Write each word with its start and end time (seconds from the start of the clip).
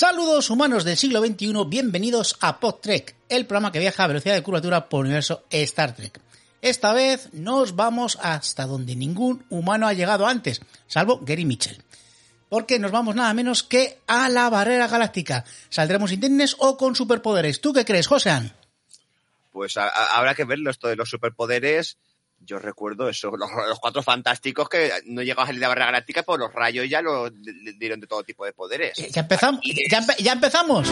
Saludos 0.00 0.48
humanos 0.48 0.84
del 0.84 0.96
siglo 0.96 1.20
XXI, 1.20 1.52
bienvenidos 1.66 2.38
a 2.40 2.58
PodTrek, 2.58 3.16
el 3.28 3.44
programa 3.44 3.70
que 3.70 3.80
viaja 3.80 4.02
a 4.02 4.06
velocidad 4.06 4.34
de 4.34 4.42
curvatura 4.42 4.88
por 4.88 5.00
el 5.00 5.08
universo 5.08 5.44
Star 5.50 5.94
Trek. 5.94 6.18
Esta 6.62 6.94
vez 6.94 7.28
nos 7.34 7.76
vamos 7.76 8.18
hasta 8.22 8.64
donde 8.64 8.96
ningún 8.96 9.44
humano 9.50 9.86
ha 9.86 9.92
llegado 9.92 10.26
antes, 10.26 10.62
salvo 10.86 11.20
Gary 11.20 11.44
Mitchell. 11.44 11.82
Porque 12.48 12.78
nos 12.78 12.92
vamos 12.92 13.14
nada 13.14 13.34
menos 13.34 13.62
que 13.62 13.98
a 14.06 14.30
la 14.30 14.48
barrera 14.48 14.88
galáctica. 14.88 15.44
¿Saldremos 15.68 16.12
indemnes 16.12 16.56
o 16.60 16.78
con 16.78 16.96
superpoderes? 16.96 17.60
¿Tú 17.60 17.74
qué 17.74 17.84
crees, 17.84 18.06
Josean? 18.06 18.54
Pues 19.52 19.76
habrá 19.76 20.34
que 20.34 20.44
verlo 20.46 20.70
esto 20.70 20.88
de 20.88 20.96
los 20.96 21.10
superpoderes. 21.10 21.98
Yo 22.40 22.58
recuerdo 22.58 23.08
eso, 23.08 23.30
los, 23.36 23.48
los 23.68 23.78
cuatro 23.78 24.02
fantásticos 24.02 24.68
que 24.68 24.90
no 25.06 25.22
llegaban 25.22 25.44
a 25.44 25.46
salir 25.48 25.60
de 25.60 25.64
la 25.64 25.68
barrera 25.68 25.86
galáctica, 25.86 26.22
por 26.22 26.40
los 26.40 26.52
rayos 26.52 26.88
ya 26.88 27.02
los 27.02 27.30
dieron 27.78 28.00
de 28.00 28.06
todo 28.06 28.22
tipo 28.24 28.44
de 28.46 28.52
poderes. 28.52 28.98
Eh, 28.98 29.10
¿Ya 29.12 29.20
empezamos? 29.22 29.60
¿Ya, 29.90 30.00
ya 30.18 30.32
empezamos? 30.32 30.88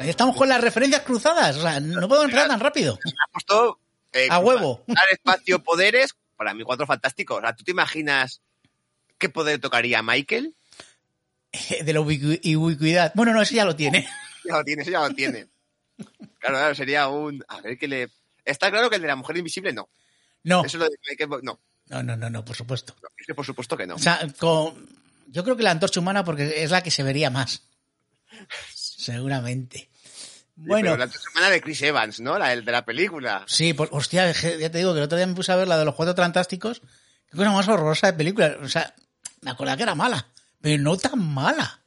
Estamos 0.00 0.34
con 0.36 0.48
las 0.48 0.60
referencias 0.60 1.02
cruzadas, 1.02 1.56
o 1.56 1.62
sea, 1.62 1.78
no 1.80 2.08
podemos 2.08 2.26
empezar 2.26 2.48
tan 2.48 2.60
rápido. 2.60 2.98
Puesto 3.32 3.78
eh, 4.12 4.28
A 4.30 4.38
huevo. 4.38 4.82
Dar 4.86 5.04
espacio, 5.12 5.62
poderes, 5.62 6.14
para 6.36 6.54
mí 6.54 6.62
cuatro 6.64 6.86
fantásticos. 6.86 7.38
O 7.38 7.40
sea, 7.42 7.54
¿tú 7.54 7.64
te 7.64 7.72
imaginas 7.72 8.40
qué 9.18 9.28
poder 9.28 9.60
tocaría 9.60 10.02
Michael? 10.02 10.54
De 11.84 11.92
la 11.92 12.00
ubicu- 12.00 12.40
ubicuidad. 12.56 13.12
Bueno, 13.14 13.32
no, 13.34 13.42
ese 13.42 13.56
ya 13.56 13.64
lo 13.64 13.76
tiene. 13.76 14.08
Ya 14.44 14.56
lo 14.56 14.64
tiene, 14.64 14.82
eso 14.82 14.90
ya 14.90 15.00
lo 15.00 15.10
tiene. 15.10 15.48
Claro, 16.40 16.56
claro, 16.56 16.74
sería 16.74 17.06
un... 17.08 17.44
A 17.48 17.60
ver, 17.60 17.78
que 17.78 17.86
le... 17.86 18.10
Está 18.44 18.70
claro 18.70 18.90
que 18.90 18.96
el 18.96 19.02
de 19.02 19.08
la 19.08 19.16
mujer 19.16 19.36
invisible 19.36 19.72
no. 19.72 19.88
No, 20.42 20.64
Eso 20.64 20.78
es 20.78 20.80
lo 20.82 20.88
de 20.88 21.16
que... 21.16 21.26
No, 21.26 21.60
no, 21.88 22.02
no, 22.02 22.16
no, 22.16 22.30
no, 22.30 22.44
por 22.44 22.56
supuesto. 22.56 22.96
no, 23.02 23.08
es 23.16 23.26
que 23.26 23.34
por 23.34 23.44
supuesto 23.46 23.76
que 23.76 23.86
no. 23.86 23.94
O 23.94 23.98
sea, 23.98 24.20
con- 24.38 24.88
yo 25.28 25.44
creo 25.44 25.56
que 25.56 25.62
la 25.62 25.70
antorcha 25.70 26.00
humana 26.00 26.24
porque 26.24 26.64
es 26.64 26.70
la 26.70 26.82
que 26.82 26.90
se 26.90 27.02
vería 27.02 27.30
más. 27.30 27.62
Seguramente. 28.74 29.88
Bueno, 30.56 30.90
Pero 30.92 31.06
la 31.06 31.10
semana 31.10 31.50
de 31.50 31.60
Chris 31.62 31.80
Evans, 31.82 32.20
¿no? 32.20 32.38
La 32.38 32.48
de 32.54 32.62
la 32.62 32.84
película. 32.84 33.44
sí, 33.46 33.72
por, 33.72 33.88
hostia, 33.92 34.30
ya 34.32 34.70
te 34.70 34.78
digo 34.78 34.92
que 34.92 34.98
el 34.98 35.04
otro 35.04 35.16
día 35.16 35.26
me 35.26 35.34
puse 35.34 35.52
a 35.52 35.56
ver 35.56 35.68
la 35.68 35.78
de 35.78 35.84
los 35.84 35.94
cuatro 35.94 36.14
fantásticos. 36.14 36.82
Qué 37.30 37.36
cosa 37.36 37.50
más 37.50 37.68
horrorosa 37.68 38.08
de 38.08 38.12
película. 38.14 38.56
O 38.62 38.68
sea, 38.68 38.94
me 39.40 39.50
acordaba 39.50 39.76
que 39.76 39.84
era 39.84 39.94
mala, 39.94 40.26
pero 40.60 40.82
no 40.82 40.96
tan 40.96 41.18
mala. 41.32 41.80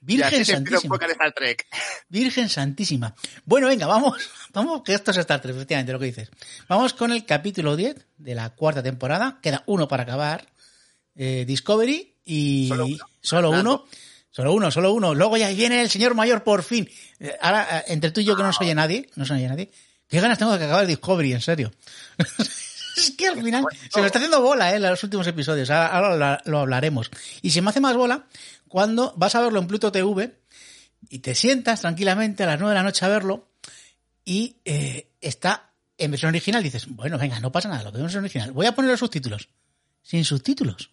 Virgen 0.00 0.44
Santísima. 0.44 0.96
Star 0.96 1.32
Trek. 1.32 1.66
Virgen 2.08 2.48
Santísima. 2.48 3.14
Bueno, 3.44 3.68
venga, 3.68 3.86
vamos. 3.86 4.16
Vamos, 4.54 4.82
que 4.82 4.94
esto 4.94 5.10
es 5.10 5.18
Star 5.18 5.40
Trek, 5.42 5.54
efectivamente, 5.54 5.92
lo 5.92 5.98
que 5.98 6.06
dices. 6.06 6.30
Vamos 6.68 6.94
con 6.94 7.12
el 7.12 7.24
capítulo 7.26 7.76
10 7.76 7.96
de 8.16 8.34
la 8.34 8.50
cuarta 8.50 8.82
temporada. 8.82 9.38
Queda 9.42 9.62
uno 9.66 9.86
para 9.86 10.04
acabar. 10.04 10.46
Eh, 11.14 11.44
Discovery 11.46 12.14
y... 12.24 12.68
Solo 12.68 12.86
uno. 12.86 12.98
Solo 13.20 13.50
uno. 13.50 13.84
Solo 14.30 14.52
uno, 14.54 14.70
solo 14.70 14.92
uno. 14.92 15.14
Luego 15.14 15.36
ya 15.36 15.50
viene 15.50 15.82
el 15.82 15.90
señor 15.90 16.14
mayor 16.14 16.44
por 16.44 16.62
fin. 16.62 16.88
Eh, 17.20 17.36
Ahora, 17.40 17.78
eh, 17.78 17.84
entre 17.88 18.10
tú 18.10 18.20
y 18.20 18.24
yo 18.24 18.36
que 18.36 18.42
no 18.42 18.52
se 18.52 18.64
oye 18.64 18.74
nadie, 18.74 19.08
no 19.16 19.26
se 19.26 19.34
oye 19.34 19.48
nadie, 19.48 19.70
qué 20.08 20.20
ganas 20.20 20.38
tengo 20.38 20.52
de 20.52 20.58
que 20.58 20.64
acabe 20.64 20.82
el 20.82 20.88
Discovery, 20.88 21.32
en 21.32 21.40
serio. 21.40 21.72
es 22.98 23.10
que 23.12 23.28
al 23.28 23.42
final 23.42 23.64
se 23.90 24.00
me 24.00 24.06
está 24.06 24.18
haciendo 24.18 24.42
bola, 24.42 24.74
eh, 24.74 24.80
los 24.80 25.02
últimos 25.02 25.26
episodios. 25.26 25.70
Ahora, 25.70 26.42
lo, 26.44 26.58
hablaremos. 26.58 27.10
Y 27.42 27.50
se 27.50 27.62
me 27.62 27.70
hace 27.70 27.80
más 27.80 27.96
bola 27.96 28.26
cuando 28.68 29.14
vas 29.16 29.34
a 29.34 29.40
verlo 29.40 29.58
en 29.60 29.66
Pluto 29.66 29.92
TV 29.92 30.38
y 31.08 31.20
te 31.20 31.34
sientas 31.34 31.80
tranquilamente 31.80 32.42
a 32.42 32.46
las 32.46 32.58
9 32.58 32.70
de 32.70 32.74
la 32.74 32.82
noche 32.82 33.04
a 33.04 33.08
verlo 33.08 33.48
y 34.24 34.56
eh, 34.64 35.10
está 35.20 35.72
en 35.96 36.10
versión 36.10 36.30
original. 36.30 36.62
Dices, 36.62 36.86
bueno, 36.88 37.18
venga, 37.18 37.40
no 37.40 37.52
pasa 37.52 37.68
nada, 37.68 37.84
lo 37.84 37.92
veo 37.92 38.00
en 38.00 38.06
versión 38.06 38.24
original. 38.24 38.52
Voy 38.52 38.66
a 38.66 38.74
poner 38.74 38.90
los 38.90 39.00
subtítulos. 39.00 39.48
Sin 40.02 40.24
subtítulos. 40.24 40.90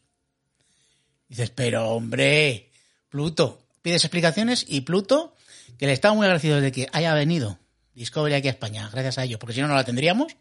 Dices, 1.27 1.49
pero 1.49 1.89
hombre, 1.89 2.72
Pluto. 3.09 3.61
Pides 3.81 4.03
explicaciones 4.03 4.66
y 4.67 4.81
Pluto, 4.81 5.35
que 5.77 5.85
le 5.85 5.93
estaba 5.93 6.16
muy 6.16 6.25
agradecido 6.25 6.59
de 6.59 6.72
que 6.72 6.87
haya 6.91 7.13
venido 7.13 7.59
Discovery 7.95 8.35
aquí 8.35 8.47
a 8.49 8.51
España, 8.51 8.89
gracias 8.91 9.17
a 9.17 9.23
ello, 9.23 9.39
porque 9.39 9.53
si 9.53 9.61
no, 9.61 9.67
no 9.67 9.75
la 9.75 9.85
tendríamos, 9.85 10.35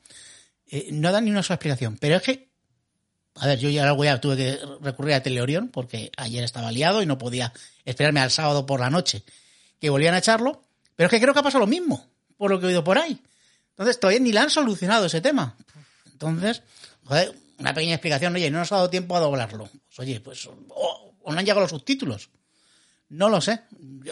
eh, 0.75 0.89
no 0.91 1.13
da 1.13 1.21
ni 1.21 1.31
una 1.31 1.45
sola 1.45 1.55
explicación. 1.55 1.97
Pero 2.01 2.17
es 2.17 2.23
que, 2.23 2.49
a 3.37 3.47
ver, 3.47 3.61
yo 3.61 3.71
ya 3.71 3.85
luego 3.85 4.05
ya 4.05 4.21
tuve 4.21 4.37
que 4.37 4.59
recurrir 4.81 5.15
a 5.15 5.23
Teleorión, 5.23 5.69
porque 5.69 6.11
ayer 6.17 6.43
estaba 6.43 6.73
liado 6.73 7.01
y 7.01 7.07
no 7.07 7.17
podía 7.17 7.53
esperarme 7.85 8.19
al 8.19 8.33
sábado 8.33 8.67
por 8.67 8.81
la 8.81 8.91
noche 8.91 9.23
que 9.81 9.89
volvían 9.89 10.15
a 10.15 10.19
echarlo, 10.19 10.65
pero 10.97 11.07
es 11.07 11.11
que 11.13 11.21
creo 11.21 11.33
que 11.33 11.39
ha 11.39 11.45
pasado 11.45 11.61
lo 11.61 11.69
mismo, 11.69 12.05
por 12.37 12.51
lo 12.51 12.59
que 12.59 12.67
he 12.67 12.69
oído 12.71 12.83
por 12.83 12.99
ahí. 12.99 13.21
Entonces, 13.71 14.01
todavía 14.01 14.19
ni 14.19 14.33
le 14.33 14.41
han 14.41 14.51
solucionado 14.51 15.07
ese 15.07 15.21
tema. 15.21 15.57
Entonces, 16.11 16.63
joder, 17.05 17.33
una 17.59 17.73
pequeña 17.73 17.95
explicación, 17.95 18.35
oye, 18.35 18.51
no 18.51 18.59
nos 18.59 18.73
ha 18.73 18.77
dado 18.77 18.91
tiempo 18.91 19.17
a 19.17 19.21
doblarlo. 19.21 19.69
Pues, 19.69 19.99
oye, 20.01 20.19
pues, 20.19 20.49
o, 20.49 21.15
no 21.25 21.39
han 21.39 21.45
llegado 21.45 21.61
los 21.61 21.71
subtítulos. 21.71 22.31
No 23.11 23.29
lo 23.29 23.41
sé. 23.41 23.61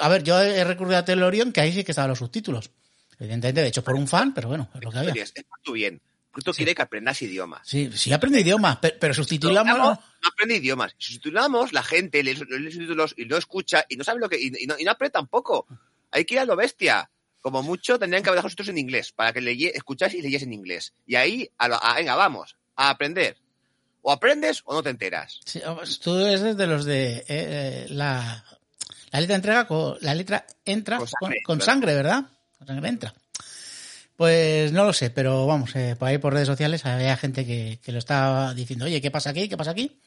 A 0.00 0.09
ver, 0.09 0.23
yo 0.23 0.41
he 0.41 0.62
recurrido 0.62 0.99
a 0.99 1.05
Telorion, 1.05 1.50
que 1.50 1.61
ahí 1.61 1.73
sí 1.73 1.83
que 1.83 1.91
estaban 1.91 2.11
los 2.11 2.21
subtítulos. 2.21 2.71
Evidentemente, 3.19 3.62
de 3.62 3.69
hecho, 3.69 3.83
por 3.83 3.97
un 3.97 4.06
fan, 4.06 4.33
pero 4.33 4.47
bueno, 4.47 4.69
es 4.75 4.84
lo 4.84 4.93
que 4.93 4.99
había. 4.99 5.12
Bien. 5.12 6.00
Pluto 6.32 6.53
quiere 6.54 6.75
que 6.75 6.82
aprendas 6.82 7.20
idiomas. 7.22 7.60
Sí, 7.69 7.91
sí 7.94 8.12
aprende 8.12 8.41
idiomas, 8.41 8.78
pero, 8.81 8.97
pero 8.98 9.12
sustitulamos... 9.15 9.76
No, 9.76 9.84
no 9.93 10.28
aprende 10.32 10.56
idiomas. 10.56 10.93
Si 10.98 11.06
sustitulamos, 11.12 11.72
la 11.72 11.82
gente 11.82 12.22
lee, 12.22 12.34
los 12.34 12.72
subtítulos 12.72 13.15
y 13.19 13.26
no 13.26 13.37
escucha 13.37 13.84
y 13.88 13.97
no 13.97 14.04
sabe 14.04 14.20
lo 14.20 14.28
que. 14.31 14.41
Y, 14.41 14.50
y 14.59 14.66
no, 14.66 14.78
y 14.78 14.84
no 14.84 14.93
aprende 14.93 15.12
tampoco. 15.12 15.66
Hay 16.10 16.25
que 16.25 16.34
ir 16.34 16.41
a 16.41 16.44
lo 16.44 16.56
bestia. 16.56 17.10
Como 17.43 17.62
mucho 17.62 17.98
tendrían 17.98 18.22
que 18.22 18.28
haber 18.31 18.38
dejado 18.38 18.47
los 18.47 18.53
subtítulos 18.53 18.69
en 18.70 18.78
inglés 18.78 19.12
para 19.12 19.32
que 19.32 19.41
leye, 19.41 19.72
escuchas 19.76 20.15
y 20.15 20.22
leyes 20.22 20.43
en 20.43 20.53
inglés. 20.53 20.94
Y 21.06 21.16
ahí, 21.16 21.50
a 21.59 21.69
lo- 21.69 21.82
a- 21.82 21.97
venga, 21.97 22.15
vamos, 22.15 22.56
a 22.76 22.88
aprender. 22.91 23.37
O 24.00 24.10
aprendes 24.10 24.62
o 24.64 24.72
no 24.75 24.82
te 24.82 24.91
enteras. 24.91 25.41
Sí, 25.44 25.60
tú 26.03 26.16
eres 26.19 26.56
de 26.56 26.66
los 26.66 26.84
de 26.84 27.16
eh, 27.19 27.25
eh, 27.28 27.87
la, 27.91 28.44
la 29.10 29.20
letra 29.20 29.37
entrega 29.37 29.66
con, 29.66 29.97
la 30.00 30.14
letra 30.14 30.47
entra 30.64 30.97
Con 30.99 31.09
sangre, 31.09 31.43
con 31.44 31.60
sangre, 31.60 31.94
¿verdad? 31.94 32.25
Con 32.59 32.66
sangre 32.69 32.88
entra. 32.88 33.14
Pues 34.17 34.73
no 34.73 34.84
lo 34.84 34.93
sé, 34.93 35.11
pero 35.11 35.47
vamos, 35.47 35.75
eh, 35.75 35.97
por 35.99 36.09
ahí 36.09 36.19
por 36.19 36.33
redes 36.33 36.47
sociales 36.47 36.84
había 36.87 37.17
gente 37.17 37.47
que, 37.47 37.81
que 37.83 37.93
lo 37.93 37.99
estaba 37.99 38.55
diciendo, 38.55 38.84
oye, 38.84 39.00
¿qué 39.00 39.11
pasa 39.11 39.31
aquí? 39.31 39.49
¿Qué 39.49 39.56
pasa 39.56 39.71
aquí? 39.73 39.99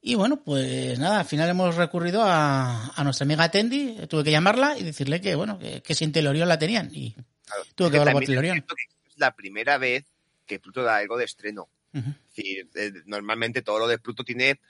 Y 0.00 0.14
bueno, 0.14 0.42
pues 0.44 0.98
nada, 0.98 1.20
al 1.20 1.26
final 1.26 1.48
hemos 1.48 1.74
recurrido 1.76 2.22
a, 2.22 2.88
a 2.94 3.04
nuestra 3.04 3.24
amiga 3.24 3.50
Tendi, 3.50 3.96
tuve 4.08 4.24
que 4.24 4.30
llamarla 4.30 4.76
y 4.78 4.82
decirle 4.84 5.20
que, 5.20 5.34
bueno, 5.34 5.58
que, 5.58 5.82
que 5.82 5.94
sin 5.94 6.12
Telorión 6.12 6.48
la 6.48 6.58
tenían. 6.58 6.90
Y 6.92 7.14
Claro. 7.44 7.64
tuve 7.74 7.90
que 7.92 7.98
verlo 7.98 8.12
por 8.12 8.24
Telorión. 8.24 8.60
que 8.60 8.74
Es 9.10 9.18
la 9.18 9.34
primera 9.34 9.78
vez 9.78 10.04
que 10.46 10.60
Pluto 10.60 10.82
da 10.82 10.96
algo 10.96 11.16
de 11.16 11.24
estreno. 11.24 11.68
Ujú. 11.94 12.10
Es 12.10 12.36
decir, 12.36 12.68
eh, 12.74 12.92
normalmente 13.06 13.62
todo 13.62 13.78
lo 13.78 13.88
de 13.88 13.98
Pluto 13.98 14.22
tiene 14.22 14.60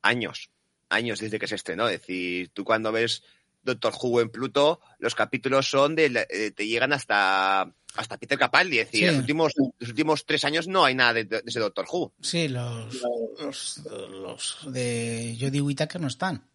años, 0.00 0.50
años 0.88 1.18
desde 1.20 1.38
que 1.38 1.48
se 1.48 1.56
estrenó. 1.56 1.88
Es 1.88 2.00
decir, 2.00 2.50
tú 2.54 2.64
cuando 2.64 2.92
ves 2.92 3.22
Doctor 3.62 3.92
Who 4.00 4.20
en 4.20 4.30
Pluto, 4.30 4.80
los 4.98 5.14
capítulos 5.14 5.68
son 5.70 5.94
de, 5.94 6.26
eh, 6.30 6.50
te 6.50 6.66
llegan 6.66 6.92
hasta 6.92 7.72
hasta 7.94 8.16
Peter 8.18 8.38
Capaldi. 8.38 8.78
Es 8.78 8.86
decir, 8.90 9.00
Sí. 9.00 9.06
los 9.06 9.16
últimos 9.20 9.52
los 9.78 9.88
últimos 9.90 10.24
tres 10.24 10.44
años 10.44 10.66
no 10.66 10.84
hay 10.84 10.94
nada 10.94 11.12
de, 11.12 11.24
de 11.24 11.42
ese 11.46 11.60
Doctor 11.60 11.86
Who. 11.92 12.14
Sí, 12.22 12.48
los, 12.48 13.02
los, 13.38 13.82
los 14.10 14.58
de 14.72 15.36
Jodie 15.38 15.60
Whittaker 15.60 16.00
no 16.00 16.06
están. 16.08 16.48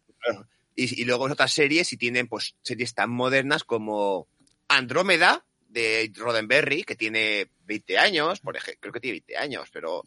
Y, 0.75 1.01
y 1.01 1.06
luego 1.06 1.25
otras 1.25 1.54
series 1.54 1.92
y 1.94 1.98
tienen 1.98 2.27
pues 2.27 2.56
series 2.62 2.94
tan 2.94 3.10
modernas 3.12 3.63
como 3.63 4.27
Andrómeda 4.68 5.45
de 5.69 6.12
Roddenberry, 6.15 6.83
que 6.83 6.95
tiene 6.95 7.51
20 7.65 7.98
años, 7.98 8.39
por 8.39 8.56
ejemplo, 8.57 8.80
creo 8.81 8.94
que 8.94 9.00
tiene 9.00 9.13
20 9.19 9.38
años, 9.38 9.69
pero 9.71 10.03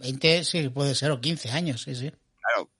20, 0.00 0.42
sí, 0.44 0.68
puede 0.68 0.94
ser, 0.94 1.10
o 1.12 1.20
15 1.20 1.50
años, 1.50 1.82
sí, 1.82 1.94
sí. 1.94 2.10
Claro. 2.40 2.70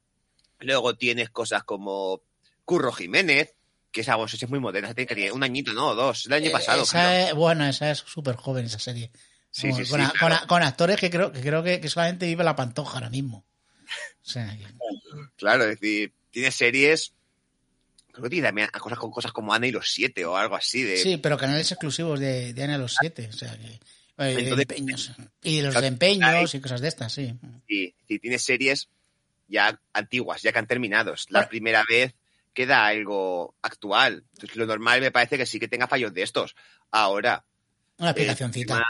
Luego 0.60 0.96
tienes 0.96 1.30
cosas 1.30 1.62
como 1.64 2.22
Curro 2.64 2.90
Jiménez, 2.92 3.54
que 3.92 4.00
esa 4.00 4.16
voz 4.16 4.34
es 4.34 4.48
muy 4.48 4.58
moderna, 4.58 4.94
tiene 4.94 5.30
un 5.30 5.42
añito, 5.44 5.72
no, 5.74 5.94
dos, 5.94 6.26
el 6.26 6.32
año 6.32 6.48
Eh, 6.48 6.50
pasado. 6.50 6.82
esa 6.82 7.28
es- 7.28 7.34
bueno, 7.34 7.66
esa 7.66 7.90
es 7.90 7.98
súper 7.98 8.36
joven, 8.36 8.64
esa 8.64 8.78
serie. 8.78 9.10
Sí, 9.50 9.68
con, 9.68 9.76
sí, 9.78 9.84
sí, 9.84 9.90
con 9.90 10.00
a- 10.00 10.10
claro. 10.10 10.18
con 10.20 10.32
a- 10.32 10.46
con 10.46 10.62
actores 10.62 10.96
que 10.98 11.10
creo 11.10 11.30
que 11.30 11.40
creo 11.42 11.62
que, 11.62 11.78
que 11.80 11.88
solamente 11.90 12.24
vive 12.26 12.42
la 12.42 12.56
pantoja 12.56 12.94
ahora 12.94 13.10
mismo. 13.10 13.44
O 14.24 14.30
sea, 14.30 14.56
que- 14.56 14.66
Claro, 15.36 15.64
es 15.64 15.78
decir, 15.80 16.12
tiene 16.30 16.50
series. 16.50 17.12
Creo 18.12 18.24
que 18.24 18.30
tiene 18.30 18.48
también 18.48 18.68
cosas 18.68 18.98
con 18.98 19.10
cosas 19.10 19.32
como 19.32 19.52
Ana 19.54 19.66
y 19.66 19.70
los 19.72 19.90
siete 19.90 20.24
o 20.24 20.36
algo 20.36 20.54
así 20.56 20.82
de. 20.82 20.96
sí, 20.98 21.16
pero 21.18 21.36
canales 21.36 21.70
exclusivos 21.70 22.18
de, 22.20 22.52
de 22.54 22.62
Ana 22.62 22.78
los 22.78 22.94
siete, 22.98 23.28
o 23.28 23.32
sea 23.32 23.56
que 23.58 23.66
eh, 23.66 23.80
de 24.34 24.42
Entonces- 24.42 24.66
empeños 24.70 25.12
y 25.42 25.56
de 25.56 25.62
los 25.64 25.72
Claro, 25.72 25.82
de 25.82 25.88
empeños 25.88 26.54
y 26.54 26.60
cosas 26.60 26.80
de 26.80 26.88
estas, 26.88 27.12
sí. 27.12 27.34
Sí, 27.68 27.94
sí, 28.08 28.18
tiene 28.18 28.38
series 28.38 28.88
ya 29.48 29.78
antiguas, 29.92 30.40
ya 30.42 30.52
que 30.52 30.58
han 30.58 30.66
terminado. 30.66 31.14
La 31.28 31.40
Bueno. 31.40 31.48
primera 31.50 31.84
vez 31.88 32.14
que 32.54 32.66
da 32.66 32.86
algo 32.86 33.54
actual. 33.62 34.24
Entonces, 34.34 34.56
lo 34.56 34.66
normal 34.66 35.00
me 35.00 35.10
parece 35.10 35.38
que 35.38 35.46
sí 35.46 35.58
que 35.58 35.68
tenga 35.68 35.86
fallos 35.88 36.12
de 36.12 36.22
estos. 36.22 36.54
Ahora, 36.90 37.44
Una 37.98 38.14
problema- 38.14 38.84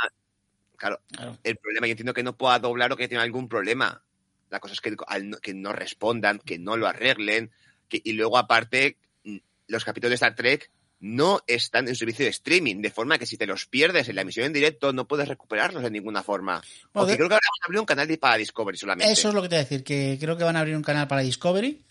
claro, 0.77 1.01
Claro. 1.13 1.39
el 1.45 1.57
problema, 1.57 1.87
yo 1.87 1.93
entiendo 1.93 2.15
que 2.15 2.23
no 2.23 2.37
pueda 2.37 2.59
doblar 2.59 2.93
o 2.93 2.97
que 2.97 3.09
tenga 3.09 3.23
algún 3.23 3.49
problema. 3.49 4.03
La 4.51 4.59
cosa 4.61 4.75
es 4.75 4.81
que, 4.81 4.95
al 5.07 5.39
que 5.41 5.55
no 5.55 5.73
respondan, 5.73 6.39
que 6.41 6.59
no 6.59 6.77
lo 6.77 6.87
arreglen, 6.87 7.51
que, 7.89 8.01
y 8.03 8.13
luego 8.13 8.37
aparte, 8.39 8.97
mm, 9.25 9.37
los 9.69 9.85
capítulos 9.85 10.11
de 10.11 10.15
Star 10.17 10.35
Trek 10.35 10.71
no 11.01 11.41
están 11.47 11.89
en 11.89 11.97
servicio 11.97 12.25
de 12.25 12.31
streaming, 12.31 12.81
de 12.81 12.91
forma 12.91 13.19
que 13.19 13.27
si 13.27 13.37
te 13.37 13.47
los 13.47 13.67
pierdes 13.67 14.09
en 14.09 14.15
la 14.17 14.23
emisión 14.23 14.47
en 14.47 14.53
directo 14.53 14.93
no 14.93 15.07
puedes 15.09 15.27
recuperarlos 15.29 15.83
de 15.83 15.91
ninguna 15.91 16.23
forma. 16.23 16.63
Porque 16.93 17.17
creo 17.17 17.29
que 17.29 17.35
ahora 17.35 17.47
van 17.51 17.63
a 17.63 17.67
abrir 17.67 17.81
un 17.81 17.87
canal 17.87 18.19
para 18.19 18.37
Discovery 18.37 18.77
solamente. 18.77 19.13
Eso 19.13 19.29
es 19.29 19.35
lo 19.35 19.43
que 19.43 19.49
te 19.49 19.57
voy 19.57 19.61
a 19.61 19.65
decir, 19.65 19.83
que 19.85 20.17
creo 20.21 20.37
que 20.37 20.45
van 20.45 20.57
a 20.57 20.61
abrir 20.61 20.77
un 20.77 20.83
canal 20.83 21.09
para 21.09 21.23
Discovery. 21.23 21.85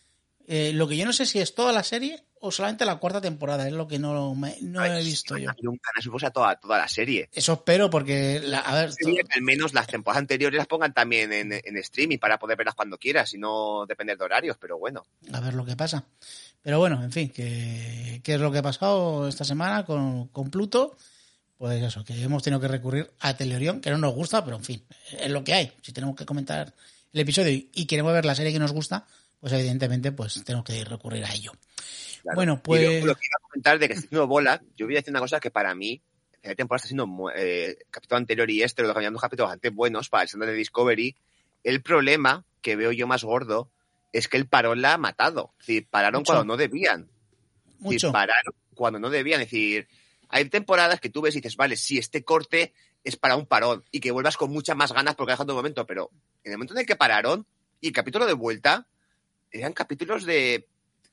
Eh, 0.47 0.71
lo 0.73 0.88
que 0.88 0.97
yo 0.97 1.05
no 1.05 1.13
sé 1.13 1.25
si 1.25 1.39
es 1.39 1.53
toda 1.55 1.71
la 1.71 1.83
serie 1.83 2.23
o 2.43 2.51
solamente 2.51 2.85
la 2.85 2.95
cuarta 2.97 3.21
temporada, 3.21 3.67
es 3.67 3.73
lo 3.73 3.88
que 3.88 3.99
no, 3.99 4.33
me- 4.33 4.57
no 4.61 4.83
he 4.83 5.03
visto 5.03 5.38
yo. 5.38 5.49
a 5.49 5.51
abrir 5.51 5.69
un 5.69 5.77
canal, 5.77 6.01
supongo, 6.01 6.25
a 6.25 6.31
toda, 6.31 6.55
toda 6.55 6.77
la 6.79 6.88
serie. 6.88 7.29
Eso 7.31 7.53
espero 7.53 7.89
porque, 7.89 8.39
la- 8.43 8.59
a 8.61 8.73
ver, 8.73 8.91
al 9.35 9.41
menos 9.43 9.73
las 9.73 9.85
temporadas 9.88 10.21
anteriores 10.21 10.57
las 10.57 10.67
pongan 10.67 10.93
también 10.93 11.31
en, 11.31 11.51
en 11.53 11.77
streaming 11.77 12.17
para 12.17 12.39
poder 12.39 12.57
verlas 12.57 12.73
cuando 12.75 12.97
quieras 12.97 13.33
y 13.33 13.38
no 13.38 13.85
depender 13.88 14.17
de 14.17 14.23
horarios, 14.25 14.57
pero 14.59 14.77
bueno. 14.79 15.05
a 15.31 15.39
ver 15.39 15.53
lo 15.53 15.63
que 15.65 15.75
pasa. 15.75 16.03
Pero 16.63 16.79
bueno, 16.79 17.03
en 17.03 17.11
fin, 17.11 17.29
que, 17.29 18.21
que 18.23 18.33
es 18.35 18.39
lo 18.39 18.51
que 18.51 18.59
ha 18.59 18.63
pasado 18.63 19.27
esta 19.27 19.44
semana 19.45 19.85
con, 19.85 20.27
con 20.29 20.49
Pluto. 20.49 20.97
Pues 21.57 21.79
eso, 21.83 22.03
que 22.03 22.19
hemos 22.23 22.41
tenido 22.41 22.59
que 22.59 22.67
recurrir 22.67 23.11
a 23.19 23.35
Telerión, 23.37 23.81
que 23.81 23.91
no 23.91 23.97
nos 23.99 24.15
gusta, 24.15 24.44
pero 24.44 24.57
en 24.57 24.63
fin, 24.63 24.83
es 25.19 25.29
lo 25.29 25.44
que 25.44 25.53
hay. 25.53 25.71
Si 25.83 25.91
tenemos 25.94 26.15
que 26.15 26.25
comentar 26.25 26.73
el 27.13 27.19
episodio 27.19 27.51
y, 27.51 27.69
y 27.73 27.85
queremos 27.85 28.13
ver 28.13 28.25
la 28.25 28.33
serie 28.33 28.51
que 28.51 28.57
nos 28.57 28.71
gusta, 28.71 29.05
pues 29.41 29.51
evidentemente 29.53 30.11
pues 30.13 30.41
tenemos 30.45 30.63
que 30.63 30.85
recurrir 30.85 31.25
a 31.25 31.33
ello. 31.33 31.51
Claro. 32.21 32.35
Bueno, 32.35 32.53
Y 32.53 32.57
pues- 32.63 32.81
luego 32.83 33.05
lo 33.07 33.15
que 33.15 33.25
iba 33.25 33.35
a 33.38 33.47
comentar 33.49 33.79
de 33.79 33.88
que 33.88 33.93
está 33.95 34.05
haciendo 34.05 34.27
bola, 34.27 34.61
yo 34.77 34.85
voy 34.85 34.95
a 34.95 34.99
decir 34.99 35.11
una 35.11 35.19
cosa 35.19 35.39
que 35.39 35.51
para 35.51 35.75
mí, 35.75 36.01
la 36.43 36.55
temporada 36.55 36.77
está 36.77 36.88
siendo 36.88 37.07
eh, 37.35 37.77
capítulo 37.89 38.17
anterior 38.17 38.49
y 38.49 38.63
este, 38.63 38.83
lo 38.83 38.93
cambiando 38.93 39.19
capítulos 39.19 39.49
bastante 39.49 39.69
buenos 39.69 40.07
para 40.09 40.23
el 40.23 40.25
estándar 40.27 40.49
de 40.49 40.55
Discovery. 40.55 41.15
El 41.63 41.81
problema 41.81 42.45
que 42.61 42.75
veo 42.75 42.91
yo 42.91 43.07
más 43.07 43.23
gordo 43.23 43.69
es 44.13 44.27
que 44.27 44.38
el 44.38 44.47
parón 44.47 44.81
la 44.81 44.93
ha 44.93 44.97
matado. 44.97 45.53
Es 45.59 45.67
decir, 45.67 45.87
pararon 45.89 46.21
Mucho. 46.21 46.33
cuando 46.33 46.45
no 46.53 46.57
debían. 46.57 47.01
Es 47.01 47.07
decir, 47.07 47.79
Mucho. 47.79 48.11
pararon 48.11 48.53
cuando 48.75 48.99
no 48.99 49.09
debían. 49.09 49.41
Es 49.41 49.47
decir, 49.47 49.87
hay 50.29 50.45
temporadas 50.45 50.99
que 50.99 51.09
tú 51.09 51.21
ves 51.21 51.35
y 51.35 51.39
dices, 51.41 51.55
vale, 51.57 51.75
sí, 51.75 51.97
este 51.97 52.23
corte 52.23 52.73
es 53.03 53.15
para 53.17 53.35
un 53.35 53.45
parón 53.47 53.83
y 53.91 53.99
que 53.99 54.11
vuelvas 54.11 54.37
con 54.37 54.51
muchas 54.51 54.75
más 54.77 54.91
ganas 54.94 55.15
porque 55.15 55.33
has 55.33 55.37
dejado 55.39 55.53
un 55.53 55.57
momento, 55.57 55.85
pero 55.87 56.11
en 56.44 56.51
el 56.51 56.57
momento 56.57 56.73
en 56.75 56.81
el 56.81 56.85
que 56.85 56.95
pararon 56.95 57.45
y 57.79 57.87
el 57.87 57.94
capítulo 57.94 58.25
de 58.27 58.33
vuelta, 58.33 58.87
eran 59.51 59.74
capítulos 59.74 60.25
de 60.25 60.68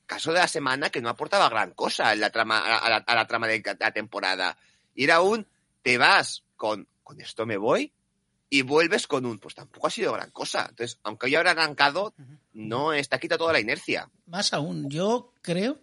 caso 0.05 0.33
de 0.33 0.39
la 0.39 0.47
semana 0.47 0.89
que 0.89 1.01
no 1.01 1.09
aportaba 1.09 1.49
gran 1.49 1.71
cosa 1.71 2.13
en 2.13 2.19
la 2.19 2.31
trama, 2.31 2.59
a, 2.59 2.89
la, 2.89 2.97
a 2.97 3.15
la 3.15 3.27
trama 3.27 3.47
de 3.47 3.61
la 3.79 3.91
temporada. 3.91 4.57
Y 4.95 5.03
era 5.03 5.21
un, 5.21 5.45
te 5.83 5.97
vas 5.97 6.43
con, 6.55 6.87
con 7.03 7.21
esto 7.21 7.45
me 7.45 7.57
voy 7.57 7.91
y 8.49 8.63
vuelves 8.63 9.05
con 9.05 9.25
un, 9.25 9.37
pues 9.37 9.53
tampoco 9.53 9.87
ha 9.87 9.91
sido 9.91 10.13
gran 10.13 10.31
cosa. 10.31 10.65
Entonces, 10.69 10.99
aunque 11.03 11.27
hoy 11.27 11.35
habrá 11.35 11.51
arrancado, 11.51 12.13
no 12.53 12.93
está 12.93 13.19
quita 13.19 13.37
toda 13.37 13.53
la 13.53 13.59
inercia. 13.59 14.09
Más 14.25 14.53
aún, 14.53 14.89
yo 14.89 15.33
creo 15.41 15.79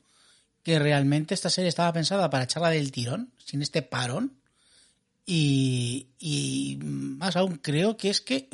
que 0.65 0.79
realmente 0.81 1.33
esta 1.33 1.49
serie 1.49 1.69
estaba 1.69 1.93
pensada 1.93 2.29
para 2.29 2.45
echarla 2.45 2.71
del 2.71 2.91
tirón, 2.91 3.33
sin 3.39 3.63
este 3.63 3.83
parón. 3.83 4.41
Y, 5.25 6.09
y 6.19 6.79
más 6.83 7.37
aún, 7.37 7.59
creo 7.59 7.97
que 7.97 8.11
es 8.11 8.21
que, 8.21 8.49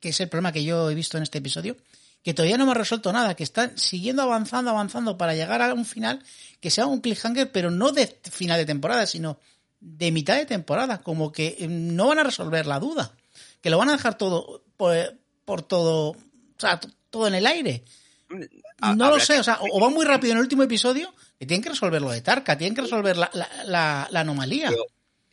que 0.00 0.08
es 0.08 0.20
el 0.20 0.30
problema 0.30 0.52
que 0.52 0.64
yo 0.64 0.90
he 0.90 0.94
visto 0.94 1.18
en 1.18 1.22
este 1.22 1.38
episodio, 1.38 1.76
que 2.22 2.34
todavía 2.34 2.58
no 2.58 2.66
me 2.66 2.72
ha 2.72 2.74
resuelto 2.74 3.12
nada, 3.12 3.34
que 3.34 3.42
están 3.44 3.76
siguiendo 3.78 4.22
avanzando, 4.22 4.70
avanzando 4.70 5.16
para 5.16 5.34
llegar 5.34 5.62
a 5.62 5.72
un 5.74 5.84
final 5.84 6.22
que 6.60 6.70
sea 6.70 6.86
un 6.86 7.00
cliffhanger, 7.00 7.50
pero 7.52 7.70
no 7.70 7.92
de 7.92 8.06
final 8.30 8.58
de 8.58 8.66
temporada, 8.66 9.06
sino 9.06 9.38
de 9.80 10.12
mitad 10.12 10.36
de 10.36 10.44
temporada, 10.46 11.00
como 11.00 11.32
que 11.32 11.56
eh, 11.58 11.66
no 11.68 12.08
van 12.08 12.18
a 12.18 12.22
resolver 12.24 12.66
la 12.66 12.78
duda, 12.78 13.14
que 13.62 13.70
lo 13.70 13.78
van 13.78 13.88
a 13.88 13.92
dejar 13.92 14.18
todo 14.18 14.62
por, 14.76 14.94
por 15.46 15.62
todo, 15.62 16.10
o 16.10 16.16
sea, 16.58 16.78
todo 17.08 17.26
en 17.26 17.34
el 17.34 17.46
aire. 17.46 17.84
No 18.94 19.06
lo 19.10 19.18
sé, 19.20 19.38
o 19.40 19.42
sea, 19.44 19.58
o 19.60 19.90
muy 19.90 20.04
rápido 20.04 20.32
en 20.32 20.38
el 20.38 20.42
último 20.42 20.62
episodio, 20.62 21.14
que 21.38 21.46
tienen 21.46 21.62
que 21.62 21.70
resolver 21.70 22.00
lo 22.02 22.10
de 22.10 22.20
Tarka, 22.20 22.56
tienen 22.58 22.74
que 22.74 22.82
resolver 22.82 23.16
la, 23.16 23.30
la, 23.32 23.48
la- 23.64 24.08
la 24.10 24.20
anomalía. 24.20 24.70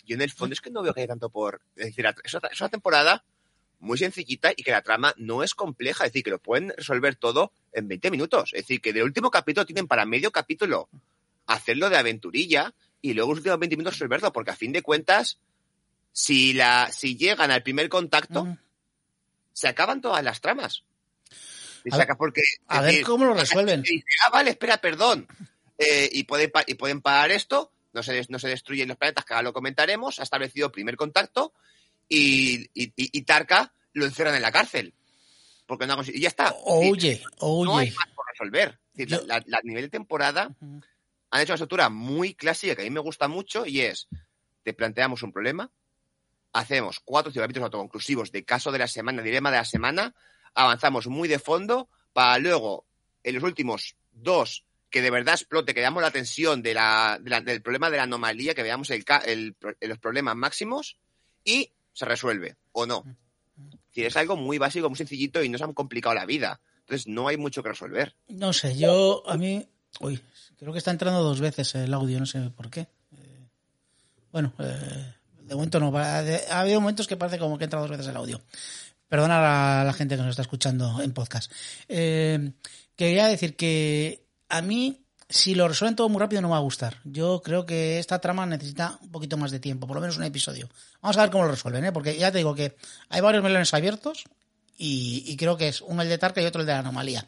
Yo 0.05 0.15
en 0.15 0.21
el 0.21 0.31
fondo 0.31 0.53
es 0.53 0.61
que 0.61 0.69
no 0.69 0.81
veo 0.81 0.93
que 0.93 1.01
haya 1.01 1.09
tanto 1.09 1.29
por... 1.29 1.61
Es 1.75 1.87
decir, 1.87 2.05
es 2.23 2.33
otra, 2.33 2.49
es 2.51 2.59
una 2.61 2.69
temporada 2.69 3.23
muy 3.79 3.97
sencillita 3.97 4.51
y 4.56 4.63
que 4.63 4.71
la 4.71 4.81
trama 4.81 5.13
no 5.18 5.44
es 5.44 5.53
compleja, 5.53 6.06
es 6.06 6.12
decir, 6.12 6.24
que 6.24 6.31
lo 6.31 6.39
pueden 6.39 6.74
resolver 6.77 7.15
todo 7.15 7.51
en 7.74 7.88
20 7.88 8.09
minutos. 8.12 8.51
Es 8.53 8.63
decir, 8.63 8.81
que 8.81 8.94
del 8.94 9.03
último 9.03 9.29
capítulo 9.31 9.65
tienen 9.65 9.88
para 9.88 10.06
medio 10.06 10.31
capítulo 10.31 10.89
hacerlo 11.45 11.89
de 11.89 11.97
aventurilla 11.97 12.74
y 13.01 13.13
luego 13.13 13.31
los 13.31 13.39
últimos 13.39 13.59
20 13.59 13.77
minutos 13.77 13.94
resolverlo, 13.95 14.33
porque 14.33 14.51
a 14.51 14.56
fin 14.56 14.71
de 14.74 14.81
cuentas, 14.81 15.39
si, 16.12 16.53
la, 16.53 16.89
si 16.91 17.15
llegan 17.18 17.51
al 17.51 17.63
primer 17.63 17.88
contacto, 17.89 18.45
Mm. 18.45 18.57
se 19.53 19.68
acaban 19.68 20.01
todas 20.01 20.23
las 20.23 20.41
tramas. 20.41 20.83
Y 21.85 21.94
A 21.95 22.15
porque, 22.18 22.41
a 22.68 22.81
ver 22.81 23.01
cómo 23.03 23.25
lo 23.25 23.33
resuelven. 23.33 23.81
dice, 23.83 24.03
ah, 24.25 24.30
vale, 24.31 24.50
espera, 24.51 24.77
perdón. 24.81 25.27
Eh, 25.77 26.09
y, 26.12 26.23
pueden, 26.23 26.51
y 26.65 26.73
pueden 26.73 27.01
parar 27.01 27.31
esto, 27.31 27.71
no 27.94 28.01
se, 28.03 28.13
des- 28.13 28.30
no 28.30 28.39
se 28.39 28.50
destruyen 28.50 28.88
los 28.89 28.97
planetas, 28.97 29.23
que 29.23 29.33
ahora 29.35 29.44
lo 29.44 29.53
comentaremos, 29.53 30.19
ha 30.19 30.23
establecido 30.23 30.71
primer 30.71 30.97
contacto 30.97 31.53
y, 32.09 32.62
y, 32.74 32.92
y- 32.95 33.21
Tarka 33.24 33.74
lo 33.94 34.06
encierran 34.06 34.36
en 34.36 34.42
la 34.42 34.51
cárcel. 34.51 34.94
Porque 35.65 35.86
no 35.86 35.98
y 36.06 36.19
ya 36.21 36.30
está. 36.30 36.54
O 36.63 36.81
Sí, 36.81 36.92
huye, 36.92 37.24
o 37.39 37.65
no 37.65 37.77
hay 37.77 37.92
más 37.92 38.07
por 38.15 38.25
resolver. 38.31 38.80
Es 38.94 38.98
decir, 39.09 39.19
Yo- 39.19 39.25
la, 39.27 39.44
la- 39.45 39.57
a 39.57 39.62
nivel 39.63 39.83
de 39.83 39.89
temporada 39.89 40.56
han 41.30 41.42
hecho 41.42 41.51
una 41.51 41.56
estructura 41.56 41.89
muy 41.89 42.33
clásica 42.36 42.75
que 42.75 42.81
a 42.83 42.86
mí 42.86 42.89
me 42.92 43.01
gusta 43.01 43.27
mucho 43.27 43.65
y 43.65 43.81
es, 43.81 44.07
te 44.63 44.74
planteamos 44.74 45.24
un 45.24 45.33
problema, 45.33 45.69
hacemos 46.54 47.00
cuatro 47.04 47.31
capítulos 47.33 47.65
autoconclusivos 47.65 48.31
de 48.31 48.44
caso 48.45 48.71
de 48.71 48.80
la 48.80 48.88
semana, 48.88 49.21
dilema 49.21 49.51
de 49.51 49.57
la 49.57 49.65
semana, 49.65 50.15
avanzamos 50.54 51.07
muy 51.07 51.28
de 51.28 51.40
fondo 51.40 51.90
para 52.14 52.37
luego, 52.40 52.85
en 53.23 53.35
los 53.35 53.44
últimos 53.44 53.95
dos, 54.11 54.64
que 54.90 55.02
de 55.02 55.11
verdad 55.11 55.35
explote, 55.35 55.73
que 55.73 55.81
veamos 55.81 56.02
la 56.02 56.11
tensión 56.11 56.64
de 56.64 56.73
la, 56.73 57.19
de 57.21 57.30
la- 57.30 57.42
del 57.42 57.61
problema 57.61 57.90
de 57.90 57.97
la 57.97 58.04
anomalía, 58.04 58.56
que 58.56 58.64
veamos 58.64 58.90
el, 58.90 59.04
el 59.26 59.56
los 59.81 59.99
problemas 59.99 60.35
máximos 60.37 60.97
y 61.44 61.71
se 61.97 62.06
resuelve, 62.06 62.56
o 62.73 62.85
no. 62.85 63.04
Es 63.57 63.87
decir, 63.87 64.06
es 64.06 64.18
algo 64.18 64.37
muy 64.37 64.59
básico, 64.59 64.87
muy 64.87 64.97
sencillito 64.97 65.42
y 65.42 65.49
no 65.49 65.57
se 65.57 65.63
han 65.63 65.73
complicado 65.73 66.13
la 66.13 66.27
vida. 66.27 66.61
Entonces 66.81 67.07
no 67.07 67.27
hay 67.27 67.37
mucho 67.37 67.63
que 67.63 67.69
resolver. 67.69 68.16
No 68.27 68.54
sé, 68.54 68.77
yo 68.77 69.23
a 69.27 69.35
mí. 69.35 69.68
Uy, 69.99 70.21
creo 70.59 70.71
que 70.73 70.77
está 70.77 70.92
entrando 70.92 71.23
dos 71.23 71.39
veces 71.39 71.73
el 71.73 71.92
audio, 71.92 72.19
no 72.19 72.27
sé 72.27 72.51
por 72.51 72.69
qué. 72.69 72.81
Eh, 73.18 73.47
bueno, 74.31 74.54
eh, 74.59 75.13
de 75.42 75.56
momento 75.56 75.80
no. 75.80 75.97
ha 75.97 76.59
habido 76.59 76.80
momentos 76.80 77.07
que 77.07 77.18
parece 77.18 77.39
como 77.39 77.57
que 77.57 77.63
entra 77.63 77.80
dos 77.80 77.89
veces 77.89 78.06
el 78.06 78.16
audio. 78.16 78.39
Perdona 79.07 79.81
a 79.81 79.83
la 79.83 79.94
gente 79.94 80.16
que 80.16 80.21
nos 80.21 80.30
está 80.30 80.44
escuchando 80.44 81.01
en 81.01 81.13
podcast. 81.13 81.51
Eh, 81.87 82.51
quería 82.95 83.25
decir 83.25 83.56
que 83.56 84.23
a 84.49 84.61
mí, 84.61 85.04
si 85.29 85.55
lo 85.55 85.67
resuelven 85.67 85.95
todo 85.95 86.09
muy 86.09 86.19
rápido, 86.19 86.41
no 86.41 86.47
me 86.47 86.53
va 86.53 86.57
a 86.57 86.61
gustar. 86.61 86.97
Yo 87.03 87.41
creo 87.43 87.65
que 87.65 87.99
esta 87.99 88.19
trama 88.19 88.45
necesita 88.45 88.97
un 89.01 89.11
poquito 89.11 89.37
más 89.37 89.51
de 89.51 89.59
tiempo, 89.59 89.85
por 89.87 89.95
lo 89.95 90.01
menos 90.01 90.17
un 90.17 90.23
episodio. 90.23 90.69
Vamos 91.01 91.17
a 91.17 91.21
ver 91.21 91.31
cómo 91.31 91.43
lo 91.45 91.51
resuelven, 91.51 91.85
¿eh? 91.85 91.91
porque 91.91 92.17
ya 92.17 92.31
te 92.31 92.37
digo 92.39 92.55
que 92.55 92.75
hay 93.09 93.21
varios 93.21 93.43
melones 93.43 93.73
abiertos 93.73 94.23
y, 94.77 95.23
y 95.27 95.35
creo 95.37 95.57
que 95.57 95.67
es 95.69 95.81
uno 95.81 96.01
el 96.01 96.09
de 96.09 96.17
Tarka 96.17 96.41
y 96.41 96.45
otro 96.45 96.61
el 96.61 96.67
de 96.67 96.73
la 96.73 96.79
anomalía. 96.79 97.27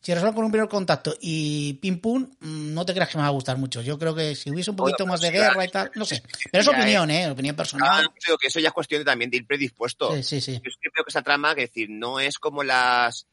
Si 0.00 0.12
resuelven 0.12 0.34
con 0.34 0.44
un 0.44 0.50
primer 0.52 0.68
contacto 0.68 1.14
y 1.20 1.74
pim 1.74 1.98
pum, 1.98 2.22
mm, 2.40 2.74
no 2.74 2.84
te 2.84 2.92
creas 2.92 3.08
que 3.08 3.16
me 3.16 3.22
va 3.22 3.28
a 3.28 3.32
gustar 3.32 3.56
mucho. 3.56 3.80
Yo 3.80 3.98
creo 3.98 4.14
que 4.14 4.34
si 4.34 4.50
hubiese 4.50 4.70
un 4.70 4.76
poquito 4.76 4.98
Bueno, 5.04 5.12
más 5.14 5.20
de 5.22 5.30
guerra 5.30 5.64
y 5.64 5.68
tal, 5.68 5.90
no 5.94 6.04
sé. 6.04 6.22
Pero 6.52 6.60
es 6.60 6.68
opinión, 6.68 7.10
¿eh? 7.10 7.30
Opinión 7.30 7.54
Ah, 7.54 7.56
personal. 7.56 8.10
creo 8.22 8.36
que 8.36 8.48
eso 8.48 8.60
ya 8.60 8.68
es 8.68 8.74
cuestión 8.74 9.00
de 9.00 9.06
también 9.06 9.30
de 9.30 9.38
ir 9.38 9.46
predispuesto. 9.46 10.14
Sí, 10.16 10.22
sí, 10.22 10.40
sí. 10.42 10.52
Yo 10.62 10.68
es 10.68 10.76
creo 10.78 11.04
que 11.04 11.08
esa 11.08 11.22
trama, 11.22 11.54
que 11.54 11.62
decir, 11.62 11.88
no 11.88 12.20
es 12.20 12.38
como 12.38 12.62
las 12.62 13.26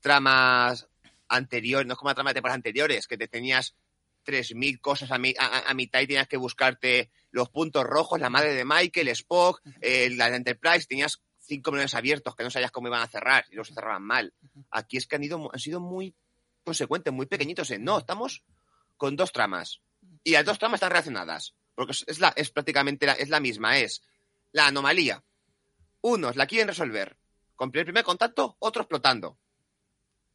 tramas 0.00 0.86
anteriores, 1.28 1.86
no 1.86 1.94
es 1.94 1.98
como 1.98 2.10
la 2.10 2.14
trama 2.14 2.30
de 2.30 2.34
temporadas 2.34 2.56
anteriores, 2.56 3.06
que 3.06 3.16
te 3.18 3.28
tenías 3.28 3.74
3.000 4.24 4.80
cosas 4.80 5.10
a, 5.10 5.18
mi- 5.18 5.34
a- 5.38 5.72
mitad 5.74 6.00
y 6.00 6.06
tenías 6.06 6.28
que 6.28 6.36
buscarte 6.36 7.10
los 7.30 7.48
puntos 7.48 7.84
rojos, 7.84 8.20
la 8.20 8.30
madre 8.30 8.54
de 8.54 8.64
Michael, 8.64 9.08
Spock, 9.08 9.62
eh, 9.80 10.10
la 10.10 10.30
de 10.30 10.36
Enterprise, 10.36 10.86
tenías 10.86 11.22
cinco 11.38 11.70
millones 11.72 11.94
abiertos 11.94 12.34
que 12.36 12.42
no 12.44 12.50
sabías 12.50 12.70
cómo 12.70 12.88
iban 12.88 13.00
a 13.02 13.06
cerrar 13.06 13.44
y 13.50 13.54
luego 13.54 13.64
se 13.64 13.74
cerraban 13.74 14.02
mal. 14.02 14.34
Aquí 14.70 14.96
es 14.98 15.06
que 15.06 15.16
han, 15.16 15.24
ido, 15.24 15.50
han 15.52 15.58
sido 15.60 15.80
muy 15.80 16.14
consecuentes, 16.62 17.12
muy 17.12 17.24
pequeñitos 17.26 17.70
en, 17.70 17.84
no, 17.84 17.98
estamos 17.98 18.42
con 18.98 19.16
dos 19.16 19.32
tramas 19.32 19.80
y 20.24 20.32
las 20.32 20.44
dos 20.44 20.58
tramas 20.58 20.76
están 20.78 20.90
relacionadas, 20.90 21.54
porque 21.74 21.92
es, 21.92 22.04
es 22.06 22.18
la, 22.20 22.28
es 22.36 22.50
prácticamente 22.50 23.06
la, 23.06 23.12
es 23.12 23.30
la 23.30 23.40
misma, 23.40 23.78
es 23.78 24.02
la 24.52 24.66
anomalía, 24.66 25.22
Unos 26.02 26.36
la 26.36 26.46
quieren 26.46 26.68
resolver. 26.68 27.16
Con 27.56 27.70
el 27.74 27.84
primer 27.84 28.04
contacto, 28.04 28.56
otro 28.60 28.82
explotando. 28.82 29.38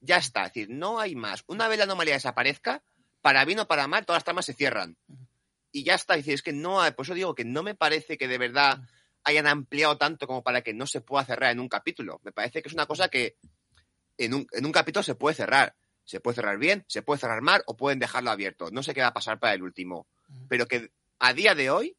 Ya 0.05 0.17
está, 0.17 0.41
es 0.45 0.53
decir, 0.53 0.69
no 0.69 1.00
hay 1.00 1.15
más. 1.15 1.45
Una 1.48 1.69
vez 1.69 1.77
la 1.77 1.86
anomalía 1.86 2.15
desaparezca, 2.15 2.83
para 3.22 3.45
bien 3.45 3.60
o 3.60 3.67
para 3.67 3.88
mal, 3.88 4.05
todas 4.05 4.17
las 4.17 4.25
tramas 4.25 4.45
se 4.45 4.53
cierran. 4.53 4.98
Y 5.72 5.86
ya 5.86 5.95
está, 5.95 6.15
es 6.15 6.19
decir, 6.19 6.33
es 6.33 6.41
que 6.41 6.51
no 6.51 6.81
hay, 6.81 6.91
por 6.91 7.05
eso 7.05 7.13
digo 7.13 7.33
que 7.33 7.45
no 7.45 7.63
me 7.63 7.74
parece 7.74 8.17
que 8.17 8.27
de 8.27 8.38
verdad 8.38 8.81
hayan 9.24 9.48
ampliado 9.48 9.98
tanto 9.98 10.27
como 10.27 10.43
para 10.43 10.62
que 10.62 10.74
no 10.74 10.86
se 10.88 11.00
pueda 11.00 11.24
cerrar 11.24 11.51
en 11.51 11.62
un 11.62 11.69
capítulo. 11.69 12.19
Me 12.24 12.33
parece 12.33 12.62
que 12.62 12.67
es 12.67 12.74
una 12.74 12.86
cosa 12.86 13.07
que 13.07 13.38
en 14.17 14.33
un, 14.33 14.48
en 14.51 14.65
un 14.65 14.74
capítulo 14.74 15.03
se 15.03 15.15
puede 15.15 15.36
cerrar. 15.36 15.74
Se 16.03 16.19
puede 16.19 16.36
cerrar 16.36 16.57
bien, 16.57 16.83
se 16.89 17.01
puede 17.01 17.22
cerrar 17.22 17.41
mal 17.41 17.63
o 17.65 17.77
pueden 17.77 18.00
dejarlo 18.00 18.29
abierto. 18.29 18.69
No 18.72 18.83
sé 18.83 18.93
qué 18.93 19.00
va 19.00 19.07
a 19.07 19.13
pasar 19.13 19.39
para 19.39 19.53
el 19.53 19.63
último. 19.63 20.05
Pero 20.50 20.67
que 20.67 20.91
a 21.19 21.33
día 21.33 21.55
de 21.55 21.69
hoy, 21.69 21.95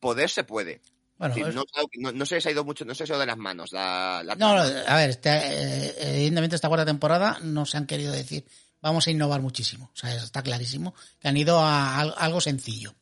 poder 0.00 0.28
se 0.28 0.42
puede. 0.42 0.82
Bueno, 1.28 1.52
no, 1.52 1.64
no- 1.98 2.12
no 2.12 2.26
se 2.26 2.34
les 2.36 2.46
ha 2.46 2.50
ido 2.50 2.64
mucho, 2.64 2.84
no 2.84 2.94
se 2.94 3.04
les 3.04 3.10
ha 3.10 3.14
ido 3.14 3.20
de 3.20 3.26
las 3.26 3.36
manos 3.38 3.72
la, 3.72 4.22
la 4.24 4.34
No, 4.34 4.48
a 4.50 4.96
ver, 4.96 5.10
este, 5.10 5.30
eh, 5.30 5.94
evidentemente 6.16 6.56
esta 6.56 6.68
cuarta 6.68 6.84
temporada 6.86 7.38
no 7.42 7.64
se 7.66 7.76
han 7.76 7.86
querido 7.86 8.12
decir 8.12 8.44
vamos 8.80 9.06
a 9.06 9.10
innovar 9.12 9.40
muchísimo. 9.40 9.90
O 9.94 9.96
sea, 9.96 10.14
está 10.16 10.42
clarísimo 10.42 10.94
que 11.20 11.28
han 11.28 11.36
ido 11.36 11.60
a 11.60 11.98
al- 12.00 12.14
algo 12.18 12.40
sencillo. 12.40 12.94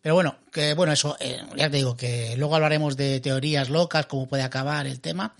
Pero 0.00 0.14
bueno, 0.14 0.36
que 0.52 0.72
bueno, 0.74 0.92
eso, 0.92 1.16
eh, 1.20 1.42
ya 1.56 1.68
te 1.68 1.76
digo, 1.76 1.96
que 1.96 2.34
luego 2.38 2.54
hablaremos 2.54 2.96
de 2.96 3.20
teorías 3.20 3.68
locas, 3.68 4.06
cómo 4.06 4.26
puede 4.28 4.42
acabar 4.42 4.86
el 4.86 5.00
tema. 5.00 5.34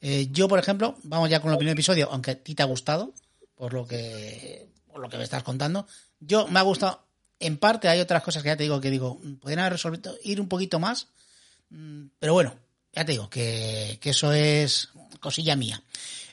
Eh, 0.00 0.28
yo, 0.30 0.46
por 0.48 0.58
ejemplo, 0.58 0.96
vamos 1.02 1.28
ya 1.30 1.40
con 1.40 1.50
el 1.50 1.56
primer 1.58 1.72
episodio, 1.72 2.08
aunque 2.12 2.32
a 2.32 2.34
ti 2.36 2.54
te 2.54 2.62
ha 2.62 2.66
gustado, 2.66 3.12
por 3.56 3.72
lo 3.72 3.86
que, 3.86 4.68
por 4.86 5.00
lo 5.00 5.08
que 5.08 5.16
me 5.16 5.24
estás 5.24 5.42
contando. 5.42 5.86
Yo 6.20 6.46
me 6.46 6.60
ha 6.60 6.62
gustado, 6.62 7.04
en 7.40 7.56
parte 7.56 7.88
hay 7.88 8.00
otras 8.00 8.22
cosas 8.22 8.42
que 8.44 8.50
ya 8.50 8.56
te 8.56 8.62
digo 8.64 8.80
que 8.80 8.90
digo, 8.90 9.18
mm, 9.22 9.34
podrían 9.36 9.60
haber 9.60 9.72
resuelto, 9.72 10.14
ir 10.22 10.40
un 10.40 10.48
poquito 10.48 10.78
más, 10.78 11.08
Pero 12.18 12.32
bueno, 12.34 12.54
ya 12.92 13.04
te 13.04 13.12
digo 13.12 13.30
que, 13.30 13.98
que 14.00 14.10
eso 14.10 14.32
es 14.32 14.90
cosilla 15.20 15.56
mía. 15.56 15.82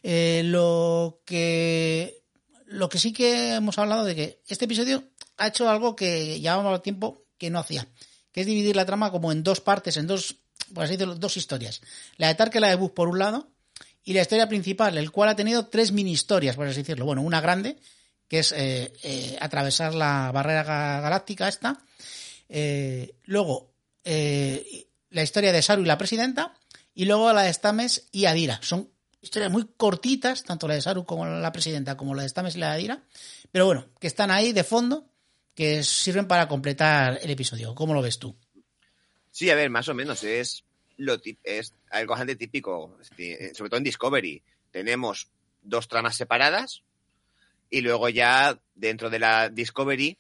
Eh, 0.04 0.42
lo 0.46 1.22
que 1.26 2.24
lo 2.66 2.88
que 2.90 3.00
sí 3.00 3.14
que 3.14 3.56
hemos 3.56 3.78
hablado 3.80 4.06
de 4.06 4.16
que 4.16 4.42
este 4.48 4.66
episodio 4.66 5.04
ha 5.38 5.48
hecho 5.48 5.70
algo 5.70 5.96
que 5.96 6.40
llevábamos 6.40 6.82
tiempo 6.84 7.24
que 7.38 7.50
no 7.50 7.60
hacía, 7.60 7.88
que 8.32 8.42
es 8.42 8.48
dividir 8.48 8.76
la 8.76 8.86
trama 8.86 9.12
como 9.12 9.32
en 9.32 9.44
dos 9.44 9.60
partes, 9.62 9.98
en 9.98 10.06
dos, 10.08 10.36
por 10.74 10.84
así 10.84 10.94
decirlo, 10.94 11.16
dos 11.16 11.38
historias. 11.38 11.82
La 12.18 12.28
de 12.28 12.36
Tark 12.36 12.54
y 12.56 12.60
la 12.60 12.70
de 12.70 12.76
Bug 12.76 12.94
por 12.94 13.08
un 13.08 13.18
lado, 13.20 13.50
y 14.04 14.14
la 14.14 14.22
historia 14.22 14.48
principal, 14.48 14.98
el 14.98 15.12
cual 15.12 15.30
ha 15.30 15.36
tenido 15.36 15.68
tres 15.68 15.92
mini 15.92 16.12
historias, 16.12 16.56
por 16.56 16.68
así 16.68 16.82
decirlo. 16.82 17.06
Bueno, 17.06 17.22
una 17.22 17.42
grande, 17.42 17.78
que 18.28 18.40
es 18.40 18.52
eh, 18.52 18.94
eh, 19.04 19.38
atravesar 19.40 19.96
la 19.96 20.32
barrera 20.32 20.64
ga- 20.66 21.02
galáctica 21.02 21.48
esta. 21.48 21.82
Eh, 22.50 23.16
luego, 23.26 23.72
eh, 24.04 24.88
la 25.10 25.24
historia 25.24 25.52
de 25.52 25.62
Saru 25.62 25.84
y 25.84 25.86
la 25.86 25.98
presidenta. 25.98 26.54
Y 26.94 27.06
luego 27.06 27.32
la 27.34 27.44
de 27.44 27.54
Stames 27.54 28.10
y 28.12 28.26
Adira. 28.26 28.60
Son 28.62 28.90
historias 29.22 29.52
muy 29.52 29.68
cortitas, 29.78 30.44
tanto 30.44 30.68
la 30.68 30.76
de 30.76 30.82
Saru 30.82 31.06
como 31.06 31.26
la 31.26 31.52
presidenta, 31.52 31.96
como 31.96 32.16
la 32.16 32.24
de 32.24 32.30
Stames 32.30 32.56
y 32.56 32.60
la 32.60 32.70
de 32.70 32.74
Adira. 32.74 33.04
Pero 33.52 33.66
bueno, 33.66 33.88
que 34.00 34.08
están 34.08 34.32
ahí 34.32 34.54
de 34.54 34.64
fondo, 34.64 35.10
que 35.56 35.84
sirven 35.84 36.28
para 36.28 36.48
completar 36.48 37.20
el 37.22 37.30
episodio. 37.30 37.76
¿Cómo 37.76 37.94
lo 37.94 38.02
ves 38.02 38.20
tú? 38.20 38.36
Sí, 39.32 39.50
a 39.50 39.56
ver, 39.56 39.70
más 39.70 39.88
o 39.88 39.94
menos 39.94 40.24
es 40.24 40.64
lo 40.98 41.18
es 41.44 41.74
algo 41.92 42.12
bastante 42.12 42.36
típico, 42.36 42.98
eh, 43.18 43.52
sobre 43.54 43.70
todo 43.70 43.78
en 43.78 43.84
Discovery. 43.84 44.44
Tenemos 44.72 45.30
dos 45.62 45.88
tramas 45.88 46.16
separadas 46.16 46.84
y 47.70 47.82
luego 47.82 48.10
ya 48.10 48.60
dentro 48.76 49.10
de 49.10 49.20
la 49.20 49.50
Discovery 49.50 50.18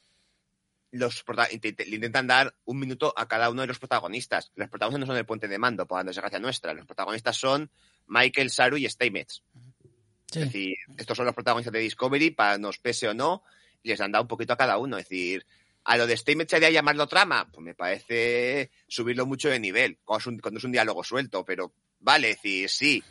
los 0.91 1.23
intentan 1.51 2.27
dar 2.27 2.55
un 2.65 2.79
minuto 2.79 3.13
a 3.15 3.27
cada 3.27 3.49
uno 3.49 3.61
de 3.61 3.67
los 3.67 3.79
protagonistas. 3.79 4.51
Los 4.55 4.69
protagonistas 4.69 4.99
no 5.01 5.05
son 5.13 5.17
el 5.17 5.25
puente 5.25 5.47
de 5.47 5.57
mando, 5.57 5.85
por 5.85 5.99
la 5.99 6.03
desgracia 6.03 6.39
nuestra. 6.39 6.73
Los 6.73 6.85
protagonistas 6.85 7.37
son 7.37 7.69
Michael, 8.07 8.49
Saru 8.49 8.77
y. 8.77 8.87
Sí. 8.89 10.39
Es 10.39 10.45
decir, 10.45 10.75
estos 10.97 11.17
son 11.17 11.25
los 11.25 11.35
protagonistas 11.35 11.73
de 11.73 11.79
Discovery, 11.79 12.31
para 12.31 12.57
nos 12.57 12.77
pese 12.77 13.07
o 13.07 13.13
no, 13.13 13.43
y 13.81 13.89
les 13.89 14.01
han 14.01 14.11
dado 14.11 14.23
un 14.23 14.27
poquito 14.27 14.53
a 14.53 14.57
cada 14.57 14.77
uno. 14.77 14.97
Es 14.97 15.09
decir, 15.09 15.45
a 15.83 15.97
lo 15.97 16.05
de 16.05 16.17
Stamets 16.17 16.51
sería 16.51 16.69
llamarlo 16.69 17.07
trama, 17.07 17.49
pues 17.51 17.63
me 17.63 17.73
parece 17.73 18.71
subirlo 18.87 19.25
mucho 19.25 19.49
de 19.49 19.59
nivel, 19.59 19.97
cuando 20.03 20.19
es 20.19 20.27
un, 20.27 20.39
cuando 20.39 20.57
es 20.59 20.63
un 20.63 20.71
diálogo 20.71 21.03
suelto, 21.03 21.43
pero 21.43 21.73
vale, 21.99 22.31
es 22.31 22.35
decir, 22.37 22.69
sí. 22.69 23.03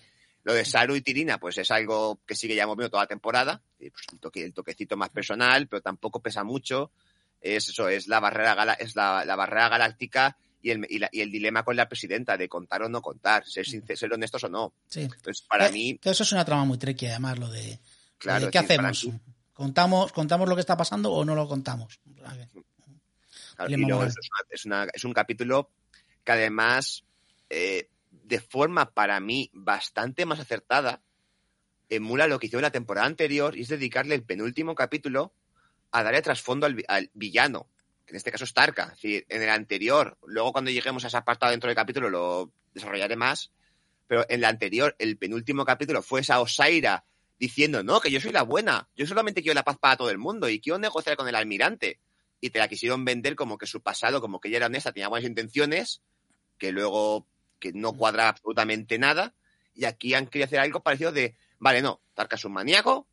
Lo 0.44 0.54
de 0.54 0.64
Saru 0.64 0.94
y 0.94 1.02
Tirina, 1.02 1.38
pues 1.38 1.58
es 1.58 1.70
algo 1.70 2.20
que 2.24 2.34
sigue 2.34 2.54
ya 2.54 2.66
moviendo 2.66 2.90
toda 2.90 3.02
la 3.02 3.08
temporada, 3.08 3.60
pues, 3.76 3.92
toque, 4.20 4.50
toquecito 4.52 4.96
más 4.96 5.10
personal, 5.10 5.66
pero 5.66 5.82
tampoco 5.82 6.22
pesa 6.22 6.44
mucho. 6.44 6.92
Es 7.40 7.68
eso, 7.68 7.88
es 7.88 8.08
la 8.08 8.20
barrera, 8.20 8.54
gala- 8.54 8.74
es 8.74 8.96
la, 8.96 9.24
la 9.24 9.36
barrera 9.36 9.68
galáctica 9.68 10.36
y 10.60 10.70
el, 10.70 10.86
y, 10.90 10.98
la- 10.98 11.08
y 11.12 11.20
el 11.20 11.30
dilema 11.30 11.62
con 11.64 11.76
la 11.76 11.88
presidenta 11.88 12.36
de 12.36 12.48
contar 12.48 12.82
o 12.82 12.88
no 12.88 13.00
contar, 13.00 13.46
ser, 13.46 13.64
sincer- 13.66 13.96
ser 13.96 14.12
honestos 14.12 14.42
o 14.44 14.48
no. 14.48 14.72
Sí. 14.88 15.02
Entonces, 15.02 15.42
para 15.48 15.66
Que- 15.68 15.72
mí, 15.72 15.98
que 15.98 16.10
eso 16.10 16.22
es 16.24 16.32
una 16.32 16.44
trama 16.44 16.64
muy 16.64 16.78
tricky, 16.78 17.06
además, 17.06 17.38
lo 17.38 17.48
de, 17.48 17.78
claro, 18.18 18.40
lo 18.40 18.46
de 18.46 18.48
es 18.48 18.52
¿qué 18.52 18.60
decir, 18.66 18.80
hacemos? 18.80 19.04
mí- 19.04 19.20
¿Contamos, 19.52 20.12
¿Contamos 20.12 20.48
lo 20.48 20.54
que 20.54 20.60
está 20.60 20.76
pasando 20.76 21.12
o 21.12 21.24
no 21.24 21.34
lo 21.34 21.46
contamos? 21.48 22.00
Claro, 22.16 22.36
Dilema 23.66 23.82
y 23.82 23.88
luego 23.88 23.96
moral. 24.04 24.08
eso 24.08 24.20
es, 24.20 24.28
una- 24.30 24.46
es, 24.50 24.64
una- 24.66 24.86
es 24.92 25.04
un 25.04 25.12
capítulo 25.12 25.70
que 26.24 26.32
además, 26.32 27.04
eh, 27.50 27.88
de 28.10 28.40
forma 28.40 28.90
para 28.92 29.18
mí 29.20 29.50
bastante 29.52 30.26
más 30.26 30.38
acertada, 30.40 31.00
emula 31.88 32.26
lo 32.26 32.38
que 32.38 32.46
hizo 32.48 32.58
en 32.58 32.62
la 32.62 32.70
temporada 32.70 33.06
anterior 33.06 33.56
y 33.56 33.62
es 33.62 33.68
dedicarle 33.68 34.14
el 34.14 34.22
penúltimo 34.22 34.74
capítulo 34.74 35.32
a 35.90 36.02
darle 36.02 36.22
trasfondo 36.22 36.66
al, 36.66 36.74
vi- 36.74 36.84
al 36.88 37.10
villano, 37.14 37.68
que 38.06 38.12
en 38.12 38.16
este 38.16 38.30
caso 38.30 38.44
es 38.44 38.54
Tarka. 38.54 38.84
Es 38.84 38.90
decir, 39.02 39.26
en 39.28 39.42
el 39.42 39.50
anterior, 39.50 40.16
luego 40.26 40.52
cuando 40.52 40.70
lleguemos 40.70 41.04
a 41.04 41.08
ese 41.08 41.16
apartado 41.16 41.50
dentro 41.50 41.68
del 41.68 41.76
capítulo 41.76 42.10
lo 42.10 42.52
desarrollaré 42.74 43.16
más, 43.16 43.50
pero 44.06 44.22
en 44.28 44.40
el 44.40 44.44
anterior, 44.44 44.96
el 44.98 45.16
penúltimo 45.18 45.64
capítulo 45.64 46.02
fue 46.02 46.20
esa 46.20 46.40
Osaira 46.40 47.04
diciendo, 47.38 47.82
no, 47.82 48.00
que 48.00 48.10
yo 48.10 48.20
soy 48.20 48.32
la 48.32 48.42
buena, 48.42 48.88
yo 48.96 49.06
solamente 49.06 49.42
quiero 49.42 49.54
la 49.54 49.64
paz 49.64 49.78
para 49.78 49.96
todo 49.96 50.10
el 50.10 50.18
mundo 50.18 50.48
y 50.48 50.60
quiero 50.60 50.78
negociar 50.78 51.16
con 51.16 51.28
el 51.28 51.34
almirante. 51.34 52.00
Y 52.40 52.50
te 52.50 52.58
la 52.58 52.68
quisieron 52.68 53.04
vender 53.04 53.34
como 53.34 53.58
que 53.58 53.66
su 53.66 53.80
pasado, 53.82 54.20
como 54.20 54.40
que 54.40 54.48
ella 54.48 54.58
era 54.58 54.66
honesta, 54.66 54.92
tenía 54.92 55.08
buenas 55.08 55.28
intenciones, 55.28 56.02
que 56.56 56.72
luego 56.72 57.26
que 57.58 57.72
no 57.72 57.92
cuadra 57.92 58.28
absolutamente 58.28 58.98
nada. 58.98 59.34
Y 59.74 59.84
aquí 59.84 60.14
han 60.14 60.26
querido 60.26 60.46
hacer 60.46 60.60
algo 60.60 60.80
parecido 60.80 61.12
de, 61.12 61.36
vale, 61.58 61.82
no, 61.82 62.00
Tarka 62.14 62.36
es 62.36 62.44
un 62.44 62.52
maníaco, 62.52 63.06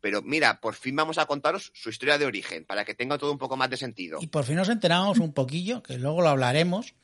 pero 0.00 0.22
mira, 0.22 0.60
por 0.60 0.74
fin 0.74 0.94
vamos 0.96 1.18
a 1.18 1.26
contaros 1.26 1.70
su 1.74 1.90
historia 1.90 2.18
de 2.18 2.26
origen, 2.26 2.64
para 2.64 2.84
que 2.84 2.94
tenga 2.94 3.18
todo 3.18 3.32
un 3.32 3.38
poco 3.38 3.56
más 3.56 3.68
de 3.70 3.76
sentido. 3.76 4.18
Y 4.20 4.26
por 4.28 4.44
fin 4.44 4.56
nos 4.56 4.68
enteramos 4.68 5.18
un 5.18 5.32
poquillo, 5.32 5.82
que 5.82 5.98
luego 5.98 6.22
lo 6.22 6.28
hablaremos. 6.28 6.94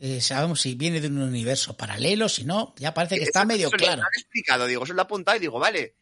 eh, 0.00 0.20
sabemos 0.20 0.60
si 0.60 0.76
viene 0.76 1.00
de 1.00 1.08
un 1.08 1.20
universo 1.20 1.76
paralelo, 1.76 2.28
si 2.28 2.44
no, 2.44 2.72
ya 2.78 2.94
parece 2.94 3.16
que 3.16 3.24
está 3.24 3.40
Eso- 3.40 3.48
medio 3.48 3.66
eso 3.66 3.76
lo 3.76 3.82
claro. 3.84 4.02
han 4.02 4.20
explicado, 4.20 4.66
digo, 4.68 4.84
eso 4.84 4.92
lo 4.92 5.00
he 5.00 5.02
apuntado 5.02 5.36
y 5.36 5.40
digo, 5.40 5.58
vale, 5.58 5.94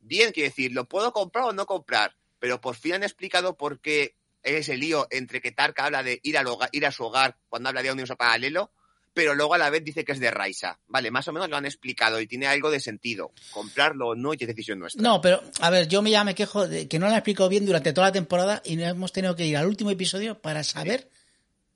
bien, 0.00 0.32
quiero 0.32 0.48
decir, 0.48 0.72
lo 0.72 0.88
puedo 0.88 1.12
comprar 1.12 1.44
o 1.44 1.52
no 1.52 1.64
comprar, 1.64 2.16
pero 2.40 2.60
por 2.60 2.74
fin 2.74 2.94
han 2.94 3.04
explicado 3.04 3.56
por 3.56 3.78
qué 3.80 4.16
es 4.42 4.68
el 4.68 4.80
lío 4.80 5.06
entre 5.12 5.40
que 5.40 5.52
Tarka 5.52 5.84
habla 5.84 6.02
de 6.02 6.18
ir, 6.24 6.36
al 6.36 6.46
hogar- 6.48 6.68
ir 6.72 6.84
a 6.84 6.90
su 6.90 7.04
hogar 7.04 7.36
cuando 7.48 7.68
habla 7.68 7.82
de 7.84 7.90
un 7.90 7.92
universo 7.92 8.16
paralelo, 8.16 8.72
pero 9.14 9.34
luego 9.34 9.54
a 9.54 9.58
la 9.58 9.70
vez 9.70 9.82
dice 9.84 10.04
que 10.04 10.12
es 10.12 10.20
de 10.20 10.30
Raisa. 10.30 10.78
Vale, 10.88 11.10
más 11.10 11.26
o 11.28 11.32
menos 11.32 11.48
lo 11.48 11.56
han 11.56 11.64
explicado 11.64 12.20
y 12.20 12.26
tiene 12.26 12.46
algo 12.48 12.70
de 12.70 12.80
sentido. 12.80 13.32
Comprarlo 13.52 14.08
o 14.08 14.14
no 14.14 14.32
es 14.32 14.38
decisión 14.40 14.80
nuestra. 14.80 15.00
No, 15.02 15.20
pero 15.20 15.42
a 15.60 15.70
ver, 15.70 15.88
yo 15.88 16.02
me 16.02 16.10
ya 16.10 16.24
me 16.24 16.34
quejo 16.34 16.66
de 16.68 16.88
que 16.88 16.98
no 16.98 17.06
lo 17.06 17.12
han 17.12 17.18
explicado 17.18 17.48
bien 17.48 17.64
durante 17.64 17.92
toda 17.92 18.08
la 18.08 18.12
temporada 18.12 18.60
y 18.64 18.76
no 18.76 18.84
hemos 18.84 19.12
tenido 19.12 19.34
que 19.36 19.46
ir 19.46 19.56
al 19.56 19.66
último 19.66 19.90
episodio 19.90 20.38
para 20.42 20.62
saber 20.64 21.08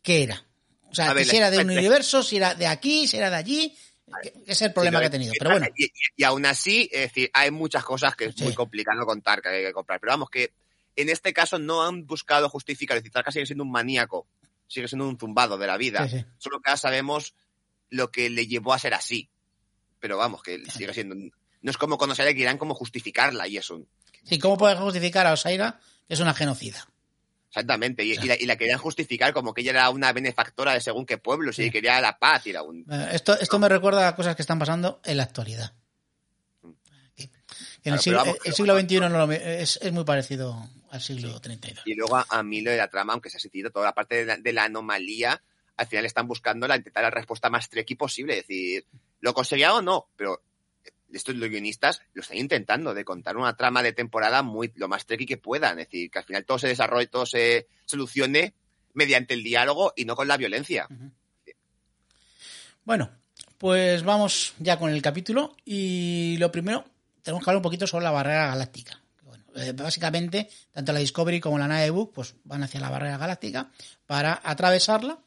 qué 0.02 0.24
era. 0.24 0.44
O 0.90 0.94
sea, 0.94 1.12
ver, 1.12 1.26
si 1.26 1.36
era 1.36 1.50
de 1.50 1.58
un 1.58 1.70
universo, 1.70 2.22
si 2.22 2.36
era 2.38 2.54
de 2.54 2.66
aquí, 2.66 3.06
si 3.06 3.16
era 3.18 3.30
de 3.30 3.36
allí, 3.36 3.76
que 4.22 4.32
es 4.52 4.62
el 4.62 4.72
problema 4.72 4.98
Sí, 4.98 5.02
que 5.02 5.06
ha 5.06 5.10
tenido. 5.10 5.32
y- 5.34 5.38
Pero 5.38 5.50
bueno, 5.50 5.66
Y, 6.16 6.24
aún 6.24 6.44
así, 6.46 6.88
es 6.92 7.02
decir, 7.02 7.30
hay 7.34 7.50
muchas 7.50 7.84
cosas 7.84 8.16
que 8.16 8.24
es 8.26 8.34
Sí. 8.34 8.42
muy 8.44 8.54
complicado 8.54 9.04
contar, 9.06 9.40
que 9.42 9.48
hay 9.50 9.64
que 9.66 9.72
comprar. 9.72 10.00
Pero 10.00 10.12
vamos, 10.12 10.30
que 10.30 10.50
en 10.96 11.10
este 11.10 11.32
caso 11.32 11.58
no 11.58 11.82
han 11.84 12.06
buscado 12.06 12.48
justificar. 12.48 12.96
Es 12.96 13.04
decir, 13.04 13.22
sigue 13.32 13.46
siendo 13.46 13.64
un 13.64 13.70
maníaco, 13.70 14.26
sigue 14.68 14.86
siendo 14.88 15.08
un 15.08 15.18
zumbado 15.18 15.58
de 15.58 15.66
la 15.66 15.76
vida. 15.76 16.08
Sí, 16.08 16.18
sí. 16.18 16.24
Solo 16.38 16.60
que 16.60 16.70
ahora 16.70 16.76
sabemos 16.76 17.34
lo 17.90 18.10
que 18.10 18.30
le 18.30 18.46
llevó 18.46 18.72
a 18.74 18.78
ser 18.78 18.94
así. 18.94 19.30
Pero 19.98 20.16
vamos, 20.16 20.42
que 20.42 20.62
sigue 20.70 20.94
siendo. 20.94 21.16
No 21.16 21.70
es 21.70 21.76
como 21.76 21.98
cuando 21.98 22.14
que 22.14 22.30
irán 22.32 22.58
como 22.58 22.74
justificarla 22.74 23.48
y 23.48 23.56
eso. 23.56 23.82
sí, 24.24 24.38
¿cómo 24.38 24.56
puedes 24.56 24.78
justificar 24.78 25.26
a 25.26 25.32
Osaira 25.32 25.80
que 26.06 26.14
es 26.14 26.20
una 26.20 26.34
genocida? 26.34 26.86
Exactamente. 27.48 28.04
Y, 28.04 28.12
y 28.12 28.26
la, 28.26 28.36
y 28.38 28.46
la 28.46 28.56
querían 28.56 28.78
justificar 28.78 29.32
como 29.32 29.54
que 29.54 29.62
ella 29.62 29.70
era 29.72 29.90
una 29.90 30.12
benefactora 30.12 30.74
de 30.74 30.80
según 30.80 31.06
qué 31.06 31.18
pueblo, 31.18 31.52
si 31.52 31.64
Sí. 31.64 31.70
quería 31.70 32.00
la 32.00 32.18
paz 32.18 32.46
y 32.46 32.50
era 32.50 32.62
un. 32.62 32.84
Esto, 33.10 33.38
esto 33.40 33.58
me 33.58 33.68
recuerda 33.68 34.06
a 34.06 34.14
cosas 34.14 34.36
que 34.36 34.42
están 34.42 34.58
pasando 34.58 35.00
en 35.04 35.16
la 35.16 35.22
actualidad. 35.24 35.72
En 37.88 37.94
el 37.94 38.00
siglo, 38.00 38.18
vamos, 38.18 38.34
el 38.36 38.40
pero 38.44 38.56
siglo 38.56 38.74
vamos, 38.74 38.88
XXI 38.90 39.00
no 39.00 39.08
lo- 39.26 39.32
es, 39.32 39.78
es 39.82 39.92
muy 39.92 40.04
parecido 40.04 40.68
al 40.90 41.00
siglo 41.00 41.40
32. 41.40 41.82
Y 41.86 41.94
luego 41.94 42.16
a, 42.16 42.26
a 42.28 42.42
mí 42.42 42.60
lo 42.62 42.70
de 42.70 42.76
la 42.76 42.88
trama, 42.88 43.12
aunque 43.12 43.30
se 43.30 43.36
ha 43.36 43.40
sentido 43.40 43.70
toda 43.70 43.86
la 43.86 43.94
parte 43.94 44.16
de 44.16 44.24
la, 44.26 44.36
de 44.36 44.52
la 44.52 44.64
anomalía, 44.64 45.42
al 45.76 45.86
final 45.86 46.04
están 46.06 46.26
buscando 46.26 46.66
la, 46.66 46.76
intentar 46.76 47.02
la 47.02 47.10
respuesta 47.10 47.50
más 47.50 47.68
tricky 47.68 47.94
posible. 47.94 48.38
Es 48.38 48.46
decir, 48.46 48.84
¿lo 49.20 49.32
conseguirá 49.34 49.74
o 49.74 49.82
no? 49.82 50.08
Pero 50.16 50.42
estos 51.12 51.34
los 51.36 51.48
guionistas 51.48 52.02
lo 52.14 52.22
están 52.22 52.36
intentando 52.38 52.92
de 52.94 53.04
contar 53.04 53.36
una 53.36 53.56
trama 53.56 53.82
de 53.82 53.92
temporada 53.92 54.42
muy 54.42 54.72
lo 54.76 54.88
más 54.88 55.06
tricky 55.06 55.24
que 55.26 55.36
puedan. 55.38 55.78
Es 55.78 55.86
decir, 55.86 56.10
que 56.10 56.18
al 56.18 56.24
final 56.24 56.44
todo 56.44 56.58
se 56.58 56.68
desarrolle, 56.68 57.06
todo 57.06 57.26
se 57.26 57.66
solucione 57.86 58.54
mediante 58.94 59.34
el 59.34 59.42
diálogo 59.42 59.92
y 59.96 60.04
no 60.04 60.16
con 60.16 60.26
la 60.28 60.36
violencia. 60.36 60.86
Bueno, 62.84 63.10
Pues 63.58 64.02
vamos 64.04 64.54
ya 64.58 64.78
con 64.78 64.90
el 64.90 65.02
capítulo 65.02 65.56
y 65.64 66.36
lo 66.38 66.50
primero, 66.52 66.84
tenemos 67.28 67.44
que 67.44 67.50
hablar 67.50 67.58
un 67.58 67.62
poquito 67.62 67.86
sobre 67.86 68.04
la 68.04 68.10
barrera 68.10 68.46
galáctica. 68.46 69.02
Eh, 69.54 69.72
básicamente, 69.72 70.48
tanto 70.72 70.94
la 70.94 70.98
Discovery 71.00 71.40
como 71.40 71.58
la 71.58 71.68
nave 71.68 71.82
de 71.82 71.90
Book 71.90 72.12
pues, 72.14 72.34
van 72.44 72.62
hacia 72.62 72.80
la 72.80 72.88
barrera 72.88 73.18
galáctica 73.18 73.70
para 74.06 74.40
atravesarla 74.42 75.18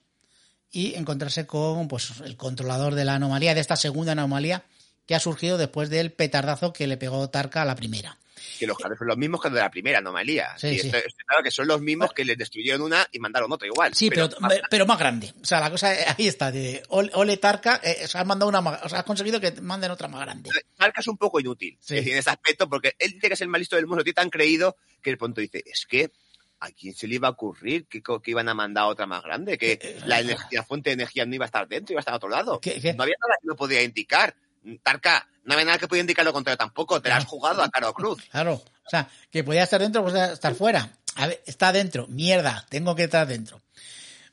y 0.72 0.96
encontrarse 0.96 1.46
con 1.46 1.88
pues, 1.88 2.14
el 2.26 2.38
controlador 2.38 2.96
de 2.96 3.06
la 3.06 3.14
anomalía, 3.14 3.54
de 3.54 3.62
esta 3.62 3.76
segunda 3.76 4.14
anomalía 4.14 4.64
que 5.06 5.14
ha 5.14 5.20
surgido 5.20 5.60
después 5.60 5.92
del 5.92 6.12
petardazo 6.12 6.74
que 6.74 6.88
le 6.88 6.98
pegó 6.98 7.30
Tarka 7.30 7.62
a 7.62 7.66
la 7.66 7.76
primera. 7.76 8.18
Que 8.60 8.68
los 8.68 8.78
son 8.78 9.08
los 9.08 9.18
mismos 9.18 9.42
que 9.42 9.50
de 9.50 9.60
la 9.60 9.70
primera 9.72 10.00
anomalía. 10.00 10.56
Sí, 10.58 10.68
y 10.68 10.80
sí. 10.80 10.88
esto- 10.88 11.00
claro 11.26 11.44
que 11.44 11.52
son 11.52 11.68
los 11.68 11.82
mismos 11.82 12.14
que 12.14 12.26
les 12.26 12.38
destruyeron 12.38 12.82
una 12.82 13.08
y 13.12 13.20
mandaron 13.20 13.52
otra 13.52 13.68
igual. 13.68 13.94
Sí, 13.94 14.10
pero, 14.10 14.30
pero, 14.70 14.86
más 14.86 15.00
grande. 15.00 15.34
O 15.42 15.46
sea, 15.46 15.60
la 15.60 15.70
cosa 15.72 15.94
eh, 15.94 16.06
ahí 16.18 16.28
está. 16.28 16.52
De 16.52 16.84
Ole, 16.90 17.38
Tarka, 17.38 17.80
eh, 17.84 18.02
o 18.04 18.08
sea, 18.08 18.22
has 18.22 18.28
mandado 18.28 18.50
una 18.50 18.62
más- 18.62 18.82
o 18.84 18.90
sea, 18.90 19.00
has 19.00 19.06
conseguido 19.06 19.40
que 19.40 19.52
manden 19.62 19.92
otra 19.92 20.08
más 20.08 20.22
grande. 20.22 20.50
Tarka 20.78 21.02
es 21.02 21.08
un 21.08 21.18
poco 21.18 21.40
inútil 21.40 21.78
Sí. 21.80 21.98
en 21.98 22.18
ese 22.18 22.30
aspecto, 22.30 22.70
porque 22.70 22.96
él 23.00 23.14
dice 23.14 23.28
que 23.28 23.34
es 23.34 23.42
el 23.42 23.48
más 23.48 23.60
listo 23.60 23.76
del 23.76 23.88
mundo, 23.88 24.04
tiene 24.04 24.14
tan 24.16 24.30
creído 24.30 24.76
que 25.02 25.12
de 25.12 25.18
pronto 25.18 25.42
dice, 25.42 25.64
es 25.66 25.86
que 25.88 26.12
¿a 26.60 26.70
quién 26.72 26.94
se 26.94 27.08
le 27.08 27.16
iba 27.16 27.28
a 27.28 27.32
ocurrir 27.32 27.88
que, 27.88 28.04
que 28.04 28.32
iban 28.32 28.48
a 28.48 28.54
mandar 28.54 28.84
otra 28.86 29.08
más 29.08 29.24
grande? 29.24 29.58
Que 29.58 29.80
Eh, 29.82 30.00
la, 30.06 30.20
energía, 30.20 30.48
la 30.60 30.64
fuente 30.64 30.92
de 30.92 30.94
energía 30.94 31.26
no 31.26 31.34
iba 31.34 31.46
a 31.46 31.48
estar 31.48 31.68
dentro, 31.68 31.94
iba 31.94 32.00
a 32.00 32.02
estar 32.02 32.14
a 32.14 32.18
otro 32.18 32.30
lado. 32.30 32.60
¿Qué- 32.60 32.80
qué? 32.80 32.94
No 32.94 33.02
había 33.04 33.16
nada 33.20 33.34
que 33.42 33.48
lo 33.48 33.56
podía 33.56 33.82
indicar. 33.82 34.36
Tarka, 34.84 35.28
no 35.44 35.54
había 35.54 35.66
nada 35.66 35.78
que 35.78 35.88
podía 35.88 36.02
indicar 36.02 36.26
lo 36.26 36.34
contrario 36.34 36.58
tampoco, 36.58 37.02
te 37.02 37.10
la 37.10 37.18
has 37.18 37.26
jugado 37.26 37.62
a 37.64 37.70
Caro 37.70 37.94
Cruz. 37.94 38.24
Claro. 38.32 38.54
O 38.54 38.90
sea, 38.90 39.10
que 39.30 39.44
podía 39.44 39.64
estar 39.64 39.82
dentro, 39.82 40.04
podía 40.04 40.34
estar 40.34 40.54
fuera. 40.56 40.92
A 41.16 41.28
ver, 41.28 41.42
está 41.46 41.72
dentro. 41.72 42.08
Mierda, 42.08 42.66
tengo 42.70 42.96
que 42.96 43.06
estar 43.06 43.28
dentro. 43.28 43.62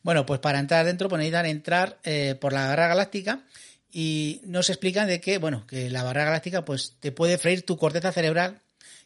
Bueno, 0.03 0.27
pues 0.27 0.41
para 0.41 0.59
entrar 0.59 0.85
dentro, 0.87 1.09
pues 1.09 1.19
necesitan 1.19 1.47
entrar 1.47 1.99
eh, 2.05 2.37
por 2.41 2.53
la 2.53 2.69
barrera 2.69 2.89
galáctica 2.89 3.45
y 3.91 4.41
nos 4.45 4.71
explican 4.71 5.07
de 5.09 5.21
que, 5.21 5.39
bueno, 5.39 5.67
que 5.67 5.91
la 5.91 6.03
barrera 6.03 6.27
galáctica 6.27 6.65
pues 6.65 6.95
te 7.01 7.13
puede 7.13 7.39
freír 7.39 7.65
tu 7.65 7.77
corteza 7.77 8.13
cerebral, 8.13 8.61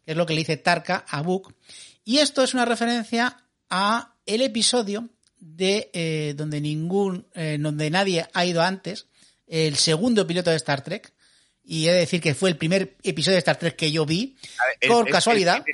que 0.04 0.12
es 0.12 0.16
lo 0.16 0.26
que 0.26 0.34
le 0.34 0.40
dice 0.40 0.56
Tarka 0.56 1.04
a 1.08 1.22
Book. 1.22 1.54
Y 2.04 2.18
esto 2.18 2.42
es 2.42 2.54
una 2.54 2.64
referencia 2.64 3.44
a 3.70 4.14
el 4.26 4.42
episodio 4.42 5.08
de 5.38 5.90
eh, 5.92 6.34
donde 6.36 6.60
ningún, 6.60 7.26
eh, 7.34 7.56
donde 7.58 7.90
nadie 7.90 8.28
ha 8.32 8.44
ido 8.44 8.62
antes, 8.62 9.06
el 9.52 9.76
segundo 9.76 10.26
piloto 10.26 10.50
de 10.50 10.56
Star 10.56 10.82
Trek. 10.82 11.12
Y 11.64 11.86
he 11.86 11.92
de 11.92 12.00
decir 12.00 12.20
que 12.20 12.34
fue 12.34 12.50
el 12.50 12.56
primer 12.56 12.96
episodio 13.04 13.34
de 13.34 13.38
Star 13.38 13.58
Trek 13.58 13.76
que 13.76 13.92
yo 13.92 14.04
vi, 14.04 14.36
ver, 14.80 14.90
por 14.90 15.08
casualidad. 15.08 15.64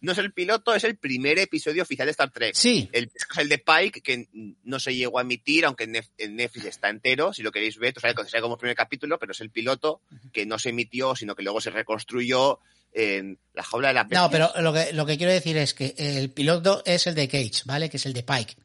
no 0.00 0.12
es 0.12 0.18
el 0.18 0.32
piloto, 0.32 0.74
es 0.74 0.84
el 0.84 0.98
primer 0.98 1.38
episodio 1.38 1.84
oficial 1.84 2.06
de 2.06 2.10
Star 2.10 2.30
Trek. 2.30 2.54
Sí, 2.54 2.90
El, 2.92 3.04
es 3.04 3.38
el 3.38 3.48
de 3.48 3.58
Pike, 3.58 4.02
que 4.02 4.28
no 4.64 4.78
se 4.78 4.94
llegó 4.94 5.18
a 5.18 5.22
emitir, 5.22 5.64
aunque 5.64 5.84
en 5.84 6.36
Netflix 6.36 6.66
está 6.66 6.90
entero, 6.90 7.32
si 7.32 7.42
lo 7.42 7.50
queréis 7.50 7.78
ver, 7.78 7.94
o 7.96 8.00
sea, 8.00 8.12
sale 8.12 8.42
como 8.42 8.58
primer 8.58 8.76
capítulo, 8.76 9.18
pero 9.18 9.32
es 9.32 9.40
el 9.40 9.50
piloto 9.50 10.02
que 10.32 10.44
no 10.44 10.58
se 10.58 10.68
emitió, 10.68 11.16
sino 11.16 11.34
que 11.34 11.42
luego 11.42 11.62
se 11.62 11.70
reconstruyó 11.70 12.58
en 12.92 13.38
la 13.54 13.62
jaula 13.62 13.88
de 13.88 13.94
la 13.94 14.04
No, 14.04 14.30
pero 14.30 14.50
lo 14.60 14.72
que, 14.74 14.92
lo 14.92 15.06
que 15.06 15.16
quiero 15.16 15.32
decir 15.32 15.56
es 15.56 15.72
que 15.72 15.94
el 15.96 16.30
piloto 16.30 16.82
es 16.84 17.06
el 17.06 17.14
de 17.14 17.28
Cage, 17.28 17.62
¿vale? 17.64 17.88
Que 17.88 17.96
es 17.96 18.04
el 18.04 18.12
de 18.12 18.22
Pike. 18.22 18.56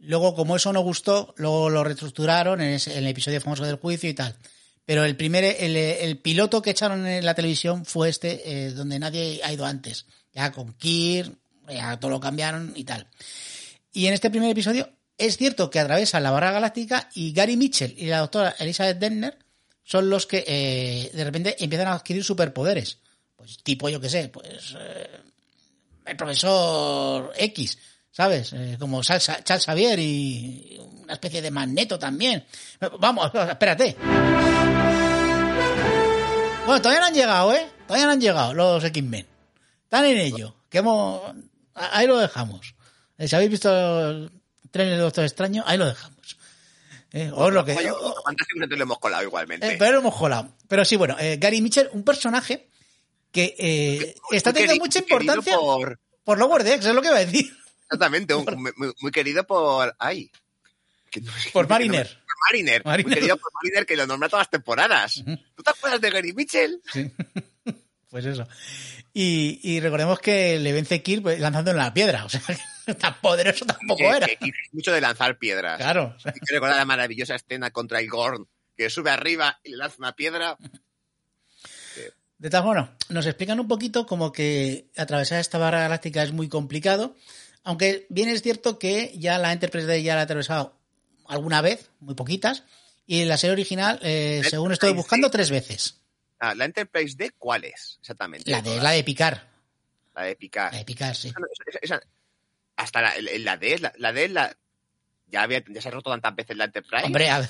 Luego, 0.00 0.34
como 0.34 0.56
eso 0.56 0.72
no 0.72 0.80
gustó, 0.80 1.34
luego 1.36 1.70
lo 1.70 1.84
reestructuraron 1.84 2.60
en, 2.60 2.74
ese- 2.74 2.96
el 2.96 3.06
episodio 3.06 3.40
famoso 3.40 3.64
del 3.64 3.76
juicio 3.76 4.08
y 4.08 4.14
tal. 4.14 4.36
Pero 4.86 5.04
el 5.04 5.16
primer, 5.16 5.44
el, 5.44 6.18
piloto 6.18 6.62
que 6.62 6.70
echaron 6.70 7.06
en 7.06 7.24
la 7.24 7.34
televisión 7.34 7.84
fue 7.84 8.08
este, 8.08 8.42
eh, 8.66 8.70
donde 8.70 8.98
nadie 8.98 9.40
ha 9.44 9.52
ido 9.52 9.64
antes. 9.64 10.06
Ya 10.32 10.50
con 10.52 10.72
Kir, 10.72 11.36
ya 11.68 12.00
todo 12.00 12.10
lo 12.10 12.18
cambiaron 12.20 12.72
y 12.74 12.84
tal. 12.84 13.06
Y 13.92 14.06
en 14.06 14.14
este 14.14 14.30
primer 14.30 14.50
episodio 14.50 14.88
es 15.18 15.36
cierto 15.36 15.70
que 15.70 15.78
atravesan 15.78 16.22
la 16.22 16.30
barra 16.30 16.50
galáctica 16.50 17.08
y 17.14 17.32
Gary 17.32 17.56
Mitchell 17.56 17.94
y 17.96 18.06
la 18.06 18.18
doctora 18.20 18.56
Elizabeth 18.58 18.98
Denner 18.98 19.38
son 19.84 20.08
los 20.08 20.26
que 20.26 20.44
eh, 20.46 21.10
de 21.12 21.24
repente 21.24 21.56
empiezan 21.62 21.88
a 21.88 21.92
adquirir 21.92 22.24
superpoderes. 22.24 22.98
Pues 23.36 23.58
tipo, 23.62 23.88
yo 23.88 24.00
qué 24.00 24.08
sé, 24.08 24.28
pues 24.28 24.74
eh, 24.78 25.10
el 26.06 26.16
profesor 26.16 27.32
X, 27.36 27.78
¿sabes? 28.10 28.52
Eh, 28.52 28.76
como 28.78 29.02
Charles 29.02 29.64
Xavier 29.64 29.98
y 29.98 30.78
una 31.02 31.14
especie 31.14 31.42
de 31.42 31.50
magneto 31.50 31.98
también. 31.98 32.44
Vamos, 32.98 33.30
espérate. 33.34 33.96
Bueno, 36.66 36.82
todavía 36.82 37.00
no 37.00 37.06
han 37.06 37.14
llegado, 37.14 37.54
¿eh? 37.54 37.66
Todavía 37.86 38.06
no 38.06 38.12
han 38.12 38.20
llegado 38.20 38.54
los 38.54 38.84
X-Men. 38.84 39.26
Están 39.84 40.04
en 40.04 40.18
ello. 40.18 40.54
Que 40.68 40.78
hemos... 40.78 41.20
Ahí 41.74 42.06
lo 42.06 42.18
dejamos. 42.18 42.74
Eh, 43.18 43.26
Si 43.26 43.34
habéis 43.34 43.50
visto 43.50 44.10
el 44.10 44.30
tren 44.70 44.88
del 44.90 45.00
Doctor 45.00 45.24
Extraño, 45.24 45.64
ahí 45.66 45.76
lo 45.78 45.86
dejamos. 45.86 46.36
Eh, 47.12 47.30
o 47.34 47.50
lo 47.50 47.64
que... 47.64 47.72
Oye, 47.72 47.90
que 48.68 48.76
lo 48.76 48.82
hemos 48.84 48.98
colado 49.00 49.24
igualmente. 49.24 49.66
eh, 49.72 49.76
pero 49.78 49.92
lo 49.92 49.98
hemos 49.98 50.14
colado. 50.14 50.54
Pero 50.68 50.84
sí, 50.84 50.94
bueno, 50.94 51.16
eh, 51.18 51.38
Gary 51.40 51.60
Mitchell, 51.60 51.88
un 51.92 52.04
personaje 52.04 52.68
que 53.32 54.14
está 54.30 54.52
teniendo 54.52 54.84
mucha 54.84 55.00
importancia 55.00 55.56
por, 55.56 55.98
Por, 56.22 56.38
Lower 56.38 56.62
Decks, 56.62 56.86
es 56.86 56.94
lo 56.94 57.02
que 57.02 57.08
iba 57.08 57.16
a 57.16 57.24
decir. 57.24 57.50
Exactamente, 57.90 58.34
un- 58.34 58.44
muy, 58.62 58.72
muy- 59.00 59.12
querido 59.12 59.44
por... 59.46 59.94
Ay. 59.98 60.30
que 61.10 61.20
Por 61.52 61.66
que 61.66 61.68
no- 61.68 61.68
Mariner. 61.68 62.06
por 62.06 62.36
Mariner. 62.48 62.82
Mariner. 62.84 63.06
Muy 63.06 63.14
querido 63.14 63.36
por 63.36 63.52
Mariner, 63.54 63.86
que 63.86 63.96
lo 63.96 64.06
nombra 64.06 64.28
todas 64.28 64.42
las 64.46 64.50
temporadas. 64.50 65.22
¿Tú 65.54 65.62
te 65.62 65.70
acuerdas 65.70 66.00
de 66.00 66.10
Gary 66.10 66.32
Mitchell? 66.32 66.80
Sí. 66.92 67.10
Pues 68.10 68.24
eso. 68.26 68.44
Y, 69.14 69.60
y 69.62 69.78
recordemos 69.78 70.18
que 70.18 70.58
le 70.58 70.72
vence 70.72 71.00
Kirk 71.00 71.22
pues, 71.22 71.38
lanzando 71.38 71.70
en 71.70 71.76
la 71.76 71.94
piedra. 71.94 72.24
O 72.24 72.28
sea, 72.28 72.40
tan 72.98 73.14
poderoso 73.20 73.64
tampoco 73.64 73.98
Que- 73.98 74.08
era. 74.16 74.26
que- 74.26 74.36
que 74.36 74.46
es 74.48 74.72
mucho 74.74 74.90
de 74.90 75.00
lanzar 75.00 75.38
piedras. 75.38 75.76
Claro. 75.76 76.14
o 76.16 76.18
sea, 76.18 76.32
Y 76.34 76.40
que 76.40 76.52
recordar 76.54 76.76
la 76.76 76.84
maravillosa 76.84 77.36
escena 77.36 77.70
contra 77.70 78.00
el 78.00 78.08
Gorn, 78.10 78.48
que 78.76 78.90
sube 78.90 79.10
arriba 79.10 79.60
y 79.62 79.70
le 79.70 79.76
lanza 79.76 79.94
una 80.00 80.16
piedra. 80.16 80.56
De 82.38 82.48
todas 82.48 82.64
formas, 82.64 82.90
nos 83.10 83.26
explican 83.26 83.60
un 83.60 83.68
poquito 83.68 84.06
como 84.06 84.32
que 84.32 84.90
atravesar 84.96 85.38
esta 85.40 85.58
barra 85.58 85.80
galáctica 85.82 86.22
es 86.22 86.32
muy 86.32 86.48
complicado, 86.48 87.14
aunque 87.64 88.06
bien 88.08 88.28
es 88.28 88.42
cierto 88.42 88.78
que 88.78 89.12
ya 89.16 89.38
la 89.38 89.52
Enterprise 89.52 89.86
Day 89.86 90.02
ya 90.02 90.14
la 90.14 90.20
ha 90.22 90.24
atravesado 90.24 90.76
alguna 91.28 91.60
vez, 91.60 91.90
muy 92.00 92.14
poquitas, 92.14 92.64
y 93.06 93.24
la 93.24 93.36
serie 93.36 93.52
original, 93.52 93.98
eh, 94.02 94.42
según 94.48 94.72
estoy 94.72 94.92
buscando, 94.92 95.28
D. 95.28 95.32
tres 95.32 95.50
veces. 95.50 96.00
Ah, 96.38 96.54
¿La 96.54 96.64
Enterprise 96.64 97.16
D 97.16 97.32
cuál 97.38 97.64
es? 97.64 97.98
Exactamente. 98.00 98.50
La 98.50 98.62
de, 98.62 98.76
la 98.80 98.90
de 98.92 99.04
picar. 99.04 99.48
La 100.14 100.24
de 100.24 100.36
Picard. 100.36 100.72
La 100.72 100.78
de 100.78 100.84
picar, 100.84 101.14
sí. 101.14 101.32
Esa 101.66 101.78
esa- 101.96 102.02
hasta 102.76 103.00
la, 103.02 103.12
la 103.20 103.56
D, 103.56 103.78
la, 103.78 103.92
la 103.96 104.12
D, 104.12 104.28
la, 104.28 104.56
ya, 105.28 105.42
había, 105.42 105.62
ya 105.68 105.80
se 105.80 105.88
ha 105.88 105.90
roto 105.92 106.10
tantas 106.10 106.34
veces 106.34 106.56
la 106.56 106.64
Enterprise. 106.64 107.04
Hombre, 107.06 107.30
a 107.30 107.40
ver. 107.40 107.48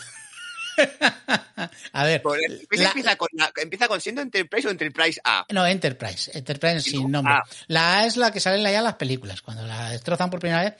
a 1.92 2.04
ver. 2.04 2.22
Empieza, 2.24 2.82
la- 2.84 2.88
empieza 2.90 3.16
con, 3.16 3.28
la- 3.32 3.52
empieza 3.56 3.88
con 3.88 4.00
siendo 4.00 4.22
Enterprise 4.22 4.68
o 4.68 4.70
Enterprise 4.70 5.20
A. 5.24 5.46
No, 5.50 5.66
Enterprise. 5.66 6.30
Enterprise 6.36 6.80
sin 6.82 7.02
no. 7.02 7.08
nombre. 7.22 7.34
Ah. 7.34 7.42
La 7.68 7.98
A 7.98 8.06
es 8.06 8.16
la 8.16 8.30
que 8.32 8.40
sale 8.40 8.56
en 8.56 8.62
la, 8.62 8.72
ya 8.72 8.78
en 8.78 8.84
las 8.84 8.94
películas. 8.94 9.42
Cuando 9.42 9.66
la 9.66 9.90
destrozan 9.90 10.30
por 10.30 10.40
primera 10.40 10.62
vez, 10.62 10.74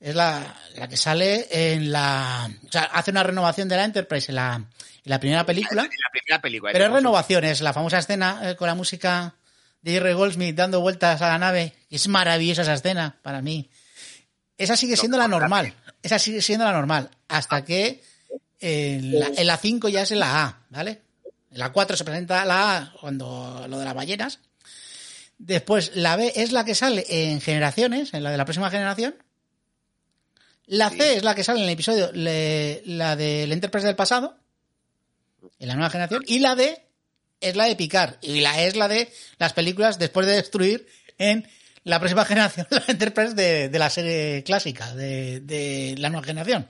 es 0.00 0.14
la, 0.14 0.56
la 0.76 0.88
que 0.88 0.96
sale 0.96 1.46
en 1.50 1.92
la. 1.92 2.50
O 2.66 2.72
sea, 2.72 2.82
hace 2.84 3.10
una 3.10 3.22
renovación 3.22 3.68
de 3.68 3.76
la 3.76 3.84
Enterprise 3.84 4.30
en 4.30 4.36
la, 4.36 4.54
en 4.56 4.66
la 5.04 5.20
primera 5.20 5.44
película. 5.46 5.82
En 5.82 5.88
la 5.88 6.10
primera 6.12 6.42
película. 6.42 6.72
Pero 6.72 6.86
es 6.86 6.92
renovación, 6.92 7.44
es 7.44 7.60
la 7.60 7.72
famosa 7.72 7.98
escena 7.98 8.50
eh, 8.50 8.56
con 8.56 8.66
la 8.68 8.74
música 8.74 9.34
de 9.80 9.92
Jerry 9.92 10.12
Goldsmith 10.12 10.54
dando 10.54 10.80
vueltas 10.80 11.20
a 11.22 11.28
la 11.28 11.38
nave. 11.38 11.74
Es 11.90 12.06
maravillosa 12.08 12.62
esa 12.62 12.74
escena 12.74 13.18
para 13.22 13.42
mí. 13.42 13.68
Esa 14.58 14.76
sigue 14.76 14.96
siendo 14.96 15.18
la 15.18 15.26
normal. 15.26 15.74
Esa 16.02 16.18
sigue 16.20 16.40
siendo 16.42 16.64
la 16.64 16.72
normal. 16.72 17.10
Hasta 17.26 17.64
que 17.64 18.00
en 18.62 19.18
la, 19.18 19.26
en 19.36 19.46
la 19.46 19.56
5 19.58 19.88
ya 19.88 20.02
es 20.02 20.10
en 20.12 20.20
la 20.20 20.44
A, 20.44 20.62
¿vale? 20.70 21.02
En 21.50 21.58
la 21.58 21.72
4 21.72 21.96
se 21.96 22.04
presenta 22.04 22.44
la 22.44 22.76
A 22.78 22.92
cuando 23.00 23.66
lo 23.68 23.78
de 23.78 23.84
las 23.84 23.94
ballenas. 23.94 24.38
Después 25.38 25.92
la 25.94 26.16
B 26.16 26.32
es 26.36 26.52
la 26.52 26.64
que 26.64 26.74
sale 26.74 27.04
en 27.08 27.40
generaciones, 27.40 28.14
en 28.14 28.22
la 28.22 28.30
de 28.30 28.36
la 28.36 28.44
próxima 28.44 28.70
generación. 28.70 29.14
La 30.66 30.88
C 30.90 31.16
es 31.16 31.24
la 31.24 31.34
que 31.34 31.44
sale 31.44 31.58
en 31.58 31.64
el 31.66 31.72
episodio, 31.72 32.10
le- 32.12 32.82
la 32.86 33.16
del 33.16 33.50
Enterprise 33.52 33.86
del 33.86 33.96
pasado, 33.96 34.38
en 35.58 35.68
la 35.68 35.74
nueva 35.74 35.90
generación. 35.90 36.22
Y 36.26 36.38
la 36.38 36.54
D 36.54 36.80
es 37.40 37.56
la 37.56 37.64
de 37.64 37.74
Picard. 37.76 38.14
Y 38.22 38.40
la 38.40 38.62
E 38.62 38.68
es 38.68 38.76
la 38.76 38.86
de 38.88 39.12
las 39.38 39.52
películas 39.52 39.98
después 39.98 40.26
de 40.26 40.36
destruir 40.36 40.86
en 41.18 41.46
la 41.84 41.98
próxima 41.98 42.24
generación, 42.26 42.66
la 42.70 42.84
Enterprise 42.86 43.34
de, 43.34 43.68
de 43.68 43.78
la 43.78 43.90
serie 43.90 44.44
clásica, 44.44 44.94
de, 44.94 45.40
de 45.40 45.96
la 45.98 46.08
nueva 46.08 46.24
generación. 46.24 46.68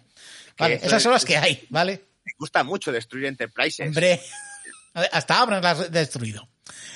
Vale, 0.58 0.74
esas 0.76 0.92
es- 0.94 1.02
son 1.02 1.12
las 1.12 1.24
que 1.24 1.36
hay, 1.36 1.66
¿vale? 1.70 2.04
Me 2.24 2.32
gusta 2.38 2.62
mucho 2.64 2.92
destruir 2.92 3.26
Enterprises. 3.26 3.86
Hombre, 3.88 4.20
hasta 5.12 5.38
ahora 5.38 5.60
las 5.60 5.80
has 5.80 5.90
destruido. 5.90 6.48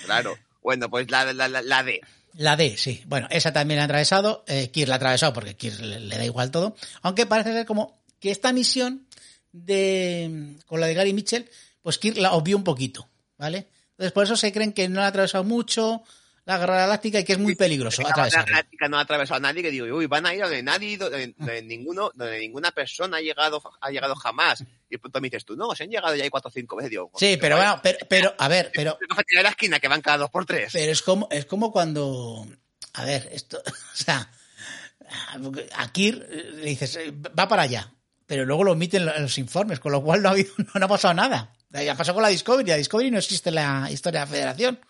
Claro. 0.04 0.36
Bueno, 0.62 0.88
pues 0.90 1.10
la, 1.10 1.32
la, 1.32 1.48
la, 1.48 1.62
la 1.62 1.82
D. 1.82 2.00
La 2.34 2.56
D, 2.56 2.76
sí. 2.76 3.02
Bueno, 3.06 3.26
esa 3.30 3.52
también 3.52 3.78
la 3.78 3.82
ha 3.82 3.86
atravesado. 3.86 4.44
Eh, 4.46 4.70
Kirk 4.70 4.88
la 4.88 4.94
ha 4.94 4.96
atravesado 4.96 5.32
porque 5.32 5.56
Kirk 5.56 5.80
le, 5.80 6.00
le 6.00 6.16
da 6.18 6.24
igual 6.24 6.50
todo. 6.50 6.76
Aunque 7.02 7.24
parece 7.26 7.52
ser 7.52 7.66
como 7.66 8.02
que 8.20 8.30
esta 8.30 8.52
misión 8.52 9.06
de 9.52 10.56
con 10.66 10.80
la 10.80 10.86
de 10.86 10.94
Gary 10.94 11.12
Mitchell, 11.12 11.48
pues 11.82 11.98
Kirk 11.98 12.18
la 12.18 12.32
obvió 12.32 12.56
un 12.56 12.64
poquito, 12.64 13.08
¿vale? 13.38 13.68
Entonces 13.92 14.12
por 14.12 14.24
eso 14.24 14.36
se 14.36 14.52
creen 14.52 14.72
que 14.72 14.88
no 14.88 15.00
la 15.00 15.06
ha 15.06 15.08
atravesado 15.08 15.44
mucho 15.44 16.02
la 16.46 16.58
guerra 16.58 16.76
galáctica 16.76 17.18
y 17.18 17.24
que 17.24 17.32
es 17.32 17.38
muy 17.38 17.56
peligroso 17.56 18.02
La 18.02 18.10
atravesarla. 18.10 18.46
galáctica 18.52 18.88
no 18.88 18.98
ha 18.98 19.00
atravesado 19.00 19.38
a 19.38 19.40
nadie 19.40 19.62
que 19.62 19.70
digo, 19.72 19.84
uy, 19.94 20.06
van 20.06 20.26
a 20.26 20.34
ir 20.34 20.42
donde 20.42 20.62
nadie, 20.62 20.96
donde, 20.96 21.34
donde 21.36 21.62
ninguno, 21.62 22.12
donde 22.14 22.38
ninguna 22.38 22.70
persona 22.70 23.16
ha 23.16 23.20
llegado, 23.20 23.60
ha 23.80 23.90
llegado 23.90 24.14
jamás. 24.14 24.64
Y 24.88 24.96
pronto 24.96 25.20
me 25.20 25.26
dices 25.26 25.44
tú, 25.44 25.56
no, 25.56 25.74
se 25.74 25.82
han 25.82 25.90
llegado 25.90 26.14
ya 26.14 26.22
hay 26.22 26.30
cuatro 26.30 26.48
o 26.48 26.52
cinco 26.52 26.76
veces. 26.76 26.90
Digo, 26.90 27.10
Sí, 27.16 27.36
pero 27.40 27.56
bueno, 27.56 27.80
pero, 27.82 27.98
pero 28.08 28.34
a 28.38 28.46
ver, 28.46 28.70
pero, 28.72 28.96
La 29.42 29.50
esquina 29.50 29.80
que 29.80 29.88
van 29.88 30.00
cada 30.00 30.18
dos 30.18 30.30
por 30.30 30.46
tres. 30.46 30.70
pero 30.72 30.92
es 30.92 31.02
como, 31.02 31.28
es 31.32 31.46
como 31.46 31.72
cuando, 31.72 32.46
a 32.94 33.04
ver, 33.04 33.28
esto, 33.32 33.60
o 33.66 33.96
sea, 33.96 34.30
a 35.74 35.92
Kir 35.92 36.28
le 36.54 36.64
dices, 36.70 36.94
eh, 36.94 37.12
va 37.38 37.48
para 37.48 37.62
allá, 37.62 37.92
pero 38.24 38.44
luego 38.44 38.62
lo 38.62 38.72
omiten 38.72 39.02
en 39.08 39.22
los 39.22 39.38
informes, 39.38 39.80
con 39.80 39.90
lo 39.90 40.00
cual 40.00 40.22
no 40.22 40.28
ha, 40.28 40.32
habido, 40.32 40.52
no 40.74 40.84
ha 40.84 40.88
pasado 40.88 41.14
nada. 41.14 41.52
Ya 41.70 41.96
pasó 41.96 42.14
con 42.14 42.22
la 42.22 42.28
Discovery, 42.28 42.70
la 42.70 42.76
Discovery 42.76 43.10
no 43.10 43.18
existe 43.18 43.48
en 43.48 43.56
la 43.56 43.88
historia 43.90 44.20
de 44.20 44.26
la 44.26 44.30
Federación. 44.30 44.80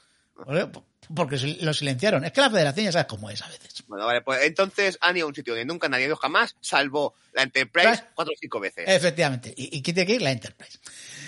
Porque 1.15 1.37
lo 1.61 1.73
silenciaron. 1.75 2.25
Es 2.25 2.33
que 2.33 2.41
la 2.41 2.51
Federación 2.51 2.87
ya 2.87 2.93
sabes 2.93 3.07
cómo 3.07 3.31
es 3.31 3.43
a 3.43 3.49
veces. 3.49 3.85
Bueno, 3.87 4.07
vale, 4.07 4.21
pues 4.23 4.43
entonces 4.45 4.99
han 5.01 5.17
ido 5.17 5.27
a 5.27 5.29
un 5.29 5.35
sitio 5.35 5.53
donde 5.55 5.65
nunca 5.65 5.89
nadie 5.89 6.05
ha 6.05 6.07
ido 6.09 6.17
jamás, 6.17 6.57
salvo 6.61 7.15
la 7.33 7.43
Enterprise 7.43 8.05
cuatro 8.15 8.33
o 8.35 8.37
cinco 8.41 8.59
veces. 8.61 8.85
Efectivamente. 8.89 9.53
¿Y, 9.57 9.77
y 9.77 9.83
quién 9.83 9.95
tiene 9.95 10.07
que 10.07 10.15
ir? 10.15 10.23
La 10.23 10.33
Enterprise. 10.33 10.79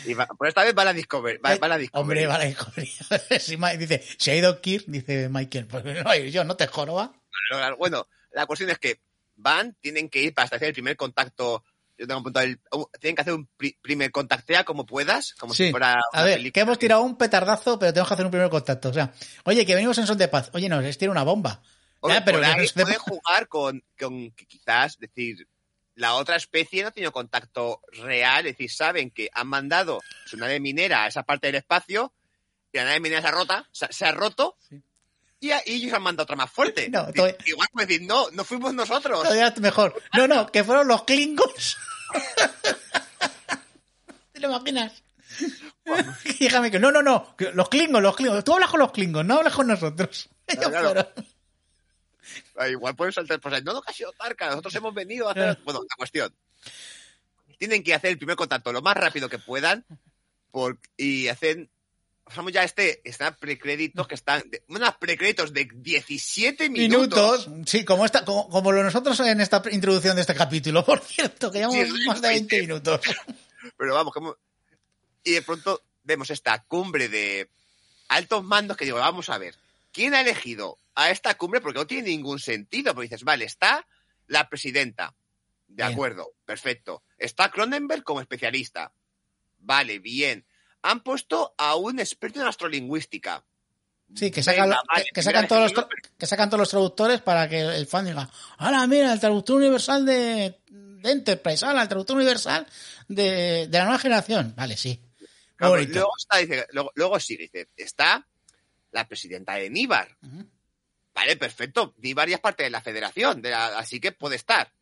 Y 0.07 0.14
va- 0.14 0.27
por 0.27 0.49
esta 0.49 0.64
vez 0.64 0.75
va 0.77 0.85
la 0.85 0.93
Discovery. 0.93 1.38
Va, 1.38 1.55
Eh, 1.55 1.59
va 1.59 1.69
la 1.69 1.79
Discovery. 1.79 2.03
Hombre, 2.03 2.27
va 2.27 2.38
la 2.38 2.45
Discovery. 2.47 2.91
Si 3.41 3.57
dice, 3.79 4.05
se 4.19 4.31
ha 4.31 4.35
ido 4.37 4.61
Kir, 4.61 4.85
dice 4.87 5.29
Michael, 5.29 5.67
pues 5.67 5.85
no 5.85 6.14
yo, 6.17 6.45
no 6.45 6.57
te 6.57 6.67
joroba. 6.67 7.12
Bueno, 7.79 8.09
la 8.33 8.47
cuestión 8.47 8.71
es 8.71 8.79
que 8.79 9.01
van, 9.37 9.77
tienen 9.81 10.09
que 10.09 10.21
ir 10.23 10.35
para 10.35 10.47
hacer 10.47 10.64
el 10.64 10.73
primer 10.75 10.97
contacto. 10.97 11.62
Yo 11.99 12.07
tengo 12.07 12.21
apuntado 12.21 12.47
el, 12.47 12.61
tienen 13.01 13.17
que 13.17 13.23
hacer 13.23 13.35
un 13.35 13.49
pri- 13.57 13.77
primer 13.83 14.13
contactea 14.13 14.65
como 14.65 14.87
puedas, 14.87 15.35
como 15.35 15.53
si 15.53 15.65
Sí. 15.67 15.71
fuera 15.73 16.01
A 16.13 16.23
ver, 16.23 16.35
película. 16.37 16.53
que 16.53 16.61
hemos 16.61 16.79
tirado 16.79 17.03
un 17.03 17.17
petardazo, 17.19 17.79
pero 17.79 17.93
tenemos 17.93 18.09
que 18.09 18.15
hacer 18.15 18.25
un 18.27 18.31
primer 18.31 18.49
contacto. 18.51 18.89
O 18.91 18.93
sea, 18.95 19.13
oye, 19.45 19.67
que 19.67 19.75
venimos 19.75 19.99
en 19.99 20.07
son 20.07 20.17
de 20.19 20.29
paz. 20.29 20.51
Oye, 20.55 20.69
no, 20.69 20.81
les 20.81 20.97
tira 20.97 21.11
una 21.11 21.25
bomba. 21.25 21.61
Ya, 22.09 22.25
pero 22.25 22.39
no 22.41 22.47
ahí 22.47 22.65
es 22.65 22.75
de- 22.75 22.85
pueden 22.85 23.01
jugar 23.01 23.49
con, 23.49 23.83
con 23.99 24.31
quizás, 24.31 24.97
decir, 24.99 25.49
la 25.97 26.15
otra 26.15 26.37
especie 26.37 26.83
no 26.83 26.89
ha 26.89 26.93
tenido 26.93 27.11
contacto 27.11 27.81
real, 27.91 28.47
es 28.47 28.53
decir, 28.53 28.71
saben 28.71 29.11
que 29.11 29.29
han 29.35 29.49
mandado 29.49 30.01
su 30.25 30.37
nave 30.37 30.61
minera 30.61 31.03
a 31.03 31.09
esa 31.09 31.25
parte 31.25 31.49
del 31.49 31.57
espacio 31.57 32.13
y 32.73 32.77
la 32.79 32.85
nave 32.85 33.01
minera 33.01 33.21
se 33.23 33.27
ha 33.27 33.31
rota, 33.33 33.69
se, 33.73 33.93
se 33.93 34.07
ha 34.07 34.13
roto 34.13 34.57
Sí. 34.69 34.81
Y, 35.40 35.51
ellos 35.66 35.92
han 35.92 36.03
mandado 36.03 36.24
otra 36.24 36.37
más 36.37 36.51
fuerte. 36.51 36.88
No, 36.90 37.07
Di- 37.07 37.12
todavía- 37.12 37.37
Igual 37.46 37.68
puedes 37.72 37.88
decir, 37.88 38.07
no, 38.07 38.31
no 38.33 38.44
fuimos 38.44 38.74
nosotros. 38.74 39.22
Todavía 39.22 39.55
mejor. 39.61 40.01
No, 40.16 40.27
no, 40.27 40.51
que 40.51 40.64
fueron 40.64 40.88
los 40.88 41.05
Klingons. 41.05 41.77
¿Te 44.33 44.40
lo 44.40 44.48
imaginas? 44.48 45.03
Dígame 46.38 46.70
que 46.70 46.79
no, 46.79 46.90
no, 46.90 47.03
no. 47.03 47.35
los 47.55 47.68
Klingons, 47.68 48.03
los 48.03 48.16
Klingons. 48.16 48.44
Tú 48.44 48.55
hablas 48.55 48.70
con 48.70 48.81
los 48.81 48.92
Klingons, 48.92 49.27
no 49.27 49.38
hablas 49.38 49.55
con 49.55 49.66
nosotros. 49.66 50.29
Ellos 50.46 50.68
claro. 50.68 50.87
fueron. 50.88 51.09
Ah, 52.57 52.68
Igual 52.68 52.94
pueden 52.96 53.12
saltar 53.12 53.40
por 53.40 53.55
ahí. 53.55 53.62
No, 53.62 53.72
no, 53.72 53.83
que 53.83 53.90
ha 53.90 53.94
sido 53.94 54.12
Tarka. 54.12 54.48
Nosotros 54.51 54.74
hemos 54.74 54.94
venido 54.94 55.29
a 55.29 55.33
hacer. 55.33 55.44
Claro. 55.44 55.61
Bueno, 55.64 55.81
la 55.88 55.96
cuestión. 55.96 56.35
Tienen 57.59 57.83
que 57.83 57.94
hacer 57.94 58.11
el 58.11 58.18
primer 58.18 58.37
contacto 58.37 58.72
lo 58.72 58.83
más 58.83 58.96
rápido 58.96 59.29
que 59.29 59.38
puedan 59.38 59.85
por... 60.51 60.79
y 60.96 61.29
hacen. 61.29 61.70
Pasamos 62.29 62.53
ya 62.53 62.61
a 62.61 62.64
este. 62.64 63.01
Están 63.09 63.37
precréditos 63.37 64.07
que 64.07 64.14
están. 64.14 64.43
unos 64.69 64.95
precréditos 64.97 65.53
de 65.53 65.67
17 65.73 66.69
minutos. 66.69 67.49
Minutos. 67.49 67.71
Sí, 67.71 67.85
como, 67.87 68.05
esta, 68.05 68.25
como, 68.25 68.49
como 68.51 68.71
lo 68.71 68.83
nosotros 68.83 69.19
en 69.21 69.41
esta 69.41 69.62
introducción 69.71 70.14
de 70.14 70.21
este 70.21 70.35
capítulo, 70.35 70.85
por 70.87 71.01
cierto, 71.01 71.51
que 71.51 71.59
llevamos 71.61 71.88
Sí, 71.88 72.07
más 72.07 72.21
de 72.21 72.29
20 72.29 72.55
sí. 72.57 72.61
minutos. 72.62 73.01
Pero 73.79 73.95
vamos, 73.95 74.12
como. 74.12 74.37
Y 75.25 75.33
de 75.33 75.43
pronto 75.43 75.83
vemos 76.05 76.29
esta 76.31 76.62
cumbre 76.64 77.09
de 77.09 77.49
altos 78.09 78.45
mandos 78.45 78.77
que 78.77 78.85
digo, 78.85 78.99
vamos 78.99 79.31
a 79.31 79.38
ver. 79.38 79.55
¿Quién 79.91 80.14
ha 80.14 80.21
elegido 80.21 80.77
a 80.95 81.11
esta 81.11 81.35
cumbre? 81.37 81.62
Porque 81.62 81.79
no 81.79 81.87
tiene 81.87 82.09
ningún 82.11 82.38
sentido. 82.41 82.95
Porque 82.95 83.09
dices, 83.09 83.25
vale, 83.25 83.47
está 83.47 83.87
la 84.27 84.49
presidenta. 84.51 85.14
De 85.67 85.83
Bien. 85.83 85.93
acuerdo, 85.93 86.33
perfecto. 86.45 87.03
Está 87.17 87.51
Cronenberg 87.51 88.03
como 88.05 88.21
especialista. 88.21 88.93
Vale, 89.61 89.99
bien. 89.99 90.45
Han 90.83 91.01
puesto 91.03 91.55
a 91.59 91.75
un 91.77 91.99
experto 92.01 92.41
en 92.41 92.47
astrolingüística. 92.47 93.45
Sí, 94.14 94.31
que 94.31 94.41
Venga, 94.41 94.53
sacan, 94.53 94.71
vale, 94.88 95.05
que, 95.12 95.23
sacan 95.23 95.49
todos 95.49 95.73
los, 95.73 95.87
que 96.19 96.27
sacan 96.27 96.49
todos 96.49 96.61
los 96.61 96.71
traductores 96.71 97.21
para 97.21 97.47
que 97.49 97.61
el 97.61 97.87
fan 97.87 98.07
diga, 98.07 98.31
¡Hala, 98.57 98.87
mira, 98.87 99.12
el 99.12 99.21
traductor 99.21 99.57
universal 99.57 100.07
de, 100.07 100.61
de 100.71 101.11
Enterprise! 101.11 101.67
¡Hala, 101.67 101.83
el 101.83 101.88
traductor 101.88 102.17
universal 102.17 102.67
de, 103.09 103.67
de 103.69 103.79
la 103.79 103.85
nueva 103.85 103.99
generación! 103.99 104.55
Vale, 104.57 104.77
sí. 104.79 104.99
Claro, 105.57 105.77
luego, 105.77 106.12
está, 106.17 106.38
dice, 106.38 106.67
luego, 106.73 106.93
luego 106.95 107.21
sigue, 107.21 107.43
dice, 107.53 107.69
está 107.77 108.27
la 108.93 109.07
presidenta 109.07 109.55
de 109.55 109.69
Níbar. 109.69 110.17
Vale, 111.12 111.37
perfecto. 111.37 111.95
Níbar 111.99 112.29
ya 112.29 112.37
es 112.37 112.41
parte 112.41 112.62
de 112.62 112.71
la 112.71 112.81
federación, 112.81 113.43
de 113.43 113.51
la- 113.51 113.77
así 113.79 114.01
que 114.01 114.12
puede 114.12 114.37
estar. 114.37 114.73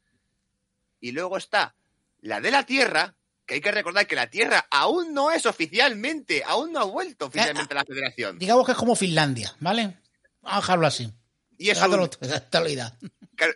Y 1.00 1.12
luego 1.12 1.36
está 1.38 1.74
la 2.20 2.40
de 2.40 2.50
la 2.50 2.64
Tierra, 2.64 3.14
que 3.46 3.54
hay 3.54 3.60
que 3.60 3.70
recordar 3.70 4.06
que 4.06 4.16
la 4.16 4.28
Tierra 4.28 4.66
aún 4.70 5.14
no 5.14 5.30
es 5.30 5.46
oficialmente, 5.46 6.42
aún 6.44 6.72
no 6.72 6.80
ha 6.80 6.84
vuelto 6.84 7.26
oficialmente 7.26 7.72
a 7.72 7.76
la 7.76 7.84
federación. 7.84 8.38
Digamos 8.38 8.66
que 8.66 8.72
es 8.72 8.78
como 8.78 8.96
Finlandia, 8.96 9.54
¿vale? 9.60 9.96
Vamos 10.42 10.58
a 10.58 10.60
dejarlo 10.60 10.86
así. 10.86 11.12
Y 11.58 11.70
es 11.70 11.80
un, 11.80 12.10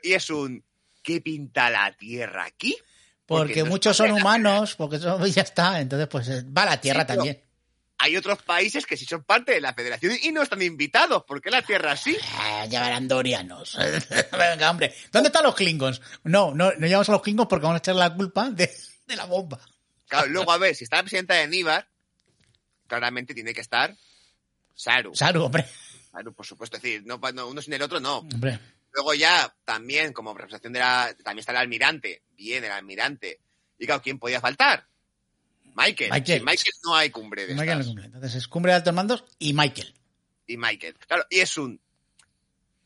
y 0.03 0.13
es 0.13 0.31
un 0.31 0.65
¿qué 1.03 1.21
pinta 1.21 1.71
la 1.71 1.93
Tierra 1.93 2.45
aquí? 2.45 2.77
Porque 3.27 3.63
no 3.63 3.67
muchos 3.67 3.97
son 3.97 4.13
humanos, 4.13 4.75
porque 4.77 4.97
eso 4.97 5.25
ya 5.27 5.43
está. 5.43 5.81
Entonces, 5.81 6.09
pues 6.09 6.29
eh, 6.29 6.45
va 6.47 6.65
la 6.65 6.81
Tierra 6.81 7.03
Sí, 7.03 7.07
también. 7.07 7.41
Hay 7.99 8.17
otros 8.17 8.43
países 8.43 8.87
que 8.87 8.97
sí 8.97 9.05
son 9.05 9.25
parte 9.25 9.53
de 9.53 9.61
la 9.61 9.75
federación 9.75 10.15
y 10.23 10.33
no 10.33 10.41
están 10.41 10.63
invitados. 10.63 11.25
¿Por 11.25 11.43
qué 11.43 11.51
la 11.51 11.61
Tierra 11.63 11.97
sí? 11.97 12.17
Ah, 12.39 12.67
llevarán 12.67 13.07
dorianos. 13.07 13.77
Venga, 14.33 14.71
hombre. 14.71 14.95
¿Dónde 15.13 15.29
están 15.29 15.45
los 15.45 15.55
Klingons? 15.55 16.01
No, 16.25 16.55
no, 16.55 16.73
no 16.73 16.87
llevamos 16.87 17.09
a 17.11 17.13
los 17.13 17.23
Klingons 17.23 17.49
porque 17.49 17.65
vamos 17.65 17.77
a 17.77 17.79
echar 17.79 17.97
la 17.97 18.15
culpa 18.15 18.51
de, 18.51 18.71
de 19.07 19.17
la 19.17 19.27
bomba. 19.27 19.61
Claro, 20.11 20.27
luego 20.27 20.51
a 20.51 20.59
ver, 20.59 20.75
si 20.75 20.83
está 20.83 20.97
la 20.97 21.05
presidenta 21.05 21.35
de 21.35 21.47
Níbar, 21.47 21.89
claramente 22.89 23.33
tiene 23.33 23.55
que 23.55 23.61
estar 23.61 23.97
Saru. 24.75 25.15
Saru, 25.15 25.45
hombre. 25.45 25.65
Saru, 26.11 26.35
por 26.35 26.45
supuesto, 26.45 26.79
es 26.79 26.83
decir, 26.83 27.07
no, 27.07 27.21
no, 27.33 27.47
uno 27.47 27.63
sin 27.63 27.75
el 27.75 27.83
otro 27.83 28.01
no. 28.01 28.19
Hombre. 28.19 28.59
Luego 28.93 29.15
ya 29.15 29.55
también, 29.65 30.13
como 30.13 30.35
representación 30.35 30.73
de 30.73 30.81
la. 30.81 31.15
También 31.23 31.39
está 31.39 31.53
el 31.53 31.59
almirante. 31.59 32.23
Bien, 32.37 32.65
el 32.65 32.73
almirante. 32.73 33.39
Y 33.79 33.87
claro, 33.87 34.03
¿quién 34.03 34.19
podía 34.19 34.41
faltar? 34.41 34.85
Michael. 35.77 36.11
Michael. 36.11 36.39
Sin 36.39 36.45
Michael 36.45 36.75
no 36.83 36.97
hay 36.97 37.11
cumbre 37.11 37.47
de 37.47 37.55
Michael 37.55 37.79
no 37.79 37.85
cumple. 37.85 38.07
Entonces 38.07 38.35
es 38.35 38.49
cumbre 38.49 38.73
de 38.73 38.77
altos 38.77 38.93
mandos 38.93 39.25
y 39.39 39.53
Michael. 39.53 39.95
Y 40.49 40.57
Michael. 40.57 40.97
Claro, 41.07 41.25
y 41.31 41.39
es 41.39 41.57
un. 41.57 41.81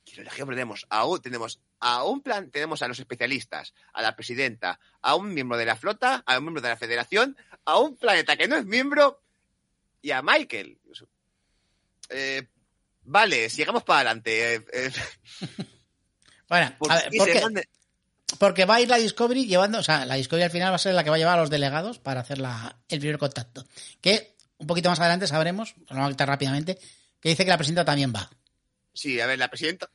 Quiero 0.05 0.21
elegir, 0.21 0.45
tenemos 0.45 0.87
a 0.91 1.07
tenemos 1.23 1.59
a 1.87 2.03
un 2.05 2.23
plan, 2.23 2.51
tenemos 2.51 2.81
a 2.81 2.89
los 2.89 2.99
especialistas, 2.99 3.75
a 3.93 4.01
la 4.01 4.17
presidenta, 4.17 4.81
a 5.03 5.15
un 5.17 5.35
miembro 5.35 5.59
de 5.59 5.67
la 5.67 5.77
flota, 5.77 6.23
a 6.27 6.39
un 6.39 6.45
miembro 6.45 6.63
de 6.63 6.71
la 6.71 6.77
federación, 6.79 7.37
a 7.67 7.79
un 7.79 7.97
planeta 7.97 8.39
que 8.39 8.49
no 8.49 8.57
es 8.57 8.65
miembro 8.65 9.21
y 10.01 10.11
a 10.11 10.23
Michael. 10.23 10.79
Eh, 12.09 12.49
vale, 13.03 13.51
sigamos 13.51 13.85
para 13.85 13.99
adelante. 14.01 14.55
Eh, 14.55 14.65
eh, 14.73 14.93
Bueno, 16.49 16.75
¿por 16.79 16.91
a 16.93 16.97
ver, 16.97 17.09
qué 17.11 17.19
¿por 17.19 17.27
se 17.27 17.33
qué? 17.35 17.41
mande- 17.43 17.69
Porque 18.39 18.65
va 18.65 18.77
a 18.77 18.81
ir 18.81 18.89
la 18.89 18.97
Discovery 18.99 19.47
llevando, 19.47 19.79
o 19.79 19.83
sea, 19.83 20.05
la 20.07 20.15
Discovery 20.15 20.45
al 20.45 20.51
final 20.51 20.71
va 20.73 20.77
a 20.77 20.79
ser 20.79 20.95
la 20.95 21.03
que 21.05 21.11
va 21.11 21.17
a 21.17 21.19
llevar 21.19 21.39
a 21.39 21.41
los 21.43 21.51
delegados 21.51 21.99
para 21.99 22.21
hacer 22.21 22.39
la, 22.39 22.77
el 22.89 22.99
primer 23.01 23.19
contacto. 23.19 23.65
Que 24.01 24.37
un 24.59 24.67
poquito 24.67 24.89
más 24.89 25.01
adelante 25.01 25.27
sabremos, 25.27 25.75
lo 25.89 25.97
vamos 25.97 26.07
a 26.09 26.11
quitar 26.13 26.29
rápidamente, 26.29 26.79
que 27.21 27.29
dice 27.31 27.45
que 27.45 27.51
la 27.51 27.57
presidenta 27.59 27.85
también 27.85 28.13
va. 28.15 28.31
Sí, 28.93 29.21
a 29.21 29.27
ver, 29.27 29.39
la 29.39 29.49
presidenta 29.49 29.91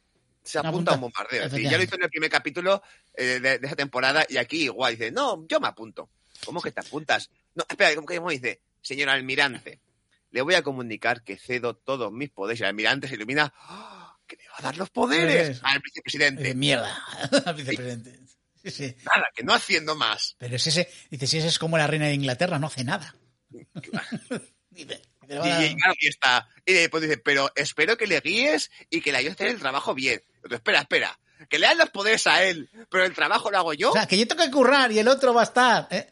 se 0.50 0.60
apunta 0.60 0.92
a 0.92 0.96
un 0.96 1.02
bombardeo. 1.02 1.42
Sí, 1.42 1.48
Efectivamente. 1.48 1.72
ya 1.72 1.78
lo 1.78 1.84
hizo 1.84 1.96
en 1.96 2.04
el 2.04 2.10
primer 2.10 2.30
capítulo 2.30 2.84
eh, 3.14 3.40
de, 3.40 3.60
de 3.60 3.68
esa 3.68 3.76
temporada 3.76 4.26
y 4.28 4.38
aquí 4.38 4.64
igual 4.64 4.94
dice, 4.98 5.12
no, 5.12 5.46
yo 5.48 5.60
me 5.60 5.68
apunto. 5.68 6.10
¿Cómo 6.46 6.62
que 6.62 6.72
te 6.72 6.80
apuntas? 6.82 7.30
No, 7.56 7.66
espera, 7.70 7.94
¿cómo 7.96 8.08
que 8.08 8.20
dice? 8.38 8.62
Señor 8.82 9.10
almirante, 9.10 9.82
le 10.32 10.42
voy 10.42 10.56
a 10.56 10.62
comunicar 10.64 11.24
que 11.24 11.38
cedo 11.38 11.76
todos 11.76 12.12
mis 12.12 12.30
poderes. 12.30 12.60
Y 12.60 12.64
el 12.64 12.70
almirante 12.70 13.08
se 13.08 13.16
ilumina, 13.16 13.54
¡Ah! 13.58 14.18
que 14.26 14.38
me 14.38 14.44
va 14.48 14.56
a 14.58 14.62
dar 14.62 14.78
los 14.78 14.90
poderes 14.90 15.60
al 15.64 15.74
De 15.76 15.82
vicepresidente. 15.84 16.56
mierda, 16.56 16.96
al 17.46 17.56
vicepresidente. 17.56 18.20
Sí, 18.64 18.72
sí. 18.72 18.96
Nada, 19.06 19.26
que 19.36 19.44
no 19.44 19.54
haciendo 19.54 19.96
más. 19.96 20.36
Pero 20.38 20.56
es 20.56 20.68
ese, 20.68 20.90
dice, 21.10 21.28
si 21.28 21.38
ese 21.40 21.48
es 21.48 21.60
como 21.60 21.78
la 21.78 21.88
reina 21.88 22.08
de 22.08 22.14
Inglaterra, 22.14 22.60
no 22.60 22.68
hace 22.68 22.84
nada. 22.84 23.16
Dice, 24.70 25.02
Y, 25.02 25.28
"Pero 25.28 25.44
ahora- 25.44 25.66
y 25.66 25.76
claro, 25.76 25.94
y 26.00 26.08
está. 26.08 26.48
Y 26.66 26.74
después 26.74 27.04
dice, 27.04 27.18
pero 27.18 27.52
espero 27.56 27.98
que 27.98 28.08
le 28.08 28.20
guíes 28.22 28.70
y 28.90 29.02
que 29.02 29.12
le 29.12 29.18
ayudes 29.20 29.32
a 29.32 29.36
hacer 29.36 29.48
el 29.48 29.60
trabajo 29.60 29.94
bien. 29.94 30.22
Espera, 30.50 30.80
espera. 30.82 31.20
Que 31.50 31.58
le 31.58 31.68
dan 31.68 31.78
los 31.78 31.90
poderes 31.90 32.28
a 32.28 32.44
él, 32.44 32.70
pero 32.90 33.06
el 33.06 33.14
trabajo 33.14 33.50
lo 33.50 33.58
hago 33.58 33.74
yo. 33.74 33.92
O 33.92 33.94
sea, 33.94 34.06
que 34.08 34.18
yo 34.18 34.28
tengo 34.28 34.44
que 34.44 34.52
currar 34.52 34.92
y 34.92 35.00
el 35.00 35.08
otro 35.08 35.34
va 35.34 35.42
a 35.42 35.46
estar 35.46 35.88
eh, 35.90 36.08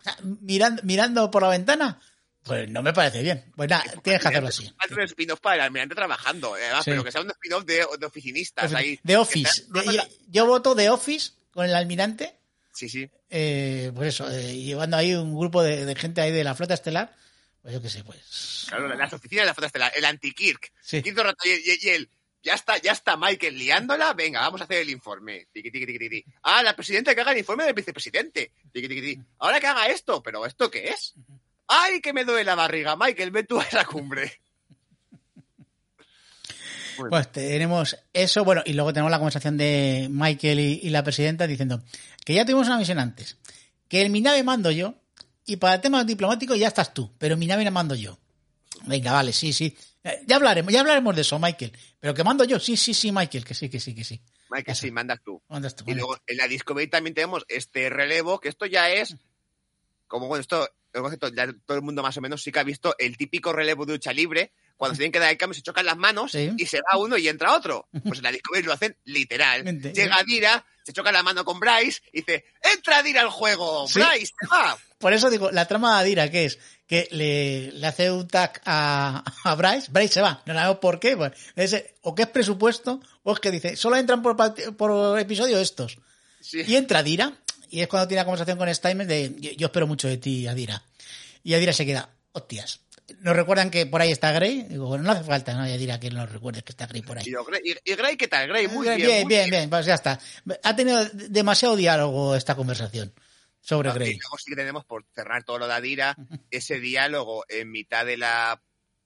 o 0.00 0.02
sea, 0.04 0.16
mirando, 0.40 0.82
mirando 0.84 1.30
por 1.30 1.42
la 1.42 1.48
ventana. 1.48 2.00
Pues 2.44 2.68
no 2.68 2.82
me 2.82 2.92
parece 2.92 3.22
bien. 3.22 3.44
Pues 3.56 3.70
nada, 3.70 3.84
tienes 4.02 4.20
que 4.20 4.28
hacerlo 4.28 4.48
así. 4.48 4.70
Hacer 4.78 4.98
un 4.98 5.04
spin-off 5.04 5.40
para 5.40 5.54
el 5.56 5.60
almirante 5.62 5.94
trabajando, 5.94 6.56
eh, 6.56 6.62
Sí. 6.78 6.90
pero 6.90 7.04
que 7.04 7.12
sea 7.12 7.20
un 7.20 7.30
spin-off 7.30 7.64
de, 7.64 7.86
de 7.98 8.06
oficinistas 8.06 8.74
ahí. 8.74 8.98
De 9.02 9.16
Office. 9.16 9.64
Que 9.72 9.82
sea- 9.82 9.92
De- 9.92 9.96
yo, 9.98 10.02
yo 10.28 10.46
voto 10.46 10.74
de 10.74 10.90
Office 10.90 11.30
con 11.52 11.64
el 11.64 11.74
almirante. 11.74 12.34
Sí, 12.74 12.88
sí. 12.88 13.08
eh, 13.30 13.92
pues 13.94 14.08
eso, 14.14 14.28
eh, 14.30 14.54
llevando 14.56 14.96
ahí 14.96 15.14
un 15.14 15.38
grupo 15.38 15.62
de, 15.62 15.84
de 15.86 15.94
gente 15.94 16.20
ahí 16.20 16.32
de 16.32 16.42
la 16.42 16.54
flota 16.54 16.72
estelar 16.74 17.14
Pues 17.62 17.74
yo 17.74 17.80
qué 17.82 17.88
sé, 17.90 18.02
pues. 18.02 18.64
Claro, 18.68 18.88
las 18.94 19.12
oficinas 19.12 19.42
de 19.42 19.46
la 19.46 19.54
foto 19.54 19.66
estelar, 19.68 19.92
el 19.94 20.04
anti-Kirk. 20.04 20.72
Sí. 20.82 21.00
Quinto 21.02 21.22
rato 21.22 21.38
y, 21.44 21.50
y- 21.50 21.78
y 21.80 21.88
él, 21.90 22.10
ya 22.42 22.54
está, 22.54 22.78
ya 22.78 22.92
está 22.92 23.16
Michael 23.16 23.58
liándola, 23.58 24.12
venga, 24.14 24.40
vamos 24.40 24.60
a 24.60 24.64
hacer 24.64 24.78
el 24.78 24.90
informe. 24.90 25.46
Tiqui, 25.52 25.70
tiqui, 25.70 25.98
tiqui. 25.98 26.24
Ah, 26.42 26.62
la 26.62 26.74
presidenta 26.74 27.14
que 27.14 27.20
haga 27.20 27.32
el 27.32 27.38
informe 27.38 27.64
del 27.64 27.74
vicepresidente. 27.74 28.52
Ahora 29.38 29.60
que 29.60 29.66
haga 29.66 29.88
esto, 29.88 30.22
pero 30.22 30.44
¿esto 30.46 30.70
qué 30.70 30.88
es? 30.88 31.14
¡Ay, 31.68 32.00
que 32.00 32.12
me 32.12 32.24
duele 32.24 32.44
la 32.44 32.54
barriga! 32.54 32.96
Michael, 32.96 33.30
ven 33.30 33.46
tú 33.46 33.60
a 33.60 33.64
esa 33.64 33.84
cumbre. 33.84 34.32
Pues 37.08 37.32
tenemos 37.32 37.96
eso, 38.12 38.44
bueno, 38.44 38.62
y 38.66 38.74
luego 38.74 38.92
tenemos 38.92 39.10
la 39.10 39.16
conversación 39.16 39.56
de 39.56 40.08
Michael 40.10 40.60
y, 40.60 40.80
y 40.82 40.90
la 40.90 41.02
presidenta 41.02 41.46
diciendo 41.46 41.82
que 42.24 42.34
ya 42.34 42.44
tuvimos 42.44 42.66
una 42.66 42.76
misión 42.76 42.98
antes, 42.98 43.38
que 43.88 44.02
en 44.02 44.12
mi 44.12 44.20
nave 44.20 44.42
mando 44.44 44.70
yo, 44.70 44.94
y 45.46 45.56
para 45.56 45.80
temas 45.80 46.06
diplomáticos 46.06 46.58
ya 46.58 46.68
estás 46.68 46.94
tú, 46.94 47.10
pero 47.18 47.36
mi 47.36 47.46
nave 47.46 47.64
la 47.64 47.70
mando 47.70 47.94
yo. 47.94 48.18
Venga, 48.84 49.12
vale, 49.12 49.32
sí, 49.32 49.52
sí. 49.52 49.76
Eh, 50.04 50.22
Ya 50.26 50.36
hablaremos, 50.36 50.72
ya 50.72 50.80
hablaremos 50.80 51.14
de 51.14 51.22
eso, 51.22 51.38
Michael. 51.38 51.72
Pero 52.00 52.14
que 52.14 52.24
mando 52.24 52.44
yo, 52.44 52.58
sí, 52.58 52.76
sí, 52.76 52.92
sí, 52.94 53.12
Michael, 53.12 53.44
que 53.44 53.54
sí, 53.54 53.68
que 53.68 53.80
sí, 53.80 53.94
que 53.94 54.04
sí. 54.04 54.20
Michael, 54.50 54.76
sí, 54.76 54.90
mandas 54.90 55.20
tú. 55.24 55.42
Mandas 55.48 55.74
tú, 55.76 55.84
Y 55.86 55.94
luego 55.94 56.16
en 56.26 56.36
la 56.36 56.46
Discovery 56.48 56.88
también 56.88 57.14
tenemos 57.14 57.44
este 57.48 57.88
relevo, 57.88 58.38
que 58.40 58.48
esto 58.48 58.66
ya 58.66 58.90
es, 58.90 59.16
como 60.06 60.26
bueno, 60.28 60.40
esto, 60.42 60.68
el 60.92 61.00
concepto, 61.00 61.28
ya 61.28 61.46
todo 61.64 61.76
el 61.78 61.82
mundo 61.82 62.02
más 62.02 62.16
o 62.16 62.20
menos 62.20 62.42
sí 62.42 62.52
que 62.52 62.58
ha 62.60 62.64
visto 62.64 62.94
el 62.98 63.16
típico 63.16 63.52
relevo 63.52 63.86
de 63.86 63.94
lucha 63.94 64.12
libre, 64.12 64.52
cuando 64.76 64.94
se 64.94 64.98
tienen 64.98 65.12
que 65.12 65.20
dar 65.20 65.30
el 65.30 65.38
cambio, 65.38 65.54
se 65.54 65.62
chocan 65.62 65.86
las 65.86 65.96
manos 65.96 66.32
Sí. 66.32 66.50
y 66.58 66.66
se 66.66 66.80
va 66.80 66.98
uno 66.98 67.16
y 67.16 67.28
entra 67.28 67.54
otro. 67.54 67.88
Pues 68.04 68.18
en 68.18 68.24
la 68.24 68.32
Discovery 68.32 68.64
lo 68.66 68.72
hacen 68.72 68.96
literal. 69.04 69.62
Mente. 69.64 69.92
Llega 69.94 70.22
Dira, 70.26 70.66
se 70.82 70.92
choca 70.92 71.12
la 71.12 71.22
mano 71.22 71.44
con 71.44 71.60
Bryce 71.60 72.02
y 72.12 72.18
dice, 72.20 72.44
entra 72.74 73.02
Dira 73.02 73.20
al 73.22 73.30
juego, 73.30 73.86
Sí. 73.86 74.00
Bryce, 74.00 74.32
se 74.38 74.46
va. 74.48 74.76
Por 74.98 75.12
eso 75.14 75.30
digo, 75.30 75.50
la 75.50 75.66
trama 75.66 75.94
de 75.94 76.00
Adira, 76.02 76.30
que 76.30 76.44
es 76.46 76.58
que 76.92 77.08
le, 77.10 77.72
le 77.72 77.86
hace 77.86 78.10
un 78.10 78.28
tag 78.28 78.60
a, 78.66 79.24
a 79.44 79.54
Bryce, 79.54 79.90
Bryce 79.90 80.12
se 80.12 80.20
va, 80.20 80.42
no 80.44 80.52
sabemos 80.52 80.76
por 80.76 81.00
qué, 81.00 81.16
pues, 81.16 81.32
es, 81.56 81.84
o 82.02 82.14
que 82.14 82.24
es 82.24 82.28
presupuesto, 82.28 83.00
o 83.22 83.32
es 83.32 83.40
que 83.40 83.50
dice, 83.50 83.76
solo 83.76 83.96
entran 83.96 84.20
por, 84.20 84.36
por 84.76 85.18
episodio 85.18 85.58
estos. 85.58 85.96
Sí. 86.42 86.60
Y 86.66 86.76
entra 86.76 86.98
Adira, 86.98 87.32
y 87.70 87.80
es 87.80 87.88
cuando 87.88 88.08
tiene 88.08 88.20
la 88.20 88.26
conversación 88.26 88.58
con 88.58 88.74
Steinmetz 88.74 89.08
de, 89.08 89.34
yo, 89.38 89.52
yo 89.52 89.66
espero 89.68 89.86
mucho 89.86 90.06
de 90.06 90.18
ti, 90.18 90.46
Adira. 90.46 90.84
Y 91.42 91.54
Adira 91.54 91.72
se 91.72 91.86
queda, 91.86 92.10
hostias. 92.32 92.80
Nos 93.20 93.36
recuerdan 93.36 93.70
que 93.70 93.86
por 93.86 94.02
ahí 94.02 94.12
está 94.12 94.30
Grey, 94.32 94.66
digo, 94.68 94.86
bueno, 94.86 95.02
no 95.02 95.12
hace 95.12 95.24
falta, 95.24 95.54
¿no? 95.54 95.66
Y 95.66 95.72
Adira 95.72 95.98
que 95.98 96.10
nos 96.10 96.30
recuerde 96.30 96.60
que 96.60 96.72
está 96.72 96.86
Grey 96.88 97.00
por 97.00 97.16
ahí. 97.16 97.24
Y 97.86 97.94
Grey, 97.94 98.18
¿qué 98.18 98.28
tal? 98.28 98.48
Grey, 98.48 98.68
muy 98.68 98.86
bien. 98.86 98.98
bien, 98.98 99.22
muy 99.22 99.34
bien, 99.34 99.48
bien, 99.48 99.70
pues 99.70 99.86
ya 99.86 99.94
está. 99.94 100.20
Ha 100.62 100.76
tenido 100.76 101.02
demasiado 101.30 101.74
diálogo 101.74 102.36
esta 102.36 102.54
conversación 102.54 103.14
sobre 103.62 103.88
Y 103.88 103.92
Grey. 103.94 104.18
luego 104.18 104.36
sí 104.38 104.50
que 104.50 104.56
tenemos, 104.56 104.84
por 104.84 105.06
cerrar 105.14 105.44
todo 105.44 105.58
lo 105.60 105.66
de 105.68 105.72
Adira, 105.74 106.16
ese 106.50 106.80
diálogo 106.80 107.44
en 107.48 107.70
mitad 107.70 108.04
de 108.04 108.16
la, 108.18 108.60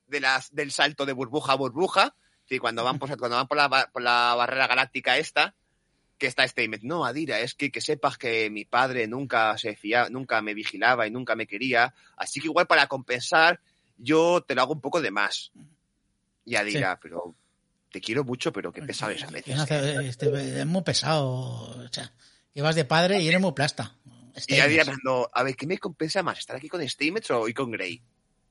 de 0.08 0.18
las, 0.20 0.52
del 0.52 0.72
salto 0.72 1.06
de 1.06 1.12
burbuja 1.12 1.52
a 1.52 1.56
burbuja, 1.56 2.16
sí, 2.48 2.58
cuando 2.58 2.82
van 2.82 2.98
por, 2.98 3.08
cuando 3.18 3.36
van 3.36 3.46
por 3.46 3.56
la, 3.58 3.90
por 3.92 4.02
la 4.02 4.34
barrera 4.34 4.66
galáctica 4.66 5.16
esta, 5.18 5.54
que 6.18 6.26
está 6.26 6.48
Statement, 6.48 6.82
no, 6.82 7.04
Adira, 7.04 7.38
es 7.40 7.54
que, 7.54 7.70
que 7.70 7.82
sepas 7.82 8.16
que 8.16 8.48
mi 8.48 8.64
padre 8.64 9.06
nunca 9.06 9.56
se 9.58 9.76
fía, 9.76 10.08
nunca 10.10 10.40
me 10.40 10.54
vigilaba 10.54 11.06
y 11.06 11.10
nunca 11.10 11.36
me 11.36 11.46
quería, 11.46 11.92
así 12.16 12.40
que 12.40 12.46
igual 12.46 12.66
para 12.66 12.86
compensar, 12.86 13.60
yo 13.98 14.40
te 14.42 14.54
lo 14.54 14.62
hago 14.62 14.72
un 14.72 14.80
poco 14.80 15.00
de 15.02 15.10
más. 15.10 15.52
Y 16.46 16.56
Adira, 16.56 16.98
pero 17.02 17.34
te 17.90 18.00
quiero 18.00 18.24
mucho, 18.24 18.52
pero 18.52 18.72
qué 18.72 18.80
pesado 18.82 19.12
es 19.12 19.22
a 19.24 19.26
veces. 19.26 19.54
no 19.56 19.62
hace- 19.62 20.06
este, 20.08 20.60
es 20.60 20.66
muy 20.66 20.82
pesado. 20.82 21.28
O 21.28 21.88
sea, 21.90 22.12
que 22.54 22.62
vas 22.62 22.74
de 22.74 22.84
padre 22.86 23.20
y 23.20 23.28
eres 23.28 23.40
muy 23.40 23.52
plasta. 23.52 23.94
Y 24.36 24.40
Steinmetz. 24.42 24.76
pensando, 24.86 25.30
a 25.32 25.42
ver, 25.42 25.56
¿qué 25.56 25.66
me 25.66 25.78
compensa 25.78 26.22
más? 26.22 26.38
¿Estar 26.38 26.56
aquí 26.56 26.68
con 26.68 26.86
Statement 26.86 27.30
o 27.30 27.48
y 27.48 27.54
con 27.54 27.70
Grey? 27.70 28.02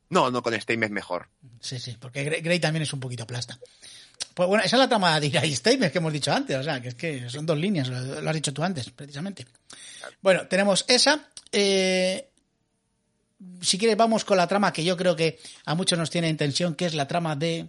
No, 0.10 0.30
no, 0.32 0.42
con 0.42 0.60
Statement 0.60 0.92
mejor. 0.94 1.30
Sí, 1.60 1.80
sí, 1.80 1.98
porque 2.00 2.24
Grey, 2.24 2.42
Grey 2.42 2.60
también 2.60 2.84
es 2.84 2.94
un 2.94 3.00
poquito 3.00 3.26
plasta. 3.26 3.60
Pues 4.34 4.48
bueno, 4.50 4.64
esa 4.64 4.76
es 4.76 4.80
la 4.80 4.90
trama 4.90 5.12
de 5.12 5.16
Adira 5.16 5.46
y 5.46 5.56
Steinmetz 5.56 5.92
que 5.92 5.98
hemos 6.00 6.14
dicho 6.14 6.32
antes. 6.34 6.58
O 6.58 6.64
sea, 6.64 6.82
que 6.82 6.90
es 6.90 6.96
que 6.96 7.30
son 7.30 7.46
dos 7.46 7.58
líneas, 7.58 7.88
lo, 7.88 8.22
lo 8.22 8.30
has 8.30 8.36
dicho 8.36 8.54
tú 8.54 8.64
antes, 8.64 8.90
precisamente. 8.90 9.46
Bueno, 10.22 10.48
tenemos 10.48 10.86
esa. 10.88 11.30
eh, 11.52 12.30
si 13.62 13.78
quieres, 13.78 13.98
vamos 13.98 14.24
con 14.26 14.38
la 14.38 14.48
trama 14.48 14.72
que 14.74 14.84
yo 14.84 14.96
creo 14.98 15.16
que 15.16 15.40
a 15.66 15.76
muchos 15.76 15.98
nos 16.00 16.10
tiene 16.10 16.30
en 16.30 16.38
tensión, 16.38 16.76
que 16.76 16.86
es 16.86 16.94
la 16.96 17.08
trama 17.08 17.36
de. 17.36 17.68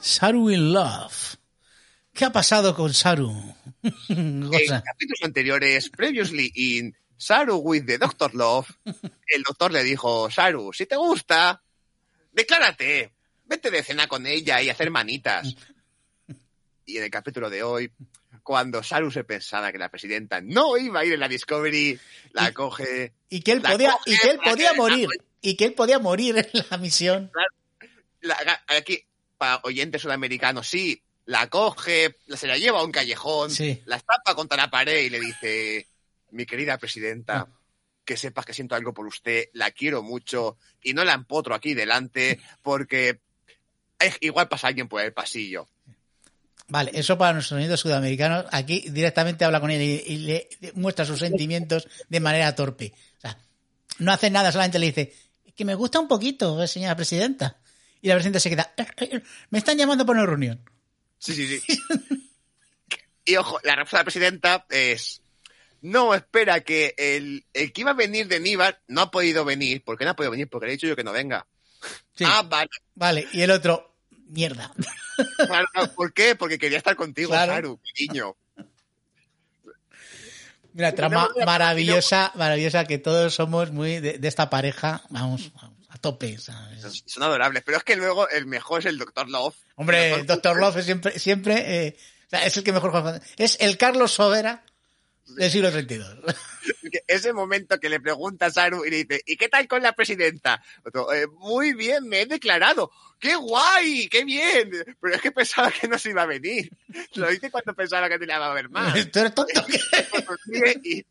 Saru 0.00 0.50
in 0.50 0.72
Love. 0.72 1.36
¿Qué 2.14 2.24
ha 2.24 2.32
pasado 2.32 2.74
con 2.74 2.92
Saru? 2.92 3.32
En 4.08 4.50
capítulos 4.50 5.22
anteriores, 5.22 5.88
previously 5.90 6.52
in 6.54 6.94
Saru 7.16 7.56
with 7.58 7.84
the 7.86 7.98
Doctor 7.98 8.34
Love, 8.34 8.68
el 9.26 9.42
doctor 9.42 9.72
le 9.72 9.82
dijo, 9.82 10.30
Saru, 10.30 10.72
si 10.72 10.86
te 10.86 10.96
gusta, 10.96 11.62
declárate, 12.32 13.12
vete 13.46 13.70
de 13.70 13.82
cena 13.82 14.06
con 14.06 14.26
ella 14.26 14.60
y 14.62 14.68
hacer 14.70 14.90
manitas. 14.90 15.54
Y 16.84 16.96
en 16.96 17.04
el 17.04 17.10
capítulo 17.10 17.48
de 17.48 17.62
hoy, 17.62 17.92
cuando 18.42 18.82
Saru 18.82 19.12
se 19.12 19.22
pensaba 19.22 19.70
que 19.70 19.78
la 19.78 19.88
presidenta 19.88 20.40
no 20.40 20.76
iba 20.76 20.98
a 20.98 21.04
ir 21.04 21.12
en 21.12 21.20
la 21.20 21.28
Discovery, 21.28 21.98
la 22.32 22.52
coge, 22.52 23.12
y 23.30 23.40
que 23.40 23.52
él 23.52 23.62
podía, 23.62 23.92
coge 23.92 24.10
y 24.12 24.18
que 24.18 24.30
él 24.30 24.36
para 24.38 24.50
podía 24.50 24.70
que- 24.72 24.76
morir. 24.76 25.08
Y 25.40 25.56
que 25.56 25.64
él 25.66 25.74
podía 25.74 26.00
morir 26.00 26.38
en 26.52 26.64
la 26.68 26.76
misión. 26.78 27.30
la- 28.20 28.36
aquí, 28.66 29.04
para 29.38 29.60
oyentes 29.62 30.02
sudamericanos, 30.02 30.66
sí, 30.68 31.00
la 31.26 31.48
coge, 31.48 32.16
se 32.34 32.46
la 32.46 32.58
lleva 32.58 32.80
a 32.80 32.84
un 32.84 32.92
callejón, 32.92 33.50
Sí. 33.50 33.80
la 33.86 33.96
estampa 33.96 34.34
contra 34.34 34.56
la 34.56 34.70
pared 34.70 35.02
y 35.02 35.10
le 35.10 35.20
dice, 35.20 35.86
mi 36.30 36.46
querida 36.46 36.78
presidenta, 36.78 37.48
que 38.04 38.16
sepas 38.16 38.44
que 38.44 38.54
siento 38.54 38.74
algo 38.74 38.92
por 38.92 39.06
usted, 39.06 39.44
la 39.52 39.70
quiero 39.70 40.02
mucho 40.02 40.56
y 40.82 40.92
no 40.94 41.04
la 41.04 41.12
empotro 41.14 41.54
aquí 41.54 41.74
delante 41.74 42.40
porque 42.62 43.20
es- 43.98 44.18
igual 44.20 44.48
pasa 44.48 44.66
alguien 44.68 44.88
por 44.88 45.00
el 45.02 45.12
pasillo. 45.12 45.68
Vale, 46.68 46.90
eso 46.94 47.18
para 47.18 47.34
nuestros 47.34 47.58
sonidos 47.60 47.80
sudamericanos. 47.80 48.46
Aquí 48.50 48.88
directamente 48.90 49.44
habla 49.44 49.60
con 49.60 49.70
él 49.70 49.82
y, 49.82 50.02
y 50.06 50.16
le 50.18 50.48
muestra 50.74 51.04
sus 51.04 51.18
sentimientos 51.18 51.86
de 52.08 52.20
manera 52.20 52.54
torpe. 52.54 52.92
O 53.18 53.20
sea, 53.20 53.38
no 53.98 54.10
hace 54.12 54.30
nada, 54.30 54.50
solamente 54.50 54.78
le 54.78 54.86
dice 54.86 55.12
que 55.54 55.64
me 55.64 55.74
gusta 55.74 56.00
un 56.00 56.08
poquito, 56.08 56.62
eh, 56.62 56.66
señora 56.66 56.96
presidenta. 56.96 57.58
Y 58.00 58.08
la 58.08 58.14
presidenta 58.14 58.40
se 58.40 58.48
queda, 58.50 58.72
"Eh, 58.76 58.86
eh, 58.96 59.22
me 59.50 59.58
están 59.58 59.76
llamando 59.76 60.06
por 60.06 60.16
una 60.16 60.24
reunión. 60.26 60.60
Sí, 61.22 61.34
sí, 61.34 61.60
sí. 61.60 61.78
y 63.24 63.36
ojo, 63.36 63.60
la 63.62 63.76
respuesta 63.76 63.98
de 63.98 64.00
la 64.00 64.04
presidenta 64.04 64.66
es, 64.70 65.22
no, 65.82 66.14
espera, 66.14 66.62
que 66.62 66.94
el, 66.98 67.44
el 67.52 67.72
que 67.72 67.80
iba 67.82 67.92
a 67.92 67.94
venir 67.94 68.26
de 68.26 68.40
Níbar 68.40 68.80
no 68.88 69.02
ha 69.02 69.10
podido 69.12 69.44
venir. 69.44 69.84
¿Por 69.84 69.96
qué 69.96 70.04
no 70.04 70.10
ha 70.10 70.16
podido 70.16 70.32
venir? 70.32 70.48
Porque 70.48 70.66
le 70.66 70.72
he 70.72 70.76
dicho 70.76 70.88
yo 70.88 70.96
que 70.96 71.04
no 71.04 71.12
venga. 71.12 71.46
Sí, 72.16 72.24
Ah, 72.26 72.42
vale. 72.42 72.70
vale. 72.96 73.28
Y 73.32 73.42
el 73.42 73.50
otro, 73.52 73.94
mierda. 74.28 74.72
Claro, 75.36 75.68
¿Por 75.94 76.12
qué? 76.12 76.34
Porque 76.34 76.58
quería 76.58 76.78
estar 76.78 76.96
contigo, 76.96 77.28
Claro. 77.30 77.78
Niño. 78.00 78.34
Mira, 80.72 80.94
trama 80.94 81.28
maravillosa, 81.44 82.32
maravillosa 82.34 82.86
que 82.86 82.98
todos 82.98 83.34
somos 83.34 83.70
muy 83.72 84.00
de, 84.00 84.18
de 84.18 84.28
esta 84.28 84.48
pareja, 84.48 85.02
vamos, 85.10 85.52
a 85.92 85.98
tope. 85.98 86.38
¿sabes? 86.38 87.04
Son 87.06 87.22
adorables, 87.22 87.62
pero 87.64 87.78
es 87.78 87.84
que 87.84 87.96
luego 87.96 88.28
el 88.30 88.46
mejor 88.46 88.80
es 88.80 88.86
el 88.86 88.98
Doctor 88.98 89.28
Love. 89.28 89.54
Hombre, 89.76 90.14
El 90.14 90.26
Doctor 90.26 90.58
Love 90.58 90.78
es 90.78 90.84
siempre, 90.86 91.18
siempre 91.18 91.86
eh, 91.86 91.96
o 92.26 92.30
sea, 92.30 92.46
es 92.46 92.56
el 92.56 92.64
que 92.64 92.72
mejor 92.72 92.90
juega. 92.90 93.20
Es 93.36 93.58
el 93.60 93.76
Carlos 93.76 94.12
Sobera 94.12 94.64
del 95.26 95.50
siglo 95.50 95.70
32. 95.70 96.18
que 96.92 97.04
Ese 97.06 97.32
momento 97.32 97.78
que 97.78 97.90
le 97.90 98.00
pregunta 98.00 98.46
a 98.46 98.50
Saru 98.50 98.84
y 98.84 98.90
le 98.90 99.04
dice, 99.04 99.22
¿y 99.26 99.36
qué 99.36 99.48
tal 99.48 99.68
con 99.68 99.82
la 99.82 99.92
presidenta? 99.92 100.62
Otro, 100.84 101.12
"Eh, 101.12 101.26
muy 101.26 101.74
bien, 101.74 102.08
me 102.08 102.22
he 102.22 102.26
declarado. 102.26 102.90
¡Qué 103.18 103.36
guay! 103.36 104.08
¡Qué 104.08 104.24
bien! 104.24 104.70
Pero 105.00 105.14
es 105.14 105.20
que 105.20 105.30
pensaba 105.30 105.70
que 105.70 105.86
no 105.88 105.98
se 105.98 106.10
iba 106.10 106.22
a 106.22 106.26
venir. 106.26 106.70
Lo 107.14 107.28
dice 107.28 107.50
cuando 107.50 107.74
pensaba 107.74 108.08
que 108.08 108.18
te 108.18 108.26
la 108.26 108.36
iba 108.36 108.50
a 108.50 108.54
ver 108.54 108.68
más. 108.70 108.94
Tú 109.12 109.20
eres 109.20 109.34
tonto. 109.34 109.52
y, 110.82 111.04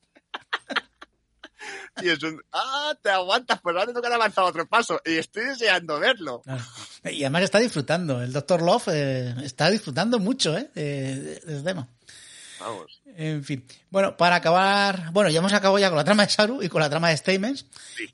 y 2.01 2.09
es 2.09 2.21
un, 2.23 2.41
ah, 2.51 2.93
te 3.01 3.09
aguantas, 3.09 3.59
pero 3.63 3.79
ahora 3.79 3.91
te 3.91 3.99
toca 3.99 4.13
avanzar 4.13 4.43
otro 4.45 4.67
paso. 4.67 5.01
Y 5.05 5.17
estoy 5.17 5.45
deseando 5.45 5.99
verlo. 5.99 6.41
Claro. 6.41 6.63
Y 7.05 7.23
además 7.23 7.43
está 7.43 7.59
disfrutando. 7.59 8.21
El 8.21 8.33
Doctor 8.33 8.61
Love 8.61 8.87
eh, 8.91 9.35
está 9.43 9.69
disfrutando 9.69 10.19
mucho 10.19 10.57
¿eh? 10.57 10.69
de, 10.73 11.39
de- 11.39 11.61
tema. 11.63 11.87
Vamos. 12.59 13.01
En 13.15 13.43
fin. 13.43 13.65
Bueno, 13.89 14.15
para 14.15 14.35
acabar. 14.35 15.11
Bueno, 15.11 15.29
ya 15.29 15.39
hemos 15.39 15.53
acabado 15.53 15.79
ya 15.79 15.89
con 15.89 15.97
la 15.97 16.03
trama 16.03 16.25
de 16.25 16.31
Saru 16.31 16.61
y 16.61 16.69
con 16.69 16.79
la 16.81 16.89
trama 16.89 17.09
de 17.09 17.17
Stamens. 17.17 17.65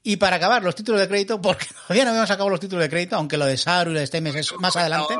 Y 0.03 0.15
para 0.15 0.37
acabar 0.37 0.63
los 0.63 0.73
títulos 0.73 1.01
de 1.01 1.07
crédito, 1.07 1.41
porque 1.41 1.67
todavía 1.87 2.05
no 2.05 2.11
habíamos 2.11 2.31
acabado 2.31 2.49
los 2.49 2.59
títulos 2.59 2.83
de 2.83 2.89
crédito, 2.89 3.15
aunque 3.17 3.37
lo 3.37 3.45
de 3.45 3.57
Saru 3.57 3.91
y 3.91 3.93
lo 3.95 3.99
de 3.99 4.07
Stamens 4.07 4.35
es 4.37 4.53
más 4.59 4.75
adelante. 4.75 5.15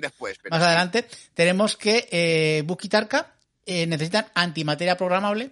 Después. 0.00 0.38
Pero 0.42 0.54
Más 0.56 0.62
adelante 0.62 1.06
tenemos 1.34 1.76
que 1.76 2.08
eh, 2.10 2.64
y 2.66 2.88
Tarka 2.88 3.34
eh, 3.66 3.86
necesitan 3.86 4.26
antimateria 4.34 4.96
programable, 4.96 5.50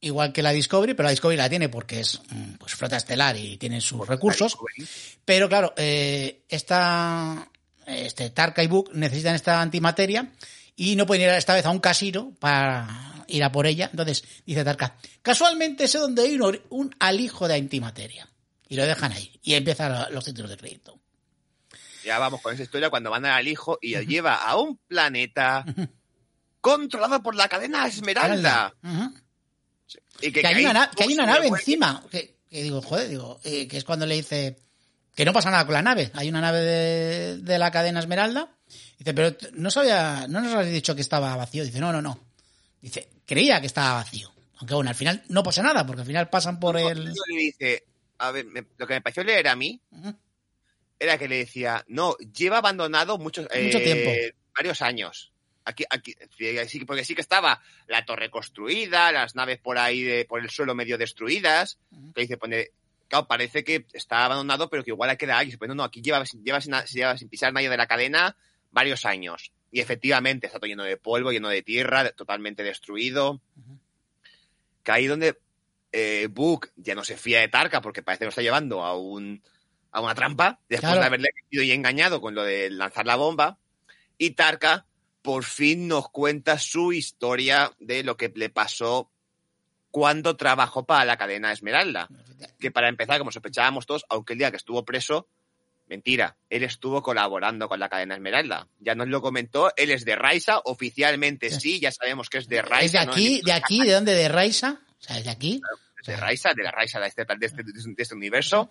igual 0.00 0.32
que 0.32 0.42
la 0.42 0.52
Discovery, 0.52 0.94
pero 0.94 1.04
la 1.04 1.10
Discovery 1.10 1.36
la 1.36 1.48
tiene 1.48 1.68
porque 1.68 2.00
es 2.00 2.20
mm, 2.30 2.54
pues, 2.54 2.74
flota 2.74 2.96
estelar 2.96 3.36
y 3.36 3.56
tiene 3.56 3.80
sus 3.80 4.06
recursos. 4.06 4.56
Pero 5.24 5.48
claro, 5.48 5.74
eh, 5.76 6.44
esta, 6.48 7.48
este 7.86 8.30
Tarka 8.30 8.62
y 8.62 8.66
Book 8.66 8.90
necesitan 8.94 9.34
esta 9.34 9.60
antimateria 9.60 10.30
y 10.76 10.96
no 10.96 11.06
pueden 11.06 11.24
ir 11.24 11.30
esta 11.30 11.54
vez 11.54 11.66
a 11.66 11.70
un 11.70 11.80
casino 11.80 12.32
para 12.38 13.24
ir 13.26 13.42
a 13.44 13.52
por 13.52 13.66
ella. 13.66 13.88
Entonces, 13.90 14.24
dice 14.46 14.64
Tarka, 14.64 14.96
casualmente 15.22 15.88
sé 15.88 15.98
dónde 15.98 16.22
hay 16.22 16.34
un, 16.34 16.60
un 16.70 16.94
alijo 16.98 17.48
de 17.48 17.54
antimateria. 17.54 18.28
Y 18.68 18.76
lo 18.76 18.84
dejan 18.84 19.12
ahí. 19.12 19.32
Y 19.42 19.54
empiezan 19.54 20.12
los 20.12 20.24
títulos 20.24 20.50
de 20.50 20.58
crédito. 20.58 20.98
Ya 22.04 22.18
vamos 22.18 22.40
con 22.40 22.54
esa 22.54 22.62
historia 22.62 22.90
cuando 22.90 23.10
van 23.10 23.24
al 23.26 23.48
hijo 23.48 23.78
y 23.80 23.94
lo 23.94 24.02
lleva 24.02 24.34
a 24.34 24.56
un 24.56 24.76
planeta 24.76 25.64
controlado 26.60 27.22
por 27.22 27.34
la 27.34 27.48
cadena 27.48 27.86
Esmeralda. 27.86 28.74
Y 30.20 30.32
Que, 30.32 30.46
hay 30.46 30.64
una, 30.64 30.72
na- 30.72 30.90
que 30.90 31.04
hay 31.04 31.12
una 31.14 31.26
nave 31.26 31.48
encima. 31.48 32.02
Que, 32.10 32.36
que 32.50 32.62
digo, 32.62 32.80
joder, 32.82 33.08
digo, 33.08 33.40
eh, 33.44 33.68
que 33.68 33.76
es 33.78 33.84
cuando 33.84 34.06
le 34.06 34.14
dice 34.16 34.56
que 35.14 35.24
no 35.24 35.32
pasa 35.32 35.50
nada 35.50 35.64
con 35.64 35.74
la 35.74 35.82
nave. 35.82 36.10
Hay 36.14 36.28
una 36.28 36.40
nave 36.40 36.58
de, 36.60 37.38
de 37.38 37.58
la 37.58 37.70
cadena 37.70 38.00
Esmeralda. 38.00 38.54
Dice, 38.98 39.14
pero 39.14 39.36
no 39.54 39.70
sabía, 39.70 40.26
no 40.28 40.40
nos 40.40 40.54
habéis 40.54 40.72
dicho 40.72 40.94
que 40.94 41.00
estaba 41.02 41.36
vacío. 41.36 41.64
Dice, 41.64 41.80
no, 41.80 41.92
no, 41.92 42.02
no. 42.02 42.18
Dice, 42.80 43.08
creía 43.26 43.60
que 43.60 43.66
estaba 43.66 43.94
vacío. 43.94 44.32
Aunque 44.58 44.74
bueno, 44.74 44.90
al 44.90 44.96
final 44.96 45.22
no 45.28 45.42
pasa 45.42 45.62
nada, 45.62 45.86
porque 45.86 46.00
al 46.02 46.06
final 46.06 46.28
pasan 46.30 46.58
por 46.58 46.76
el. 46.76 47.04
Le 47.04 47.12
dice, 47.36 47.84
a 48.18 48.30
ver, 48.32 48.44
me- 48.46 48.66
lo 48.76 48.86
que 48.86 48.94
me 48.94 49.00
pareció 49.00 49.22
leer 49.24 49.46
a 49.48 49.54
mí 49.56 49.80
era 50.98 51.16
que 51.16 51.28
le 51.28 51.36
decía, 51.38 51.84
no, 51.88 52.16
lleva 52.34 52.58
abandonado 52.58 53.18
muchos, 53.18 53.44
Mucho 53.44 53.78
eh, 53.78 53.82
tiempo. 53.84 54.10
varios 54.56 54.82
años. 54.82 55.32
Aquí, 55.68 55.84
aquí, 55.90 56.14
sí, 56.66 56.84
porque 56.86 57.04
sí 57.04 57.14
que 57.14 57.20
estaba 57.20 57.60
la 57.86 58.04
torre 58.06 58.30
construida, 58.30 59.12
las 59.12 59.34
naves 59.34 59.58
por 59.58 59.76
ahí 59.78 60.02
de, 60.02 60.24
por 60.24 60.40
el 60.40 60.48
suelo 60.50 60.74
medio 60.74 60.96
destruidas. 60.96 61.78
Que 62.14 62.22
dice, 62.22 62.36
pone, 62.38 62.70
claro, 63.08 63.26
parece 63.28 63.64
que 63.64 63.84
está 63.92 64.24
abandonado, 64.24 64.70
pero 64.70 64.82
que 64.82 64.90
igual 64.92 65.16
queda. 65.18 65.44
Se 65.44 65.58
pone, 65.58 65.68
no, 65.68 65.74
no, 65.74 65.84
aquí 65.84 66.00
lleva, 66.00 66.24
sin- 66.24 66.42
lleva, 66.44 66.60
sin, 66.60 66.72
lleva 66.92 67.18
sin 67.18 67.28
pisar 67.28 67.52
nadie 67.52 67.68
de 67.68 67.76
la 67.76 67.86
cadena 67.86 68.36
varios 68.70 69.04
años. 69.04 69.52
Y 69.70 69.80
efectivamente, 69.80 70.46
está 70.46 70.58
todo 70.58 70.68
lleno 70.68 70.84
de 70.84 70.96
polvo, 70.96 71.30
lleno 71.32 71.48
de 71.50 71.62
tierra, 71.62 72.10
totalmente 72.12 72.62
destruido. 72.62 73.40
Que 74.82 74.92
ahí 74.92 75.06
donde 75.06 75.38
eh, 75.92 76.28
Book 76.30 76.70
ya 76.76 76.94
no 76.94 77.04
se 77.04 77.16
fía 77.16 77.40
de 77.40 77.48
Tarka 77.48 77.80
porque 77.82 78.02
parece 78.02 78.20
que 78.20 78.24
lo 78.26 78.30
está 78.30 78.42
llevando 78.42 78.82
a 78.84 78.96
un 78.96 79.42
a 79.90 80.00
una 80.02 80.14
trampa 80.14 80.60
después 80.68 80.80
Claro. 80.92 81.00
de 81.00 81.06
haberle 81.06 81.28
metido 81.34 81.62
y 81.62 81.72
engañado 81.72 82.20
con 82.20 82.34
lo 82.34 82.42
de 82.44 82.68
lanzar 82.70 83.06
la 83.06 83.16
bomba 83.16 83.58
y 84.18 84.30
Tarka 84.32 84.84
por 85.28 85.44
fin 85.44 85.88
nos 85.88 86.08
cuenta 86.08 86.58
su 86.58 86.90
historia 86.90 87.70
de 87.78 88.02
lo 88.02 88.16
que 88.16 88.32
le 88.34 88.48
pasó 88.48 89.10
cuando 89.90 90.38
trabajó 90.38 90.86
para 90.86 91.04
la 91.04 91.18
cadena 91.18 91.52
Esmeralda 91.52 92.08
que 92.58 92.70
para 92.70 92.88
empezar 92.88 93.18
como 93.18 93.30
sospechábamos 93.30 93.84
todos 93.84 94.06
aunque 94.08 94.32
el 94.32 94.38
día 94.38 94.50
que 94.50 94.56
estuvo 94.56 94.86
preso 94.86 95.28
mentira 95.86 96.38
él 96.48 96.62
estuvo 96.62 97.02
colaborando 97.02 97.68
con 97.68 97.78
la 97.78 97.90
cadena 97.90 98.14
Esmeralda 98.14 98.68
ya 98.78 98.94
nos 98.94 99.08
lo 99.08 99.20
comentó 99.20 99.70
él 99.76 99.90
es 99.90 100.06
de 100.06 100.16
Raisa 100.16 100.62
oficialmente 100.64 101.50
sí 101.50 101.78
ya 101.78 101.92
sabemos 101.92 102.30
que 102.30 102.38
es 102.38 102.48
de 102.48 102.62
Raisa 102.62 102.84
Es 102.86 102.92
de 102.92 103.04
¿no? 103.04 103.12
aquí, 103.12 103.42
de 103.44 103.52
aquí, 103.52 103.84
¿de 103.84 103.92
dónde? 103.92 104.14
¿De 104.14 104.30
Raisa? 104.30 104.80
O 104.98 105.02
sea, 105.02 105.18
es 105.18 105.24
de 105.24 105.30
aquí. 105.30 105.60
de 106.06 106.16
Raisa, 106.16 106.54
de 106.56 106.62
la 106.62 106.70
Raisa 106.70 107.00
de 107.00 107.06
este, 107.06 107.26
de 107.26 107.46
este, 107.46 107.62
de 107.62 108.02
este 108.02 108.14
universo. 108.14 108.66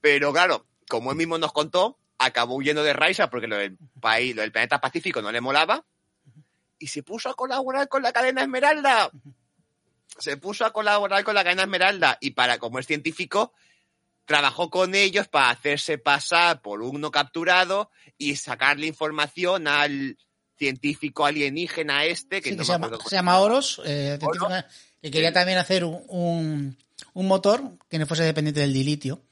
Pero 0.00 0.32
claro, 0.32 0.66
como 0.88 1.12
él 1.12 1.16
mismo 1.16 1.38
nos 1.38 1.52
contó, 1.52 2.00
acabó 2.18 2.56
huyendo 2.56 2.82
de 2.82 2.92
Raisa 2.92 3.30
porque 3.30 3.46
lo 3.46 3.56
del 3.56 3.78
país, 4.00 4.34
lo 4.34 4.42
del 4.42 4.52
planeta 4.52 4.80
Pacífico 4.80 5.22
no 5.22 5.32
le 5.32 5.40
molaba. 5.40 5.84
Y 6.78 6.88
se 6.88 7.02
puso 7.02 7.28
a 7.30 7.34
colaborar 7.34 7.88
con 7.88 8.02
la 8.02 8.12
cadena 8.12 8.42
Esmeralda. 8.42 9.10
Se 10.18 10.36
puso 10.36 10.64
a 10.64 10.72
colaborar 10.72 11.24
con 11.24 11.34
la 11.34 11.42
cadena 11.44 11.62
Esmeralda. 11.62 12.18
Y 12.20 12.32
para, 12.32 12.58
como 12.58 12.78
es 12.78 12.86
científico, 12.86 13.52
trabajó 14.24 14.70
con 14.70 14.94
ellos 14.94 15.26
para 15.28 15.50
hacerse 15.50 15.98
pasar 15.98 16.60
por 16.60 16.82
uno 16.82 17.10
capturado 17.10 17.90
y 18.16 18.36
sacarle 18.36 18.86
información 18.86 19.66
al 19.66 20.18
científico 20.58 21.24
alienígena 21.24 22.04
este, 22.04 22.42
que 22.42 22.50
Sí, 22.50 22.56
no 22.56 22.60
que 22.62 22.66
se, 22.66 22.72
llama, 22.72 22.90
se 23.06 23.16
llama 23.16 23.38
Oros, 23.38 23.80
eh, 23.86 24.18
Oros. 24.20 24.64
que 25.00 25.10
quería 25.10 25.32
también 25.32 25.58
hacer 25.58 25.84
un, 25.84 26.02
un, 26.08 26.76
un 27.14 27.26
motor 27.26 27.62
que 27.88 27.98
no 27.98 28.06
fuese 28.06 28.24
dependiente 28.24 28.60
del 28.60 28.72
dilitio, 28.72 29.22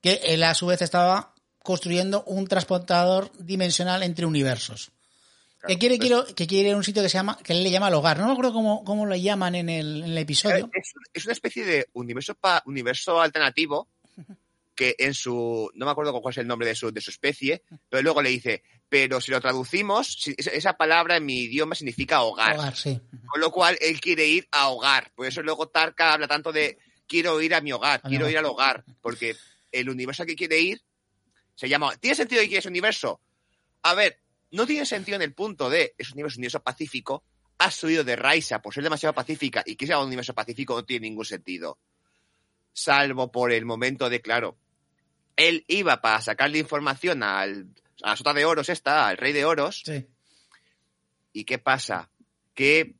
que 0.00 0.20
él 0.24 0.42
a 0.42 0.54
su 0.54 0.66
vez 0.66 0.82
estaba 0.82 1.34
construyendo 1.62 2.24
un 2.24 2.46
transportador 2.46 3.30
dimensional 3.38 4.02
entre 4.02 4.26
universos. 4.26 4.90
que 5.66 5.78
quiere, 5.78 5.96
pues- 5.96 6.08
quiero, 6.08 6.26
que 6.34 6.46
quiere 6.48 6.68
ir 6.70 6.74
a 6.74 6.76
un 6.76 6.82
sitio 6.84 7.02
que 7.04 7.08
se 7.08 7.18
llama, 7.18 7.38
que 7.42 7.52
él 7.52 7.62
le 7.62 7.70
llama 7.70 7.86
el 7.88 7.94
hogar. 7.94 8.18
No 8.18 8.26
me 8.26 8.32
acuerdo 8.32 8.52
cómo, 8.52 8.82
cómo 8.84 9.06
lo 9.06 9.14
llaman 9.14 9.54
en 9.54 9.68
el, 9.68 10.02
en 10.02 10.10
el 10.10 10.18
episodio. 10.18 10.68
Es, 10.74 10.92
es 11.14 11.24
una 11.24 11.32
especie 11.34 11.64
de 11.64 11.86
universo, 11.92 12.34
pa- 12.34 12.62
universo 12.66 13.20
alternativo 13.20 13.86
que 14.74 14.96
en 14.98 15.14
su. 15.14 15.70
No 15.74 15.84
me 15.86 15.92
acuerdo 15.92 16.18
cuál 16.20 16.32
es 16.32 16.38
el 16.38 16.46
nombre 16.48 16.66
de 16.66 16.74
su, 16.74 16.90
de 16.90 17.00
su 17.00 17.10
especie, 17.10 17.62
pero 17.88 18.02
luego 18.02 18.22
le 18.22 18.30
dice. 18.30 18.62
Pero 18.88 19.20
si 19.20 19.30
lo 19.30 19.40
traducimos, 19.40 20.16
si- 20.20 20.34
esa- 20.36 20.72
palabra 20.76 21.16
en 21.16 21.24
mi 21.26 21.40
idioma 21.42 21.74
significa 21.76 22.22
hogar. 22.22 22.56
Hogar, 22.58 22.74
sí. 22.76 23.00
Con 23.26 23.40
lo 23.40 23.50
cual 23.52 23.78
él 23.80 24.00
quiere 24.00 24.26
ir 24.26 24.48
a 24.50 24.68
hogar. 24.68 25.12
Por 25.14 25.26
eso 25.26 25.42
luego 25.42 25.68
Tarka 25.68 26.12
habla 26.14 26.26
tanto 26.26 26.50
de 26.52 26.76
quiero 27.06 27.40
ir 27.40 27.54
a 27.54 27.60
mi 27.60 27.72
hogar, 27.72 28.00
A 28.02 28.08
quiero 28.08 28.24
hogar. 28.24 28.32
ir 28.32 28.38
al 28.38 28.44
hogar. 28.46 28.84
Porque 29.00 29.36
el 29.70 29.88
universo 29.88 30.22
al 30.24 30.26
que 30.26 30.36
quiere 30.36 30.58
ir 30.60 30.82
se 31.54 31.68
llama. 31.68 31.96
¿Tiene 31.96 32.14
sentido 32.14 32.40
que 32.40 32.48
quiere 32.48 32.60
ese 32.60 32.68
universo? 32.68 33.20
A 33.82 33.94
ver, 33.94 34.18
no 34.50 34.66
tiene 34.66 34.86
sentido 34.86 35.16
en 35.16 35.22
el 35.22 35.34
punto 35.34 35.70
de 35.70 35.94
es 35.98 36.08
un 36.08 36.14
universo, 36.14 36.36
un 36.36 36.40
universo 36.40 36.62
pacífico. 36.62 37.24
Has 37.58 37.74
subido 37.74 38.04
de 38.04 38.16
Raisa 38.16 38.60
por 38.60 38.74
ser 38.74 38.82
demasiado 38.82 39.14
pacífica 39.14 39.62
y 39.64 39.76
que 39.76 39.86
sea 39.86 39.98
un 39.98 40.06
universo 40.06 40.34
pacífico 40.34 40.74
no 40.74 40.84
tiene 40.84 41.08
ningún 41.08 41.24
sentido. 41.24 41.78
Salvo 42.72 43.30
por 43.30 43.52
el 43.52 43.64
momento 43.64 44.08
de, 44.08 44.20
claro, 44.20 44.56
él 45.36 45.64
iba 45.68 46.00
para 46.00 46.20
sacarle 46.20 46.58
información 46.58 47.22
al, 47.22 47.68
a 48.02 48.10
la 48.10 48.16
sota 48.16 48.32
de 48.32 48.44
oros 48.44 48.68
esta, 48.68 49.06
al 49.08 49.16
rey 49.16 49.32
de 49.32 49.44
oros, 49.44 49.82
sí. 49.84 50.06
¿Y 51.32 51.44
qué 51.44 51.58
pasa? 51.58 52.10
Que 52.54 52.94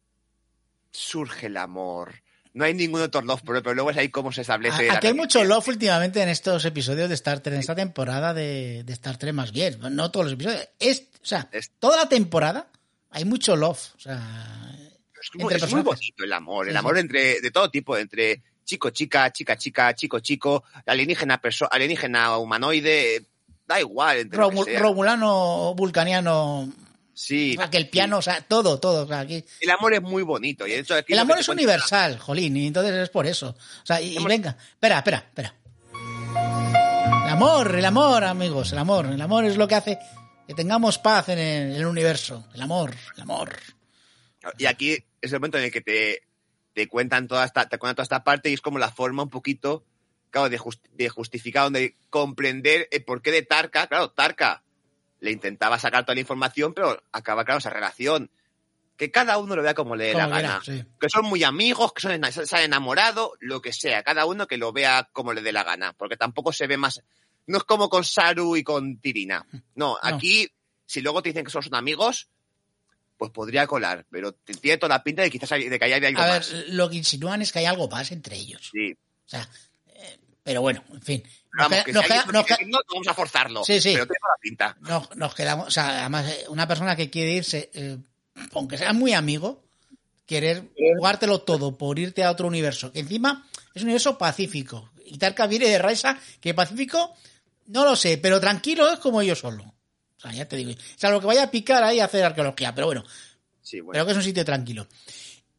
surge 0.91 1.47
el 1.47 1.57
amor. 1.57 2.22
No 2.55 2.65
hay 2.65 2.75
ningún 2.75 3.01
otro 3.01 3.23
love, 3.23 3.41
pero, 3.47 3.63
pero 3.63 3.75
luego 3.75 3.91
es 3.91 3.97
ahí 3.97 4.09
cómo 4.11 4.31
se 4.31 4.43
establece. 4.43 4.91
Aquí 4.91 5.07
hay 5.07 5.15
mucho 5.15 5.43
love 5.43 5.67
últimamente 5.69 6.21
en 6.23 6.29
estos 6.29 6.65
episodios 6.67 7.09
de 7.09 7.15
Star 7.15 7.41
Trek, 7.41 7.55
en 7.55 7.61
esta 7.61 7.75
temporada 7.75 8.35
de, 8.35 8.83
de 8.85 8.93
Star 8.93 9.17
Trek 9.17 9.33
más 9.33 9.53
bien. 9.53 9.79
No 9.91 10.11
todos 10.11 10.27
los 10.27 10.35
episodios. 10.35 10.69
Es, 10.79 11.05
o 11.23 11.25
sea, 11.27 11.49
Es- 11.53 11.71
toda 11.79 11.97
la 11.97 12.09
temporada 12.11 12.69
hay 13.11 13.25
mucho 13.25 13.57
love. 13.57 13.79
O 13.97 14.01
sea, 14.01 14.21
Es 15.21 15.31
es 15.63 15.73
muy 15.73 15.83
bonito 15.83 16.25
el 16.25 16.33
amor, 16.33 16.67
el 16.69 16.73
Sí, 16.75 16.79
amor 16.79 16.95
sí. 16.97 17.01
entre 17.01 17.41
de 17.41 17.51
todo 17.51 17.71
tipo, 17.71 17.97
entre 17.97 18.43
chico, 18.65 18.91
chica, 18.91 19.33
chica, 19.33 19.57
chica, 19.57 19.95
chico, 19.95 20.21
chico, 20.21 20.65
alienígena, 20.87 21.41
perso 21.41 21.67
alienígena, 21.73 22.37
humanoide, 22.39 23.25
da 23.67 23.81
igual. 23.81 24.19
Entre. 24.19 24.79
Romulano, 24.79 25.75
Vulcaniano, 25.75 26.71
Sí, 27.15 27.55
o 27.57 27.61
sea, 27.61 27.71
que 27.71 27.77
el 27.77 27.89
piano, 27.91 28.19
o 28.19 28.23
sea, 28.23 28.41
todo, 28.41 28.81
todo. 28.81 29.05
o 29.05 29.07
sea, 29.07 29.21
aquí- 29.21 29.45
el 29.61 29.71
amor 29.71 29.93
es 29.95 30.03
muy 30.03 30.23
bonito. 30.23 30.67
Y 30.67 30.73
hecho 30.73 30.95
aquí 30.95 31.13
el 31.13 31.19
amor 31.19 31.39
es 31.39 31.49
universal, 31.49 32.19
jolín, 32.19 32.57
y 32.57 32.67
entonces 32.69 32.95
es 32.95 33.09
por 33.11 33.27
eso. 33.27 33.51
O 33.83 33.87
sea, 33.87 34.01
y, 34.01 34.17
y 34.19 34.25
venga, 34.25 34.57
espera, 34.73 34.99
espera, 34.99 35.19
espera. 35.19 35.55
El 37.25 37.29
amor, 37.31 37.75
el 37.75 37.85
amor, 37.85 38.25
amigos, 38.25 38.73
el 38.73 38.79
amor. 38.79 39.07
El 39.07 39.21
amor 39.21 39.45
es 39.45 39.57
lo 39.57 39.69
que 39.69 39.75
hace 39.75 39.99
que 40.47 40.55
tengamos 40.55 40.99
paz 40.99 41.29
en 41.29 41.39
el, 41.39 41.71
en 41.73 41.77
el 41.81 41.87
universo. 41.87 42.47
El 42.55 42.63
amor, 42.63 42.95
el 43.17 43.23
amor. 43.23 43.57
Y 44.59 44.67
aquí 44.67 44.93
es 45.21 45.33
el 45.33 45.39
momento 45.39 45.59
en 45.59 45.65
el 45.65 45.71
que 45.73 45.81
te, 45.81 46.23
te 46.73 46.89
cuentan 46.89 47.29
toda 47.29 47.45
esta, 47.45 47.69
te 47.69 47.79
cuentan 47.79 47.97
toda 47.97 48.03
esta 48.05 48.25
parte 48.25 48.51
y 48.51 48.55
es 48.55 48.61
como 48.61 48.79
la 48.79 48.91
forma 48.91 49.23
un 49.23 49.31
poquito, 49.31 49.85
claro, 50.31 50.49
de, 50.49 50.59
de 50.95 51.09
justificar, 51.09 51.71
de 51.71 51.97
comprender 52.11 52.89
el 52.91 53.05
porqué 53.05 53.31
de 53.31 53.43
Tarka. 53.43 53.87
Claro, 53.87 54.11
Tarka 54.11 54.63
le 55.23 55.31
intentaba 55.31 55.79
sacar 55.79 56.05
toda 56.05 56.15
la 56.17 56.21
información, 56.21 56.75
pero 56.75 57.03
acaba, 57.13 57.45
claro, 57.45 57.59
esa 57.59 57.71
relación. 57.71 58.31
Que 58.97 59.11
cada 59.11 59.39
uno 59.39 59.57
lo 59.57 59.63
vea 59.63 59.73
como 59.75 59.97
le 59.97 60.07
dé 60.07 60.15
la 60.15 60.25
Como 60.25 60.37
gana. 60.37 60.61
sí. 60.65 60.85
Que 61.01 61.09
son 61.09 61.25
muy 61.25 61.43
amigos, 61.45 61.93
que 61.93 62.01
son, 62.03 62.21
se 62.47 62.57
han 62.57 62.63
enamorado, 62.65 63.33
lo 63.41 63.63
que 63.63 63.73
sea. 63.73 64.03
Cada 64.03 64.27
uno 64.27 64.47
que 64.47 64.59
lo 64.59 64.73
vea 64.73 65.09
como 65.13 65.33
le 65.33 65.41
dé 65.41 65.53
la 65.53 65.65
gana. 65.65 65.93
Porque 65.95 66.17
tampoco 66.17 66.53
se 66.53 66.67
ve 66.67 66.77
más. 66.77 67.01
No 67.47 67.59
es 67.59 67.65
como 67.65 67.89
con 67.89 68.05
Saru 68.05 68.57
y 68.57 68.63
con 68.65 68.99
Tirina. 68.99 69.47
No, 69.77 69.97
aquí, 70.03 70.49
si 70.87 71.01
luego 71.01 71.23
te 71.23 71.31
dicen 71.31 71.45
que 71.45 71.51
son 71.51 71.63
amigos, 71.73 72.29
pues 73.17 73.31
podría 73.31 73.67
colar. 73.67 74.05
Pero 74.11 74.33
tiene 74.33 74.77
toda 74.79 74.97
la 74.97 75.03
pinta 75.05 75.23
de 75.23 75.31
quizás 75.31 75.51
hay- 75.53 75.69
de 75.69 75.79
que 75.79 75.85
haya 75.85 75.97
algo 75.97 76.21
A 76.21 76.27
ver, 76.27 76.35
más. 76.41 76.53
lo 76.69 76.91
que 76.91 76.97
insinúan 76.97 77.43
es 77.43 77.51
que 77.53 77.61
hay 77.61 77.67
algo 77.67 77.89
más 77.89 78.11
entre 78.13 78.37
ellos. 78.37 78.71
Sí. 78.73 78.93
O 78.93 79.29
sea, 79.29 79.49
pero 80.43 80.61
bueno, 80.63 80.83
en 80.93 81.03
fin. 81.03 81.23
Nos 81.53 81.65
Vamos, 81.69 81.71
queda- 81.71 81.85
que 81.85 81.93
nos 81.93 82.03
si 82.03 82.09
queda- 82.09 82.21
alguien 82.21 82.33
nos 82.33 82.43
dice 82.45 82.49
queda- 82.49 82.59
que 82.59 82.67
no, 82.73 82.79
vamos 82.93 83.09
a 83.09 83.15
forzarlo. 83.15 83.65
Sí, 83.65 83.81
sí. 83.81 83.93
Pero 83.93 84.07
toda 84.07 84.19
la 84.23 84.41
pinta. 84.41 84.77
nos, 84.81 85.17
nos 85.17 85.35
quedamos, 85.35 85.67
o 85.69 85.71
sea, 85.71 86.01
además, 86.01 86.27
eh, 86.31 86.45
una 86.49 86.67
persona 86.67 86.97
que 86.97 87.11
quiere 87.11 87.33
irse, 87.33 87.71
eh, 87.75 87.99
aunque 88.53 88.79
sea 88.79 88.93
muy 88.93 89.13
amigo, 89.13 89.63
querer 90.27 90.71
jugártelo 90.97 91.43
todo 91.43 91.77
por 91.77 91.99
irte 91.99 92.25
a 92.25 92.31
otro 92.31 92.47
universo, 92.47 92.91
que 92.93 93.01
encima 93.01 93.47
es 93.75 93.83
un 93.83 93.89
universo 93.89 94.17
pacífico. 94.17 94.91
Y 95.05 95.19
Tarka 95.19 95.47
viene 95.47 95.69
de 95.69 95.79
Raisa, 95.79 96.19
que 96.41 96.55
pacífico, 96.55 97.15
no 97.67 97.85
lo 97.85 97.97
sé, 97.97 98.17
pero 98.19 98.41
tranquilo 98.41 98.91
es 98.91 98.99
como 98.99 99.23
yo 99.23 99.35
solo. 99.37 99.65
O 100.17 100.21
sea, 100.21 100.33
ya 100.33 100.49
te 100.49 100.57
digo, 100.57 100.73
salvo 100.97 101.21
que 101.21 101.27
vaya 101.27 101.43
a 101.43 101.51
picar 101.51 101.83
ahí 101.85 102.01
a 102.01 102.07
hacer 102.07 102.25
arqueología, 102.25 102.75
pero 102.75 102.87
bueno, 102.87 103.05
Sí, 103.61 103.81
bueno. 103.81 103.93
pero 103.93 104.07
que 104.07 104.13
es 104.13 104.17
un 104.17 104.23
sitio 104.25 104.45
tranquilo. 104.45 104.87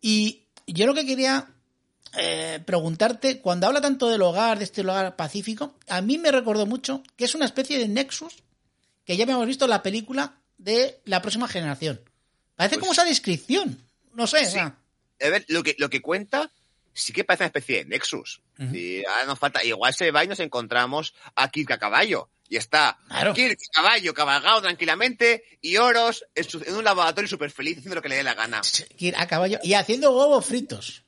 Y 0.02 0.48
yo 0.66 0.88
lo 0.88 0.94
que 0.96 1.06
quería 1.06 1.48
eh, 2.18 2.60
preguntarte, 2.66 3.40
cuando 3.40 3.68
habla 3.68 3.82
tanto 3.82 4.10
del 4.10 4.22
hogar, 4.22 4.58
de 4.58 4.64
este 4.66 4.82
hogar 4.82 5.16
pacífico, 5.16 5.76
a 5.88 6.02
mí 6.02 6.18
me 6.18 6.32
recordó 6.32 6.66
mucho 6.66 7.02
que 7.16 7.26
es 7.26 7.36
una 7.36 7.46
especie 7.46 7.80
de 7.80 7.88
nexus 7.88 8.44
que 9.06 9.18
ya 9.18 9.24
habíamos 9.24 9.48
visto 9.48 9.66
en 9.66 9.72
la 9.72 9.84
película 9.84 10.38
de 10.58 11.00
la 11.06 11.22
próxima 11.22 11.48
generación. 11.48 12.00
Parece 12.56 12.76
Pues- 12.76 12.82
como 12.82 12.92
esa 12.94 13.06
descripción. 13.06 13.82
No 14.14 14.28
sé, 14.28 14.38
o 14.38 14.46
Sí. 14.46 14.52
sea, 14.52 14.78
A 15.22 15.30
ver, 15.30 15.46
lo 15.48 15.64
que, 15.64 15.76
lo 15.78 15.90
que 15.90 16.02
cuenta 16.02 16.52
sí 16.94 17.14
que 17.14 17.24
parece 17.24 17.44
una 17.44 17.48
especie 17.48 17.78
de 17.80 17.86
Nexus. 17.86 18.42
Ujú. 18.60 18.76
Y 18.76 19.04
ahora 19.06 19.26
nos 19.26 19.40
falta, 19.40 19.64
igual 19.64 19.94
se 19.94 20.12
va 20.12 20.24
y 20.24 20.28
nos 20.28 20.40
encontramos 20.40 21.14
a 21.36 21.50
Kirk 21.50 21.72
a 21.72 21.78
caballo. 21.80 22.30
Y 22.50 22.58
está 22.58 23.00
Claro. 23.08 23.34
Kirk 23.34 23.58
a 23.58 23.82
caballo, 23.82 24.14
cabalgado 24.14 24.62
tranquilamente, 24.62 25.44
y 25.62 25.78
Oros 25.78 26.26
en, 26.36 26.44
su- 26.44 26.62
en 26.66 26.76
un 26.76 26.84
laboratorio 26.84 27.28
súper 27.30 27.50
feliz 27.52 27.78
haciendo 27.78 27.96
lo 27.96 28.02
que 28.02 28.10
le 28.10 28.18
dé 28.18 28.24
la 28.24 28.34
gana. 28.36 28.62
ir 28.98 29.16
a 29.18 29.26
caballo 29.28 29.60
y 29.64 29.74
haciendo 29.74 30.12
huevos 30.12 30.46
fritos. 30.46 31.04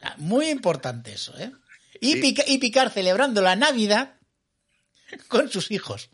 Sea, 0.00 0.14
Muy 0.18 0.48
importante 0.48 1.12
eso, 1.12 1.36
¿eh? 1.38 1.52
Y, 2.00 2.14
Sí. 2.14 2.20
pica- 2.20 2.44
y 2.46 2.58
picar 2.58 2.90
celebrando 2.90 3.40
la 3.42 3.56
Navidad 3.56 4.14
con 5.28 5.50
sus 5.50 5.70
hijos. 5.70 6.10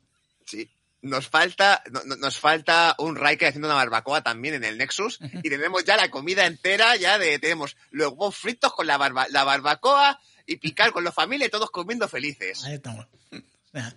Sí. 0.47 0.71
Nos 1.03 1.29
falta, 1.29 1.83
no- 1.91 2.03
no- 2.05 2.17
nos 2.17 2.39
falta 2.39 2.95
un 2.99 3.17
Riker 3.17 3.49
haciendo 3.49 3.69
una 3.69 3.75
barbacoa 3.75 4.23
también 4.23 4.55
en 4.55 4.65
el 4.65 4.79
Nexus. 4.79 5.19
Y 5.43 5.51
tenemos 5.51 5.85
ya 5.85 5.97
la 5.97 6.11
comida 6.11 6.47
entera, 6.47 6.97
ya 6.97 7.19
de, 7.19 7.39
tenemos 7.39 7.77
los 7.91 8.09
huevos 8.13 8.37
fritos 8.37 8.73
con 8.73 8.87
la, 8.87 8.97
barba, 8.97 9.27
la 9.29 9.45
barbacoa 9.45 10.19
y 10.47 10.57
picar 10.57 10.93
con 10.93 11.05
la 11.05 11.13
familia 11.13 11.47
y 11.47 11.51
todos 11.51 11.71
comiendo 11.71 12.09
felices. 12.09 12.65
Ahí 12.65 12.75
estamos. 12.75 13.07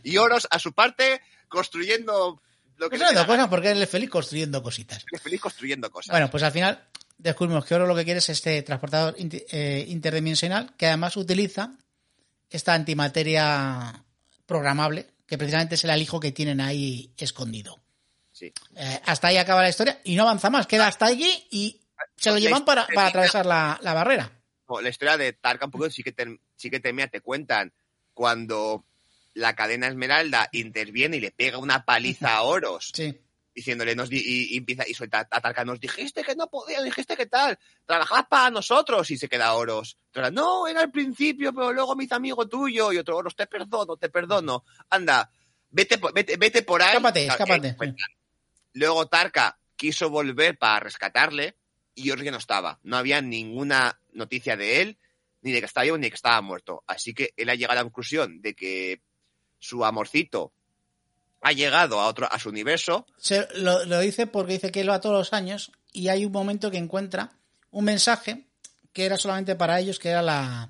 Y 0.04 0.18
Oros, 0.18 0.48
a 0.52 0.60
su 0.60 0.74
parte, 0.74 1.22
construyendo 1.48 2.42
lo 2.78 2.90
que 2.90 2.98
pues 2.98 3.26
cosas 3.26 3.48
porque 3.48 3.72
él 3.72 3.82
es 3.82 3.90
feliz 3.90 4.10
construyendo 4.10 4.62
cositas. 4.62 5.06
gana. 5.10 5.24
feliz 5.24 5.40
construyendo 5.40 5.90
cosas. 5.90 6.12
Bueno, 6.12 6.30
pues 6.30 6.44
al 6.44 6.52
final 6.52 6.84
descubrimos 7.18 7.66
que 7.66 7.76
Oro 7.76 7.88
lo 7.88 7.96
que 7.96 8.06
quiere 8.06 8.20
es 8.20 8.30
este 8.30 8.62
transportador 8.62 9.16
eh, 9.18 9.86
interdimensional 9.88 10.76
que 10.76 10.88
además 10.88 11.18
utiliza 11.18 11.74
esta 12.50 12.74
antimateria 12.74 14.04
programable, 14.46 15.08
que 15.26 15.38
precisamente 15.38 15.76
es 15.76 15.84
el 15.84 15.90
alijo 15.90 16.20
que 16.20 16.32
tienen 16.32 16.62
ahí 16.62 17.12
escondido. 17.18 17.80
Sí. 18.32 18.54
Eh, 18.76 19.02
hasta 19.06 19.28
ahí 19.30 19.38
acaba 19.38 19.64
la 19.64 19.70
historia 19.70 20.00
y 20.04 20.16
no 20.16 20.24
avanza 20.24 20.50
más, 20.50 20.68
queda 20.68 20.88
hasta 20.88 21.08
allí 21.08 21.48
y 21.50 21.82
se 22.16 22.32
lo 22.32 22.38
llevan 22.38 22.64
para, 22.66 22.88
para 22.88 23.08
atravesar 23.08 23.46
la, 23.46 23.80
la 23.82 23.94
barrera. 23.94 24.32
La 24.82 24.90
historia 24.90 25.18
de 25.18 25.34
Tarka 25.34 25.66
un 25.66 25.72
poco 25.72 25.90
sí 25.90 26.04
que, 26.04 26.12
te, 26.12 26.40
sí 26.56 26.70
que 26.70 26.80
te 26.80 27.22
cuentan 27.22 27.74
cuando 28.14 28.86
la 29.34 29.56
cadena 29.56 29.88
Esmeralda 29.88 30.50
interviene 30.52 31.18
y 31.18 31.22
le 31.22 31.32
pega 31.32 31.58
una 31.58 31.86
paliza 31.86 32.36
a 32.36 32.42
Oros, 32.42 32.92
Sí. 32.94 33.18
Diciéndole, 33.58 33.96
nos 33.96 34.08
di- 34.08 34.22
y, 34.24 34.54
y 34.54 34.58
empieza, 34.58 34.88
y 34.88 34.94
suelta 34.94 35.28
nos 35.66 35.80
dijiste 35.80 36.24
que 36.24 36.36
no 36.36 36.48
podía, 36.48 36.80
dijiste 36.84 37.18
que 37.18 37.26
tal, 37.26 37.58
trabajad 37.88 38.28
para 38.30 38.52
nosotros, 38.52 39.10
y 39.10 39.18
se 39.18 39.28
queda 39.28 39.56
Oros. 39.56 39.98
No, 40.32 40.68
era 40.68 40.82
al 40.82 40.92
principio, 40.92 41.52
pero 41.52 41.74
luego 41.74 41.96
me 41.96 42.04
hizo 42.04 42.14
amigo 42.14 42.48
tuyo, 42.48 42.94
y 42.94 42.98
otro, 43.00 43.18
Oros, 43.18 43.36
te 43.36 43.48
perdono, 43.48 43.98
te 43.98 44.10
perdono, 44.10 44.64
anda, 44.92 45.32
vete, 45.72 45.98
por- 45.98 46.14
vete, 46.14 46.38
vete 46.38 46.62
por 46.62 46.84
ahí. 46.84 46.90
Escápate, 46.90 47.26
escápate. 47.26 47.68
eh, 47.70 47.76
cuentan. 47.76 48.08
Luego 48.74 49.08
Tarka 49.08 49.60
quiso 49.76 50.12
volver 50.12 50.60
para 50.60 50.80
rescatarle, 50.82 51.58
y 51.96 52.12
Oros 52.12 52.24
ya 52.24 52.30
no 52.32 52.38
estaba, 52.38 52.80
no 52.84 52.96
había 52.96 53.22
ninguna 53.24 54.00
noticia 54.12 54.56
de 54.56 54.82
él, 54.82 55.00
ni 55.42 55.52
de 55.52 55.62
que 55.62 55.66
estaba 55.66 55.86
vivo, 55.86 55.98
ni 55.98 56.04
de 56.04 56.10
que 56.12 56.16
estaba 56.16 56.40
muerto. 56.42 56.84
Así 56.86 57.16
que 57.16 57.34
él 57.36 57.50
ha 57.50 57.56
llegado 57.56 57.72
a 57.74 57.82
la 57.82 57.84
conclusión 57.84 58.40
de 58.40 58.54
que 58.54 59.02
su 59.58 59.84
amorcito 59.84 60.54
ha 61.42 61.52
llegado 61.52 62.00
a 62.00 62.08
otro, 62.08 62.28
a 62.32 62.40
su 62.40 62.50
universo, 62.50 63.06
Se, 63.18 63.48
lo, 63.56 63.86
lo 63.86 64.00
dice 64.00 64.28
porque 64.28 64.54
dice 64.54 64.72
que 64.72 64.82
él 64.82 64.90
va 64.90 65.00
todos 65.02 65.16
los 65.18 65.34
años 65.34 65.72
y 65.94 66.08
hay 66.10 66.26
un 66.26 66.32
momento 66.32 66.72
que 66.72 66.78
encuentra 66.78 67.32
un 67.72 67.86
mensaje 67.86 68.48
que 68.94 69.06
era 69.06 69.18
solamente 69.18 69.56
para 69.56 69.80
ellos, 69.80 70.00
que 70.00 70.10
era 70.10 70.22
la... 70.22 70.70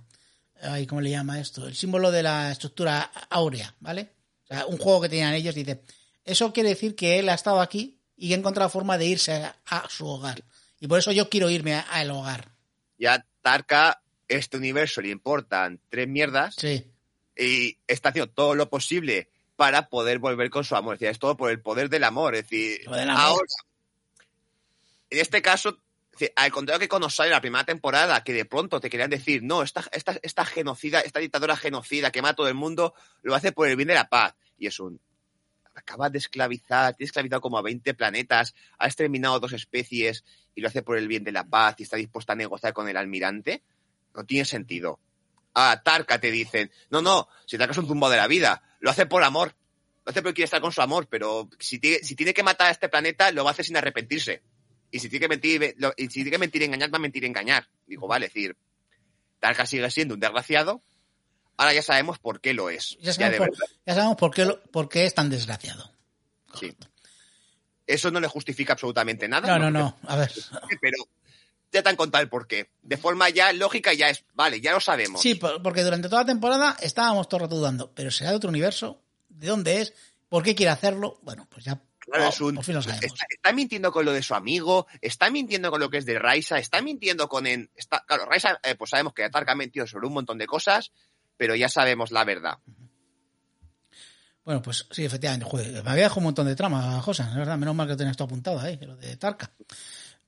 Ay, 0.62 0.88
¿Cómo 0.88 1.02
le 1.02 1.12
llama 1.12 1.40
esto? 1.40 1.68
El 1.68 1.76
símbolo 1.76 2.12
de 2.12 2.24
la 2.24 2.52
estructura 2.52 3.12
áurea, 3.30 3.74
¿vale? 3.80 4.10
O 4.44 4.48
sea, 4.48 4.66
un 4.66 4.78
juego 4.78 5.02
que 5.02 5.10
tenían 5.10 5.34
ellos, 5.34 5.54
dice, 5.56 5.82
eso 6.26 6.52
quiere 6.52 6.70
decir 6.70 6.96
que 6.96 7.20
él 7.20 7.30
ha 7.30 7.36
estado 7.36 7.62
aquí 7.62 8.00
y 8.18 8.34
ha 8.34 8.38
encontrado 8.38 8.70
forma 8.70 8.98
de 8.98 9.06
irse 9.06 9.34
a, 9.34 9.56
a 9.68 9.88
su 9.90 10.08
hogar. 10.08 10.44
Y 10.80 10.88
por 10.88 11.00
eso 11.00 11.12
yo 11.12 11.30
quiero 11.30 11.50
irme 11.50 11.76
al 11.76 12.10
hogar. 12.12 12.50
ya 12.98 13.24
Tarka, 13.42 14.02
este 14.28 14.58
universo 14.58 15.00
le 15.02 15.10
importan 15.10 15.80
tres 15.90 16.08
mierdas 16.08 16.56
Sí. 16.58 16.84
y 17.38 17.78
está 17.88 18.10
haciendo 18.10 18.32
todo 18.32 18.56
lo 18.56 18.70
posible 18.70 19.30
para 19.58 19.90
poder 19.90 20.20
volver 20.20 20.50
con 20.50 20.64
su 20.64 20.76
amor. 20.78 20.94
Es 20.94 21.00
decir, 21.02 21.12
es 21.12 21.20
todo 21.20 21.36
por 21.36 21.52
el 21.52 21.62
poder 21.62 21.90
del 21.90 22.06
amor. 22.06 22.36
Es 22.36 22.44
decir, 22.44 22.88
amor. 22.88 23.10
ahora, 23.10 23.46
en 25.10 25.20
este 25.20 25.42
caso, 25.42 25.70
es 26.12 26.20
decir, 26.20 26.34
al 26.36 26.52
contrario 26.52 26.80
que 26.80 26.88
con 26.88 27.04
Osai 27.04 27.28
en 27.28 27.34
la 27.34 27.42
primera 27.42 27.66
temporada, 27.66 28.24
que 28.24 28.34
de 28.34 28.46
pronto 28.46 28.80
te 28.80 28.90
querían 28.90 29.10
decir, 29.10 29.44
no, 29.44 29.64
esta, 29.64 29.84
esta, 29.92 30.18
esta 30.22 30.46
genocida, 30.46 31.02
esta 31.02 31.20
dictadora 31.20 31.58
genocida 31.58 32.12
que 32.12 32.22
mata 32.22 32.32
a 32.32 32.36
todo 32.36 32.48
el 32.48 32.54
mundo, 32.54 32.94
lo 33.24 33.36
hace 33.36 33.52
por 33.52 33.68
el 33.68 33.76
bien 33.76 33.88
de 33.90 33.96
la 33.96 34.10
paz. 34.10 34.36
Y 34.58 34.68
es 34.68 34.80
un, 34.80 35.02
acabas 35.78 36.12
de 36.12 36.18
esclavizar, 36.18 36.96
tienes 36.96 37.10
esclavizado 37.10 37.42
como 37.42 37.58
a 37.58 37.62
20 37.62 37.94
planetas, 37.94 38.56
ha 38.78 38.88
exterminado 38.88 39.40
dos 39.40 39.54
especies 39.54 40.24
y 40.56 40.62
lo 40.62 40.68
hace 40.68 40.82
por 40.82 40.98
el 40.98 41.08
bien 41.08 41.24
de 41.24 41.32
la 41.32 41.46
paz 41.46 41.76
y 41.80 41.84
está 41.84 41.98
dispuesta 41.98 42.34
a 42.34 42.36
negociar 42.36 42.74
con 42.74 42.90
el 42.90 42.98
almirante, 42.98 43.64
no 44.16 44.26
tiene 44.26 44.46
sentido. 44.46 45.00
A 45.54 45.82
Tarka 45.84 46.20
te 46.20 46.32
dicen, 46.32 46.72
no, 46.90 47.02
no, 47.02 47.28
si 47.46 47.58
Tarka 47.58 47.72
es 47.72 47.78
un 47.78 47.88
tumbo 47.88 48.10
de 48.10 48.18
la 48.18 48.28
vida, 48.28 48.64
lo 48.80 48.90
hace 48.90 49.06
por 49.06 49.24
amor, 49.24 49.56
lo 50.06 50.10
hace 50.12 50.22
porque 50.22 50.36
quiere 50.36 50.46
estar 50.46 50.62
con 50.62 50.72
su 50.72 50.82
amor, 50.82 51.08
pero 51.10 51.50
si 51.60 51.80
tiene, 51.80 52.00
si 52.00 52.16
tiene 52.16 52.34
que 52.34 52.44
matar 52.44 52.68
a 52.68 52.72
este 52.72 52.90
planeta, 52.90 53.32
lo 53.32 53.44
va 53.44 53.52
a 53.52 53.54
hacer 53.54 53.66
sin 53.66 53.78
arrepentirse. 53.78 54.42
Y 54.92 55.00
si 55.00 55.10
tiene 55.10 55.26
que 55.26 55.30
mentir, 55.30 55.76
lo- 55.80 55.94
y 55.98 56.04
si 56.06 56.10
tiene 56.24 56.32
que 56.32 56.38
mentir 56.38 56.62
y 56.62 56.66
engañar, 56.66 56.94
va 56.94 56.98
a 56.98 57.02
mentir 57.02 57.24
y 57.24 57.28
engañar. 57.28 57.68
Digo, 57.86 58.08
vale, 58.08 58.28
es 58.28 58.34
decir, 58.34 58.56
Tarka 59.40 59.66
sigue 59.66 59.90
siendo 59.92 60.14
un 60.14 60.20
desgraciado, 60.20 60.82
ahora 61.58 61.74
ya 61.74 61.82
sabemos 61.82 62.20
por 62.20 62.40
qué 62.40 62.54
lo 62.54 62.70
es. 62.70 62.98
Ya 63.02 63.12
sabemos, 63.14 63.38
por, 63.40 63.50
verdad. 63.52 63.66
ya 63.86 63.94
sabemos 63.96 64.16
por, 64.18 64.34
qué, 64.34 64.46
lo- 64.46 64.62
por 64.64 64.88
qué 64.90 65.06
es 65.06 65.14
tan 65.14 65.30
desgraciado. 65.30 65.92
Sí. 66.60 66.74
Eso 67.86 68.12
no 68.12 68.20
le 68.20 68.28
justifica 68.28 68.74
absolutamente 68.74 69.28
nada. 69.28 69.48
No, 69.48 69.70
no, 69.70 69.72
no. 69.72 69.98
A 70.08 70.16
ver. 70.18 70.32
Pero 70.82 70.98
ya 71.72 71.84
te 71.84 71.90
han 71.90 71.96
contado 71.96 72.24
el 72.24 72.30
porqué. 72.30 72.70
De 72.82 72.98
forma 72.98 73.30
ya 73.30 73.52
lógica 73.54 73.94
ya 73.94 74.10
es, 74.10 74.24
vale, 74.34 74.62
ya 74.62 74.72
lo 74.74 74.80
sabemos. 74.80 75.22
Sí, 75.22 75.36
por- 75.36 75.62
porque 75.62 75.84
durante 75.84 76.10
toda 76.10 76.22
la 76.22 76.28
temporada 76.28 76.78
estábamos 76.82 77.28
todo 77.28 77.40
el 77.40 77.42
rato 77.44 77.56
dudando, 77.58 77.92
pero 77.94 78.10
será 78.12 78.32
de 78.32 78.38
otro 78.38 78.50
universo, 78.50 79.02
¿de 79.30 79.48
dónde 79.48 79.82
es? 79.82 79.94
¿Por 80.30 80.44
qué 80.44 80.56
quiere 80.56 80.72
hacerlo? 80.72 81.20
Bueno, 81.24 81.48
pues 81.50 81.66
ya 81.66 81.82
Claro, 82.00 82.26
oh, 82.28 82.30
es 82.30 82.40
un- 82.40 82.56
por 82.56 82.64
fin 82.64 82.76
lo 82.76 82.82
sabemos. 82.82 83.04
Está, 83.04 83.26
está 83.30 83.52
mintiendo 83.52 83.92
con 83.92 84.06
lo 84.06 84.14
de 84.14 84.24
su 84.24 84.34
amigo, 84.34 84.88
está 85.02 85.30
mintiendo 85.30 85.70
con 85.70 85.82
lo 85.82 85.90
que 85.90 85.98
es 85.98 86.06
de 86.06 86.18
Raisa, 86.18 86.58
está 86.58 86.82
mintiendo 86.82 87.28
con 87.28 87.46
en, 87.46 87.70
está, 87.76 88.06
claro, 88.08 88.26
Raisa, 88.26 88.58
eh, 88.64 88.76
pues 88.76 88.92
sabemos 88.92 89.14
que 89.14 89.26
Atarca 89.26 89.52
ha 89.52 89.56
mentido 89.56 89.86
sobre 89.86 90.08
un 90.08 90.14
montón 90.14 90.38
de 90.38 90.48
cosas, 90.48 90.94
pero 91.36 91.54
ya 91.56 91.68
sabemos 91.68 92.12
la 92.12 92.24
verdad. 92.24 92.60
Bueno, 94.46 94.62
pues 94.62 94.88
sí, 94.92 95.04
efectivamente, 95.04 95.46
joder, 95.46 95.84
me 95.84 95.90
había 95.92 96.04
dejado 96.04 96.20
un 96.22 96.24
montón 96.26 96.48
de 96.48 96.56
trama, 96.56 97.02
José, 97.02 97.24
de 97.24 97.36
verdad, 97.40 97.58
menos 97.58 97.76
mal 97.76 97.86
que 97.90 97.98
tenías 97.98 98.16
todo 98.16 98.28
apuntado 98.28 98.58
ahí, 98.62 98.78
lo 98.78 98.96
de 98.96 99.18
Tarka. 99.18 99.52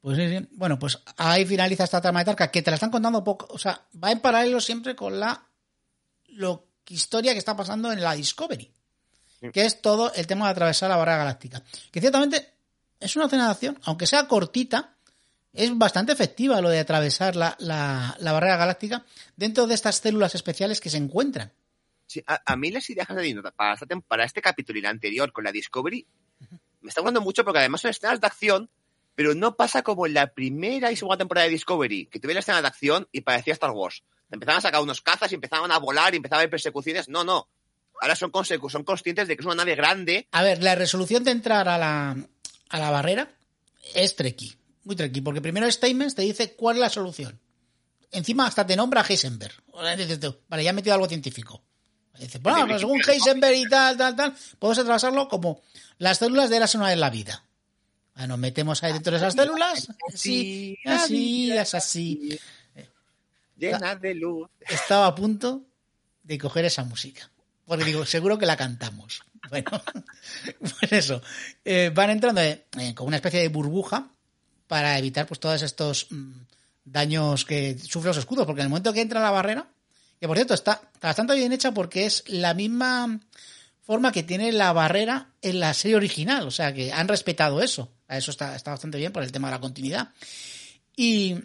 Pues 0.01 0.17
sí, 0.17 0.29
sí. 0.29 0.47
Bueno, 0.51 0.79
pues 0.79 0.97
ahí 1.17 1.45
finaliza 1.45 1.83
esta 1.83 2.01
trama 2.01 2.19
de 2.19 2.25
Tarka, 2.25 2.51
que 2.51 2.61
te 2.61 2.71
la 2.71 2.75
están 2.75 2.91
contando 2.91 3.23
poco, 3.23 3.47
o 3.49 3.57
sea, 3.57 3.81
va 4.01 4.11
en 4.11 4.19
paralelo 4.19 4.61
siempre 4.61 4.95
con 4.95 5.19
la 5.19 5.45
lo, 6.27 6.67
historia 6.87 7.33
que 7.33 7.39
está 7.39 7.55
pasando 7.55 7.91
en 7.91 8.01
la 8.01 8.13
Discovery, 8.13 8.71
que 9.53 9.65
es 9.65 9.81
todo 9.81 10.13
el 10.13 10.25
tema 10.25 10.45
de 10.45 10.51
atravesar 10.51 10.89
la 10.89 10.97
barrera 10.97 11.19
galáctica. 11.19 11.63
Que 11.91 11.99
ciertamente 11.99 12.53
es 12.99 13.15
una 13.15 13.25
escena 13.25 13.45
de 13.45 13.51
acción, 13.51 13.79
aunque 13.83 14.07
sea 14.07 14.27
cortita, 14.27 14.95
es 15.53 15.75
bastante 15.77 16.11
efectiva 16.11 16.61
lo 16.61 16.69
de 16.69 16.79
atravesar 16.79 17.35
la, 17.35 17.55
la, 17.59 18.15
la 18.19 18.31
barrera 18.31 18.57
galáctica 18.57 19.05
dentro 19.35 19.67
de 19.67 19.75
estas 19.75 19.97
células 19.97 20.35
especiales 20.35 20.79
que 20.79 20.89
se 20.89 20.97
encuentran. 20.97 21.51
Sí, 22.05 22.23
a, 22.25 22.41
a 22.45 22.55
mí 22.55 22.71
las 22.71 22.89
ideas 22.89 23.07
tenido 23.07 23.43
para, 23.55 23.75
para 24.07 24.25
este 24.25 24.41
capítulo 24.41 24.79
y 24.79 24.81
la 24.81 24.89
anterior 24.89 25.31
con 25.31 25.43
la 25.43 25.51
Discovery 25.51 26.07
me 26.81 26.89
están 26.89 27.03
gustando 27.03 27.21
mucho 27.21 27.43
porque 27.43 27.59
además 27.59 27.81
son 27.81 27.91
escenas 27.91 28.21
de 28.21 28.27
acción, 28.27 28.69
pero 29.15 29.35
no 29.35 29.55
pasa 29.55 29.83
como 29.83 30.05
en 30.05 30.13
la 30.13 30.33
primera 30.33 30.91
y 30.91 30.95
segunda 30.95 31.17
temporada 31.17 31.45
de 31.45 31.51
Discovery, 31.51 32.07
que 32.07 32.19
tuve 32.19 32.33
la 32.33 32.39
escena 32.39 32.61
de 32.61 32.67
acción 32.67 33.07
y 33.11 33.21
parecía 33.21 33.53
Star 33.53 33.71
Wars. 33.71 34.03
Empezaban 34.31 34.59
a 34.59 34.61
sacar 34.61 34.81
unos 34.81 35.01
cazas 35.01 35.31
y 35.31 35.35
empezaban 35.35 35.71
a 35.71 35.79
volar 35.79 36.13
y 36.13 36.17
empezaban 36.17 36.39
a 36.39 36.41
haber 36.41 36.51
persecuciones. 36.51 37.09
No, 37.09 37.23
no. 37.23 37.49
Ahora 38.01 38.15
son, 38.15 38.31
son 38.69 38.83
conscientes 38.83 39.27
de 39.27 39.35
que 39.35 39.41
es 39.41 39.45
una 39.45 39.55
nave 39.55 39.75
grande 39.75 40.27
A 40.31 40.43
ver, 40.43 40.63
la 40.63 40.75
resolución 40.75 41.23
de 41.23 41.31
entrar 41.31 41.67
a 41.67 41.77
la, 41.77 42.15
a 42.69 42.79
la 42.79 42.91
barrera 42.91 43.29
es 43.93 44.15
tricky, 44.15 44.55
muy 44.83 44.95
tricky, 44.95 45.21
porque 45.21 45.41
primero 45.41 45.69
Statements 45.69 46.15
te 46.15 46.21
dice 46.21 46.55
cuál 46.55 46.77
es 46.77 46.81
la 46.81 46.89
solución. 46.89 47.39
Encima 48.11 48.47
hasta 48.47 48.65
te 48.65 48.75
nombra 48.75 49.05
Heisenberg. 49.07 49.53
Dices 49.97 50.19
tú, 50.19 50.35
Vale, 50.47 50.63
ya 50.63 50.71
he 50.71 50.73
metido 50.73 50.93
algo 50.93 51.07
científico. 51.07 51.63
Dice, 52.17 52.39
bueno, 52.39 52.67
pues 52.67 52.81
según 52.81 53.01
Heisenberg 53.05 53.55
y 53.55 53.69
tal, 53.69 53.95
tal, 53.95 54.15
tal, 54.15 54.35
podemos 54.57 54.79
atravesarlo 54.79 55.27
como 55.29 55.61
las 55.99 56.17
células 56.17 56.49
de 56.49 56.57
eras 56.57 56.75
una 56.75 56.87
vez 56.87 56.97
la 56.97 57.09
vida. 57.09 57.45
Ah, 58.19 58.27
Nos 58.27 58.37
metemos 58.37 58.83
ahí 58.83 58.91
dentro 58.91 59.11
de 59.11 59.17
esas 59.17 59.33
células, 59.33 59.87
sí, 60.13 60.77
así, 60.83 61.53
es 61.53 61.73
así. 61.73 62.37
llena 63.55 63.95
de 63.95 64.13
luz. 64.13 64.49
Estaba 64.59 65.07
a 65.07 65.15
punto 65.15 65.63
de 66.21 66.37
coger 66.37 66.65
esa 66.65 66.83
música. 66.83 67.31
Porque 67.63 67.85
digo, 67.85 68.05
seguro 68.05 68.37
que 68.37 68.45
la 68.45 68.57
cantamos. 68.57 69.21
Bueno, 69.49 69.71
pues 70.59 70.91
eso. 70.91 71.21
Eh, 71.63 71.91
van 71.95 72.09
entrando 72.09 72.41
eh, 72.41 72.65
eh, 72.77 72.93
con 72.93 73.07
una 73.07 73.15
especie 73.15 73.39
de 73.39 73.47
burbuja 73.47 74.09
para 74.67 74.97
evitar 74.97 75.25
pues 75.25 75.39
todos 75.39 75.61
estos 75.61 76.07
mm, 76.09 76.41
daños 76.83 77.45
que 77.45 77.79
sufren 77.79 78.09
los 78.09 78.17
escudos. 78.17 78.45
Porque 78.45 78.59
en 78.59 78.65
el 78.65 78.69
momento 78.69 78.91
que 78.91 78.99
entra 78.99 79.21
la 79.21 79.31
barrera, 79.31 79.65
que 80.19 80.27
por 80.27 80.35
cierto 80.35 80.55
está, 80.55 80.81
está 80.93 81.07
bastante 81.07 81.35
bien 81.35 81.53
hecha 81.53 81.73
porque 81.73 82.05
es 82.05 82.25
la 82.27 82.53
misma 82.53 83.21
forma 83.81 84.11
que 84.11 84.23
tiene 84.23 84.51
la 84.51 84.73
barrera 84.73 85.29
en 85.41 85.61
la 85.61 85.73
serie 85.73 85.95
original. 85.95 86.45
O 86.45 86.51
sea 86.51 86.73
que 86.73 86.91
han 86.91 87.07
respetado 87.07 87.61
eso. 87.61 87.89
Eso 88.09 88.31
está, 88.31 88.55
está 88.55 88.71
bastante 88.71 88.97
bien 88.97 89.11
por 89.11 89.23
el 89.23 89.31
tema 89.31 89.47
de 89.49 89.55
la 89.55 89.61
continuidad. 89.61 90.09
Y 90.95 91.35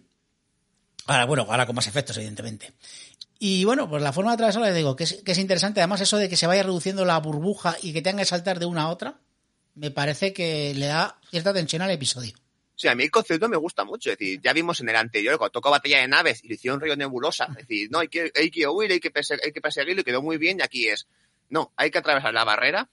ahora, 1.07 1.27
bueno, 1.27 1.47
ahora 1.49 1.67
con 1.67 1.75
más 1.77 1.87
efectos, 1.87 2.17
evidentemente. 2.17 2.73
Y 3.39 3.65
bueno, 3.65 3.89
pues 3.89 4.03
la 4.03 4.13
forma 4.13 4.31
de 4.31 4.35
atravesarlo, 4.35 4.67
les 4.67 4.77
digo, 4.77 4.97
que 4.97 5.05
es, 5.05 5.23
que 5.25 5.33
es 5.33 5.39
interesante. 5.39 5.81
Además, 5.81 6.01
eso 6.01 6.17
de 6.17 6.29
que 6.29 6.37
se 6.37 6.47
vaya 6.47 6.63
reduciendo 6.63 7.05
la 7.05 7.19
burbuja 7.19 7.77
y 7.83 7.93
que 7.93 8.01
tenga 8.01 8.21
que 8.21 8.25
saltar 8.27 8.59
de 8.59 8.67
una 8.67 8.83
a 8.83 8.89
otra, 8.89 9.21
me 9.75 9.91
parece 9.91 10.33
que 10.33 10.73
le 10.75 10.87
da 10.87 11.19
cierta 11.31 11.53
tensión 11.53 11.83
al 11.83 11.91
episodio. 11.91 12.33
Sí, 12.77 12.89
a 12.89 12.95
mí 12.95 13.05
el 13.05 13.11
concepto 13.11 13.49
me 13.49 13.57
gusta 13.57 13.85
mucho. 13.85 14.11
Es 14.11 14.19
decir, 14.19 14.41
ya 14.43 14.53
vimos 14.53 14.81
en 14.81 14.89
el 14.89 14.97
anterior, 14.97 15.37
cuando 15.37 15.53
tocó 15.53 15.71
Batalla 15.71 15.99
de 16.01 16.09
Naves 16.09 16.43
y 16.43 16.49
le 16.49 16.55
hicieron 16.55 16.81
rollo 16.81 16.97
nebulosa. 16.97 17.47
Es 17.51 17.69
decir, 17.69 17.89
no, 17.91 17.99
hay 17.99 18.09
que, 18.09 18.33
hay 18.35 18.51
que 18.51 18.67
huir, 18.67 18.91
hay 18.93 19.01
que, 19.01 19.13
perse- 19.13 19.39
hay 19.45 19.53
que 19.53 19.61
perseguirlo 19.61 20.01
y 20.01 20.05
quedó 20.05 20.23
muy 20.23 20.39
bien. 20.39 20.59
Y 20.61 20.63
aquí 20.63 20.89
es, 20.89 21.07
no, 21.51 21.73
hay 21.77 21.91
que 21.91 21.99
atravesar 21.99 22.33
la 22.33 22.45
barrera, 22.45 22.89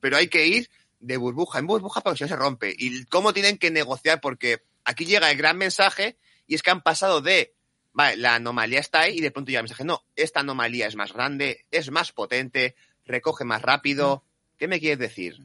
pero 0.00 0.16
hay 0.16 0.28
que 0.28 0.46
ir 0.46 0.70
de 1.02 1.16
burbuja 1.18 1.58
en 1.58 1.66
burbuja 1.66 2.00
porque 2.00 2.18
si 2.18 2.24
no 2.24 2.28
se 2.28 2.36
rompe. 2.36 2.74
Y 2.76 3.04
cómo 3.06 3.32
tienen 3.34 3.58
que 3.58 3.70
negociar, 3.70 4.20
porque 4.20 4.62
aquí 4.84 5.04
llega 5.04 5.30
el 5.30 5.36
gran 5.36 5.58
mensaje 5.58 6.16
y 6.46 6.54
es 6.54 6.62
que 6.62 6.70
han 6.70 6.82
pasado 6.82 7.20
de, 7.20 7.54
vale, 7.92 8.16
la 8.16 8.36
anomalía 8.36 8.80
está 8.80 9.00
ahí 9.00 9.18
y 9.18 9.20
de 9.20 9.30
pronto 9.30 9.48
llega 9.50 9.60
el 9.60 9.64
mensaje, 9.64 9.84
no, 9.84 10.04
esta 10.16 10.40
anomalía 10.40 10.86
es 10.86 10.96
más 10.96 11.12
grande, 11.12 11.66
es 11.70 11.90
más 11.90 12.12
potente, 12.12 12.74
recoge 13.04 13.44
más 13.44 13.60
rápido. 13.62 14.24
¿Qué 14.58 14.68
me 14.68 14.80
quieres 14.80 14.98
decir? 15.00 15.40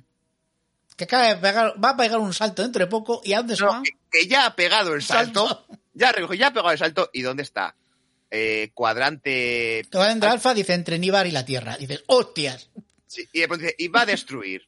Que 0.95 1.03
acaba 1.03 1.28
de 1.28 1.36
pegar, 1.36 1.76
va 1.84 1.89
a 1.91 1.97
pegar 1.97 2.20
un 2.20 2.34
salto 2.34 2.62
dentro 2.64 2.84
de 2.86 2.89
poco 2.89 3.22
y 3.24 3.34
¿a 3.34 3.38
dónde 3.38 3.55
se 3.55 3.64
No, 3.64 3.70
va? 3.72 3.84
que, 3.84 3.91
que 4.10 4.28
ya 4.28 4.45
ha 4.45 4.55
pegado 4.55 4.93
el 4.93 5.01
salto, 5.01 5.47
Salto. 5.47 5.80
ya 5.93 6.12
recogió, 6.12 6.36
ya 6.36 6.47
ha 6.47 6.53
pegado 6.53 6.72
el 6.72 6.78
salto, 6.80 7.10
¿y 7.14 7.22
dónde 7.22 7.43
está? 7.43 7.76
Eh, 8.30 8.72
cuadrante. 8.74 9.84
De 9.89 10.28
Alfa, 10.28 10.53
dice 10.53 10.74
entre 10.74 10.99
Níbar 10.99 11.28
y 11.28 11.32
la 11.32 11.45
Tierra. 11.45 11.78
Dices, 11.78 12.03
hostias. 12.08 12.70
Sí, 13.05 13.28
y 13.32 13.45
dice, 13.47 13.76
y 13.78 13.88
va 13.88 14.01
a 14.01 14.05
destruir 14.05 14.68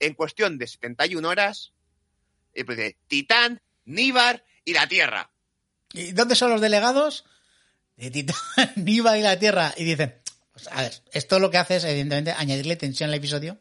en 0.00 0.14
cuestión 0.14 0.58
de 0.58 0.66
71 0.66 1.28
horas. 1.28 1.72
Y 2.54 2.58
después 2.60 2.78
dice, 2.78 2.96
Titán, 3.06 3.60
Níbar 3.84 4.44
y 4.64 4.72
la 4.74 4.86
Tierra. 4.86 5.30
¿Y 5.92 6.12
dónde 6.12 6.34
son 6.34 6.50
los 6.50 6.60
delegados? 6.60 7.24
De 7.96 8.10
Titán, 8.10 8.36
Níbar 8.76 9.16
y 9.18 9.22
la 9.22 9.38
Tierra. 9.38 9.72
Y 9.76 9.84
dicen, 9.84 10.20
pues, 10.52 10.68
a 10.68 10.82
ver, 10.82 11.02
esto 11.12 11.38
lo 11.38 11.50
que 11.50 11.58
hace 11.58 11.76
es, 11.76 11.84
evidentemente, 11.84 12.32
añadirle 12.32 12.76
tensión 12.76 13.10
al 13.10 13.14
episodio. 13.16 13.60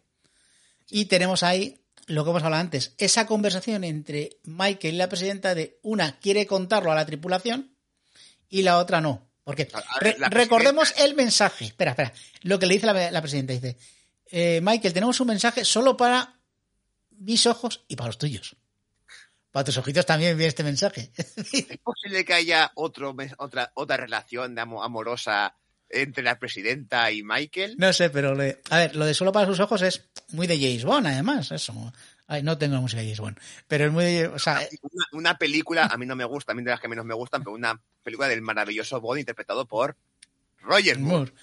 Y 0.90 1.06
tenemos 1.06 1.44
ahí 1.44 1.82
lo 2.08 2.24
que 2.24 2.30
hemos 2.30 2.44
hablado 2.44 2.62
antes, 2.62 2.94
esa 2.98 3.26
conversación 3.28 3.84
entre 3.84 4.38
Michael 4.44 4.94
y 4.94 4.98
la 4.98 5.10
presidenta 5.10 5.54
de 5.54 5.78
una 5.82 6.18
quiere 6.20 6.48
contarlo 6.48 6.90
a 6.92 6.96
la 6.96 7.06
tripulación 7.06 7.76
y 8.48 8.62
la 8.62 8.78
otra 8.78 9.02
no. 9.02 9.28
Porque 9.44 9.68
re- 10.00 10.16
recordemos 10.30 10.94
el 10.98 11.16
mensaje. 11.16 11.66
Espera, 11.66 11.92
espera. 11.92 12.14
Lo 12.44 12.60
que 12.60 12.66
le 12.66 12.76
dice 12.76 12.86
la, 12.86 13.12
la 13.12 13.22
presidenta. 13.22 13.52
Dice, 13.54 13.78
eh, 14.32 14.60
Michael, 14.62 14.94
tenemos 14.94 15.20
un 15.20 15.28
mensaje 15.28 15.64
solo 15.66 15.96
para 15.98 16.40
mis 17.20 17.46
ojos 17.46 17.84
y 17.88 17.96
para 17.96 18.08
los 18.08 18.18
tuyos. 18.18 18.56
Para 19.52 19.64
tus 19.64 19.78
ojitos 19.78 20.06
también 20.06 20.38
viene 20.38 20.50
este 20.50 20.64
mensaje. 20.64 21.12
¿Es 21.18 21.78
posible 21.84 22.24
que 22.26 22.34
haya 22.34 22.72
otro, 22.76 23.16
otra, 23.38 23.72
otra 23.76 23.98
relación 23.98 24.58
amorosa 24.60 25.56
entre 25.90 26.22
la 26.24 26.38
presidenta 26.38 27.10
y 27.12 27.24
Michael? 27.24 27.76
No 27.78 27.92
sé, 27.94 28.10
pero 28.10 28.36
le- 28.36 28.62
a 28.70 28.78
ver, 28.78 28.96
lo 28.96 29.06
de 29.06 29.14
solo 29.14 29.32
para 29.32 29.48
sus 29.48 29.60
ojos 29.60 29.82
es 29.82 30.10
muy 30.30 30.46
de 30.46 30.58
James 30.60 30.84
Bond, 30.84 31.08
además. 31.08 31.52
Eso. 31.52 31.74
Ay, 32.28 32.44
no 32.44 32.58
tengo 32.58 32.76
la 32.76 32.82
música 32.82 33.00
de 33.02 33.08
James 33.08 33.22
Bond. 33.22 33.38
Pero 33.68 33.86
es 33.86 33.92
muy 33.92 34.04
de, 34.04 34.28
o 34.28 34.38
sea, 34.38 34.60
Una, 34.82 35.06
una 35.14 35.38
película, 35.38 35.86
a 35.86 35.98
mí 35.98 36.06
no 36.06 36.16
me 36.16 36.26
gusta, 36.26 36.52
a 36.52 36.56
mí 36.56 36.62
de 36.62 36.72
las 36.72 36.82
que 36.82 36.90
menos 36.90 37.06
me 37.06 37.14
gustan, 37.16 37.42
pero 37.42 37.56
una 37.56 37.82
película 38.04 38.28
del 38.28 38.42
maravilloso 38.42 39.00
Bond 39.00 39.22
interpretado 39.22 39.66
por 39.66 39.96
Roger 40.60 41.00
Moore. 41.00 41.32
Moore. 41.32 41.34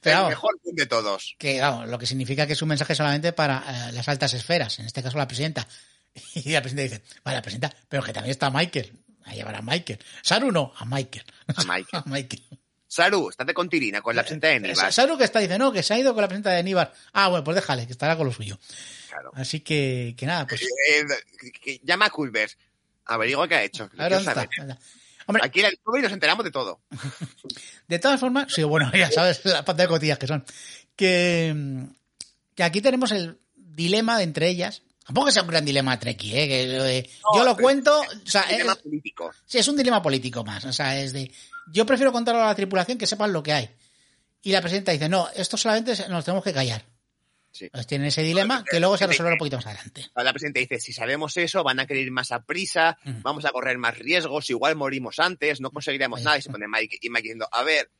Pero 0.00 0.22
el 0.22 0.28
mejor 0.30 0.58
de 0.62 0.86
todos. 0.86 1.34
que 1.38 1.60
lo 1.86 1.98
que 1.98 2.06
significa 2.06 2.46
que 2.46 2.54
es 2.54 2.62
un 2.62 2.68
mensaje 2.68 2.94
solamente 2.94 3.32
para 3.32 3.88
eh, 3.88 3.92
las 3.92 4.08
altas 4.08 4.34
esferas, 4.34 4.78
en 4.78 4.86
este 4.86 5.02
caso 5.02 5.18
la 5.18 5.28
presidenta. 5.28 5.66
Y 6.34 6.50
la 6.50 6.60
presidenta 6.60 6.96
dice, 6.96 7.04
vale, 7.22 7.36
la 7.36 7.42
presidenta, 7.42 7.74
pero 7.88 8.02
que 8.02 8.12
también 8.12 8.32
está 8.32 8.50
Michael. 8.50 8.92
A 9.24 9.34
llevar 9.34 9.54
a 9.54 9.62
Michael. 9.62 9.98
Saru 10.22 10.50
no, 10.50 10.72
a 10.76 10.84
Michael. 10.84 11.24
A 11.54 11.62
Michael. 11.64 12.02
A 12.04 12.08
Michael. 12.08 12.42
Saru, 12.88 13.28
estate 13.30 13.54
con 13.54 13.68
Tirina, 13.68 14.02
con 14.02 14.16
la 14.16 14.22
presidenta 14.22 14.48
de 14.48 14.58
Nivar. 14.58 14.92
Saru 14.92 15.16
que 15.16 15.22
está, 15.22 15.38
dice, 15.38 15.56
no, 15.58 15.70
que 15.70 15.84
se 15.84 15.94
ha 15.94 15.98
ido 15.98 16.12
con 16.12 16.22
la 16.22 16.26
presidenta 16.26 16.50
de 16.50 16.64
Níbar. 16.64 16.92
Ah, 17.12 17.28
bueno, 17.28 17.44
pues 17.44 17.54
déjale, 17.54 17.86
que 17.86 17.92
estará 17.92 18.16
con 18.16 18.26
lo 18.26 18.32
suyo. 18.32 18.58
Claro. 19.08 19.30
Así 19.34 19.60
que, 19.60 20.14
que 20.16 20.26
nada, 20.26 20.48
pues. 20.48 20.62
Eh, 20.62 21.80
llama 21.84 22.06
a 22.06 22.10
Culver. 22.10 22.50
Averigua 23.04 23.46
qué 23.46 23.54
ha 23.54 23.62
hecho. 23.62 23.88
A 23.96 24.08
ver 24.08 24.12
dónde 24.14 24.30
está. 24.30 24.48
Hombre, 25.30 25.42
Aquí 25.46 25.60
en 25.60 25.66
el 25.66 25.70
Discovery 25.72 26.02
nos 26.02 26.12
enteramos 26.12 26.44
de 26.44 26.50
todo. 26.50 26.80
De 27.88 27.98
todas 27.98 28.20
formas, 28.20 28.52
sí, 28.52 28.62
bueno, 28.62 28.90
ya 28.94 29.10
sabes 29.10 29.44
la 29.44 29.64
pata 29.64 29.82
de 29.82 29.88
cotillas 29.88 30.18
que 30.18 30.26
son. 30.26 30.44
Que, 30.94 31.86
que 32.54 32.62
aquí 32.62 32.80
tenemos 32.80 33.10
el 33.12 33.38
dilema 33.54 34.16
de 34.18 34.24
entre 34.24 34.48
ellas. 34.48 34.82
Tampoco 35.04 35.30
sea 35.32 35.42
un 35.42 35.48
gran 35.48 35.64
dilema 35.64 35.98
treki, 35.98 36.36
¿eh? 36.38 36.46
Que 36.48 36.66
de- 36.68 37.10
yo 37.34 37.44
lo 37.44 37.56
cuento, 37.56 37.98
o 38.00 38.04
sea, 38.28 38.42
Es 38.42 38.52
es, 38.52 38.58
tema 38.58 38.74
político. 38.76 39.30
sí, 39.44 39.58
es 39.58 39.66
un 39.66 39.76
dilema 39.76 40.00
político 40.02 40.44
más. 40.44 40.64
O 40.66 40.72
sea, 40.72 41.00
es 41.00 41.12
de, 41.12 41.32
yo 41.72 41.84
prefiero 41.84 42.12
contarlo 42.12 42.42
a 42.42 42.46
la 42.46 42.54
tripulación 42.54 42.96
que 42.98 43.06
sepan 43.06 43.32
lo 43.32 43.42
que 43.42 43.52
hay. 43.52 43.70
Y 44.42 44.52
la 44.52 44.60
presidenta 44.60 44.92
dice, 44.92 45.08
no, 45.08 45.28
esto 45.34 45.56
solamente 45.56 45.94
nos 46.08 46.24
tenemos 46.24 46.44
que 46.44 46.52
callar. 46.52 46.84
Sí. 47.52 47.68
Pues 47.70 47.86
tienen 47.86 48.06
ese 48.08 48.22
dilema 48.22 48.64
que 48.64 48.78
luego 48.78 48.96
se 48.96 49.06
resuelve 49.08 49.32
un 49.32 49.38
poquito 49.38 49.56
más 49.56 49.66
adelante. 49.66 50.06
La 50.14 50.32
presidenta 50.32 50.60
dice, 50.60 50.78
si 50.78 50.92
sabemos 50.92 51.36
eso, 51.36 51.64
van 51.64 51.80
a 51.80 51.86
querer 51.86 52.04
ir 52.04 52.12
más 52.12 52.30
a 52.32 52.44
prisa, 52.44 52.96
vamos 53.22 53.44
a 53.44 53.50
correr 53.50 53.76
más 53.76 53.98
riesgos, 53.98 54.48
igual 54.50 54.76
morimos 54.76 55.18
antes, 55.18 55.60
no 55.60 55.70
conseguiremos 55.70 56.22
nada. 56.22 56.38
Y 56.38 56.42
se 56.42 56.50
pone 56.50 56.66
Mike, 56.68 56.98
y 57.00 57.10
Mike 57.10 57.22
diciendo, 57.22 57.48
a 57.50 57.62
ver, 57.64 57.90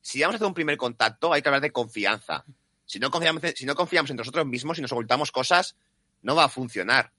si 0.00 0.20
vamos 0.20 0.34
a 0.34 0.36
hacer 0.36 0.46
un 0.48 0.54
primer 0.54 0.76
contacto, 0.76 1.32
hay 1.32 1.40
que 1.42 1.48
hablar 1.48 1.62
de 1.62 1.70
confianza. 1.70 2.44
Si 2.84 2.98
no 2.98 3.10
confiamos, 3.10 3.42
si 3.54 3.64
no 3.66 3.74
confiamos 3.74 4.10
en 4.10 4.16
nosotros 4.16 4.46
mismos 4.46 4.78
y 4.78 4.82
nos 4.82 4.92
ocultamos 4.92 5.30
cosas, 5.30 5.76
no 6.22 6.34
va 6.34 6.44
a 6.44 6.48
funcionar. 6.48 7.12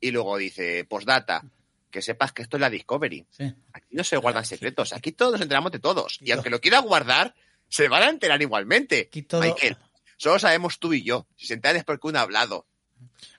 Y 0.00 0.10
luego 0.10 0.38
dice, 0.38 0.84
postdata, 0.84 1.44
que 1.90 2.02
sepas 2.02 2.32
que 2.32 2.42
esto 2.42 2.56
es 2.56 2.60
la 2.62 2.70
Discovery. 2.70 3.26
Sí. 3.30 3.52
Aquí 3.72 3.86
no 3.90 4.02
se 4.02 4.16
guardan 4.16 4.44
secretos, 4.44 4.92
aquí 4.92 5.12
todos 5.12 5.32
nos 5.32 5.40
enteramos 5.42 5.70
de 5.72 5.78
todos. 5.78 6.18
Y 6.20 6.26
Yo. 6.26 6.34
aunque 6.34 6.50
lo 6.50 6.60
quiera 6.60 6.78
guardar, 6.80 7.34
se 7.68 7.88
van 7.88 8.02
a 8.02 8.08
enterar 8.08 8.40
igualmente. 8.42 9.06
Aquí 9.08 9.22
todo- 9.22 9.42
Michael, 9.42 9.76
solo 10.20 10.38
sabemos 10.38 10.78
tú 10.78 10.92
y 10.92 11.02
yo. 11.02 11.26
Si 11.36 11.46
se 11.46 11.54
enteran 11.54 11.78
es 11.78 11.84
porque 11.84 12.08
uno 12.08 12.18
ha 12.18 12.22
hablado. 12.22 12.66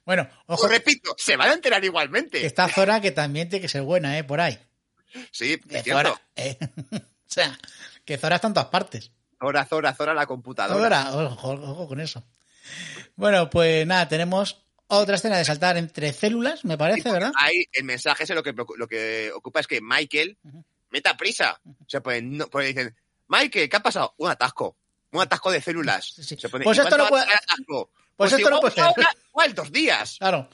Bueno, 0.03 0.27
ojo, 0.47 0.67
repito, 0.67 1.13
se 1.17 1.35
van 1.37 1.49
a 1.49 1.53
enterar 1.53 1.85
igualmente. 1.85 2.43
está 2.45 2.67
Zora 2.67 2.99
que 2.99 3.11
también 3.11 3.49
tiene 3.49 3.61
que 3.61 3.69
ser 3.69 3.83
buena, 3.83 4.17
¿eh? 4.17 4.23
Por 4.23 4.41
ahí. 4.41 4.57
Sí, 5.31 5.59
es 5.69 5.83
cierto. 5.83 6.09
Zora, 6.09 6.21
¿eh? 6.35 6.57
o 6.95 6.99
sea, 7.27 7.57
que 8.03 8.17
Zora 8.17 8.35
está 8.37 8.47
en 8.47 8.55
todas 8.55 8.69
partes. 8.69 9.11
Zora, 9.39 9.65
Zora, 9.65 9.93
Zora 9.93 10.13
la 10.15 10.25
computadora. 10.25 11.03
Ahora, 11.03 11.29
ojo, 11.29 11.51
ojo 11.51 11.87
con 11.87 11.99
eso. 11.99 12.23
Bueno, 13.15 13.49
pues 13.49 13.85
nada, 13.85 14.07
tenemos 14.07 14.65
otra 14.87 15.15
escena 15.15 15.37
de 15.37 15.45
saltar 15.45 15.77
entre 15.77 16.11
células, 16.13 16.65
me 16.65 16.77
parece, 16.77 17.11
¿verdad? 17.11 17.31
Ahí 17.35 17.65
el 17.71 17.83
mensaje 17.83 18.23
ese 18.23 18.33
lo 18.33 18.43
que, 18.43 18.53
lo 18.53 18.87
que 18.87 19.31
ocupa 19.33 19.59
es 19.59 19.67
que 19.67 19.81
Michael 19.81 20.37
meta 20.89 21.15
prisa. 21.15 21.61
O 21.65 21.89
sea, 21.89 22.01
pues, 22.01 22.23
no, 22.23 22.47
pues 22.47 22.67
dicen, 22.67 22.95
Michael, 23.27 23.69
¿qué 23.69 23.77
ha 23.77 23.83
pasado? 23.83 24.13
Un 24.17 24.29
atasco. 24.29 24.77
Un 25.11 25.21
atasco 25.21 25.51
de 25.51 25.61
células. 25.61 26.05
Sí, 26.15 26.23
sí. 26.23 26.37
Se 26.39 26.49
pone, 26.49 26.63
Pues 26.63 26.77
¿y 26.77 26.81
esto 26.81 26.97
no 26.97 27.07
puede- 27.07 27.23
atasco? 27.23 27.89
pues 28.15 28.33
esto 28.33 28.49
no 28.49 28.59
puede 28.59 28.75
ser. 28.75 28.85
igual 29.29 29.53
dos 29.55 29.71
días. 29.71 30.15
Claro. 30.19 30.49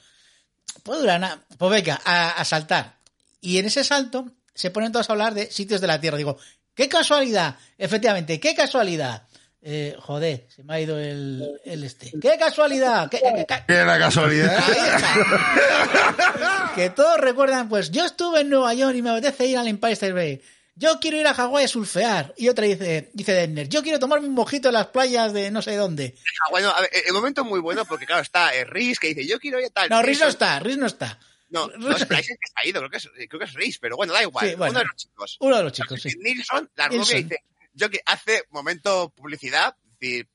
Puede 0.82 1.00
durar 1.00 1.20
nada. 1.20 1.44
Pues 1.58 1.70
venga, 1.70 2.00
a, 2.04 2.30
a 2.30 2.44
saltar. 2.44 2.96
Y 3.40 3.58
en 3.58 3.66
ese 3.66 3.84
salto 3.84 4.26
se 4.54 4.70
ponen 4.70 4.90
todos 4.92 5.08
a 5.08 5.12
hablar 5.12 5.34
de 5.34 5.50
sitios 5.50 5.80
de 5.80 5.86
la 5.86 6.00
Tierra. 6.00 6.16
Digo, 6.16 6.38
qué 6.74 6.88
casualidad. 6.88 7.56
Efectivamente, 7.76 8.40
qué 8.40 8.54
casualidad. 8.54 9.22
Eh, 9.60 9.96
joder, 9.98 10.46
se 10.54 10.62
me 10.62 10.74
ha 10.74 10.80
ido 10.80 10.98
el, 10.98 11.60
el 11.64 11.84
este. 11.84 12.12
¡Qué 12.20 12.36
casualidad! 12.38 13.08
¿Qué, 13.10 13.18
qué- 13.20 13.44
qué- 13.46 13.64
Qué 13.66 13.84
la 13.84 13.98
casualidad. 13.98 14.56
Ahí 14.68 14.94
está. 14.94 16.72
que 16.74 16.90
todos 16.90 17.18
recuerdan, 17.18 17.68
pues 17.68 17.90
yo 17.90 18.04
estuve 18.04 18.40
en 18.42 18.50
Nueva 18.50 18.72
York 18.74 18.94
y 18.96 19.02
me 19.02 19.10
apetece 19.10 19.46
ir 19.46 19.58
al 19.58 19.68
Empire 19.68 19.92
State 19.94 20.12
Bay. 20.12 20.40
Yo 20.78 21.00
quiero 21.00 21.16
ir 21.18 21.26
a 21.26 21.34
Hawái 21.34 21.64
a 21.64 21.68
surfear. 21.68 22.32
Y 22.36 22.48
otra 22.48 22.64
dice, 22.66 23.10
dice 23.12 23.32
Denner, 23.32 23.68
yo 23.68 23.82
quiero 23.82 23.98
tomarme 23.98 24.28
un 24.28 24.34
mojito 24.34 24.68
en 24.68 24.74
las 24.74 24.86
playas 24.86 25.32
de 25.32 25.50
no 25.50 25.60
sé 25.60 25.74
dónde. 25.76 26.14
Ah, 26.46 26.50
bueno, 26.50 26.70
a 26.70 26.80
ver, 26.80 26.90
el 27.06 27.12
momento 27.12 27.40
es 27.42 27.46
muy 27.48 27.58
bueno 27.60 27.84
porque, 27.84 28.06
claro, 28.06 28.22
está 28.22 28.54
eh, 28.54 28.64
Riz 28.64 28.98
que 29.00 29.08
dice, 29.08 29.26
yo 29.26 29.38
quiero 29.40 29.58
ir 29.58 29.66
a 29.66 29.70
tal. 29.70 29.88
No, 29.88 30.02
Riz 30.02 30.18
no 30.20 30.26
Mason". 30.26 30.28
está, 30.30 30.60
Riz 30.60 30.76
no 30.76 30.86
está. 30.86 31.18
No, 31.50 31.66
no 31.66 31.96
es 31.96 32.04
Price 32.04 32.32
el 32.32 32.38
que 32.38 32.44
está 32.44 32.64
ido, 32.64 32.80
creo 32.80 32.90
que 32.90 32.96
es, 32.98 33.08
creo 33.28 33.38
que 33.40 33.44
es 33.46 33.54
Riz, 33.54 33.78
pero 33.80 33.96
bueno, 33.96 34.12
da 34.12 34.22
igual. 34.22 34.48
Sí, 34.48 34.54
bueno. 34.54 34.70
Uno 34.72 34.78
de 34.80 34.84
los 34.86 34.96
chicos. 34.96 35.36
Uno 35.40 35.56
de 35.56 35.62
los 35.64 35.72
chicos, 35.72 36.00
sí. 36.02 36.10
Nilsson, 36.18 36.70
la 36.76 36.86
rubia, 36.88 36.98
Nilsson. 36.98 37.22
dice, 37.22 37.42
yo 37.72 37.90
que 37.90 38.00
hace 38.06 38.44
momento 38.50 39.12
publicidad, 39.16 39.74
decir, 39.98 40.28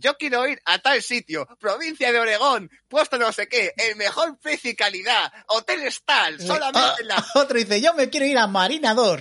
yo 0.00 0.16
quiero 0.16 0.48
ir 0.48 0.58
a 0.64 0.78
tal 0.78 1.02
sitio, 1.02 1.46
provincia 1.60 2.10
de 2.10 2.18
Oregón, 2.18 2.70
puesto 2.88 3.18
no 3.18 3.30
sé 3.32 3.46
qué, 3.46 3.74
el 3.76 3.94
mejor 3.96 4.38
precio 4.38 4.70
y 4.70 4.74
calidad, 4.74 5.30
hoteles 5.48 6.02
tal, 6.04 6.40
solamente 6.40 6.80
Ah, 6.82 6.96
en 6.98 7.08
la... 7.08 7.26
Otro 7.34 7.58
dice, 7.58 7.80
yo 7.82 7.92
me 7.94 8.08
quiero 8.08 8.24
ir 8.26 8.38
a 8.38 8.46
Marinador. 8.46 9.20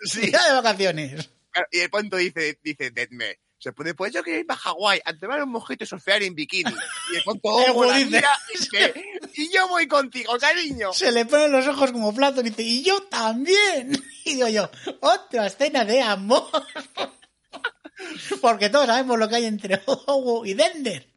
Sí. 0.00 0.30
Ya 0.30 0.46
de 0.46 0.52
vacaciones. 0.54 1.30
Y 1.72 1.80
el 1.80 1.90
punto 1.90 2.16
dice, 2.16 2.58
dice 2.62 2.90
Deadme, 2.90 3.38
se 3.58 3.72
pone, 3.72 3.94
pues 3.94 4.12
yo 4.12 4.22
quiero 4.22 4.40
ir 4.40 4.46
a 4.48 4.54
Hawái 4.54 5.00
a 5.04 5.16
tomar 5.16 5.42
un 5.42 5.50
mojito 5.50 5.82
y 5.82 5.86
surfear 5.86 6.22
en 6.22 6.34
bikini. 6.34 6.72
Y 7.12 7.16
El 7.16 7.22
oh, 7.42 7.84
la 7.84 7.96
dice. 7.96 8.10
mira, 8.10 8.38
y 8.54 8.58
dice, 8.58 8.94
y 9.34 9.52
yo 9.52 9.66
voy 9.68 9.88
contigo, 9.88 10.38
cariño. 10.38 10.92
Se 10.92 11.10
le 11.10 11.26
ponen 11.26 11.50
los 11.50 11.66
ojos 11.66 11.90
como 11.90 12.14
platos 12.14 12.44
y 12.44 12.50
dice, 12.50 12.62
y 12.62 12.82
yo 12.82 13.02
también. 13.04 13.92
Y 14.24 14.34
digo 14.34 14.48
yo, 14.48 14.70
otra 15.00 15.46
escena 15.46 15.86
de 15.86 16.02
amor. 16.02 16.50
Porque 18.42 18.68
todos 18.68 18.86
sabemos 18.86 19.18
lo 19.18 19.26
que 19.26 19.36
hay 19.36 19.46
entre 19.46 19.80
Owo 19.86 20.44
y 20.44 20.52
Dender. 20.52 21.10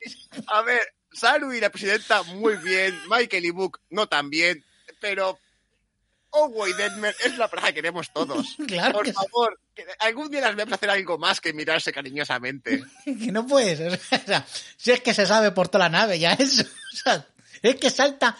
A 0.47 0.61
ver, 0.61 0.79
Saru 1.11 1.51
y 1.51 1.59
la 1.59 1.69
presidenta, 1.69 2.23
muy 2.23 2.55
bien. 2.55 2.97
Michael 3.09 3.43
y 3.43 3.49
Book, 3.49 3.81
no 3.89 4.07
tan 4.07 4.29
bien. 4.29 4.63
Pero 5.01 5.37
Owo 6.31 6.67
y 6.67 6.73
Deadmer 6.73 7.15
es 7.23 7.37
la 7.37 7.47
pareja 7.47 7.67
que 7.67 7.75
queremos 7.75 8.11
todos. 8.11 8.55
Claro 8.67 8.93
Por 8.93 9.05
que 9.05 9.13
favor, 9.13 9.59
que 9.75 9.85
algún 9.99 10.29
día 10.29 10.41
las 10.41 10.55
vemos 10.55 10.73
hacer 10.73 10.89
algo 10.89 11.17
más 11.17 11.41
que 11.41 11.53
mirarse 11.53 11.91
cariñosamente. 11.91 12.83
que 13.05 13.31
no 13.31 13.45
puedes. 13.45 13.79
O 13.79 14.25
sea, 14.25 14.45
si 14.77 14.91
es 14.91 15.01
que 15.01 15.13
se 15.13 15.25
sabe 15.25 15.51
por 15.51 15.67
toda 15.69 15.85
la 15.85 15.99
nave 15.99 16.19
ya 16.19 16.33
eso. 16.33 16.63
O 16.63 16.95
sea, 16.95 17.27
es 17.61 17.75
que 17.75 17.89
salta 17.89 18.37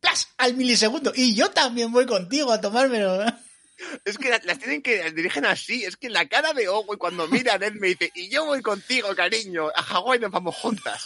¡plas! 0.00 0.28
al 0.36 0.54
milisegundo. 0.54 1.12
Y 1.14 1.34
yo 1.34 1.50
también 1.50 1.92
voy 1.92 2.06
contigo 2.06 2.52
a 2.52 2.60
tomármelo. 2.60 3.24
Es 4.04 4.18
que 4.18 4.30
las, 4.30 4.58
tienen 4.58 4.82
que 4.82 5.02
las 5.02 5.14
dirigen 5.14 5.46
así. 5.46 5.84
Es 5.84 5.96
que 5.96 6.08
la 6.08 6.28
cara 6.28 6.52
de 6.52 6.68
Owo 6.68 6.98
cuando 6.98 7.26
mira 7.28 7.54
a 7.54 7.58
Deadmer 7.58 7.96
dice, 7.96 8.12
y 8.14 8.28
yo 8.28 8.44
voy 8.44 8.62
contigo, 8.62 9.14
cariño. 9.14 9.68
A 9.74 9.82
Hawái 9.82 10.20
nos 10.20 10.30
vamos 10.30 10.54
juntas. 10.54 11.02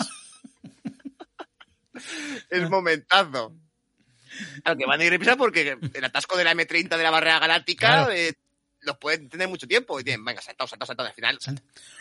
es 2.51 2.71
momentazo. 2.71 3.55
Claro, 4.63 4.79
que 4.79 4.87
van 4.87 5.01
a 5.01 5.05
ir 5.05 5.11
deprisa 5.11 5.37
porque 5.37 5.77
el 5.95 6.05
atasco 6.05 6.37
de 6.37 6.45
la 6.45 6.55
M30 6.55 6.97
de 6.97 7.03
la 7.03 7.11
barrera 7.11 7.39
galáctica 7.39 7.87
Claro. 8.05 8.13
eh, 8.13 8.35
los 8.81 8.97
pueden 8.99 9.29
tener 9.29 9.49
mucho 9.49 9.67
tiempo. 9.67 9.99
Y 10.01 10.05
tienen, 10.05 10.25
venga, 10.25 10.41
saltado, 10.41 10.69
saltado, 10.69 10.87
saltado. 10.87 11.09
Al 11.09 11.15
final 11.15 11.39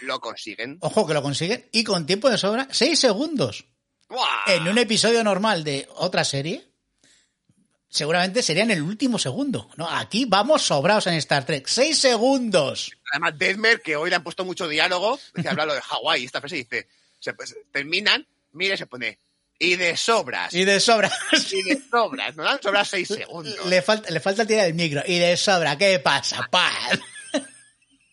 lo 0.01 0.19
consiguen. 0.19 0.77
Ojo 0.81 1.07
que 1.07 1.13
lo 1.13 1.21
consiguen. 1.21 1.67
Y 1.71 1.83
con 1.83 2.05
tiempo 2.05 2.29
de 2.29 2.38
sobra, 2.38 2.67
seis 2.71 2.99
segundos. 2.99 3.65
¡Buah! 4.09 4.43
En 4.47 4.67
un 4.67 4.77
episodio 4.77 5.23
normal 5.23 5.63
de 5.63 5.88
otra 5.95 6.23
serie, 6.23 6.65
seguramente 7.89 8.41
sería 8.43 8.63
en 8.63 8.71
el 8.71 8.81
último 8.81 9.17
segundo. 9.19 9.69
¿no? 9.75 9.89
Aquí 9.89 10.25
vamos 10.25 10.61
sobrados 10.61 11.07
en 11.07 11.15
Star 11.15 11.45
Trek. 11.45 11.67
Seis 11.67 11.97
segundos. 11.97 12.91
Además, 13.11 13.38
Deadmer, 13.38 13.81
que 13.81 13.95
hoy 13.95 14.09
le 14.09 14.15
han 14.15 14.23
puesto 14.23 14.45
mucho 14.45 14.67
diálogo, 14.67 15.19
dice, 15.35 15.49
habla 15.49 15.65
lo 15.65 15.73
de 15.73 15.81
Hawái, 15.81 16.21
y 16.21 16.25
esta 16.25 16.39
frase 16.39 16.55
dice, 16.57 16.88
se, 17.19 17.33
pues, 17.33 17.55
terminan, 17.71 18.27
mira 18.51 18.77
se 18.77 18.85
pone, 18.85 19.19
y 19.60 19.76
de 19.76 19.97
sobras, 19.97 20.53
Y 20.53 20.66
de 20.66 20.80
sobra. 20.80 21.12
y 21.51 21.64
de 21.64 21.82
sobras, 21.89 22.36
nos 22.36 22.45
dan 22.45 22.62
sobras 22.62 22.88
seis 22.89 23.08
segundos. 23.08 23.66
le, 23.66 23.82
falta, 23.82 24.10
le 24.12 24.20
falta 24.20 24.45
tirar 24.45 24.68
el 24.68 24.74
micro. 24.74 25.01
Y 25.05 25.18
de 25.20 25.36
sobra, 25.38 25.78
¿qué 25.78 25.99
pasa? 25.99 26.47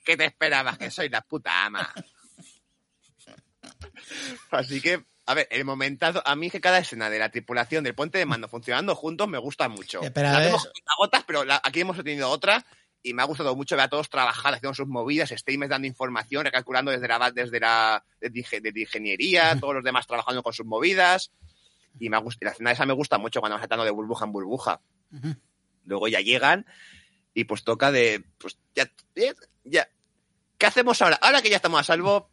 ¿Qué 0.04 0.16
te 0.16 0.24
esperabas? 0.26 0.78
Que 0.78 0.90
soy 0.90 1.08
la 1.08 1.20
puta 1.22 1.64
ama. 1.66 1.92
Así 4.50 4.80
que, 4.80 5.04
a 5.26 5.34
ver, 5.34 5.48
el 5.50 5.64
momentazo, 5.64 6.22
a 6.26 6.36
mí 6.36 6.50
que 6.50 6.60
cada 6.60 6.78
escena 6.78 7.10
de 7.10 7.18
la 7.18 7.30
tripulación 7.30 7.82
del 7.84 7.94
puente 7.94 8.18
de 8.18 8.26
mando 8.26 8.48
funcionando 8.48 8.94
juntos 8.94 9.28
me 9.28 9.38
gusta 9.38 9.68
mucho. 9.68 10.00
Pero 10.12 10.28
a 10.28 10.32
La 10.32 10.38
ver- 10.38 10.46
vemos 10.48 10.68
gotas, 10.98 11.24
pero 11.26 11.44
la- 11.44 11.60
aquí 11.64 11.80
hemos 11.80 11.96
tenido 11.96 12.28
otra 12.30 12.64
y 13.04 13.14
me 13.14 13.22
ha 13.22 13.26
gustado 13.26 13.54
mucho 13.54 13.76
ver 13.76 13.84
a 13.84 13.88
todos 13.88 14.08
trabajar, 14.08 14.54
haciendo 14.54 14.74
sus 14.74 14.88
movidas, 14.88 15.30
Stamos 15.30 15.68
dando 15.68 15.86
información, 15.86 16.44
recalculando 16.44 16.90
desde 16.90 17.06
la 17.06 17.30
desde 17.30 17.60
la 17.60 18.02
de, 18.20 18.32
dige- 18.32 18.60
de 18.60 18.80
ingeniería, 18.80 19.54
todos 19.60 19.74
los 19.74 19.84
demás 19.84 20.06
trabajando 20.08 20.42
con 20.42 20.52
sus 20.52 20.66
movidas. 20.66 21.30
Y 22.00 22.08
me 22.10 22.16
ha 22.16 22.20
la 22.40 22.50
escena 22.50 22.72
esa 22.72 22.86
me 22.86 22.92
gusta 22.94 23.18
mucho 23.18 23.38
cuando 23.40 23.54
van 23.54 23.62
saltando 23.62 23.84
de 23.84 23.90
burbuja 23.92 24.24
en 24.24 24.32
burbuja. 24.32 24.80
Luego 25.84 26.08
ya 26.08 26.20
llegan 26.20 26.66
y 27.34 27.44
pues 27.44 27.62
toca 27.62 27.92
de, 27.92 28.24
pues 28.38 28.58
ya, 28.74 28.90
ya. 29.64 29.88
¿Qué 30.58 30.66
hacemos 30.66 31.00
ahora? 31.02 31.18
Ahora 31.22 31.42
que 31.42 31.50
ya 31.50 31.56
estamos 31.56 31.78
a 31.80 31.84
salvo, 31.84 32.30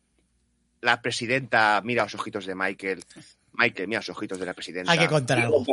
la 0.79 1.01
presidenta 1.01 1.81
mira 1.83 2.03
los 2.03 2.15
ojitos 2.15 2.45
de 2.45 2.55
Michael. 2.55 3.03
Michael 3.53 3.87
mira 3.87 3.99
los 3.99 4.09
ojitos 4.09 4.39
de 4.39 4.45
la 4.45 4.53
presidenta. 4.53 4.91
Hay 4.91 4.97
que 4.99 5.07
contar 5.09 5.37
algo. 5.39 5.65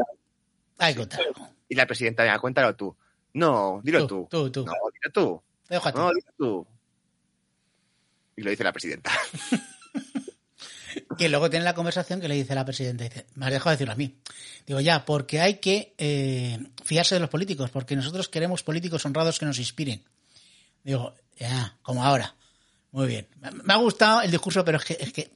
Hay 0.79 0.95
que 0.95 1.01
contar 1.01 1.21
algo. 1.27 1.49
Y 1.69 1.75
la 1.77 1.87
presidenta, 1.87 2.25
venga, 2.25 2.39
cuéntalo 2.41 2.75
tú. 2.75 2.97
No, 3.35 3.81
dilo 3.85 4.07
tú. 4.07 4.27
Tú, 4.31 4.51
tú, 4.51 4.65
tú. 4.65 4.67
No, 4.67 4.73
dilo 4.73 5.13
tú. 5.13 5.43
Déjate. 5.69 5.99
No, 5.99 6.09
dilo 6.09 6.33
tú. 6.37 6.67
Y 8.37 8.43
lo 8.43 8.51
dice 8.51 8.65
la 8.65 8.73
presidenta. 8.73 9.11
Que 11.19 11.29
luego 11.29 11.51
tiene 11.51 11.65
la 11.65 11.75
conversación 11.75 12.21
que 12.21 12.29
le 12.29 12.35
dice 12.35 12.55
la 12.55 12.65
presidenta, 12.65 13.05
dice, 13.05 13.27
me 13.35 13.47
has 13.47 13.53
dejado 13.53 13.71
decirlo 13.71 13.93
a 13.93 13.97
mí. 13.97 14.17
Digo, 14.67 14.81
ya, 14.81 15.05
porque 15.05 15.41
hay 15.41 15.55
que 15.59 15.95
eh, 15.99 16.59
fiarse 16.85 17.15
de 17.15 17.21
los 17.21 17.29
políticos, 17.31 17.71
porque 17.71 17.95
nosotros 17.97 18.29
queremos 18.29 18.63
políticos 18.63 19.05
honrados 19.05 19.39
que 19.39 19.45
nos 19.47 19.59
inspiren. 19.59 20.03
Digo, 20.83 21.15
ya, 21.39 21.77
como 21.83 22.05
ahora. 22.05 22.35
Muy 22.93 23.07
bien. 23.07 23.29
Me- 23.41 23.51
Me 23.51 23.75
ha 23.75 23.77
gustado 23.77 24.23
el 24.23 24.31
discurso, 24.31 24.65
pero 24.65 24.79
es 24.79 24.85
que, 24.85 24.97
es 25.01 25.13
que 25.13 25.31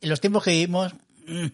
en 0.00 0.08
los 0.10 0.20
tiempos 0.20 0.44
que 0.44 0.50
vivimos, 0.52 0.94
mm, 1.26 1.46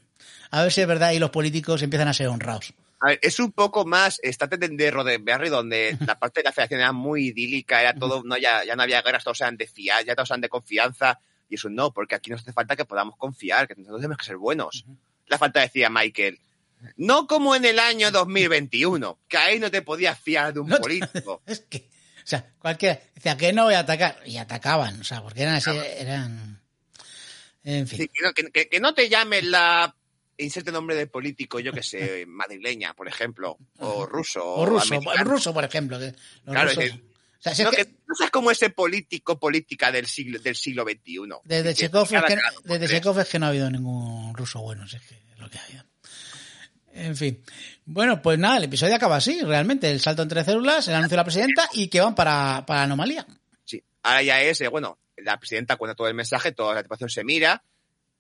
a 0.51 0.63
ver 0.63 0.73
si 0.73 0.81
es 0.83 0.87
verdad 0.87 1.13
y 1.13 1.19
los 1.19 1.31
políticos 1.31 1.83
empiezan 1.83 2.09
a 2.09 2.15
ser 2.15 2.29
honrados. 2.29 2.75
A 3.01 3.09
ver, 3.09 3.19
es 3.23 3.41
un 3.41 3.53
poco 3.53 3.87
más 3.87 4.21
estate 4.23 4.59
de, 4.59 4.69
de 4.69 4.91
Roddenberry, 4.91 5.49
donde 5.49 5.97
la 6.07 6.19
parte 6.19 6.41
de 6.41 6.45
la 6.45 6.53
federación 6.53 6.81
era 6.81 6.93
muy 6.93 7.29
idílica, 7.29 7.81
era 7.81 7.95
todo, 7.95 8.23
no, 8.25 8.37
ya, 8.37 8.65
ya 8.65 8.77
no 8.77 8.83
había 8.83 9.03
guerras, 9.03 9.25
todos 9.25 9.41
eran 9.41 9.57
de 9.57 9.67
fiar, 9.67 10.05
ya 10.05 10.15
todos 10.15 10.31
eran 10.31 10.43
de 10.43 10.49
confianza, 10.49 11.19
y 11.49 11.55
eso 11.55 11.71
no, 11.71 11.93
porque 11.93 12.15
aquí 12.15 12.31
nos 12.31 12.43
hace 12.43 12.53
falta 12.53 12.77
que 12.77 12.85
podamos 12.85 13.17
confiar, 13.17 13.67
que 13.67 13.75
nosotros 13.75 14.01
tenemos 14.01 14.19
que 14.19 14.25
ser 14.25 14.37
buenos. 14.37 14.85
La 15.27 15.39
falta 15.39 15.61
decía 15.61 15.89
Michael. 15.89 16.39
No 16.97 17.27
como 17.27 17.55
en 17.55 17.65
el 17.65 17.79
año 17.79 18.11
2021, 18.11 19.19
que 19.29 19.37
ahí 19.37 19.59
no 19.59 19.71
te 19.71 19.83
podías 19.83 20.19
fiar 20.19 20.53
de 20.53 20.61
un 20.61 20.69
No 20.69 20.79
político. 20.79 21.43
Es 21.47 21.61
que, 21.61 21.89
o 22.23 22.27
sea, 22.27 22.53
cualquiera 22.59 23.01
decía 23.15 23.37
que 23.37 23.53
no 23.53 23.65
voy 23.65 23.75
a 23.75 23.81
atacar, 23.81 24.21
y 24.27 24.37
atacaban, 24.37 25.01
o 25.01 25.05
sea, 25.05 25.23
porque 25.23 25.43
eran 25.43 25.55
así, 25.55 25.71
eran... 25.71 26.61
En 27.63 27.87
fin. 27.87 27.99
Sí, 27.99 28.09
que, 28.09 28.25
no, 28.25 28.53
que 28.53 28.81
no 28.81 28.95
te 28.95 29.11
llames 29.11 29.45
la 29.45 29.95
inserte 30.45 30.73
nombre 30.73 30.97
de 30.97 31.07
político, 31.07 31.61
yo 31.61 31.73
que 31.73 31.83
sé, 31.83 32.25
madrileña, 32.29 32.95
por 32.95 33.09
ejemplo, 33.09 33.59
o 33.79 34.07
ruso. 34.07 34.45
O 34.45 34.67
ruso, 34.67 35.01
ruso, 35.25 35.55
por 35.55 35.65
ejemplo. 35.65 35.99
Claro, 36.45 36.71
rusos- 36.71 37.01
o 37.41 37.43
sea, 37.43 37.55
si 37.55 37.63
es 37.63 37.67
no, 37.67 37.71
que 37.71 37.87
que 37.87 37.93
no 38.07 38.15
seas 38.15 38.31
como 38.31 38.51
ese 38.51 38.69
político, 38.69 39.39
política 39.41 39.91
del 39.91 40.07
siglo, 40.07 40.39
del 40.41 40.57
siglo 40.57 40.85
XXI. 40.85 41.21
desde 41.45 41.75
Chekhov, 41.75 42.07
es 42.15 42.23
que, 42.25 42.39
desde. 42.65 42.89
Chekhov 42.89 43.19
es 43.19 43.29
que 43.29 43.39
no 43.39 43.47
ha 43.47 43.49
habido 43.49 43.71
ningún 43.71 44.35
ruso 44.35 44.61
bueno, 44.61 44.87
si 44.87 44.97
es 44.97 45.03
que 45.07 45.15
es 45.15 45.39
lo 45.39 45.49
que 45.49 45.59
ha 45.59 45.65
habido. 45.65 45.85
En 46.93 47.17
fin. 47.17 47.43
Bueno, 47.87 48.21
pues 48.21 48.39
nada, 48.39 48.59
el 48.59 48.65
episodio 48.65 48.95
acaba 48.95 49.17
así, 49.17 49.41
realmente. 49.43 49.91
El 49.91 50.01
salto 50.01 50.21
entre 50.23 50.45
células, 50.45 50.87
el 50.89 50.95
anuncio 50.95 51.15
de 51.15 51.17
la 51.17 51.25
presidenta 51.25 51.69
y 51.73 51.89
que 51.89 52.01
van 52.01 52.15
para, 52.15 52.65
para 52.67 52.81
la 52.81 52.85
anomalía. 52.85 53.27
Sí, 53.65 53.83
ahora 54.03 54.23
ya 54.23 54.43
es, 54.43 54.61
eh, 54.61 54.69
bueno, 54.69 54.99
la 55.17 55.39
presidenta 55.39 55.77
cuenta 55.77 55.95
todo 55.95 56.09
el 56.09 56.15
mensaje, 56.15 56.53
toda 56.53 56.75
la 56.75 56.81
tripulación 56.83 57.09
se 57.09 57.25
mira, 57.25 57.65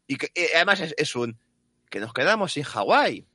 y 0.06 0.16
que, 0.16 0.30
eh, 0.34 0.50
además 0.54 0.80
es, 0.80 0.94
es 0.96 1.14
un, 1.14 1.38
que 1.90 2.00
nos 2.00 2.12
quedamos 2.14 2.52
sin 2.52 2.62
Hawái. 2.62 3.26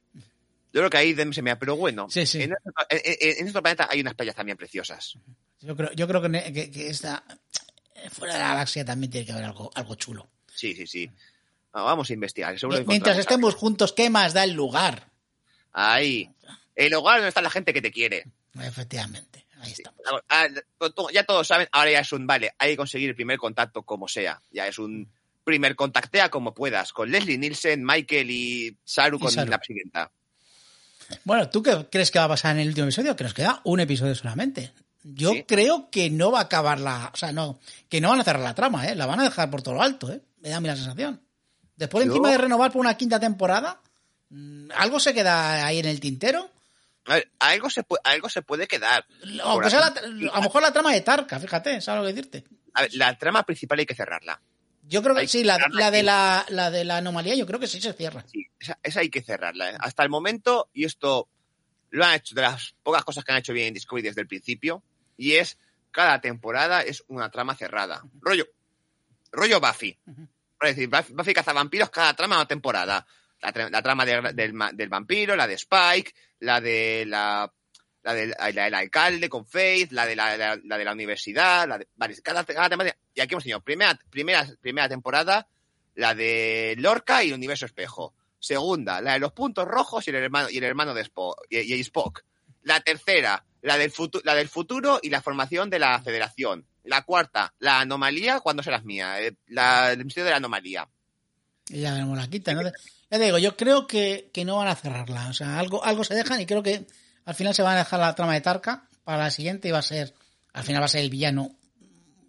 Yo 0.74 0.82
creo 0.82 0.89
que 0.89 0.97
ahí 0.97 1.16
se 1.34 1.41
me 1.41 1.56
pero 1.56 1.76
bueno, 1.78 2.08
Sí, 2.10 2.26
sí. 2.26 2.41
En, 2.41 2.49
nuestro, 2.49 2.74
en- 2.89 3.01
en- 3.06 3.30
en 3.38 3.39
nuestro 3.41 3.62
planeta 3.62 3.88
hay 3.89 4.01
unas 4.01 4.14
playas 4.16 4.36
también 4.36 4.58
preciosas. 4.58 5.18
Yo 5.62 5.76
creo, 5.76 5.91
yo 5.93 6.08
creo 6.08 6.22
que, 6.22 6.30
ne- 6.30 6.51
que, 6.53 6.70
que 6.72 6.89
esta, 6.89 7.24
fuera 8.12 8.34
de 8.34 8.39
la 8.39 8.47
galaxia 8.49 8.84
también 8.84 9.12
tiene 9.12 9.26
que 9.26 9.32
haber 9.32 9.45
algo, 9.45 9.72
algo 9.74 9.95
chulo. 9.95 10.28
Sí, 10.53 10.74
sí, 10.76 10.86
sí. 10.88 11.10
Ah, 11.74 11.84
vamos 11.84 12.10
a 12.10 12.14
investigar. 12.14 12.58
seguro 12.60 12.84
Mientras 12.88 13.18
estemos 13.18 13.56
juntos, 13.56 13.93
¿qué 13.93 14.10
más 14.10 14.34
da 14.34 14.43
el 14.43 14.51
lugar? 14.53 15.10
Ahí. 15.72 16.30
El 16.76 16.91
lugar 16.91 17.18
donde 17.18 17.30
está 17.30 17.41
la 17.41 17.49
gente 17.49 17.74
que 17.74 17.82
te 17.82 17.91
quiere. 17.91 18.26
Efectivamente, 18.60 19.45
ahí 19.60 19.72
estamos. 19.72 19.99
Ah, 20.30 20.47
ya 21.14 21.24
todos 21.26 21.47
saben, 21.47 21.68
ahora 21.72 21.91
ya 21.91 21.99
es 21.99 22.12
un, 22.14 22.26
vale, 22.28 22.53
hay 22.58 22.72
que 22.72 22.78
conseguir 22.78 23.10
el 23.10 23.16
primer 23.16 23.38
contacto 23.38 23.84
como 23.84 24.08
sea. 24.08 24.41
Ya 24.51 24.68
es 24.68 24.78
un 24.80 25.10
primer 25.46 25.78
contactea 25.78 26.30
como 26.30 26.54
puedas, 26.54 26.91
con 26.91 27.10
Leslie 27.10 27.38
Nielsen, 27.38 27.86
Michael 27.86 28.30
y 28.30 28.78
Saru 28.84 29.16
Y 29.18 29.20
con 29.22 29.32
Saru. 29.32 29.50
la 29.50 29.58
presidenta. 29.60 30.12
Bueno, 31.24 31.50
¿tú 31.50 31.62
qué 31.64 31.88
crees 31.91 32.12
que 32.12 32.20
va 32.20 32.26
a 32.26 32.30
pasar 32.30 32.56
en 32.56 32.62
el 32.62 32.68
último 32.70 32.86
episodio? 32.88 33.16
Que 33.16 33.24
nos 33.24 33.34
queda 33.34 33.62
un 33.64 33.80
episodio 33.80 34.16
solamente. 34.16 34.74
Yo 35.04 35.32
Sí. 35.34 35.43
creo 35.48 35.89
que 35.91 36.10
no 36.10 36.32
va 36.32 36.39
a 36.39 36.43
acabar 36.43 36.80
la. 36.80 37.12
O 37.14 37.18
sea, 37.18 37.32
no. 37.32 37.60
Que 37.89 38.02
no 38.02 38.10
van 38.10 38.20
a 38.20 38.24
cerrar 38.24 38.41
la 38.41 38.56
trama, 38.56 38.88
¿eh? 38.88 38.96
La 38.96 39.06
van 39.06 39.20
a 39.20 39.24
dejar 39.24 39.52
por 39.52 39.62
todo 39.62 39.76
lo 39.76 39.84
alto, 39.84 40.12
¿eh? 40.12 40.20
Me 40.41 40.50
da 40.50 40.58
a 40.58 40.62
mí 40.62 40.68
la 40.68 40.76
sensación. 40.76 41.22
Después, 41.76 42.06
Yo- 42.06 42.12
encima 42.12 42.32
de 42.32 42.39
renovar 42.39 42.72
por 42.72 42.82
una 42.82 42.98
quinta 42.98 43.20
temporada, 43.20 43.80
mm, 44.30 44.70
¿algo 44.76 45.00
se 45.00 45.14
queda 45.14 45.64
ahí 45.66 45.78
en 45.78 45.86
el 45.86 46.00
tintero? 46.00 46.50
A 47.06 47.16
ver, 47.16 47.30
algo 47.38 47.70
se 47.70 47.84
puede, 47.84 48.02
algo 48.04 48.30
se 48.30 48.41
puede 48.41 48.68
quedar. 48.68 49.06
Aunque 49.43 49.66
Por 49.66 49.70
sea 49.70 49.80
la- 49.82 49.86
aquí. 49.88 50.00
a 50.32 50.36
lo 50.38 50.41
mejor 50.41 50.62
la 50.64 50.74
trama 50.74 50.91
de 50.91 51.02
Tarka, 51.02 51.39
fíjate, 51.39 51.80
¿sabes 51.82 52.02
lo 52.02 52.08
que 52.08 52.14
decirte? 52.14 52.43
A 52.74 52.82
ver, 52.82 52.93
la 52.96 53.16
trama 53.16 53.43
principal 53.43 53.78
hay 53.78 53.86
que 53.86 53.93
cerrarla. 53.93 54.41
Yo 54.88 55.02
creo 55.02 55.16
que 55.16 55.22
Hay 55.22 55.28
sí, 55.28 55.40
que 55.42 55.46
la, 55.46 55.92
de 55.92 56.04
la, 56.04 56.46
la 56.50 56.70
de 56.72 56.86
la 56.86 56.98
anomalía, 56.98 57.36
yo 57.36 57.46
creo 57.48 57.60
que 57.60 57.68
sí 57.68 57.82
se 57.82 57.94
cierra. 57.94 58.24
Sí, 58.28 58.46
esa, 58.60 58.78
esa 58.84 59.00
hay 59.00 59.10
que 59.10 59.22
cerrarla. 59.22 59.72
¿eh? 59.72 59.78
Hasta 59.80 60.04
el 60.04 60.10
momento, 60.10 60.70
y 60.74 60.86
esto 60.86 61.28
lo 61.90 62.06
han 62.06 62.16
hecho 62.16 62.36
de 62.36 62.42
las 62.44 62.76
pocas 62.84 63.04
cosas 63.04 63.24
que 63.24 63.32
han 63.32 63.40
hecho 63.40 63.54
bien 63.54 63.68
en 63.68 63.74
Discovery 63.74 64.08
desde 64.08 64.22
el 64.22 64.28
principio, 64.28 64.84
y 65.18 65.34
es 65.34 65.58
cada 65.92 66.20
temporada 66.22 66.82
es 66.82 67.04
una 67.08 67.30
trama 67.32 67.56
cerrada. 67.56 68.04
Rollo, 68.22 68.46
rollo 69.32 69.60
Buffy. 69.60 69.98
Es 70.62 70.76
decir, 70.76 70.90
Buffy, 70.90 71.14
Buffy 71.14 71.34
cazavampiros 71.34 71.90
cada 71.90 72.14
trama 72.14 72.36
una 72.36 72.48
temporada. 72.48 73.06
La, 73.42 73.54
tra- 73.54 73.70
la 73.70 73.82
trama 73.82 74.06
de- 74.06 74.34
del, 74.34 74.54
del 74.74 74.90
vampiro, 74.90 75.36
la 75.36 75.48
de 75.48 75.54
Spike, 75.56 76.14
la 76.40 76.60
de 76.62 77.06
la, 77.08 77.52
la, 78.06 78.14
de, 78.14 78.28
la 78.28 78.64
del 78.64 78.74
alcalde 78.76 79.28
con 79.28 79.45
Faith, 79.45 79.91
la 79.91 80.06
de 80.06 80.16
la, 80.16 80.38
la- 80.38 80.78
de 80.78 80.86
la 80.86 80.93
universidad, 80.93 81.68
la 81.68 81.78
de, 81.80 81.88
cada, 82.24 82.45
cada. 82.45 82.78
Y 83.14 83.20
aquí 83.20 83.34
hemos 83.34 83.43
tenido 83.43 83.62
primera, 83.62 83.99
primera, 84.10 84.47
primera 84.62 84.88
temporada, 84.88 85.47
la 85.95 86.14
de 86.16 86.76
Lorca 86.78 87.24
y 87.24 87.30
el 87.30 87.34
universo 87.34 87.66
espejo. 87.66 88.14
Segunda, 88.39 89.01
la 89.01 89.14
de 89.14 89.20
los 89.20 89.32
puntos 89.34 89.66
rojos 89.68 90.08
y 90.08 90.12
el 90.12 90.18
hermano, 90.18 90.49
y 90.51 90.58
el 90.60 90.64
hermano 90.64 90.93
de 90.93 91.01
Spock, 91.01 91.41
y, 91.49 91.58
y 91.74 91.80
Spock. 91.82 92.24
La 92.62 92.80
tercera, 92.80 93.43
la 93.64 93.78
del, 93.78 93.91
futu- 93.91 94.22
la 94.24 94.36
del 94.36 94.49
futuro 94.49 94.99
y 95.01 95.10
la 95.10 95.22
formación 95.22 95.70
de 95.72 95.80
la 95.80 95.99
federación. 96.01 96.66
La 96.84 97.01
cuarta, 97.01 97.53
la 97.58 97.80
anomalía 97.80 98.39
cuando 98.39 98.62
serás 98.62 98.84
mía. 98.86 99.20
eh, 99.22 99.36
La, 99.47 99.91
el 99.91 100.06
misterio 100.06 100.26
de 100.26 100.32
la 100.32 100.38
anomalía. 100.38 100.88
Y 101.70 101.82
ya 101.82 101.93
veremos 101.93 102.16
la 102.18 102.28
quinta, 102.30 102.53
¿no? 102.53 102.62
Ya 102.62 102.72
te 103.10 103.20
digo, 103.26 103.39
yo 103.39 103.56
creo 103.58 103.88
que, 103.88 104.30
que 104.32 104.45
no 104.45 104.58
van 104.58 104.68
a 104.68 104.76
cerrarla. 104.76 105.28
O 105.30 105.34
sea, 105.34 105.58
algo, 105.58 105.84
algo 105.84 106.03
se 106.03 106.14
dejan 106.14 106.39
y 106.41 106.45
creo 106.45 106.62
que 106.62 106.86
al 107.26 107.36
final 107.36 107.53
se 107.53 107.63
van 107.63 107.76
a 107.76 107.80
dejar 107.80 107.99
la 107.99 108.15
trama 108.15 108.34
de 108.34 108.41
Tarka 108.41 108.88
para 109.03 109.17
la 109.17 109.32
siguiente 109.32 109.67
y 109.67 109.71
va 109.71 109.80
a 109.80 109.84
ser, 109.84 110.13
al 110.53 110.63
final 110.63 110.82
va 110.82 110.86
a 110.86 110.89
ser 110.89 111.01
el 111.01 111.09
villano 111.09 111.55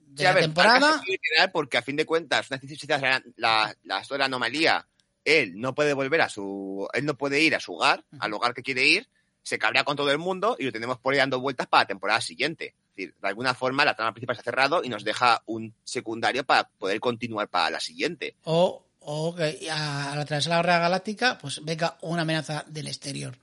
de 0.08 0.18
Sí, 0.18 0.24
la 0.24 0.32
ver, 0.32 0.44
temporada. 0.44 1.00
Se 1.04 1.48
porque 1.48 1.76
a 1.76 1.82
fin 1.82 1.96
de 1.96 2.06
cuentas, 2.06 2.48
una 2.50 3.22
la, 3.36 3.76
la, 3.84 4.02
la 4.08 4.24
anomalía, 4.24 4.86
él 5.24 5.60
no 5.60 5.74
puede 5.74 5.92
volver 5.92 6.22
a 6.22 6.28
su, 6.28 6.88
él 6.92 7.04
no 7.04 7.16
puede 7.16 7.40
ir 7.40 7.54
a 7.54 7.60
su 7.60 7.74
hogar, 7.74 8.04
al 8.18 8.32
hogar 8.32 8.54
que 8.54 8.62
quiere 8.62 8.86
ir, 8.86 9.08
se 9.42 9.58
cabrea 9.58 9.84
con 9.84 9.96
todo 9.96 10.10
el 10.10 10.18
mundo 10.18 10.56
y 10.58 10.64
lo 10.64 10.72
tenemos 10.72 10.98
por 10.98 11.12
ahí 11.12 11.18
dando 11.18 11.40
vueltas 11.40 11.66
para 11.66 11.82
la 11.82 11.86
temporada 11.88 12.20
siguiente. 12.20 12.66
Es 12.66 12.96
decir, 12.96 13.14
de 13.20 13.28
alguna 13.28 13.54
forma 13.54 13.84
la 13.84 13.94
trama 13.94 14.12
principal 14.12 14.36
se 14.36 14.40
ha 14.40 14.44
cerrado 14.44 14.82
y 14.82 14.88
nos 14.88 15.04
deja 15.04 15.42
un 15.46 15.74
secundario 15.84 16.44
para 16.44 16.68
poder 16.68 16.98
continuar 16.98 17.48
para 17.48 17.70
la 17.70 17.78
siguiente. 17.78 18.34
O, 18.44 18.86
o 19.00 19.34
que 19.34 19.68
a, 19.70 20.24
través 20.26 20.44
de 20.44 20.50
la 20.50 20.56
barrera 20.56 20.78
galáctica, 20.78 21.38
pues 21.38 21.64
venga 21.64 21.96
una 22.00 22.22
amenaza 22.22 22.64
del 22.66 22.88
exterior 22.88 23.36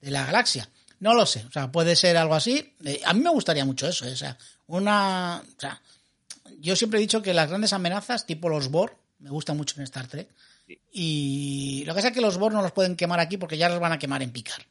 de 0.00 0.10
la 0.10 0.24
galaxia. 0.24 0.68
No 1.04 1.12
lo 1.12 1.26
sé, 1.26 1.44
o 1.46 1.50
sea, 1.52 1.70
puede 1.70 1.96
ser 1.96 2.16
algo 2.16 2.34
así. 2.34 2.74
Eh, 2.82 3.00
a 3.04 3.12
mí 3.12 3.20
me 3.20 3.28
gustaría 3.28 3.64
mucho 3.66 3.86
eso, 3.86 4.06
eh, 4.06 4.12
o 4.12 4.16
sea, 4.16 4.38
una... 4.68 5.42
O 5.56 5.60
sea, 5.60 5.80
yo 6.60 6.74
siempre 6.76 6.98
he 6.98 7.02
dicho 7.02 7.20
que 7.20 7.34
las 7.34 7.48
grandes 7.50 7.74
amenazas, 7.74 8.24
tipo 8.24 8.48
los 8.48 8.70
Borg, 8.70 8.96
me 9.18 9.28
gustan 9.28 9.56
mucho 9.58 9.74
en 9.76 9.84
Star 9.84 10.06
Trek. 10.06 10.28
Sí. 10.66 10.80
Y 10.92 11.84
lo 11.86 11.92
que 11.92 11.98
pasa 11.98 12.08
es 12.08 12.14
que 12.14 12.22
los 12.22 12.38
Borg 12.38 12.54
no 12.54 12.62
los 12.62 12.72
pueden 12.72 12.96
quemar 12.96 13.20
aquí 13.20 13.36
porque 13.36 13.58
ya 13.58 13.68
los 13.68 13.80
van 13.80 13.92
a 13.92 13.98
quemar 13.98 14.22
en 14.22 14.30
Picar. 14.30 14.64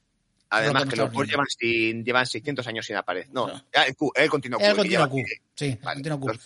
Además 0.50 0.86
Lo 0.86 0.90
que 0.90 0.96
los 0.96 1.12
Borg 1.12 1.28
llevan, 1.30 1.46
sin- 1.48 2.04
llevan 2.04 2.26
600 2.26 2.66
años 2.66 2.86
sin 2.88 2.96
aparecer. 2.96 3.32
No, 3.32 3.48
No. 3.48 3.64
el, 3.72 3.96
Q, 3.96 4.12
el 4.16 4.30
continuo 4.30 4.60
Q. 4.60 4.66
El 4.66 4.76
continuo 4.76 5.10
Q, 5.10 5.18
sí, 5.56 5.66
el 5.66 5.78
Vale, 5.78 5.96
continuo 5.98 6.20
Q. 6.20 6.28
los 6.30 6.40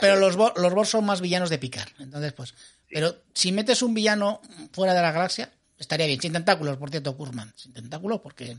Pero, 0.00 0.16
los, 0.16 0.36
Borg, 0.36 0.58
los 0.58 0.72
Borg 0.72 0.86
son 0.86 1.04
más 1.04 1.20
villanos 1.20 1.50
de 1.50 1.58
picar. 1.58 1.88
Entonces, 1.98 2.32
pues. 2.32 2.54
Pero 2.90 3.16
si 3.34 3.52
metes 3.52 3.82
un 3.82 3.92
villano 3.92 4.40
fuera 4.72 4.94
de 4.94 5.02
la 5.02 5.12
galaxia, 5.12 5.50
estaría 5.78 6.06
bien. 6.06 6.20
Sin 6.22 6.32
tentáculos, 6.32 6.78
por 6.78 6.88
cierto, 6.90 7.14
Kurzman. 7.16 7.52
Sin 7.54 7.74
tentáculos, 7.74 8.20
porque. 8.22 8.56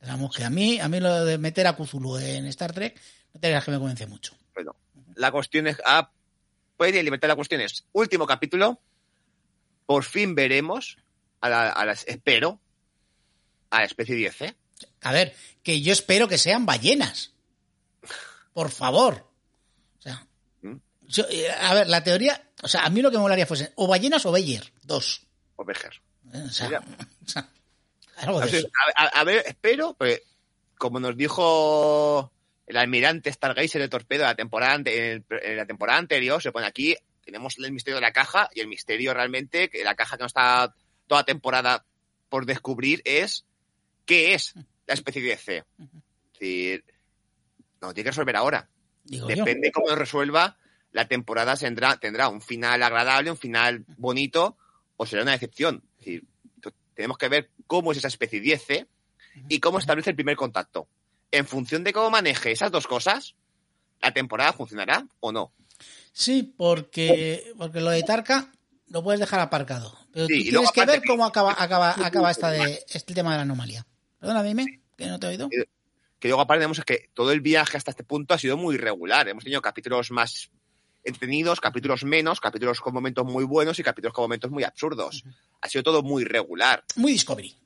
Digamos 0.00 0.34
que 0.34 0.44
a 0.44 0.50
mí, 0.50 0.78
a 0.78 0.88
mí 0.88 1.00
lo 1.00 1.24
de 1.24 1.38
meter 1.38 1.66
a 1.66 1.74
Cthulhu 1.76 2.18
en 2.18 2.46
Star 2.46 2.72
Trek, 2.72 3.00
no 3.34 3.40
te 3.40 3.48
creas 3.48 3.64
que 3.64 3.70
me 3.70 3.78
convence 3.78 4.06
mucho. 4.06 4.36
Bueno, 4.54 4.76
la 5.16 5.32
cuestión 5.32 5.66
es. 5.66 5.78
Ah, 5.84 6.10
puede 6.76 7.02
libertad 7.02 7.28
la 7.28 7.36
cuestión 7.36 7.60
es. 7.60 7.84
Último 7.92 8.26
capítulo. 8.26 8.80
Por 9.86 10.04
fin 10.04 10.34
veremos. 10.34 10.98
A 11.40 11.48
la, 11.48 11.70
a 11.70 11.84
las, 11.84 12.06
espero. 12.06 12.60
A 13.70 13.80
la 13.80 13.84
especie 13.84 14.14
10, 14.14 14.42
¿eh? 14.42 14.56
A 15.02 15.12
ver, 15.12 15.34
que 15.62 15.80
yo 15.80 15.92
espero 15.92 16.28
que 16.28 16.38
sean 16.38 16.66
ballenas. 16.66 17.32
Por 18.52 18.70
favor. 18.70 19.30
O 19.98 20.02
sea. 20.02 20.26
¿Mm? 20.62 20.76
yo, 21.02 21.24
eh, 21.30 21.50
a 21.50 21.74
ver, 21.74 21.88
la 21.88 22.02
teoría. 22.02 22.50
O 22.62 22.68
sea, 22.68 22.84
a 22.84 22.90
mí 22.90 23.02
lo 23.02 23.10
que 23.10 23.16
me 23.16 23.22
molaría 23.22 23.46
fuese 23.46 23.72
o 23.76 23.86
ballenas 23.86 24.24
o 24.26 24.32
Beyer. 24.32 24.72
Dos. 24.82 25.26
O 25.56 25.64
Bejer. 25.64 26.00
¿eh? 26.32 26.42
O 26.46 26.50
sea, 26.50 26.82
o 27.26 27.28
sea, 27.28 27.48
algo 28.18 28.40
de 28.40 28.46
Entonces, 28.46 28.64
eso. 28.64 28.70
a, 28.94 29.24
ver, 29.24 29.44
espero, 29.46 29.94
pues, 29.98 30.22
como 30.76 31.00
nos 31.00 31.16
dijo 31.16 32.32
el 32.66 32.76
almirante 32.76 33.32
Stargazer 33.32 33.80
de 33.80 33.88
Torpedo 33.88 34.22
en 34.22 34.28
la 34.28 34.34
temporada, 34.34 34.80
en, 34.84 35.24
la 35.56 35.66
temporada 35.66 35.98
anterior, 35.98 36.42
se 36.42 36.52
pone 36.52 36.66
aquí, 36.66 36.96
tenemos 37.24 37.58
el 37.58 37.72
misterio 37.72 37.96
de 37.96 38.02
la 38.02 38.12
caja 38.12 38.48
y 38.54 38.60
el 38.60 38.68
misterio 38.68 39.14
realmente, 39.14 39.68
que 39.68 39.84
la 39.84 39.94
caja 39.94 40.16
que 40.16 40.22
no 40.22 40.26
está 40.26 40.74
toda 41.06 41.24
temporada 41.24 41.84
por 42.28 42.46
descubrir 42.46 43.00
es 43.04 43.46
qué 44.04 44.34
es 44.34 44.54
la 44.86 44.94
especie 44.94 45.22
de 45.22 45.36
C. 45.36 45.64
Es 45.78 46.40
decir, 46.40 46.84
no, 47.80 47.92
tiene 47.94 48.04
que 48.04 48.10
resolver 48.10 48.36
ahora. 48.36 48.68
Digo 49.04 49.28
yo. 49.28 49.36
Depende 49.36 49.72
cómo 49.72 49.88
lo 49.88 49.96
resuelva, 49.96 50.58
la 50.92 51.08
temporada 51.08 51.56
tendrá, 51.56 51.96
tendrá 51.96 52.28
un 52.28 52.40
final 52.40 52.82
agradable, 52.82 53.30
un 53.30 53.36
final 53.36 53.84
bonito, 53.96 54.56
o 54.96 55.06
será 55.06 55.22
una 55.22 55.32
decepción. 55.32 55.82
Es 55.92 56.04
decir, 56.04 56.24
tenemos 56.98 57.16
que 57.16 57.28
ver 57.28 57.52
cómo 57.68 57.92
es 57.92 57.98
esa 57.98 58.08
especie 58.08 58.40
10 58.40 58.88
y 59.48 59.60
cómo 59.60 59.78
establece 59.78 60.10
el 60.10 60.16
primer 60.16 60.34
contacto. 60.34 60.88
En 61.30 61.46
función 61.46 61.84
de 61.84 61.92
cómo 61.92 62.10
maneje 62.10 62.50
esas 62.50 62.72
dos 62.72 62.88
cosas, 62.88 63.36
la 64.02 64.12
temporada 64.12 64.52
funcionará 64.52 65.06
o 65.20 65.30
no. 65.30 65.52
Sí, 66.10 66.42
porque, 66.42 67.52
porque 67.56 67.80
lo 67.80 67.90
de 67.90 68.02
Tarka 68.02 68.50
lo 68.88 69.04
puedes 69.04 69.20
dejar 69.20 69.38
aparcado. 69.38 69.96
Pero 70.12 70.26
Sí, 70.26 70.42
tú 70.42 70.48
y 70.48 70.50
luego 70.50 70.72
tienes 70.72 70.92
que 70.92 70.98
ver 70.98 71.06
cómo 71.06 71.24
acaba, 71.24 71.54
acaba, 71.56 71.94
acaba 72.04 72.32
esta 72.32 72.50
de, 72.50 72.84
este 72.88 73.14
tema 73.14 73.30
de 73.30 73.36
la 73.36 73.42
anomalía. 73.42 73.86
Perdona, 74.18 74.42
dime, 74.42 74.82
que 74.96 75.06
no 75.06 75.20
te 75.20 75.28
he 75.28 75.30
oído. 75.30 75.48
Que 76.18 76.26
luego 76.26 76.42
aparte 76.42 76.64
vemos 76.64 76.80
que 76.84 77.10
todo 77.14 77.30
el 77.30 77.40
viaje 77.40 77.76
hasta 77.76 77.92
este 77.92 78.02
punto 78.02 78.34
ha 78.34 78.38
sido 78.38 78.56
muy 78.56 78.74
irregular. 78.74 79.28
Hemos 79.28 79.44
tenido 79.44 79.62
capítulos 79.62 80.10
más 80.10 80.50
entretenidos, 81.08 81.60
capítulos 81.60 82.04
menos, 82.04 82.40
capítulos 82.40 82.80
con 82.80 82.94
momentos 82.94 83.24
muy 83.24 83.44
buenos 83.44 83.78
y 83.78 83.82
capítulos 83.82 84.14
con 84.14 84.24
momentos 84.24 84.50
muy 84.50 84.64
absurdos. 84.64 85.24
Ha 85.60 85.68
sido 85.68 85.82
todo 85.82 86.02
muy 86.02 86.22
irregular. 86.22 86.84
Muy 86.96 87.12
Discovery. 87.12 87.56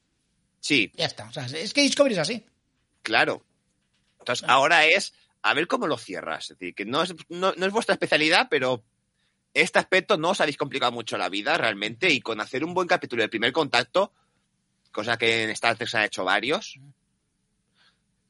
Sí, 0.61 0.93
Ya 0.97 1.07
está. 1.07 1.29
O 1.29 1.33
sea, 1.33 1.47
es 1.47 1.73
que 1.75 1.83
Discovery 1.83 2.15
es 2.15 2.21
así. 2.21 2.47
Claro. 3.03 3.45
Entonces, 4.21 4.49
ahora 4.49 4.87
es 4.87 5.13
a 5.43 5.55
ver 5.55 5.67
cómo 5.67 5.87
lo 5.87 5.99
cierras. 5.99 6.45
Es 6.51 6.59
decir, 6.59 6.75
que 6.75 6.85
no 6.85 7.03
es, 7.03 7.15
no, 7.29 7.53
no 7.57 7.67
es 7.67 7.73
vuestra 7.73 7.95
especialidad, 7.95 8.47
pero 8.49 8.85
este 9.55 9.79
aspecto 9.79 10.17
no 10.17 10.31
os 10.31 10.41
habéis 10.41 10.57
complicado 10.57 10.93
mucho 10.93 11.19
la 11.19 11.29
vida 11.29 11.59
realmente 11.59 12.11
y 12.11 12.21
con 12.21 12.41
hacer 12.41 12.65
un 12.65 12.75
buen 12.75 12.89
capítulo 12.89 13.23
de 13.23 13.29
primer 13.29 13.53
contacto, 13.53 14.13
cosa 14.93 15.19
que 15.19 15.45
en 15.45 15.51
Star 15.51 15.77
Trek 15.77 15.89
se 15.89 15.99
han 15.99 16.05
hecho 16.05 16.25
varios, 16.25 16.79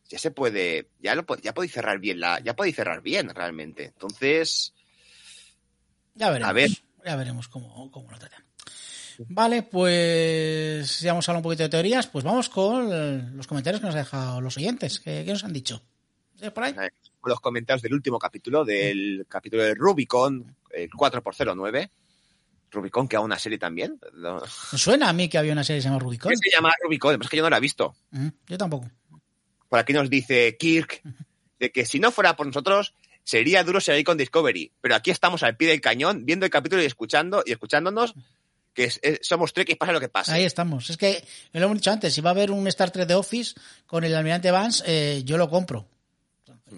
ya 0.09 0.19
se 0.19 0.31
puede, 0.31 0.89
ya 1.01 1.15
lo 1.15 1.25
ya 1.41 1.55
podéis 1.55 1.73
cerrar 1.73 1.99
bien 1.99 2.21
la, 2.21 2.41
ya 2.41 2.55
podéis 2.55 2.77
cerrar 2.77 3.03
bien 3.03 3.31
realmente. 3.31 3.85
Entonces, 3.85 4.75
Ya 6.15 6.31
veremos. 6.31 6.51
A 6.51 6.53
ver. 6.53 6.71
Ya 7.05 7.17
veremos 7.17 7.49
cómo, 7.49 7.91
cómo 7.91 8.11
lo 8.11 8.19
tratan. 8.19 8.45
Vale, 9.29 9.63
pues 9.63 11.01
ya 11.01 11.11
hemos 11.11 11.29
hablado 11.29 11.41
un 11.41 11.43
poquito 11.45 11.63
de 11.65 11.69
teorías. 11.69 12.07
Pues 12.07 12.25
vamos 12.25 12.49
con 12.49 13.37
los 13.37 13.47
comentarios 13.47 13.81
que 13.81 13.87
nos 13.87 13.95
han 13.95 14.03
dejado 14.03 14.41
los 14.41 14.57
oyentes. 14.57 15.01
¿Qué, 15.01 15.23
qué 15.25 15.33
nos 15.33 15.45
han 15.45 15.53
dicho? 15.53 15.83
¿Sí, 16.41 16.51
por 16.51 16.65
ahí? 16.65 16.75
los 17.25 17.39
comentarios 17.41 17.83
del 17.83 17.95
último 17.95 18.19
capítulo, 18.19 18.65
del 18.65 19.27
capítulo 19.29 19.63
de 19.63 19.75
Rubicon, 19.77 20.57
el 20.71 20.91
4x09. 20.91 21.91
Rubicon, 22.73 23.07
que 23.07 23.17
a 23.17 23.21
una 23.21 23.39
serie 23.39 23.59
también. 23.59 24.01
No- 24.15 24.41
suena 24.47 25.09
a 25.09 25.13
mí 25.13 25.29
que 25.29 25.39
había 25.39 25.53
una 25.53 25.63
serie 25.63 25.79
que 25.79 25.83
se 25.83 25.89
llama 25.89 26.01
Rubicon. 26.01 26.31
¿Qué 26.31 26.37
se 26.37 26.51
llama 26.57 26.73
Rubicon? 26.83 27.21
Es 27.23 27.29
que 27.29 27.37
yo 27.37 27.43
no 27.45 27.51
la 27.51 27.59
he 27.59 27.61
visto. 27.61 27.95
Mm, 28.11 28.29
Yo 28.49 28.59
tampoco. 28.59 28.91
Por 29.69 29.79
aquí 29.79 29.93
nos 29.93 30.09
dice 30.11 30.57
Kirk 30.59 31.03
de 31.61 31.71
que 31.71 31.85
si 31.87 32.01
no 32.01 32.11
fuera 32.11 32.35
por 32.35 32.47
nosotros 32.47 32.95
sería 33.25 33.63
duro 33.65 33.81
seguir 33.81 34.05
con 34.05 34.17
Discovery, 34.19 34.73
pero 34.81 34.95
aquí 34.95 35.11
estamos 35.11 35.43
al 35.43 35.57
pie 35.57 35.69
del 35.69 35.81
cañón 35.81 36.25
viendo 36.27 36.45
el 36.47 36.51
capítulo 36.51 36.83
y 36.83 36.87
escuchando 36.87 37.43
y 37.47 37.53
escuchándonos 37.53 38.15
que 38.75 38.85
es- 38.85 38.99
es- 39.03 39.19
somos 39.23 39.53
Trek 39.53 39.69
y 39.71 39.75
pasa 39.75 39.93
lo 39.93 40.01
que 40.01 40.09
pasa. 40.09 40.33
Ahí 40.35 40.45
estamos. 40.45 40.89
Es 40.91 40.97
que 40.97 41.23
lo 41.53 41.65
hemos 41.65 41.77
dicho 41.77 41.91
antes, 41.91 42.15
si 42.15 42.21
va 42.21 42.31
a 42.31 42.33
haber 42.33 42.51
un 42.51 42.67
Star 42.69 42.91
Trek 42.91 43.07
de 43.07 43.15
Office 43.15 43.55
con 43.87 44.03
el 44.05 44.15
almirante 44.15 44.51
Vance, 44.51 44.83
eh, 44.87 45.23
yo 45.25 45.37
lo 45.37 45.49
compro. 45.51 45.87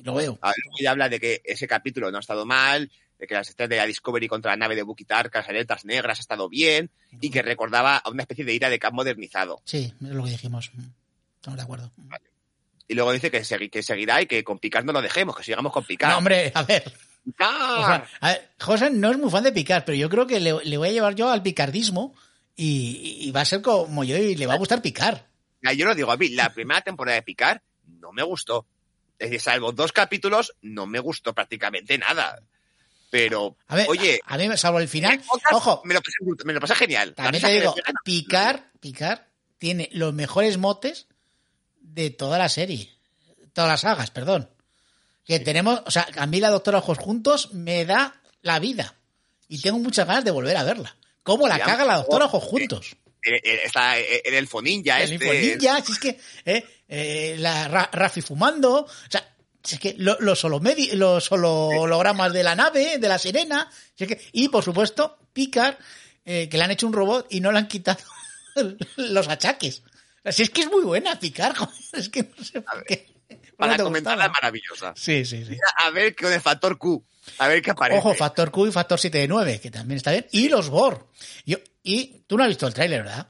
Lo 0.02 0.14
veo. 0.14 0.38
A 0.42 0.48
ver, 0.48 0.88
habla 0.88 1.08
de 1.08 1.20
que 1.20 1.40
ese 1.44 1.68
capítulo 1.68 2.10
no 2.10 2.16
ha 2.16 2.20
estado 2.20 2.44
mal, 2.44 2.90
de 3.16 3.26
que 3.28 3.34
las 3.34 3.48
estrellas 3.48 3.70
de 3.70 3.76
la 3.76 3.86
Discovery 3.86 4.26
contra 4.26 4.50
la 4.50 4.56
nave 4.56 4.74
de 4.74 4.82
Bucky 4.82 5.04
Tark, 5.04 5.32
las 5.32 5.48
aletas 5.48 5.84
negras 5.84 6.18
ha 6.18 6.20
estado 6.20 6.48
bien 6.48 6.90
y 7.20 7.30
que 7.30 7.42
recordaba 7.42 7.98
a 7.98 8.10
una 8.10 8.22
especie 8.22 8.44
de 8.44 8.52
ira 8.54 8.68
de 8.70 8.80
Cap 8.80 8.92
modernizado. 8.92 9.62
Sí, 9.64 9.94
es 10.02 10.08
lo 10.10 10.24
que 10.24 10.30
dijimos. 10.30 10.72
Estamos 11.36 11.56
de 11.58 11.62
acuerdo. 11.62 11.92
Y 12.86 12.94
luego 12.94 13.12
dice 13.12 13.30
que, 13.30 13.42
que 13.70 13.82
seguirá 13.82 14.20
y 14.20 14.26
que 14.26 14.44
con 14.44 14.58
Picard 14.58 14.84
no 14.84 14.92
lo 14.92 15.02
dejemos, 15.02 15.36
que 15.36 15.42
sigamos 15.42 15.72
con 15.72 15.84
Picard. 15.84 16.12
No, 16.12 16.18
hombre, 16.18 16.52
a 16.54 16.62
ver. 16.62 16.92
¡Picard! 17.24 17.78
O 17.78 17.86
sea, 17.86 18.06
a 18.20 18.28
ver, 18.28 18.50
José 18.60 18.90
no 18.90 19.10
es 19.10 19.18
muy 19.18 19.30
fan 19.30 19.44
de 19.44 19.52
picar, 19.52 19.84
pero 19.84 19.96
yo 19.96 20.10
creo 20.10 20.26
que 20.26 20.40
le, 20.40 20.52
le 20.64 20.76
voy 20.76 20.88
a 20.88 20.92
llevar 20.92 21.14
yo 21.14 21.30
al 21.30 21.42
picardismo 21.42 22.14
y, 22.56 23.18
y 23.20 23.30
va 23.30 23.40
a 23.40 23.46
ser 23.46 23.62
como 23.62 24.04
yo 24.04 24.16
y 24.16 24.36
le 24.36 24.46
va 24.46 24.54
a 24.54 24.58
gustar 24.58 24.82
picar. 24.82 25.28
Ya, 25.62 25.72
yo 25.72 25.86
lo 25.86 25.94
digo, 25.94 26.12
a 26.12 26.16
mí, 26.16 26.28
la 26.28 26.52
primera 26.52 26.82
temporada 26.82 27.16
de 27.16 27.22
Picard 27.22 27.60
no 27.86 28.12
me 28.12 28.22
gustó. 28.22 28.66
Es 29.18 29.30
decir, 29.30 29.40
salvo 29.40 29.72
dos 29.72 29.92
capítulos, 29.92 30.54
no 30.60 30.86
me 30.86 30.98
gustó 30.98 31.32
prácticamente 31.34 31.96
nada. 31.96 32.42
Pero, 33.10 33.56
A 33.68 33.76
ver, 33.76 33.86
oye, 33.88 34.20
a 34.26 34.36
mí, 34.36 34.48
salvo 34.56 34.80
el 34.80 34.88
final, 34.88 35.22
ojo, 35.52 35.80
me 35.84 35.94
lo 35.94 36.00
pasé, 36.02 36.16
me 36.44 36.52
lo 36.52 36.60
pasé 36.60 36.74
genial. 36.74 37.14
también 37.14 37.42
te 37.42 37.52
digo, 37.52 37.74
picar, 38.04 38.72
picar 38.80 39.28
tiene 39.56 39.88
los 39.92 40.12
mejores 40.12 40.58
motes 40.58 41.06
de 41.94 42.10
toda 42.10 42.38
la 42.38 42.48
serie, 42.48 42.90
todas 43.52 43.70
las 43.70 43.80
sagas, 43.82 44.10
perdón. 44.10 44.50
Que 45.24 45.40
tenemos, 45.40 45.80
o 45.86 45.90
sea, 45.90 46.06
a 46.16 46.26
mí 46.26 46.40
la 46.40 46.50
doctora 46.50 46.78
Ojos 46.78 46.98
juntos 46.98 47.52
me 47.54 47.84
da 47.86 48.20
la 48.42 48.58
vida 48.58 48.94
y 49.48 49.60
tengo 49.60 49.78
muchas 49.78 50.06
ganas 50.06 50.24
de 50.24 50.30
volver 50.30 50.56
a 50.56 50.64
verla. 50.64 50.96
¿Cómo 51.22 51.48
la 51.48 51.58
caga 51.64 51.84
la 51.84 51.96
doctora 51.96 52.26
Ojos 52.26 52.44
juntos? 52.44 52.96
Eh, 53.22 53.40
eh, 53.42 53.60
Está 53.64 53.98
eh, 53.98 54.20
el 54.24 54.34
elfo 54.34 54.60
ninja 54.60 55.00
El 55.00 55.12
este. 55.14 55.40
Ninja, 55.56 55.82
si 55.82 55.92
es 55.92 55.98
que 55.98 56.20
eh, 56.44 56.64
eh, 56.88 57.36
la 57.38 57.68
Ra- 57.68 57.88
Rafi 57.90 58.20
fumando, 58.20 58.80
o 58.84 58.88
sea, 59.08 59.26
si 59.62 59.76
es 59.76 59.80
que 59.80 59.94
lo- 59.96 60.18
los, 60.20 60.44
holomedi- 60.44 60.92
los 60.92 61.32
holo- 61.32 61.68
hologramas 61.68 62.32
de 62.34 62.42
la 62.42 62.54
nave, 62.54 62.98
de 62.98 63.08
la 63.08 63.16
sirena, 63.18 63.70
si 63.94 64.04
es 64.04 64.08
que- 64.10 64.20
y 64.32 64.50
por 64.50 64.62
supuesto, 64.62 65.16
Picard, 65.32 65.76
eh, 66.26 66.50
que 66.50 66.58
le 66.58 66.64
han 66.64 66.70
hecho 66.72 66.86
un 66.86 66.92
robot 66.92 67.26
y 67.30 67.40
no 67.40 67.50
le 67.50 67.58
han 67.60 67.68
quitado 67.68 68.00
los 68.96 69.28
achaques. 69.28 69.82
Si 70.32 70.42
es 70.42 70.50
que 70.50 70.62
es 70.62 70.70
muy 70.70 70.82
buena 70.84 71.14
joder, 71.20 71.68
es 71.92 72.08
que 72.08 72.22
no 72.22 72.44
sé 72.44 72.60
por 72.60 72.84
qué. 72.84 73.06
Para 73.56 73.72
¿Cómo 73.72 73.76
te 73.76 73.82
comentarla 73.84 74.28
maravillosa. 74.28 74.94
Sí, 74.96 75.24
sí, 75.24 75.44
sí. 75.44 75.56
A 75.78 75.90
ver 75.90 76.16
con 76.16 76.32
el 76.32 76.40
factor 76.40 76.76
Q. 76.76 77.04
A 77.38 77.46
ver 77.48 77.62
qué 77.62 77.70
aparece. 77.70 77.98
Ojo, 77.98 78.14
factor 78.14 78.50
Q 78.50 78.66
y 78.66 78.72
factor 78.72 78.98
7 78.98 79.18
de 79.18 79.28
9, 79.28 79.60
que 79.60 79.70
también 79.70 79.96
está 79.96 80.10
bien. 80.10 80.26
Y 80.32 80.48
los 80.48 80.68
Borg. 80.70 81.06
Yo, 81.46 81.58
Y 81.82 82.22
tú 82.26 82.36
no 82.36 82.42
has 82.42 82.48
visto 82.48 82.66
el 82.66 82.74
tráiler, 82.74 83.04
¿verdad? 83.04 83.28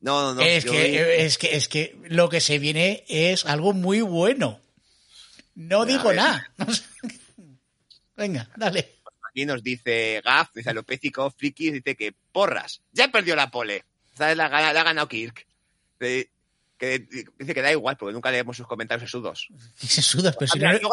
No, 0.00 0.20
no, 0.22 0.34
no. 0.34 0.40
es, 0.42 0.64
que, 0.64 0.70
vi- 0.70 0.96
es, 0.96 1.38
que, 1.38 1.56
es 1.56 1.68
que 1.68 1.96
lo 2.08 2.28
que 2.28 2.40
se 2.40 2.58
viene 2.58 3.04
es 3.08 3.46
algo 3.46 3.72
muy 3.72 4.00
bueno. 4.02 4.60
No 5.54 5.84
digo 5.86 6.12
nada. 6.12 6.50
Venga, 8.16 8.48
dale. 8.56 8.98
Aquí 9.30 9.46
nos 9.46 9.62
dice 9.62 10.20
Gaf, 10.24 10.50
dice 10.54 10.70
Alopécico, 10.70 11.30
Friki, 11.30 11.70
dice 11.70 11.96
que 11.96 12.14
porras, 12.32 12.82
ya 12.92 13.08
perdió 13.08 13.34
la 13.34 13.50
pole. 13.50 13.84
¿Sabes? 14.16 14.36
La 14.36 14.46
ha 14.46 14.72
ganado 14.72 15.08
Kirk. 15.08 15.46
De- 16.02 16.28
que 16.78 16.98
dice 17.38 17.54
que 17.54 17.62
da 17.62 17.70
igual, 17.70 17.96
porque 17.96 18.12
nunca 18.12 18.32
leemos 18.32 18.56
sus 18.56 18.66
comentarios 18.66 19.08
sesudos. 19.08 19.46
Y 19.80 19.86
se 19.86 20.02
sudas, 20.02 20.34
pero 20.36 20.50
si 20.50 20.58
no, 20.58 20.68
Luego 20.72 20.90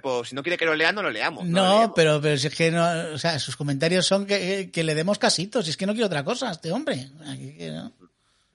pues 0.00 0.28
si 0.30 0.34
no 0.34 0.42
quiere 0.42 0.56
que 0.56 0.64
lo 0.64 0.74
lea, 0.74 0.90
no 0.90 1.02
lo 1.02 1.10
leamos. 1.10 1.44
No, 1.44 1.92
pero, 1.94 2.18
pero 2.22 2.38
si 2.38 2.46
es 2.46 2.54
que 2.54 2.70
no, 2.70 2.82
o 3.12 3.18
sea, 3.18 3.38
sus 3.38 3.54
comentarios 3.54 4.06
son 4.06 4.24
que, 4.24 4.70
que 4.72 4.82
le 4.82 4.94
demos 4.94 5.18
casitos, 5.18 5.66
si 5.66 5.70
es 5.70 5.76
que 5.76 5.84
no 5.84 5.92
quiero 5.92 6.06
otra 6.06 6.24
cosa, 6.24 6.50
este 6.50 6.72
hombre. 6.72 7.10
No. 7.18 7.92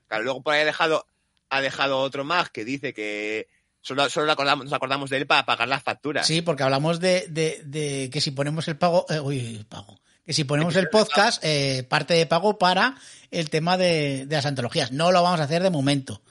Claro, 0.08 0.24
luego 0.24 0.42
por 0.42 0.56
ahí 0.56 0.62
ha 0.62 0.66
dejado, 0.66 1.06
ha 1.52 1.62
dejado 1.62 2.00
otro 2.00 2.24
más 2.24 2.50
que 2.50 2.66
dice 2.66 2.92
que 2.92 3.48
solo, 3.82 4.10
solo 4.10 4.32
acordamos- 4.32 4.64
nos 4.66 4.74
acordamos 4.74 5.12
de 5.12 5.18
él 5.18 5.28
para 5.28 5.46
pagar 5.46 5.68
las 5.68 5.84
facturas. 5.84 6.26
Sí, 6.26 6.42
porque 6.42 6.64
hablamos 6.64 7.00
de, 7.00 7.28
de, 7.30 7.62
de 7.66 8.10
que 8.12 8.20
si 8.20 8.32
ponemos 8.32 8.68
el 8.68 8.78
pago, 8.78 9.06
eh, 9.10 9.20
uy, 9.20 9.58
el 9.58 9.66
pago, 9.68 10.00
que 10.28 10.34
si 10.34 10.44
ponemos 10.44 10.76
el 10.76 10.90
podcast, 10.90 11.44
eh, 11.44 11.84
parte 11.88 12.14
de 12.14 12.26
pago 12.28 12.60
para 12.60 12.96
el 13.32 13.50
tema 13.50 13.78
de, 13.78 14.26
de 14.28 14.36
las 14.36 14.46
antologías. 14.46 14.92
No 14.92 15.12
lo 15.12 15.24
vamos 15.24 15.40
a 15.40 15.44
hacer 15.44 15.64
de 15.64 15.70
momento. 15.70 16.22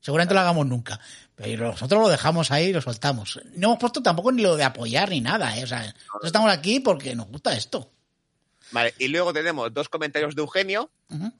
Seguramente 0.00 0.34
lo 0.34 0.40
hagamos 0.40 0.66
nunca. 0.66 1.00
Pero 1.34 1.68
nosotros 1.72 2.00
lo 2.00 2.08
dejamos 2.08 2.50
ahí 2.50 2.66
y 2.66 2.72
lo 2.72 2.80
soltamos. 2.82 3.40
No 3.54 3.68
hemos 3.68 3.78
puesto 3.78 4.02
tampoco 4.02 4.30
ni 4.30 4.42
lo 4.42 4.56
de 4.56 4.64
apoyar 4.64 5.08
ni 5.10 5.20
nada, 5.20 5.58
¿eh? 5.58 5.64
O 5.64 5.66
sea, 5.66 5.80
nosotros 5.82 6.24
estamos 6.26 6.50
aquí 6.52 6.80
porque 6.80 7.14
nos 7.16 7.26
gusta 7.28 7.56
esto. 7.56 7.90
Vale, 8.72 8.94
y 8.98 9.08
luego 9.08 9.32
tenemos 9.32 9.72
dos 9.72 9.88
comentarios 9.88 10.34
de 10.34 10.42
Eugenio, 10.42 10.90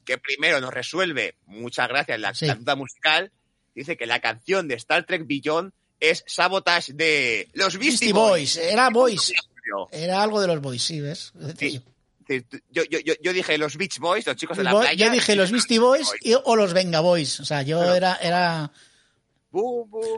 que 0.05 0.17
primero 0.17 0.59
nos 0.61 0.73
resuelve, 0.73 1.35
muchas 1.45 1.87
gracias, 1.87 2.19
la, 2.19 2.33
Sí. 2.33 2.47
duda 2.47 2.75
musical. 2.75 3.31
Dice 3.75 3.95
que 3.97 4.05
la 4.07 4.19
canción 4.21 4.67
de 4.67 4.75
Star 4.75 5.05
Trek 5.05 5.27
Beyond 5.27 5.71
es 5.99 6.23
Sabotage 6.25 6.93
de 6.93 7.49
los 7.53 7.77
Beastie 7.77 8.11
Beastie 8.11 8.13
Boys. 8.13 8.55
Boys, 8.55 8.71
era 8.71 8.89
Boys. 8.89 9.33
Era 9.91 10.23
algo 10.23 10.39
de 10.41 10.47
los 10.47 10.61
Boys, 10.61 10.81
sí, 10.81 11.01
¿ves? 11.01 11.33
Sí. 11.59 11.81
Yo, 12.69 12.83
yo, 12.83 12.99
yo, 13.21 13.33
dije 13.33 13.57
los 13.57 13.77
Beach 13.77 13.99
Boys, 13.99 14.25
los 14.25 14.35
chicos 14.35 14.57
de 14.57 14.63
la 14.63 14.71
playa. 14.71 14.93
yo 14.93 15.11
dije 15.11 15.35
los 15.35 15.51
Beastie 15.51 15.79
Boys 15.79 16.09
y- 16.21 16.33
o 16.33 16.55
los 16.55 16.73
Venga 16.73 16.99
Boys. 16.99 17.39
O 17.39 17.45
sea, 17.45 17.61
yo 17.61 17.93
era, 17.93 18.17
era. 18.21 18.71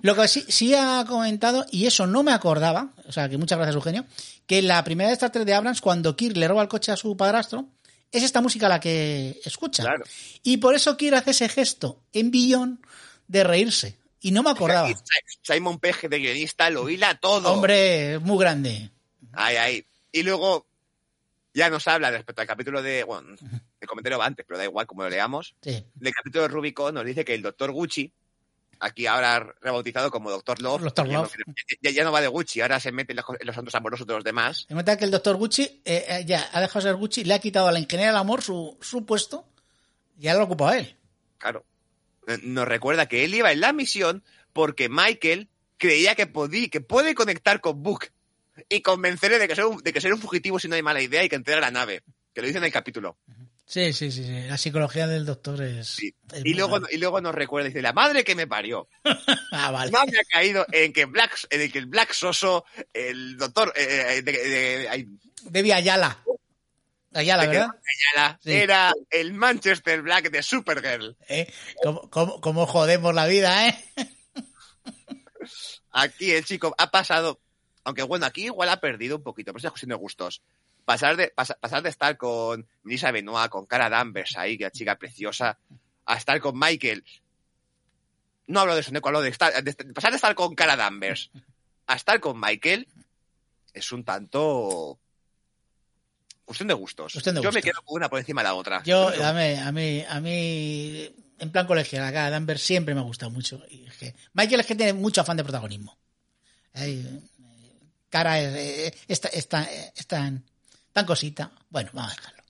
Lo 0.01 0.15
que 0.15 0.27
sí, 0.27 0.43
sí 0.47 0.73
ha 0.75 1.05
comentado, 1.07 1.65
y 1.71 1.85
eso 1.85 2.07
no 2.07 2.23
me 2.23 2.31
acordaba, 2.33 2.93
o 3.07 3.11
sea, 3.11 3.29
que 3.29 3.37
muchas 3.37 3.57
gracias, 3.57 3.75
Eugenio, 3.75 4.05
que 4.45 4.61
la 4.61 4.83
primera 4.83 5.09
de 5.09 5.13
Star 5.13 5.31
Trek 5.31 5.45
de 5.45 5.53
Abrams, 5.53 5.81
cuando 5.81 6.15
Kirk 6.15 6.35
le 6.35 6.47
roba 6.47 6.63
el 6.63 6.67
coche 6.67 6.91
a 6.91 6.97
su 6.97 7.15
padrastro, 7.15 7.65
es 8.11 8.23
esta 8.23 8.41
música 8.41 8.67
la 8.67 8.79
que 8.79 9.39
escucha. 9.45 9.83
Claro. 9.83 10.03
Y 10.43 10.57
por 10.57 10.75
eso 10.75 10.97
Kirk 10.97 11.15
hace 11.15 11.31
ese 11.31 11.47
gesto 11.47 12.01
en 12.11 12.31
Billón 12.31 12.81
de 13.27 13.43
reírse. 13.43 13.97
Y 14.21 14.31
no 14.31 14.43
me 14.43 14.49
acordaba. 14.49 14.89
Simon 15.43 15.79
Pegg 15.79 16.09
de 16.09 16.19
guionista 16.19 16.69
lo 16.69 16.89
hila 16.89 17.17
todo. 17.19 17.53
Hombre, 17.53 18.19
muy 18.19 18.37
grande. 18.37 18.89
Ahí, 19.31 19.55
ahí. 19.55 19.85
Y 20.11 20.23
luego 20.23 20.65
ya 21.53 21.69
nos 21.69 21.87
habla 21.87 22.11
respecto 22.11 22.41
al 22.41 22.47
capítulo 22.47 22.81
de. 22.81 23.03
Bueno, 23.03 23.35
el 23.79 23.87
comentario 23.87 24.17
va 24.19 24.25
antes, 24.25 24.45
pero 24.47 24.57
da 24.57 24.63
igual 24.65 24.85
como 24.87 25.03
lo 25.03 25.09
leamos. 25.09 25.55
Sí. 25.61 25.83
Del 25.95 26.13
capítulo 26.13 26.43
de 26.43 26.47
Rubicon 26.49 26.93
nos 26.93 27.05
dice 27.05 27.25
que 27.25 27.33
el 27.33 27.41
doctor 27.41 27.71
Gucci, 27.71 28.11
aquí 28.79 29.07
ahora 29.07 29.53
rebautizado 29.61 30.09
como 30.11 30.29
Doctor 30.31 30.61
Love, 30.61 30.83
Dr. 30.83 31.07
ya 31.07 31.13
no- 31.13 31.21
Love. 31.23 31.33
Ya, 31.81 31.91
ya 31.91 32.03
no 32.03 32.11
va 32.11 32.21
de 32.21 32.27
Gucci, 32.27 32.61
ahora 32.61 32.79
se 32.79 32.91
mete 32.91 33.11
en 33.13 33.17
los, 33.17 33.25
en 33.39 33.47
los 33.47 33.55
asuntos 33.55 33.75
amorosos 33.75 34.05
de 34.07 34.13
los 34.13 34.23
demás. 34.23 34.65
Se 34.67 34.73
cuenta 34.73 34.97
que 34.97 35.05
el 35.05 35.11
doctor 35.11 35.35
Gucci 35.37 35.81
eh, 35.85 36.05
eh, 36.07 36.23
ya 36.25 36.49
ha 36.53 36.61
dejado 36.61 36.79
de 36.85 36.89
ser 36.91 36.95
Gucci, 36.95 37.23
le 37.23 37.33
ha 37.33 37.39
quitado 37.39 37.67
a 37.67 37.71
la 37.71 37.79
ingeniera 37.79 38.11
del 38.11 38.19
amor 38.21 38.41
su, 38.41 38.77
su 38.81 39.05
puesto 39.05 39.45
y 40.19 40.27
ahora 40.27 40.39
lo 40.39 40.43
ha 40.43 40.45
ocupado 40.47 40.73
él. 40.73 40.95
Claro. 41.37 41.65
Eh, 42.27 42.37
Nos 42.43 42.67
recuerda 42.67 43.07
que 43.07 43.23
él 43.25 43.33
iba 43.33 43.51
en 43.51 43.59
la 43.61 43.73
misión 43.73 44.23
porque 44.53 44.87
Michael 44.89 45.49
creía 45.77 46.15
que, 46.15 46.27
podía, 46.27 46.67
que 46.69 46.81
puede 46.81 47.15
conectar 47.15 47.59
con 47.61 47.81
Book 47.83 48.07
y 48.69 48.81
convencerle 48.81 49.39
de 49.39 49.47
que, 49.47 49.55
ser 49.55 49.65
un, 49.65 49.77
de 49.81 49.91
que 49.91 49.99
ser 50.01 50.13
un 50.13 50.21
fugitivo 50.21 50.59
si 50.59 50.67
no 50.67 50.75
hay 50.75 50.81
mala 50.83 51.01
idea 51.01 51.23
y 51.23 51.29
que 51.29 51.35
entrega 51.35 51.59
la 51.59 51.71
nave. 51.71 52.03
Que 52.33 52.41
lo 52.41 52.47
dice 52.47 52.59
en 52.59 52.65
el 52.65 52.71
capítulo. 52.71 53.17
Sí, 53.65 53.93
sí, 53.93 54.11
sí, 54.11 54.23
sí. 54.23 54.41
La 54.47 54.57
psicología 54.57 55.05
del 55.07 55.25
doctor 55.25 55.61
es. 55.61 55.87
Sí. 55.87 56.13
es 56.33 56.41
Y 56.45 56.53
luego, 56.53 56.79
y 56.91 56.97
luego 56.97 57.21
nos 57.21 57.35
recuerda, 57.35 57.67
dice, 57.67 57.81
la 57.81 57.93
madre 57.93 58.23
que 58.23 58.35
me 58.35 58.47
parió. 58.47 58.87
Ah, 59.51 59.71
vale. 59.71 59.91
No 59.91 59.99
había 59.99 60.21
caído 60.29 60.65
en 60.71 60.93
que 60.93 61.05
Black, 61.05 61.35
en 61.49 61.71
que 61.71 61.79
el 61.79 61.87
Black 61.87 62.13
Soso, 62.13 62.65
el 62.93 63.35
doctor, 63.37 63.73
eh, 63.75 64.17
eh, 64.17 64.21
de, 64.21 64.31
de- 64.31 65.07
Debbie 65.43 65.73
Ayala. 65.73 66.23
Ayala, 67.13 67.43
de 67.43 67.47
¿verdad? 67.49 67.69
Ayala 68.15 68.39
Sí. 68.43 68.51
era 68.53 68.93
el 69.09 69.33
Manchester 69.33 70.01
Black 70.03 70.29
de 70.29 70.43
Supergirl. 70.43 71.17
¿Eh? 71.27 71.51
¿Cómo, 71.83 72.07
cómo, 72.11 72.39
cómo 72.41 72.67
jodemos 72.67 73.13
la 73.15 73.25
vida, 73.25 73.67
eh? 73.67 73.85
Aquí 75.91 76.31
el 76.31 76.45
chico 76.45 76.73
ha 76.77 76.91
pasado, 76.91 77.39
aunque 77.89 78.03
bueno, 78.03 78.25
aquí 78.25 78.45
igual 78.45 78.69
ha 78.69 78.79
perdido 78.79 79.17
un 79.17 79.23
poquito, 79.23 79.51
pero 79.53 79.65
es 79.65 79.71
cuestión 79.71 79.89
de 79.89 79.95
gustos. 79.95 80.41
Pasar 80.85 81.17
de, 81.17 81.27
pasa- 81.29 81.57
pasar 81.59 81.83
de 81.83 81.89
estar 81.89 82.17
con 82.17 82.67
Melissa 82.83 83.11
Benoit, 83.11 83.49
con 83.49 83.65
Cara 83.65 83.89
Danvers 83.89 84.37
ahí, 84.37 84.57
que 84.57 84.63
la 84.63 84.71
chica 84.71 84.95
preciosa, 84.97 85.57
a 86.05 86.15
estar 86.15 86.39
con 86.39 86.57
Michael. 86.57 87.03
No 88.47 88.61
hablo 88.61 88.73
de 88.73 88.81
eso, 88.81 88.91
hablo 89.03 89.21
de, 89.21 89.29
estar, 89.29 89.63
de 89.63 89.73
pasar 89.93 90.11
de 90.11 90.15
estar 90.15 90.33
con 90.33 90.55
Cara 90.55 90.75
Danvers 90.75 91.29
a 91.85 91.95
estar 91.95 92.19
con 92.19 92.39
Michael 92.39 92.87
es 93.73 93.91
un 93.91 94.03
tanto 94.03 94.99
cuestión 96.45 96.67
de 96.67 96.73
gustos. 96.73 97.13
Cuestión 97.13 97.35
de 97.35 97.41
Yo 97.41 97.51
me 97.51 97.61
quedo 97.61 97.81
con 97.83 97.95
una 97.97 98.09
por 98.09 98.19
encima 98.19 98.41
de 98.41 98.47
la 98.47 98.53
otra. 98.55 98.81
Yo, 98.83 99.07
a 99.09 99.33
mí, 99.33 99.53
a 99.53 99.71
mí, 99.71 100.03
a 100.07 100.19
mí, 100.19 101.09
en 101.37 101.51
plan 101.51 101.67
colegial, 101.67 102.03
acá, 102.03 102.29
Danvers 102.29 102.61
siempre 102.61 102.95
me 102.95 103.01
ha 103.01 103.03
gustado 103.03 103.31
mucho. 103.31 103.63
Y 103.69 103.85
es 103.85 103.95
que 103.97 104.15
Michael 104.33 104.61
es 104.61 104.65
que 104.65 104.75
tiene 104.75 104.93
mucho 104.93 105.21
afán 105.21 105.37
de 105.37 105.43
protagonismo. 105.43 105.97
Ahí, 106.73 107.21
cara 108.09 108.41
eh, 108.41 108.93
es, 109.07 109.21
ta- 109.21 109.29
es 109.29 109.47
ta- 109.47 109.69
es 109.95 110.07
tan, 110.07 110.43
cosita. 111.05 111.51
Bueno, 111.69 111.89
vamos 111.93 112.11
a 112.11 112.15
dejarlo. 112.15 112.43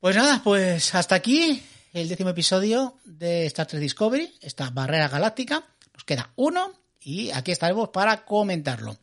Pues 0.00 0.14
nada, 0.16 0.40
pues 0.44 0.94
hasta 0.94 1.16
aquí 1.16 1.62
el 1.92 2.08
décimo 2.08 2.30
episodio 2.30 2.98
de 3.04 3.46
Star 3.46 3.66
Trek 3.66 3.80
Discovery, 3.80 4.32
esta 4.40 4.70
barrera 4.70 5.08
galáctica. 5.08 5.64
Nos 5.94 6.04
queda 6.04 6.30
uno 6.36 6.72
y 7.00 7.30
aquí 7.32 7.50
estaremos 7.50 7.88
para 7.88 8.24
comentarlo. 8.24 8.96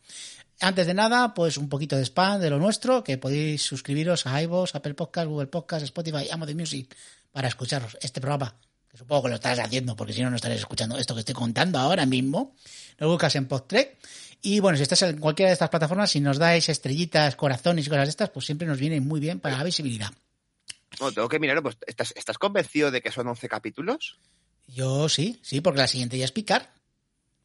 Antes 0.62 0.88
de 0.88 0.94
nada, 0.94 1.34
pues 1.34 1.58
un 1.58 1.68
poquito 1.68 1.98
de 1.98 2.04
spam 2.06 2.40
de 2.40 2.50
lo 2.50 2.58
nuestro, 2.60 3.04
que 3.04 3.18
podéis 3.18 3.62
suscribiros 3.64 4.26
a 4.26 4.42
iVoox, 4.44 4.74
Apple 4.76 4.94
Podcast, 4.94 5.28
Google 5.28 5.48
Podcast, 5.48 5.84
Spotify, 5.84 6.30
Amazon 6.32 6.56
Music 6.56 6.96
para 7.34 7.50
escucharos 7.50 7.98
este 8.02 8.22
programa, 8.22 8.56
que 8.90 8.96
supongo 8.98 9.24
que 9.24 9.30
lo 9.30 9.36
estarás 9.36 9.60
haciendo, 9.60 9.98
porque 9.98 10.14
si 10.14 10.22
no, 10.22 10.30
no 10.30 10.38
estaréis 10.38 10.62
escuchando 10.62 10.98
esto 10.98 11.14
que 11.14 11.20
estoy 11.20 11.36
contando 11.36 11.78
ahora 11.78 12.06
mismo. 12.06 12.56
Lo 12.98 13.10
buscas 13.10 13.36
en 13.36 13.50
Podtrek. 13.50 13.98
Y 14.42 14.60
bueno, 14.60 14.78
si 14.78 14.84
estás 14.84 15.02
en 15.04 15.18
cualquiera 15.20 15.50
de 15.50 15.54
estas 15.54 15.70
plataformas, 15.70 16.12
si 16.12 16.20
nos 16.20 16.38
dais 16.38 16.70
estrellitas, 16.70 17.36
corazones 17.36 17.86
y 17.86 17.90
cosas 17.90 18.06
de 18.06 18.10
estas, 18.10 18.30
pues 18.30 18.46
siempre 18.46 18.68
nos 18.68 18.80
viene 18.80 19.02
muy 19.02 19.20
bien 19.20 19.40
para 19.40 19.58
la 19.58 19.64
visibilidad. 19.64 20.12
No, 21.00 21.12
tengo 21.12 21.28
que 21.28 21.40
mirarlo. 21.40 21.64
Pues, 21.64 21.78
¿estás, 21.88 22.14
¿Estás 22.16 22.38
convencido 22.38 22.92
de 22.92 23.02
que 23.02 23.12
son 23.12 23.28
11 23.28 23.50
capítulos? 23.50 24.18
Yo 24.68 25.10
sí, 25.10 25.40
sí, 25.42 25.62
porque 25.62 25.80
la 25.80 25.88
siguiente 25.88 26.18
ya 26.18 26.26
es 26.26 26.32
picar. 26.32 26.72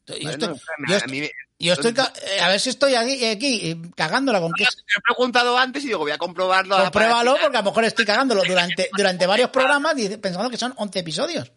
Yo 0.07 0.15
Bueno, 0.21 0.31
estoy, 0.31 0.49
yo 0.87 1.27
yo 1.61 1.73
eh, 1.73 2.41
a 2.41 2.49
ver 2.49 2.59
si 2.59 2.71
estoy 2.71 2.95
aquí, 2.95 3.23
aquí 3.23 3.69
eh, 3.69 3.77
cagándola 3.95 4.39
con 4.39 4.51
que 4.53 4.65
Te 4.65 4.71
he 4.71 5.01
preguntado 5.01 5.55
antes 5.57 5.83
y 5.83 5.87
digo, 5.87 5.99
voy 5.99 6.11
a 6.11 6.17
comprobarlo. 6.17 6.75
Compruébalo 6.75 7.37
porque 7.39 7.57
a 7.57 7.61
lo 7.61 7.69
mejor 7.69 7.85
estoy 7.85 8.03
cagándolo 8.03 8.41
durante, 8.43 8.89
durante 8.97 9.27
varios 9.27 9.51
programas 9.51 9.93
pensando 10.19 10.49
que 10.49 10.57
son 10.57 10.73
11 10.75 10.99
episodios. 10.99 11.51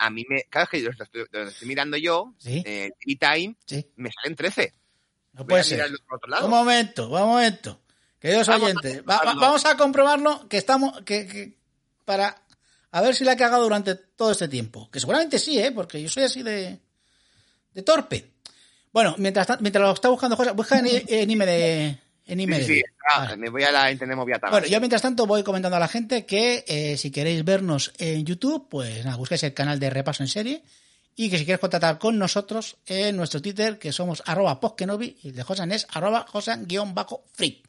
A 0.00 0.10
mí 0.10 0.24
me. 0.28 0.42
Claro, 0.44 0.68
que 0.70 0.80
yo 0.82 0.90
lo 0.96 1.04
estoy, 1.04 1.24
lo 1.30 1.42
estoy 1.48 1.68
mirando 1.68 1.96
yo. 1.96 2.34
Sí. 2.38 2.62
Eh, 2.64 2.90
E-Time 3.06 3.56
Sí, 3.66 3.86
me 3.96 4.10
salen 4.12 4.36
13. 4.36 4.72
no 5.34 5.40
Voy 5.44 5.48
puede 5.50 5.64
ser. 5.64 5.90
Un 6.42 6.50
momento, 6.50 7.08
un 7.08 7.20
momento. 7.20 7.80
Queridos 8.18 8.46
Vamos 8.48 8.62
oyentes, 8.70 9.02
va- 9.08 9.20
vamos 9.34 9.64
a 9.66 9.76
comprobarlo 9.76 10.48
que 10.48 10.56
estamos, 10.56 11.02
que, 11.02 11.26
que- 11.26 11.56
para 12.04 12.42
a 12.90 13.00
ver 13.02 13.14
si 13.14 13.24
la 13.24 13.32
he 13.32 13.36
cagado 13.36 13.62
durante 13.64 13.94
todo 13.94 14.32
este 14.32 14.48
tiempo. 14.48 14.90
Que 14.90 14.98
seguramente 15.00 15.38
sí, 15.38 15.58
¿eh? 15.58 15.70
Porque 15.72 16.00
yo 16.02 16.08
soy 16.08 16.22
así 16.24 16.42
de, 16.42 16.80
de 17.74 17.82
torpe. 17.82 18.32
Bueno, 18.92 19.14
mientras, 19.18 19.46
mientras 19.60 19.82
lo 19.84 19.92
está 19.92 20.08
buscando 20.08 20.36
José, 20.36 20.52
busca 20.52 20.78
en, 20.78 20.86
en 21.08 21.30
IMD. 21.30 21.98
En 22.26 22.40
IMDb. 22.40 22.58
sí, 22.58 22.74
sí. 22.74 22.82
Ah, 23.08 23.20
Vale. 23.20 23.36
Me 23.36 23.50
voy 23.50 23.62
a 23.62 23.70
la 23.70 23.90
Internet 23.92 24.16
Moviata. 24.16 24.50
Bueno, 24.50 24.66
yo 24.66 24.80
mientras 24.80 25.00
tanto 25.02 25.26
voy 25.26 25.42
comentando 25.42 25.76
a 25.76 25.80
la 25.80 25.88
gente 25.88 26.26
que 26.26 26.64
eh, 26.66 26.96
si 26.96 27.10
queréis 27.10 27.44
vernos 27.44 27.92
en 27.98 28.24
YouTube, 28.26 28.68
pues 28.68 29.04
nada, 29.04 29.16
busquéis 29.16 29.44
el 29.44 29.54
canal 29.54 29.78
de 29.78 29.90
Repaso 29.90 30.22
en 30.24 30.28
Serie 30.28 30.62
y 31.14 31.30
que 31.30 31.38
si 31.38 31.44
quieres 31.44 31.60
contactar 31.60 31.98
con 31.98 32.18
nosotros 32.18 32.76
en 32.84 33.16
nuestro 33.16 33.40
Twitter, 33.40 33.78
que 33.78 33.92
somos 33.92 34.22
arroba 34.26 34.60
poskenovi 34.60 35.16
y 35.22 35.28
el 35.28 35.34
de 35.36 35.42
Josan 35.44 35.72
es 35.72 35.86
arroba 35.90 36.26
josan-free. 36.28 37.62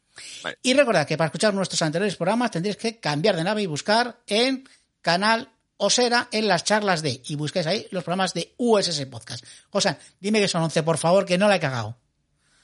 Vale. 0.43 0.57
Y 0.63 0.73
recordad 0.73 1.07
que 1.07 1.15
para 1.17 1.27
escuchar 1.27 1.53
nuestros 1.53 1.81
anteriores 1.83 2.15
programas 2.15 2.51
tendréis 2.51 2.77
que 2.77 2.99
cambiar 2.99 3.35
de 3.35 3.43
nave 3.43 3.61
y 3.61 3.67
buscar 3.67 4.19
en 4.27 4.67
canal 5.01 5.49
Osera 5.77 6.27
en 6.31 6.47
las 6.47 6.63
charlas 6.63 7.03
de 7.03 7.21
y 7.27 7.35
busquéis 7.35 7.67
ahí 7.67 7.87
los 7.91 8.03
programas 8.03 8.33
de 8.33 8.53
USS 8.57 9.05
Podcast. 9.05 9.45
Josan, 9.69 9.97
dime 10.19 10.39
que 10.41 10.47
son 10.47 10.63
11, 10.63 10.81
por 10.81 10.97
favor, 10.97 11.25
que 11.25 11.37
no 11.37 11.47
la 11.47 11.57
he 11.57 11.59
cagado. 11.59 11.97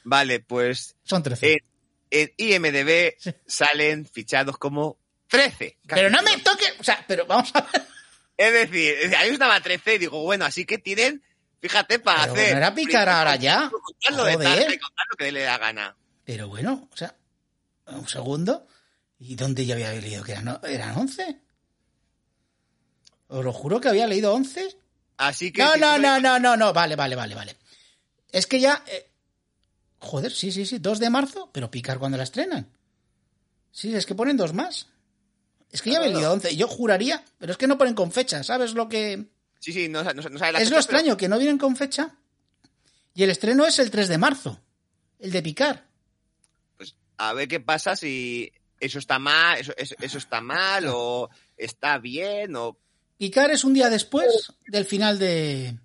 Vale, 0.03 0.39
pues 0.41 0.95
Son 1.03 1.21
13. 1.23 1.53
en, 1.53 1.59
en 2.13 2.31
IMDB 2.37 3.15
salen 3.47 4.05
fichados 4.05 4.57
como 4.57 4.99
13. 5.27 5.79
Pero 5.87 6.11
no 6.11 6.21
me 6.21 6.37
toque, 6.37 6.65
o 6.79 6.83
sea, 6.83 7.03
pero 7.07 7.25
vamos 7.25 7.49
a 7.55 7.61
ver. 7.61 7.87
Es 8.37 8.53
decir, 8.53 9.15
a 9.15 9.21
me 9.23 9.29
estaba 9.29 9.59
13 9.59 9.95
y 9.95 9.97
digo, 9.97 10.21
bueno, 10.21 10.45
así 10.45 10.65
que 10.65 10.77
tienen, 10.77 11.23
fíjate, 11.59 11.97
para 11.99 12.21
Pero 12.21 12.33
hacer... 12.33 12.57
era 12.57 12.73
picar 12.75 13.09
ahora 13.09 13.35
ya. 13.35 13.71
Contarlo 13.71 14.25
de 14.25 14.37
tarde 14.37 14.79
contar 14.79 15.05
lo 15.09 15.17
que 15.17 15.31
le 15.31 15.41
da 15.41 15.57
gana. 15.57 15.95
Pero 16.23 16.47
bueno, 16.47 16.87
o 16.91 16.95
sea, 16.95 17.15
un 17.87 18.07
segundo. 18.07 18.67
¿Y 19.19 19.35
dónde 19.35 19.65
yo 19.65 19.73
había 19.73 19.91
leído 19.93 20.23
que 20.23 20.33
eran, 20.33 20.59
eran 20.63 20.97
11? 20.97 21.39
Os 23.27 23.43
lo 23.43 23.53
juro 23.53 23.81
que 23.81 23.89
había 23.89 24.05
leído 24.05 24.33
11. 24.33 24.77
Así 25.17 25.51
que... 25.51 25.63
No, 25.63 25.73
si 25.73 25.79
no, 25.79 25.97
no, 25.97 26.19
no, 26.19 26.39
no, 26.39 26.57
no, 26.57 26.73
vale, 26.73 26.95
vale, 26.95 27.15
vale, 27.15 27.33
vale. 27.33 27.55
Es 28.31 28.45
que 28.45 28.59
ya... 28.59 28.83
eh, 28.87 29.12
Joder, 30.03 30.31
sí, 30.31 30.51
sí, 30.51 30.65
sí, 30.65 30.79
2 30.79 30.99
de 30.99 31.09
marzo, 31.09 31.49
pero 31.53 31.71
picar 31.71 31.97
cuando 31.97 32.17
la 32.17 32.23
estrenan. 32.25 32.67
Sí, 33.71 33.95
es 33.95 34.05
que 34.05 34.13
ponen 34.15 34.37
dos 34.37 34.53
más. 34.53 34.87
Es 35.71 35.81
que 35.81 35.91
ya 35.91 35.99
Claro. 35.99 36.13
leído 36.13 36.31
11. 36.33 36.55
Yo 36.55 36.67
juraría, 36.67 37.23
pero 37.39 37.53
es 37.53 37.57
que 37.57 37.67
no 37.67 37.77
ponen 37.77 37.95
con 37.95 38.11
fecha, 38.11 38.43
¿sabes 38.43 38.73
lo 38.73 38.89
que...? 38.89 39.25
Sí, 39.59 39.71
sí, 39.71 39.87
no, 39.89 40.03
no, 40.03 40.13
no 40.13 40.37
sabe 40.37 40.51
la 40.51 40.59
Es 40.59 40.65
fecha, 40.65 40.69
lo 40.69 40.69
pero- 40.69 40.79
extraño, 40.79 41.17
que 41.17 41.29
no 41.29 41.37
vienen 41.39 41.57
con 41.57 41.75
fecha. 41.75 42.15
Y 43.15 43.23
el 43.23 43.29
estreno 43.29 43.65
es 43.65 43.79
el 43.79 43.89
3 43.89 44.07
de 44.09 44.17
marzo, 44.17 44.59
el 45.19 45.31
de 45.31 45.41
picar. 45.41 45.87
Pues 46.77 46.95
a 47.17 47.33
ver 47.33 47.47
qué 47.47 47.59
pasa 47.61 47.95
si 47.95 48.51
eso 48.79 48.99
está 48.99 49.19
mal, 49.19 49.57
eso, 49.59 49.73
eso, 49.77 49.95
eso 50.01 50.17
está 50.17 50.41
mal 50.41 50.85
o 50.89 51.29
está 51.55 51.97
bien 51.97 52.55
o... 52.57 52.77
Picar 53.17 53.51
es 53.51 53.63
un 53.63 53.73
día 53.73 53.89
después 53.89 54.51
del 54.67 54.83
final 54.85 55.17
de, 55.17 55.79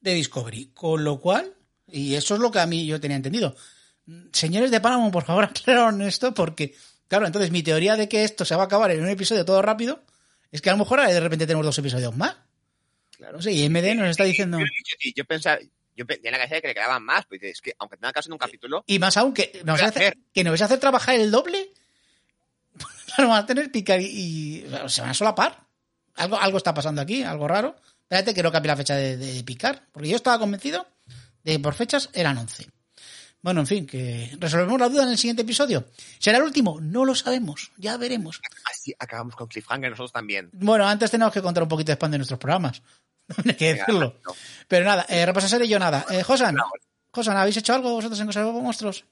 de 0.00 0.14
Discovery. 0.14 0.70
Con 0.72 1.04
lo 1.04 1.20
cual, 1.20 1.54
y 1.90 2.14
eso 2.14 2.34
es 2.34 2.40
lo 2.40 2.50
que 2.50 2.58
a 2.60 2.66
mí 2.66 2.86
yo 2.86 3.00
tenía 3.00 3.16
entendido. 3.16 3.56
Señores 4.32 4.70
de 4.70 4.80
Paramount, 4.80 5.12
por 5.12 5.24
favor, 5.24 5.44
aclararon 5.50 6.02
esto 6.02 6.32
porque, 6.34 6.74
claro, 7.08 7.26
entonces 7.26 7.50
mi 7.50 7.62
teoría 7.62 7.96
de 7.96 8.08
que 8.08 8.24
esto 8.24 8.44
se 8.44 8.54
va 8.54 8.62
a 8.62 8.66
acabar 8.66 8.90
en 8.90 9.02
un 9.02 9.08
episodio 9.08 9.44
todo 9.44 9.62
rápido 9.62 10.04
es 10.52 10.62
que 10.62 10.70
a 10.70 10.72
lo 10.72 10.78
mejor 10.78 11.00
de 11.06 11.20
repente 11.20 11.46
tenemos 11.46 11.66
dos 11.66 11.78
episodios 11.78 12.16
más. 12.16 12.36
Claro. 13.16 13.40
Sé, 13.42 13.52
y 13.52 13.68
MD 13.68 13.94
nos 13.94 14.08
está 14.10 14.24
diciendo... 14.24 14.58
Yo, 14.58 14.64
yo, 14.64 15.10
yo 15.16 15.24
pensaba, 15.24 15.58
yo 15.96 16.06
tenía 16.06 16.30
la 16.30 16.36
cabeza 16.38 16.56
de 16.56 16.62
que 16.62 16.68
le 16.68 16.74
quedaban 16.74 17.02
más, 17.02 17.24
pues 17.26 17.42
es 17.42 17.60
que 17.60 17.74
aunque 17.78 17.96
tenga 17.96 18.12
caso 18.12 18.28
en 18.28 18.34
un 18.34 18.38
capítulo, 18.38 18.84
Y 18.86 18.98
más 18.98 19.16
aún, 19.16 19.32
que 19.34 19.60
nos, 19.64 19.78
Voy 19.78 19.84
a 19.86 19.88
hace, 19.88 19.98
hacer. 20.06 20.18
que 20.32 20.44
nos 20.44 20.52
vais 20.52 20.62
a 20.62 20.66
hacer 20.66 20.78
trabajar 20.78 21.14
el 21.16 21.30
doble. 21.30 21.70
Claro, 23.06 23.30
van 23.30 23.44
a 23.44 23.46
tener 23.46 23.70
picar 23.72 24.00
y, 24.00 24.04
y- 24.06 24.66
se 24.88 25.00
van 25.00 25.10
a 25.10 25.14
solapar. 25.14 25.64
Algo, 26.16 26.38
algo 26.38 26.58
está 26.58 26.74
pasando 26.74 27.00
aquí, 27.00 27.22
algo 27.22 27.48
raro. 27.48 27.76
Espérate 28.02 28.34
que 28.34 28.42
no 28.42 28.52
cambie 28.52 28.68
la 28.68 28.76
fecha 28.76 28.94
de, 28.94 29.16
de 29.16 29.42
picar, 29.44 29.86
porque 29.92 30.08
yo 30.08 30.16
estaba 30.16 30.38
convencido 30.38 30.86
de 31.46 31.60
por 31.60 31.74
fechas 31.74 32.10
eran 32.12 32.36
11. 32.36 32.66
Bueno, 33.40 33.60
en 33.60 33.66
fin, 33.68 33.86
que 33.86 34.32
resolvemos 34.40 34.80
la 34.80 34.88
duda 34.88 35.04
en 35.04 35.10
el 35.10 35.18
siguiente 35.18 35.42
episodio. 35.42 35.86
¿Será 36.18 36.38
el 36.38 36.44
último? 36.44 36.80
No 36.80 37.04
lo 37.04 37.14
sabemos, 37.14 37.70
ya 37.76 37.96
veremos. 37.96 38.40
así 38.64 38.92
acabamos 38.98 39.36
con 39.36 39.46
Cliffhanger 39.46 39.90
nosotros 39.90 40.12
también. 40.12 40.50
Bueno, 40.52 40.86
antes 40.86 41.12
tenemos 41.12 41.32
que 41.32 41.40
contar 41.40 41.62
un 41.62 41.68
poquito 41.68 41.92
de 41.92 41.94
spam 41.94 42.10
de 42.10 42.18
nuestros 42.18 42.40
programas. 42.40 42.82
Hay 43.44 43.54
que 43.54 43.74
decirlo. 43.74 44.16
no. 44.24 44.34
Pero 44.66 44.84
nada, 44.84 45.06
eh, 45.08 45.24
repasar 45.24 45.48
serie 45.48 45.68
yo 45.68 45.78
nada. 45.78 46.04
Eh, 46.10 46.24
Josan. 46.24 46.56
Josan, 47.12 47.36
¿habéis 47.36 47.56
hecho 47.56 47.74
algo 47.74 47.92
vosotros 47.92 48.18
en 48.18 48.26
Cosas 48.26 48.44
de 48.44 48.52
Monstruos? 48.52 49.04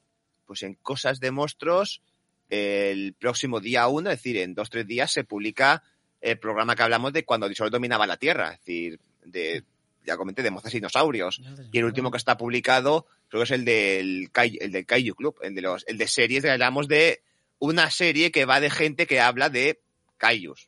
Pues 0.45 0.63
en 0.63 0.73
Cosas 0.75 1.21
de 1.21 1.31
Monstruos, 1.31 2.01
el 2.49 3.13
próximo 3.13 3.61
día 3.61 3.87
1, 3.87 4.09
es 4.09 4.17
decir, 4.17 4.37
en 4.37 4.53
dos 4.53 4.69
tres 4.69 4.85
días, 4.85 5.11
se 5.11 5.23
publica 5.23 5.81
el 6.19 6.37
programa 6.37 6.75
que 6.75 6.83
hablamos 6.83 7.13
de 7.13 7.23
cuando 7.23 7.47
Disol 7.47 7.69
dominaba 7.69 8.05
la 8.05 8.17
Tierra, 8.17 8.51
es 8.51 8.59
decir, 8.59 8.99
de, 9.23 9.63
ya 10.05 10.17
comenté, 10.17 10.43
de 10.43 10.51
monstruos 10.51 10.73
y 10.73 10.77
dinosaurios. 10.77 11.41
Y 11.71 11.77
el 11.77 11.85
último 11.85 12.11
que 12.11 12.17
está 12.17 12.37
publicado 12.37 13.07
creo 13.27 13.41
que 13.41 13.45
es 13.45 13.51
el 13.51 13.65
del, 13.65 14.29
el 14.59 14.71
del 14.71 14.85
Kaiju 14.85 15.15
Club, 15.15 15.37
el 15.41 15.55
de, 15.55 15.61
los, 15.61 15.83
el 15.87 15.97
de 15.97 16.07
series, 16.07 16.43
que 16.43 16.51
hablamos 16.51 16.87
de 16.87 17.21
una 17.59 17.89
serie 17.89 18.31
que 18.31 18.45
va 18.45 18.59
de 18.59 18.69
gente 18.69 19.07
que 19.07 19.19
habla 19.19 19.49
de 19.49 19.81
Kaijus, 20.17 20.67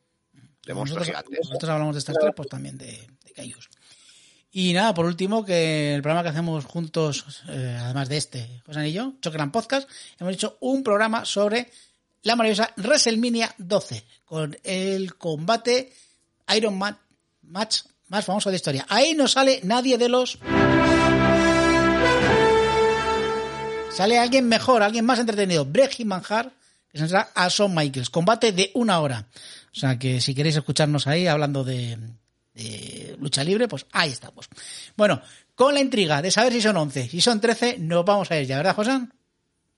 de 0.66 0.74
monstruos 0.74 1.08
nosotros, 1.08 1.26
gigantes. 1.26 1.50
nosotros 1.50 1.70
hablamos 1.70 1.96
de 1.96 2.00
estas 2.00 2.18
tres, 2.20 2.34
pues 2.36 2.50
también 2.50 2.78
de, 2.78 3.08
de 3.26 3.34
Cayus. 3.34 3.70
Y 4.52 4.74
nada, 4.74 4.94
por 4.94 5.06
último, 5.06 5.46
que 5.46 5.94
el 5.94 6.02
programa 6.02 6.24
que 6.24 6.30
hacemos 6.30 6.66
juntos, 6.66 7.44
eh, 7.50 7.78
además 7.80 8.10
de 8.10 8.18
este, 8.18 8.62
José 8.66 8.88
y 8.88 8.94
yo, 8.94 9.14
Chocran 9.22 9.52
Podcast, 9.52 9.90
hemos 10.20 10.34
hecho 10.34 10.58
un 10.62 10.84
programa 10.84 11.26
sobre 11.26 11.70
la 12.24 12.36
maravillosa 12.36 12.74
WrestleMania 12.78 13.54
12, 13.58 14.04
con 14.26 14.58
el 14.64 15.16
combate 15.16 15.94
Iron 16.56 16.78
Man 16.78 16.98
match 17.44 17.82
más 18.08 18.26
famoso 18.26 18.50
de 18.50 18.54
la 18.54 18.58
historia. 18.58 18.86
Ahí 18.90 19.14
no 19.14 19.28
sale 19.28 19.60
nadie 19.64 19.98
de 19.98 20.10
los... 20.10 20.38
Sale 23.92 24.20
alguien 24.20 24.48
mejor, 24.48 24.84
alguien 24.84 25.06
más 25.06 25.20
entretenido. 25.20 25.66
Bret 25.66 26.00
Manjar, 26.06 26.52
que 26.92 27.00
se 27.00 27.16
a 27.16 27.48
Shawn 27.50 27.74
Michaels. 27.74 28.10
Combate 28.12 28.52
de 28.52 28.72
una 28.76 29.00
hora. 29.00 29.28
O 29.76 29.80
sea 29.80 29.98
que 29.98 30.22
si 30.22 30.36
queréis 30.36 30.56
escucharnos 30.56 31.08
ahí 31.08 31.28
hablando 31.28 31.64
de, 31.64 31.98
de 32.54 33.16
lucha 33.20 33.44
libre, 33.44 33.68
pues 33.68 33.86
ahí 33.92 34.12
estamos. 34.12 34.50
Bueno, 34.96 35.22
con 35.56 35.74
la 35.74 35.80
intriga 35.80 36.22
de 36.22 36.30
saber 36.30 36.54
si 36.54 36.62
son 36.62 36.78
11, 36.78 37.10
si 37.10 37.22
son 37.22 37.42
13, 37.42 37.78
nos 37.80 38.06
vamos 38.06 38.30
a 38.30 38.40
ir 38.40 38.46
ya, 38.46 38.58
¿verdad, 38.58 38.76
José? 38.76 39.00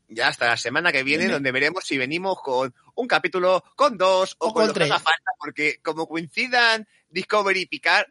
Ya 0.10 0.28
hasta 0.28 0.48
la 0.48 0.58
semana 0.58 0.92
que 0.92 1.04
viene, 1.04 1.28
donde 1.28 1.52
veremos 1.52 1.84
si 1.86 1.98
venimos 1.98 2.42
con 2.42 2.74
un 2.96 3.08
capítulo, 3.08 3.64
con 3.76 3.98
dos 3.98 4.36
o, 4.40 4.48
O 4.48 4.54
con, 4.54 4.62
con 4.64 4.68
lo 4.68 4.74
que 4.74 4.80
tres. 4.80 4.92
haga 4.92 5.00
falta, 5.00 5.32
porque 5.40 5.80
como 5.84 6.08
coincidan 6.08 6.88
Discovery 7.10 7.62
y 7.62 7.66
Picard, 7.68 8.08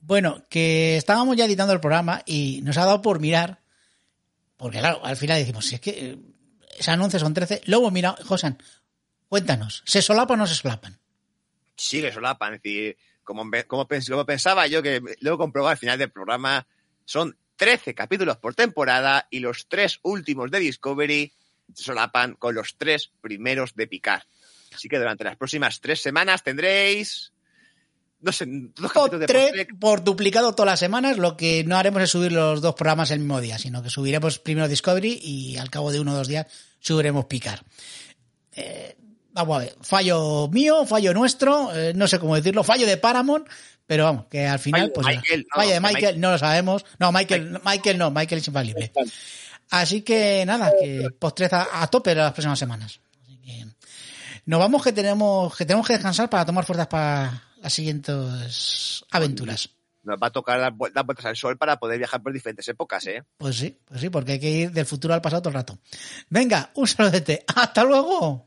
Bueno, 0.00 0.44
que 0.50 0.96
estábamos 0.96 1.36
ya 1.36 1.46
editando 1.46 1.72
el 1.72 1.80
programa 1.80 2.22
y 2.26 2.60
nos 2.62 2.76
ha 2.76 2.84
dado 2.84 3.00
por 3.00 3.20
mirar, 3.20 3.62
porque 4.56 4.78
claro, 4.78 5.04
al 5.04 5.16
final 5.16 5.38
decimos, 5.38 5.64
si 5.64 5.76
es 5.76 5.80
que 5.80 5.90
eh, 5.90 6.18
esos 6.78 6.98
11 6.98 7.18
son 7.18 7.32
13, 7.32 7.62
luego 7.66 7.90
mira, 7.90 8.14
Josan, 8.24 8.58
cuéntanos, 9.28 9.82
¿se 9.86 10.02
solapan 10.02 10.40
o 10.40 10.42
no 10.42 10.46
se 10.46 10.54
solapan? 10.54 10.98
sí 11.76 12.00
le 12.00 12.12
solapan. 12.12 12.54
Es 12.54 12.62
decir, 12.62 12.96
como, 13.22 13.48
pensaba 14.26 14.66
yo, 14.66 14.82
que 14.82 15.00
luego 15.20 15.38
comprobaba 15.38 15.72
al 15.72 15.78
final 15.78 15.98
del 15.98 16.10
programa, 16.10 16.66
son 17.04 17.36
13 17.56 17.94
capítulos 17.94 18.36
por 18.38 18.54
temporada 18.54 19.26
y 19.30 19.40
los 19.40 19.68
tres 19.68 19.98
últimos 20.02 20.50
de 20.50 20.60
Discovery 20.60 21.32
solapan 21.74 22.34
con 22.34 22.54
los 22.54 22.76
tres 22.76 23.12
primeros 23.20 23.74
de 23.74 23.86
Picard. 23.86 24.22
Así 24.74 24.88
que 24.88 24.98
durante 24.98 25.24
las 25.24 25.36
próximas 25.36 25.80
tres 25.80 26.00
semanas 26.02 26.42
tendréis, 26.42 27.32
no 28.20 28.32
sé, 28.32 28.44
dos 28.48 28.92
capítulos 28.92 29.20
de 29.20 29.26
tres- 29.26 29.66
por 29.78 30.02
duplicado 30.02 30.54
todas 30.54 30.72
las 30.72 30.80
semanas, 30.80 31.16
lo 31.18 31.36
que 31.36 31.62
no 31.64 31.76
haremos 31.76 32.02
es 32.02 32.10
subir 32.10 32.32
los 32.32 32.60
dos 32.60 32.74
programas 32.74 33.10
el 33.10 33.20
mismo 33.20 33.40
día, 33.40 33.58
sino 33.58 33.82
que 33.82 33.90
subiremos 33.90 34.38
primero 34.38 34.66
Discovery 34.68 35.20
y 35.22 35.56
al 35.58 35.70
cabo 35.70 35.92
de 35.92 36.00
uno 36.00 36.12
o 36.12 36.16
dos 36.16 36.28
días 36.28 36.46
subiremos 36.80 37.26
Picar. 37.26 37.62
Eh, 38.52 38.96
vamos 39.32 39.56
a 39.56 39.60
ver, 39.60 39.76
fallo 39.82 40.48
mío, 40.48 40.86
fallo 40.86 41.12
nuestro, 41.12 41.74
eh, 41.74 41.92
no 41.94 42.06
sé 42.08 42.18
cómo 42.18 42.36
decirlo, 42.36 42.62
fallo 42.64 42.86
de 42.86 42.96
Paramount, 42.96 43.46
pero 43.86 44.04
vamos, 44.04 44.26
que 44.30 44.46
al 44.46 44.58
final, 44.58 44.80
Fallo 44.80 44.92
de 44.92 44.94
pues 44.94 45.06
Michael, 45.16 45.40
no, 45.50 45.56
fallo 45.56 45.70
de 45.72 45.80
Michael, 45.80 45.94
Michael. 45.96 46.20
no 46.20 46.30
lo 46.30 46.38
sabemos. 46.38 46.84
No, 46.98 47.12
Michael, 47.12 47.60
Michael 47.64 47.98
no, 47.98 48.10
Michael 48.10 48.40
es 48.40 48.46
infalible. 48.48 48.92
Así 49.70 50.02
que 50.02 50.44
nada, 50.46 50.72
que 50.80 51.08
postres 51.18 51.52
a, 51.52 51.82
a 51.82 51.86
tope 51.88 52.14
las 52.14 52.32
próximas 52.32 52.58
semanas. 52.58 53.00
Nos 54.46 54.60
vamos 54.60 54.82
que 54.82 54.92
tenemos 54.92 55.56
que 55.56 55.64
tenemos 55.64 55.86
que 55.86 55.94
descansar 55.94 56.28
para 56.28 56.44
tomar 56.44 56.64
fuerzas 56.64 56.86
para 56.86 57.42
las 57.62 57.72
siguientes 57.72 59.04
aventuras. 59.10 59.70
Nos 60.02 60.18
va 60.22 60.26
a 60.26 60.30
tocar 60.30 60.60
dar 60.60 60.72
vueltas 60.72 61.24
al 61.24 61.36
sol 61.36 61.56
para 61.56 61.78
poder 61.78 61.96
viajar 61.98 62.22
por 62.22 62.32
diferentes 62.32 62.68
épocas, 62.68 63.06
¿eh? 63.06 63.24
Pues 63.38 63.56
sí, 63.56 63.78
pues 63.86 64.02
sí, 64.02 64.10
porque 64.10 64.32
hay 64.32 64.40
que 64.40 64.50
ir 64.50 64.70
del 64.70 64.84
futuro 64.84 65.14
al 65.14 65.22
pasado 65.22 65.42
todo 65.42 65.48
el 65.50 65.54
rato. 65.54 65.78
Venga, 66.28 66.70
un 66.74 66.86
saludete. 66.86 67.42
Hasta 67.54 67.84
luego. 67.84 68.46